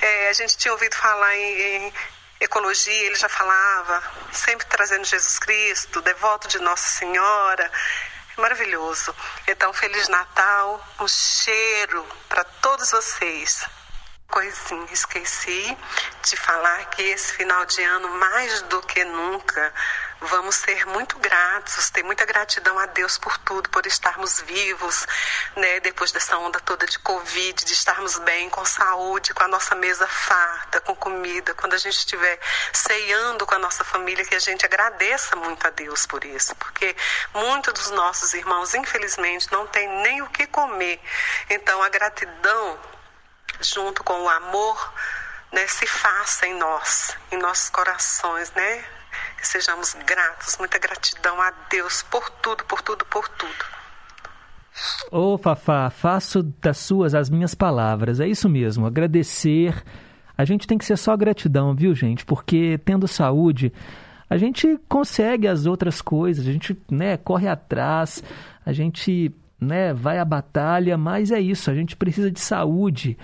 é, 0.00 0.28
a 0.28 0.32
gente 0.32 0.56
tinha 0.56 0.72
ouvido 0.72 0.94
falar 0.94 1.34
em, 1.36 1.86
em 1.86 1.92
ecologia, 2.40 3.06
ele 3.06 3.14
já 3.14 3.28
falava, 3.28 4.02
sempre 4.32 4.66
trazendo 4.66 5.04
Jesus 5.04 5.38
Cristo, 5.38 6.00
devoto 6.02 6.48
de 6.48 6.58
Nossa 6.58 6.88
Senhora. 6.88 7.70
Maravilhoso. 8.36 9.14
Então, 9.46 9.72
Feliz 9.72 10.08
Natal, 10.08 10.86
um 11.00 11.08
cheiro 11.08 12.06
para 12.28 12.44
todos 12.44 12.90
vocês. 12.90 13.64
Coisinha, 14.28 14.88
esqueci 14.92 15.78
de 16.22 16.36
falar 16.36 16.84
que 16.90 17.02
esse 17.02 17.32
final 17.32 17.64
de 17.64 17.82
ano, 17.82 18.08
mais 18.18 18.60
do 18.62 18.82
que 18.82 19.04
nunca, 19.04 19.72
vamos 20.20 20.56
ser 20.56 20.86
muito 20.86 21.18
gratos, 21.18 21.90
ter 21.90 22.02
muita 22.02 22.24
gratidão 22.24 22.78
a 22.78 22.86
Deus 22.86 23.18
por 23.18 23.36
tudo, 23.38 23.68
por 23.70 23.86
estarmos 23.86 24.40
vivos, 24.40 25.06
né, 25.54 25.80
depois 25.80 26.10
dessa 26.12 26.38
onda 26.38 26.58
toda 26.60 26.86
de 26.86 26.98
Covid, 26.98 27.64
de 27.64 27.72
estarmos 27.72 28.18
bem, 28.20 28.48
com 28.48 28.64
saúde, 28.64 29.34
com 29.34 29.44
a 29.44 29.48
nossa 29.48 29.74
mesa 29.74 30.06
farta, 30.06 30.80
com 30.80 30.94
comida, 30.96 31.54
quando 31.54 31.74
a 31.74 31.78
gente 31.78 31.96
estiver 31.96 32.38
ceando 32.72 33.46
com 33.46 33.54
a 33.54 33.58
nossa 33.58 33.84
família, 33.84 34.24
que 34.24 34.34
a 34.34 34.40
gente 34.40 34.64
agradeça 34.64 35.36
muito 35.36 35.66
a 35.66 35.70
Deus 35.70 36.06
por 36.06 36.24
isso, 36.24 36.54
porque 36.56 36.96
muitos 37.34 37.72
dos 37.74 37.90
nossos 37.90 38.32
irmãos, 38.34 38.74
infelizmente, 38.74 39.50
não 39.52 39.66
têm 39.66 39.88
nem 40.02 40.22
o 40.22 40.28
que 40.30 40.46
comer. 40.46 41.00
Então, 41.50 41.82
a 41.82 41.88
gratidão, 41.88 42.78
junto 43.60 44.02
com 44.02 44.22
o 44.22 44.28
amor, 44.28 44.94
né, 45.52 45.66
se 45.66 45.86
faça 45.86 46.46
em 46.46 46.54
nós, 46.54 47.16
em 47.30 47.36
nossos 47.36 47.70
corações, 47.70 48.50
né? 48.52 48.95
Que 49.36 49.46
sejamos 49.46 49.94
gratos, 50.06 50.56
muita 50.58 50.78
gratidão 50.78 51.40
a 51.40 51.52
Deus 51.70 52.02
por 52.04 52.28
tudo, 52.30 52.64
por 52.64 52.82
tudo, 52.82 53.04
por 53.06 53.28
tudo. 53.28 53.76
Ô, 55.10 55.38
Fafá, 55.38 55.88
faço 55.90 56.42
das 56.42 56.78
suas 56.78 57.14
as 57.14 57.30
minhas 57.30 57.54
palavras. 57.54 58.20
É 58.20 58.28
isso 58.28 58.48
mesmo, 58.48 58.86
agradecer. 58.86 59.74
A 60.36 60.44
gente 60.44 60.66
tem 60.66 60.76
que 60.76 60.84
ser 60.84 60.98
só 60.98 61.16
gratidão, 61.16 61.74
viu, 61.74 61.94
gente? 61.94 62.24
Porque 62.24 62.78
tendo 62.84 63.08
saúde, 63.08 63.72
a 64.28 64.36
gente 64.36 64.78
consegue 64.88 65.48
as 65.48 65.66
outras 65.66 66.02
coisas, 66.02 66.46
a 66.46 66.52
gente 66.52 66.76
né, 66.90 67.16
corre 67.16 67.48
atrás, 67.48 68.22
a 68.64 68.72
gente 68.72 69.32
né, 69.58 69.94
vai 69.94 70.18
à 70.18 70.24
batalha, 70.24 70.98
mas 70.98 71.30
é 71.30 71.40
isso, 71.40 71.70
a 71.70 71.74
gente 71.74 71.96
precisa 71.96 72.30
de 72.30 72.40
saúde. 72.40 73.16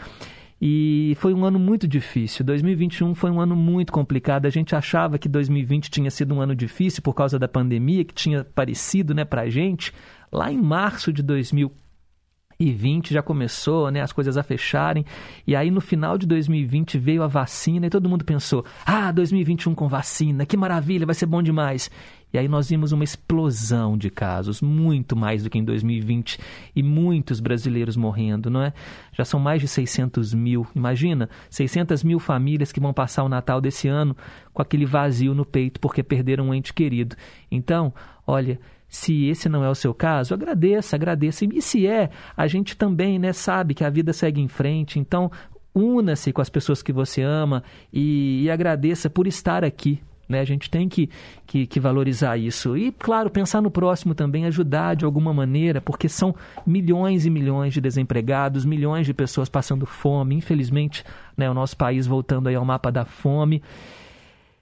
E 0.65 1.17
foi 1.19 1.35
um 1.35 1.45
ano 1.45 1.59
muito 1.59 1.89
difícil. 1.89 2.45
2021 2.45 3.17
foi 3.17 3.33
um 3.33 3.41
ano 3.41 3.57
muito 3.57 3.93
complicado. 3.93 4.47
A 4.47 4.51
gente 4.51 4.77
achava 4.77 5.19
que 5.19 5.29
2020 5.29 5.91
tinha 5.91 6.09
sido 6.09 6.33
um 6.33 6.41
ano 6.41 6.55
difícil 6.55 7.03
por 7.03 7.15
causa 7.15 7.37
da 7.37 7.49
pandemia, 7.49 8.05
que 8.05 8.15
tinha 8.15 8.45
parecido 8.45 9.13
né, 9.13 9.25
para 9.25 9.43
a 9.43 9.51
gente. 9.51 9.93
Lá 10.31 10.53
em 10.53 10.63
março 10.63 11.13
de 11.13 11.21
2020 11.21 13.13
já 13.13 13.21
começou 13.21 13.91
né, 13.91 14.03
as 14.03 14.13
coisas 14.13 14.37
a 14.37 14.45
fecharem. 14.45 15.05
E 15.45 15.57
aí 15.57 15.69
no 15.69 15.81
final 15.81 16.17
de 16.17 16.29
2020 16.29 16.97
veio 16.97 17.25
a 17.25 17.27
vacina 17.27 17.89
e 17.89 17.91
todo 17.91 18.09
mundo 18.09 18.25
pensou: 18.25 18.65
ah, 18.87 19.11
2021 19.11 19.75
com 19.75 19.89
vacina, 19.89 20.47
que 20.47 20.57
maravilha, 20.57 21.05
vai 21.07 21.15
ser 21.17 21.27
bom 21.27 21.43
demais. 21.43 21.91
E 22.33 22.39
aí 22.39 22.49
nós 22.49 22.69
vimos 22.69 22.93
uma 22.93 23.05
explosão 23.05 23.97
de 23.97 24.11
casos, 24.11 24.63
muito 24.63 25.15
mais 25.15 25.43
do 25.43 25.51
que 25.51 25.59
em 25.59 25.65
2020, 25.65 26.39
e 26.75 26.83
muitos 26.83 27.41
brasileiros 27.41 27.97
morrendo, 27.97 28.49
não 28.49 28.63
é? 28.63 28.73
Já 29.13 29.25
são 29.25 29.39
mais 29.39 29.61
de 29.61 29.69
600 29.69 30.33
mil. 30.33 30.67
Imagina, 30.75 31.29
600 31.51 32.03
mil 32.03 32.19
famílias 32.19 32.73
que 32.73 32.81
vão 32.81 32.93
passar 32.93 33.25
o 33.25 33.29
Natal 33.29 33.61
desse 33.61 33.89
ano 33.89 34.17
com 34.53 34.63
aquele 34.63 34.87
vazio 34.87 35.35
no 35.35 35.45
peito 35.45 35.79
porque 35.81 36.03
perderam 36.03 36.49
um 36.49 36.55
ente 36.55 36.73
querido. 36.73 37.17
Então, 37.51 37.93
olha, 38.27 38.59
se 38.89 39.27
esse 39.27 39.49
não 39.49 39.65
é 39.65 39.71
o 39.71 39.75
seu 39.75 39.95
caso, 39.95 40.35
agradeça, 40.35 40.97
agradeça. 40.97 41.45
E 41.45 41.63
se 41.63 41.87
é, 41.87 42.11
a 42.37 42.47
gente 42.47 42.77
também 42.77 43.19
né, 43.19 43.33
sabe 43.33 43.75
que 43.75 43.85
a 43.85 43.91
vida 43.91 44.13
segue 44.13 44.41
em 44.41 44.49
frente. 44.49 44.99
Então, 44.99 45.31
una-se 45.75 46.33
com 46.33 46.43
as 46.43 46.51
pessoas 46.51 46.83
que 46.83 46.93
você 46.93 47.23
ama 47.23 47.63
e, 47.93 48.43
e 48.43 48.51
agradeça 48.51 49.09
por 49.09 49.27
estar 49.27 49.65
aqui, 49.65 50.03
né? 50.33 50.41
A 50.41 50.45
gente 50.45 50.69
tem 50.69 50.89
que, 50.89 51.09
que, 51.47 51.67
que, 51.67 51.79
valorizar 51.79 52.37
isso. 52.37 52.77
E, 52.77 52.91
claro, 52.91 53.31
pensar 53.31 53.63
no 53.63 53.71
próximo 53.71 54.15
também, 54.15 54.47
ajudar 54.47 54.97
de 54.97 55.05
alguma 55.05 55.33
maneira, 55.33 55.81
porque 55.81 56.09
são 56.09 56.35
milhões 56.67 57.25
e 57.25 57.31
milhões 57.31 57.73
de 57.73 57.81
desempregados, 57.81 58.65
milhões 58.65 59.07
de 59.07 59.15
pessoas 59.15 59.49
passando 59.49 59.87
fome. 59.87 60.35
Infelizmente, 60.35 61.05
né, 61.37 61.49
o 61.49 61.55
nosso 61.55 61.77
país 61.77 62.07
voltando 62.07 62.49
aí 62.49 62.55
ao 62.57 62.65
mapa 62.65 62.91
da 62.91 63.05
fome. 63.05 63.63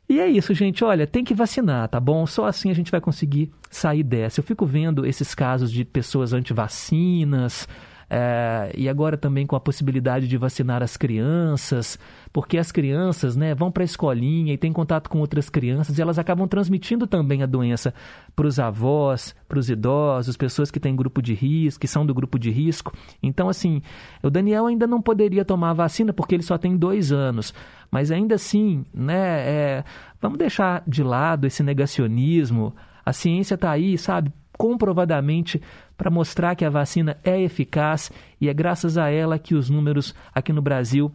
E 0.08 0.18
é 0.18 0.28
isso, 0.28 0.52
gente. 0.52 0.84
Olha, 0.84 1.06
tem 1.06 1.22
que 1.22 1.32
vacinar, 1.32 1.88
tá 1.88 2.00
bom? 2.00 2.26
Só 2.26 2.46
assim 2.46 2.68
a 2.68 2.74
gente 2.74 2.90
vai 2.90 3.00
conseguir 3.00 3.48
sair 3.70 4.02
dessa. 4.02 4.40
Eu 4.40 4.44
fico 4.44 4.66
vendo 4.66 5.06
esses 5.06 5.36
casos 5.36 5.70
de 5.70 5.84
pessoas 5.84 6.32
anti-vacinas, 6.32 7.68
é, 8.12 8.72
e 8.76 8.88
agora 8.88 9.16
também 9.16 9.46
com 9.46 9.54
a 9.54 9.60
possibilidade 9.60 10.26
de 10.26 10.36
vacinar 10.36 10.82
as 10.82 10.96
crianças, 10.96 11.96
porque 12.32 12.58
as 12.58 12.72
crianças 12.72 13.36
né, 13.36 13.54
vão 13.54 13.70
para 13.70 13.84
a 13.84 13.84
escolinha 13.84 14.52
e 14.52 14.58
têm 14.58 14.72
contato 14.72 15.08
com 15.08 15.20
outras 15.20 15.48
crianças 15.48 15.96
e 15.96 16.02
elas 16.02 16.18
acabam 16.18 16.48
transmitindo 16.48 17.06
também 17.06 17.44
a 17.44 17.46
doença 17.46 17.94
para 18.34 18.48
os 18.48 18.58
avós, 18.58 19.32
para 19.48 19.60
os 19.60 19.70
idosos, 19.70 20.36
pessoas 20.36 20.72
que 20.72 20.80
têm 20.80 20.96
grupo 20.96 21.22
de 21.22 21.34
risco, 21.34 21.80
que 21.80 21.86
são 21.86 22.04
do 22.04 22.12
grupo 22.12 22.36
de 22.36 22.50
risco. 22.50 22.92
Então, 23.22 23.48
assim, 23.48 23.80
o 24.24 24.28
Daniel 24.28 24.66
ainda 24.66 24.88
não 24.88 25.00
poderia 25.00 25.44
tomar 25.44 25.70
a 25.70 25.74
vacina 25.74 26.12
porque 26.12 26.34
ele 26.34 26.42
só 26.42 26.58
tem 26.58 26.76
dois 26.76 27.12
anos. 27.12 27.54
Mas 27.92 28.10
ainda 28.10 28.34
assim, 28.34 28.84
né, 28.92 29.48
é, 29.48 29.84
vamos 30.20 30.36
deixar 30.36 30.82
de 30.84 31.04
lado 31.04 31.46
esse 31.46 31.62
negacionismo. 31.62 32.74
A 33.06 33.12
ciência 33.12 33.54
está 33.54 33.70
aí, 33.70 33.96
sabe, 33.96 34.32
comprovadamente 34.60 35.58
para 35.96 36.10
mostrar 36.10 36.54
que 36.54 36.66
a 36.66 36.68
vacina 36.68 37.16
é 37.24 37.40
eficaz 37.40 38.12
e 38.38 38.46
é 38.46 38.52
graças 38.52 38.98
a 38.98 39.08
ela 39.08 39.38
que 39.38 39.54
os 39.54 39.70
números 39.70 40.14
aqui 40.34 40.52
no 40.52 40.60
Brasil 40.60 41.10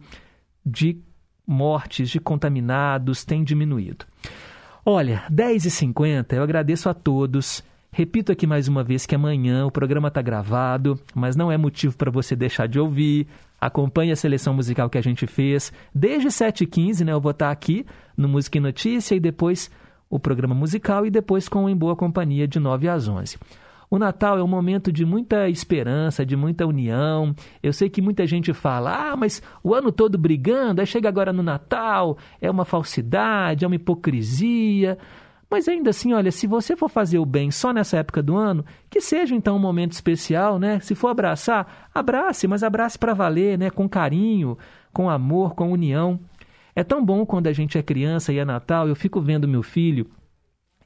de 0.64 0.98
mortes, 1.46 2.10
de 2.10 2.18
contaminados 2.18 3.24
têm 3.24 3.44
diminuído. 3.44 4.04
Olha, 4.84 5.22
10h50, 5.30 6.32
eu 6.32 6.42
agradeço 6.42 6.88
a 6.88 6.94
todos. 6.94 7.62
Repito 7.92 8.32
aqui 8.32 8.48
mais 8.48 8.66
uma 8.66 8.82
vez 8.82 9.06
que 9.06 9.14
amanhã 9.14 9.64
o 9.64 9.70
programa 9.70 10.08
está 10.08 10.20
gravado, 10.20 10.98
mas 11.14 11.36
não 11.36 11.52
é 11.52 11.56
motivo 11.56 11.96
para 11.96 12.10
você 12.10 12.34
deixar 12.34 12.66
de 12.66 12.80
ouvir. 12.80 13.28
Acompanhe 13.60 14.10
a 14.10 14.16
seleção 14.16 14.54
musical 14.54 14.90
que 14.90 14.98
a 14.98 15.02
gente 15.02 15.24
fez. 15.24 15.72
Desde 15.94 16.26
7h15, 16.30 17.04
né, 17.04 17.12
eu 17.12 17.20
vou 17.20 17.30
estar 17.30 17.46
tá 17.46 17.52
aqui 17.52 17.86
no 18.16 18.26
Música 18.26 18.58
e 18.58 18.60
Notícia 18.60 19.14
e 19.14 19.20
depois 19.20 19.70
o 20.08 20.18
programa 20.18 20.54
musical 20.54 21.04
e 21.06 21.10
depois 21.10 21.48
com 21.48 21.68
Em 21.68 21.76
Boa 21.76 21.96
Companhia 21.96 22.46
de 22.46 22.58
9 22.58 22.88
às 22.88 23.08
11. 23.08 23.38
O 23.88 23.98
Natal 23.98 24.38
é 24.38 24.42
um 24.42 24.48
momento 24.48 24.90
de 24.90 25.04
muita 25.04 25.48
esperança, 25.48 26.26
de 26.26 26.36
muita 26.36 26.66
união. 26.66 27.34
Eu 27.62 27.72
sei 27.72 27.88
que 27.88 28.02
muita 28.02 28.26
gente 28.26 28.52
fala: 28.52 29.12
ah, 29.12 29.16
mas 29.16 29.40
o 29.62 29.74
ano 29.74 29.92
todo 29.92 30.18
brigando, 30.18 30.80
aí 30.80 30.86
chega 30.86 31.08
agora 31.08 31.32
no 31.32 31.42
Natal, 31.42 32.18
é 32.40 32.50
uma 32.50 32.64
falsidade, 32.64 33.64
é 33.64 33.68
uma 33.68 33.76
hipocrisia. 33.76 34.98
Mas 35.48 35.68
ainda 35.68 35.90
assim, 35.90 36.12
olha, 36.12 36.32
se 36.32 36.46
você 36.46 36.74
for 36.74 36.88
fazer 36.88 37.20
o 37.20 37.24
bem 37.24 37.52
só 37.52 37.72
nessa 37.72 37.98
época 37.98 38.20
do 38.20 38.36
ano, 38.36 38.64
que 38.90 39.00
seja 39.00 39.32
então 39.32 39.54
um 39.54 39.60
momento 39.60 39.92
especial, 39.92 40.58
né? 40.58 40.80
Se 40.80 40.94
for 40.96 41.08
abraçar, 41.08 41.88
abrace, 41.94 42.48
mas 42.48 42.64
abrace 42.64 42.98
para 42.98 43.14
valer, 43.14 43.56
né? 43.56 43.70
Com 43.70 43.88
carinho, 43.88 44.58
com 44.92 45.08
amor, 45.08 45.54
com 45.54 45.70
união. 45.70 46.18
É 46.76 46.84
tão 46.84 47.02
bom 47.02 47.24
quando 47.24 47.46
a 47.46 47.54
gente 47.54 47.78
é 47.78 47.82
criança 47.82 48.34
e 48.34 48.38
é 48.38 48.44
Natal, 48.44 48.86
eu 48.86 48.94
fico 48.94 49.18
vendo 49.18 49.48
meu 49.48 49.62
filho 49.62 50.10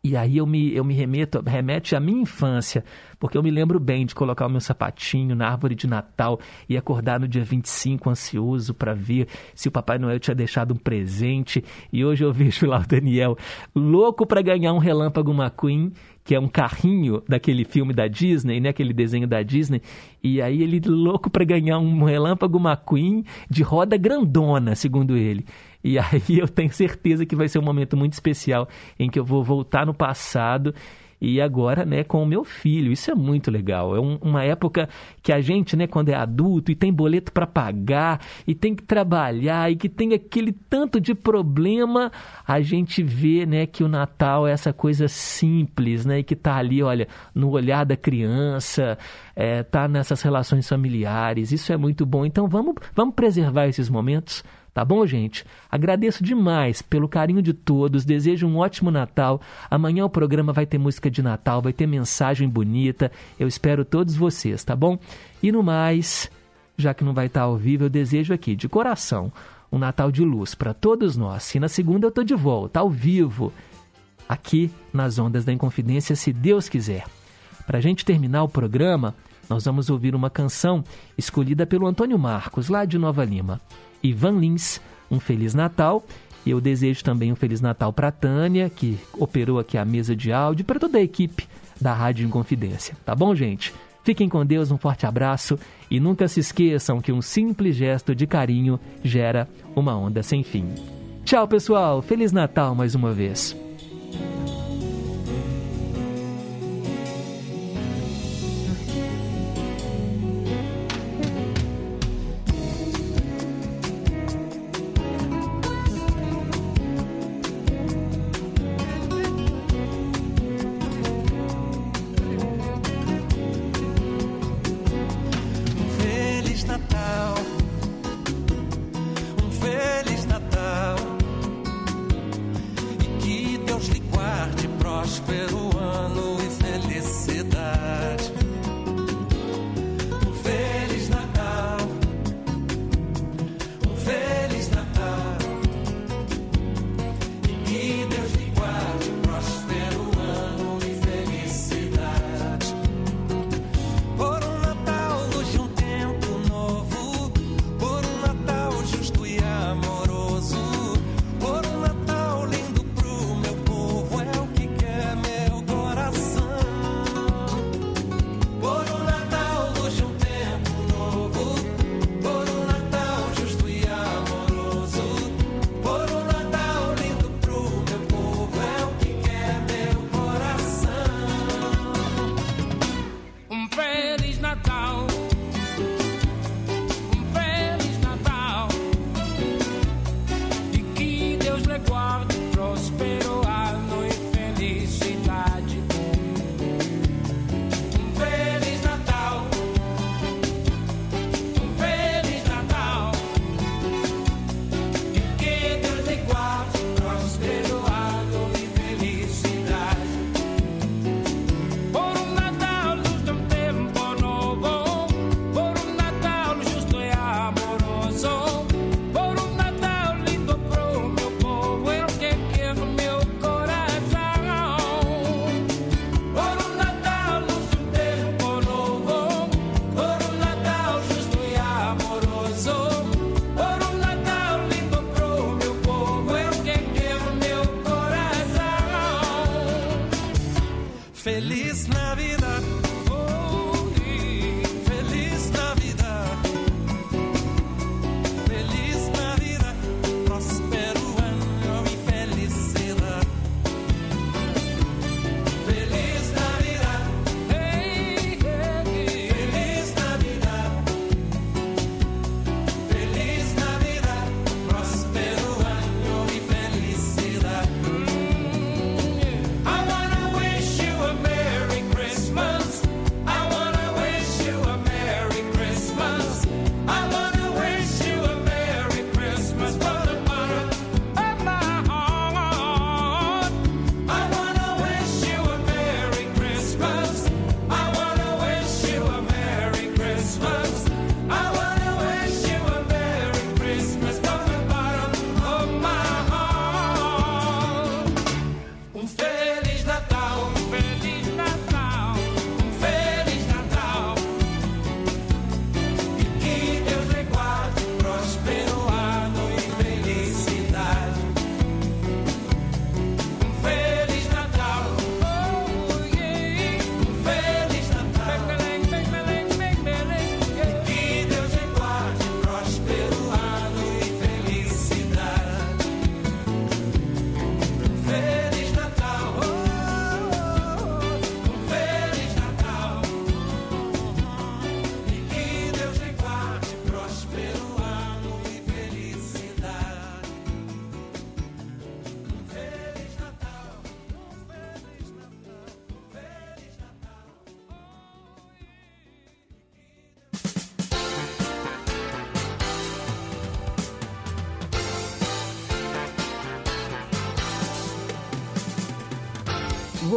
e 0.02 0.16
aí 0.16 0.38
eu 0.38 0.46
me, 0.46 0.74
eu 0.74 0.82
me 0.82 0.94
remeto, 0.94 1.42
remete 1.46 1.94
à 1.94 2.00
minha 2.00 2.22
infância, 2.22 2.82
porque 3.18 3.36
eu 3.36 3.42
me 3.42 3.50
lembro 3.50 3.78
bem 3.78 4.06
de 4.06 4.14
colocar 4.14 4.46
o 4.46 4.50
meu 4.50 4.60
sapatinho 4.60 5.36
na 5.36 5.46
árvore 5.46 5.74
de 5.74 5.86
Natal 5.86 6.40
e 6.66 6.74
acordar 6.74 7.20
no 7.20 7.28
dia 7.28 7.44
25 7.44 8.08
ansioso 8.08 8.72
para 8.72 8.94
ver 8.94 9.28
se 9.54 9.68
o 9.68 9.70
Papai 9.70 9.98
Noel 9.98 10.18
tinha 10.18 10.34
deixado 10.34 10.72
um 10.72 10.76
presente. 10.76 11.62
E 11.92 12.02
hoje 12.02 12.24
eu 12.24 12.32
vejo 12.32 12.66
lá 12.66 12.78
o 12.78 12.86
Daniel 12.86 13.36
louco 13.74 14.26
para 14.26 14.40
ganhar 14.40 14.72
um 14.72 14.78
Relâmpago 14.78 15.34
McQueen, 15.34 15.92
que 16.24 16.34
é 16.34 16.40
um 16.40 16.48
carrinho 16.48 17.22
daquele 17.28 17.66
filme 17.66 17.92
da 17.92 18.06
Disney, 18.06 18.58
né, 18.58 18.70
aquele 18.70 18.94
desenho 18.94 19.28
da 19.28 19.42
Disney. 19.42 19.82
E 20.24 20.40
aí 20.40 20.62
ele 20.62 20.80
louco 20.80 21.28
para 21.28 21.44
ganhar 21.44 21.78
um 21.78 22.04
Relâmpago 22.04 22.58
McQueen 22.58 23.22
de 23.50 23.62
roda 23.62 23.98
grandona, 23.98 24.74
segundo 24.74 25.14
ele. 25.14 25.44
E 25.82 25.98
aí 26.00 26.38
eu 26.38 26.48
tenho 26.48 26.72
certeza 26.72 27.26
que 27.26 27.36
vai 27.36 27.48
ser 27.48 27.58
um 27.58 27.64
momento 27.64 27.96
muito 27.96 28.12
especial 28.12 28.68
em 28.98 29.08
que 29.10 29.18
eu 29.18 29.24
vou 29.24 29.42
voltar 29.42 29.86
no 29.86 29.94
passado 29.94 30.74
e 31.20 31.40
agora, 31.40 31.84
né, 31.84 32.02
com 32.02 32.22
o 32.22 32.26
meu 32.26 32.44
filho. 32.44 32.90
Isso 32.90 33.10
é 33.10 33.14
muito 33.14 33.50
legal. 33.50 33.94
É 33.94 34.00
um, 34.00 34.16
uma 34.22 34.42
época 34.42 34.88
que 35.22 35.32
a 35.32 35.40
gente, 35.40 35.76
né, 35.76 35.86
quando 35.86 36.08
é 36.08 36.14
adulto 36.14 36.72
e 36.72 36.74
tem 36.74 36.92
boleto 36.92 37.30
para 37.30 37.46
pagar 37.46 38.20
e 38.46 38.54
tem 38.54 38.74
que 38.74 38.82
trabalhar 38.82 39.70
e 39.70 39.76
que 39.76 39.88
tem 39.88 40.14
aquele 40.14 40.52
tanto 40.52 40.98
de 40.98 41.14
problema, 41.14 42.10
a 42.46 42.60
gente 42.62 43.02
vê, 43.02 43.44
né, 43.44 43.66
que 43.66 43.84
o 43.84 43.88
Natal 43.88 44.48
é 44.48 44.52
essa 44.52 44.72
coisa 44.72 45.08
simples, 45.08 46.06
né, 46.06 46.20
e 46.20 46.24
que 46.24 46.34
tá 46.34 46.56
ali, 46.56 46.82
olha, 46.82 47.06
no 47.34 47.50
olhar 47.50 47.84
da 47.84 47.96
criança, 47.96 48.96
é, 49.36 49.62
tá 49.62 49.86
nessas 49.86 50.22
relações 50.22 50.66
familiares. 50.66 51.52
Isso 51.52 51.70
é 51.72 51.76
muito 51.76 52.06
bom. 52.06 52.24
Então 52.24 52.48
vamos, 52.48 52.76
vamos 52.94 53.14
preservar 53.14 53.66
esses 53.66 53.90
momentos 53.90 54.42
Tá 54.72 54.84
bom, 54.84 55.04
gente? 55.04 55.44
Agradeço 55.68 56.22
demais 56.22 56.80
pelo 56.80 57.08
carinho 57.08 57.42
de 57.42 57.52
todos, 57.52 58.04
desejo 58.04 58.46
um 58.46 58.56
ótimo 58.56 58.90
Natal. 58.90 59.40
Amanhã 59.68 60.04
o 60.04 60.10
programa 60.10 60.52
vai 60.52 60.64
ter 60.64 60.78
música 60.78 61.10
de 61.10 61.22
Natal, 61.22 61.60
vai 61.60 61.72
ter 61.72 61.86
mensagem 61.86 62.48
bonita. 62.48 63.10
Eu 63.38 63.48
espero 63.48 63.84
todos 63.84 64.14
vocês, 64.14 64.62
tá 64.62 64.76
bom? 64.76 64.98
E 65.42 65.50
no 65.50 65.62
mais, 65.62 66.30
já 66.76 66.94
que 66.94 67.02
não 67.02 67.12
vai 67.12 67.26
estar 67.26 67.42
ao 67.42 67.56
vivo, 67.56 67.84
eu 67.84 67.90
desejo 67.90 68.32
aqui, 68.32 68.54
de 68.54 68.68
coração, 68.68 69.32
um 69.72 69.78
Natal 69.78 70.12
de 70.12 70.22
luz 70.22 70.54
para 70.54 70.72
todos 70.72 71.16
nós. 71.16 71.52
E 71.54 71.60
na 71.60 71.68
segunda 71.68 72.06
eu 72.06 72.10
tô 72.12 72.22
de 72.22 72.34
volta, 72.34 72.78
ao 72.78 72.88
vivo, 72.88 73.52
aqui 74.28 74.70
nas 74.92 75.18
Ondas 75.18 75.44
da 75.44 75.52
Inconfidência, 75.52 76.14
se 76.14 76.32
Deus 76.32 76.68
quiser. 76.68 77.04
Para 77.66 77.78
a 77.78 77.80
gente 77.80 78.04
terminar 78.04 78.44
o 78.44 78.48
programa, 78.48 79.16
nós 79.48 79.64
vamos 79.64 79.90
ouvir 79.90 80.14
uma 80.14 80.30
canção 80.30 80.84
escolhida 81.18 81.66
pelo 81.66 81.88
Antônio 81.88 82.16
Marcos, 82.16 82.68
lá 82.68 82.84
de 82.84 82.98
Nova 82.98 83.24
Lima. 83.24 83.60
Ivan 84.02 84.38
Lins, 84.38 84.80
um 85.10 85.20
Feliz 85.20 85.54
Natal. 85.54 86.04
E 86.44 86.50
eu 86.50 86.60
desejo 86.60 87.04
também 87.04 87.30
um 87.30 87.36
Feliz 87.36 87.60
Natal 87.60 87.92
para 87.92 88.10
Tânia, 88.10 88.70
que 88.70 88.98
operou 89.18 89.58
aqui 89.58 89.76
a 89.76 89.84
mesa 89.84 90.16
de 90.16 90.32
áudio, 90.32 90.64
para 90.64 90.80
toda 90.80 90.98
a 90.98 91.02
equipe 91.02 91.46
da 91.80 91.92
Rádio 91.92 92.26
Inconfidência. 92.26 92.96
Tá 93.04 93.14
bom, 93.14 93.34
gente? 93.34 93.74
Fiquem 94.02 94.28
com 94.28 94.44
Deus, 94.44 94.70
um 94.70 94.78
forte 94.78 95.06
abraço 95.06 95.58
e 95.90 96.00
nunca 96.00 96.26
se 96.26 96.40
esqueçam 96.40 97.00
que 97.00 97.12
um 97.12 97.20
simples 97.20 97.76
gesto 97.76 98.14
de 98.14 98.26
carinho 98.26 98.80
gera 99.04 99.48
uma 99.76 99.96
onda 99.96 100.22
sem 100.22 100.42
fim. 100.42 100.66
Tchau, 101.24 101.46
pessoal! 101.46 102.00
Feliz 102.00 102.32
Natal 102.32 102.74
mais 102.74 102.94
uma 102.94 103.12
vez! 103.12 103.54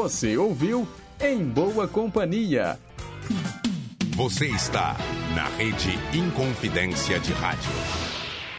Você 0.04 0.36
ouviu 0.38 0.86
Em 1.18 1.42
Boa 1.46 1.88
Companhia. 1.88 2.78
Você 4.18 4.48
está 4.48 4.98
na 5.34 5.48
Rede 5.56 5.98
Inconfidência 6.14 7.18
de 7.22 7.32
Rádio. 7.32 7.72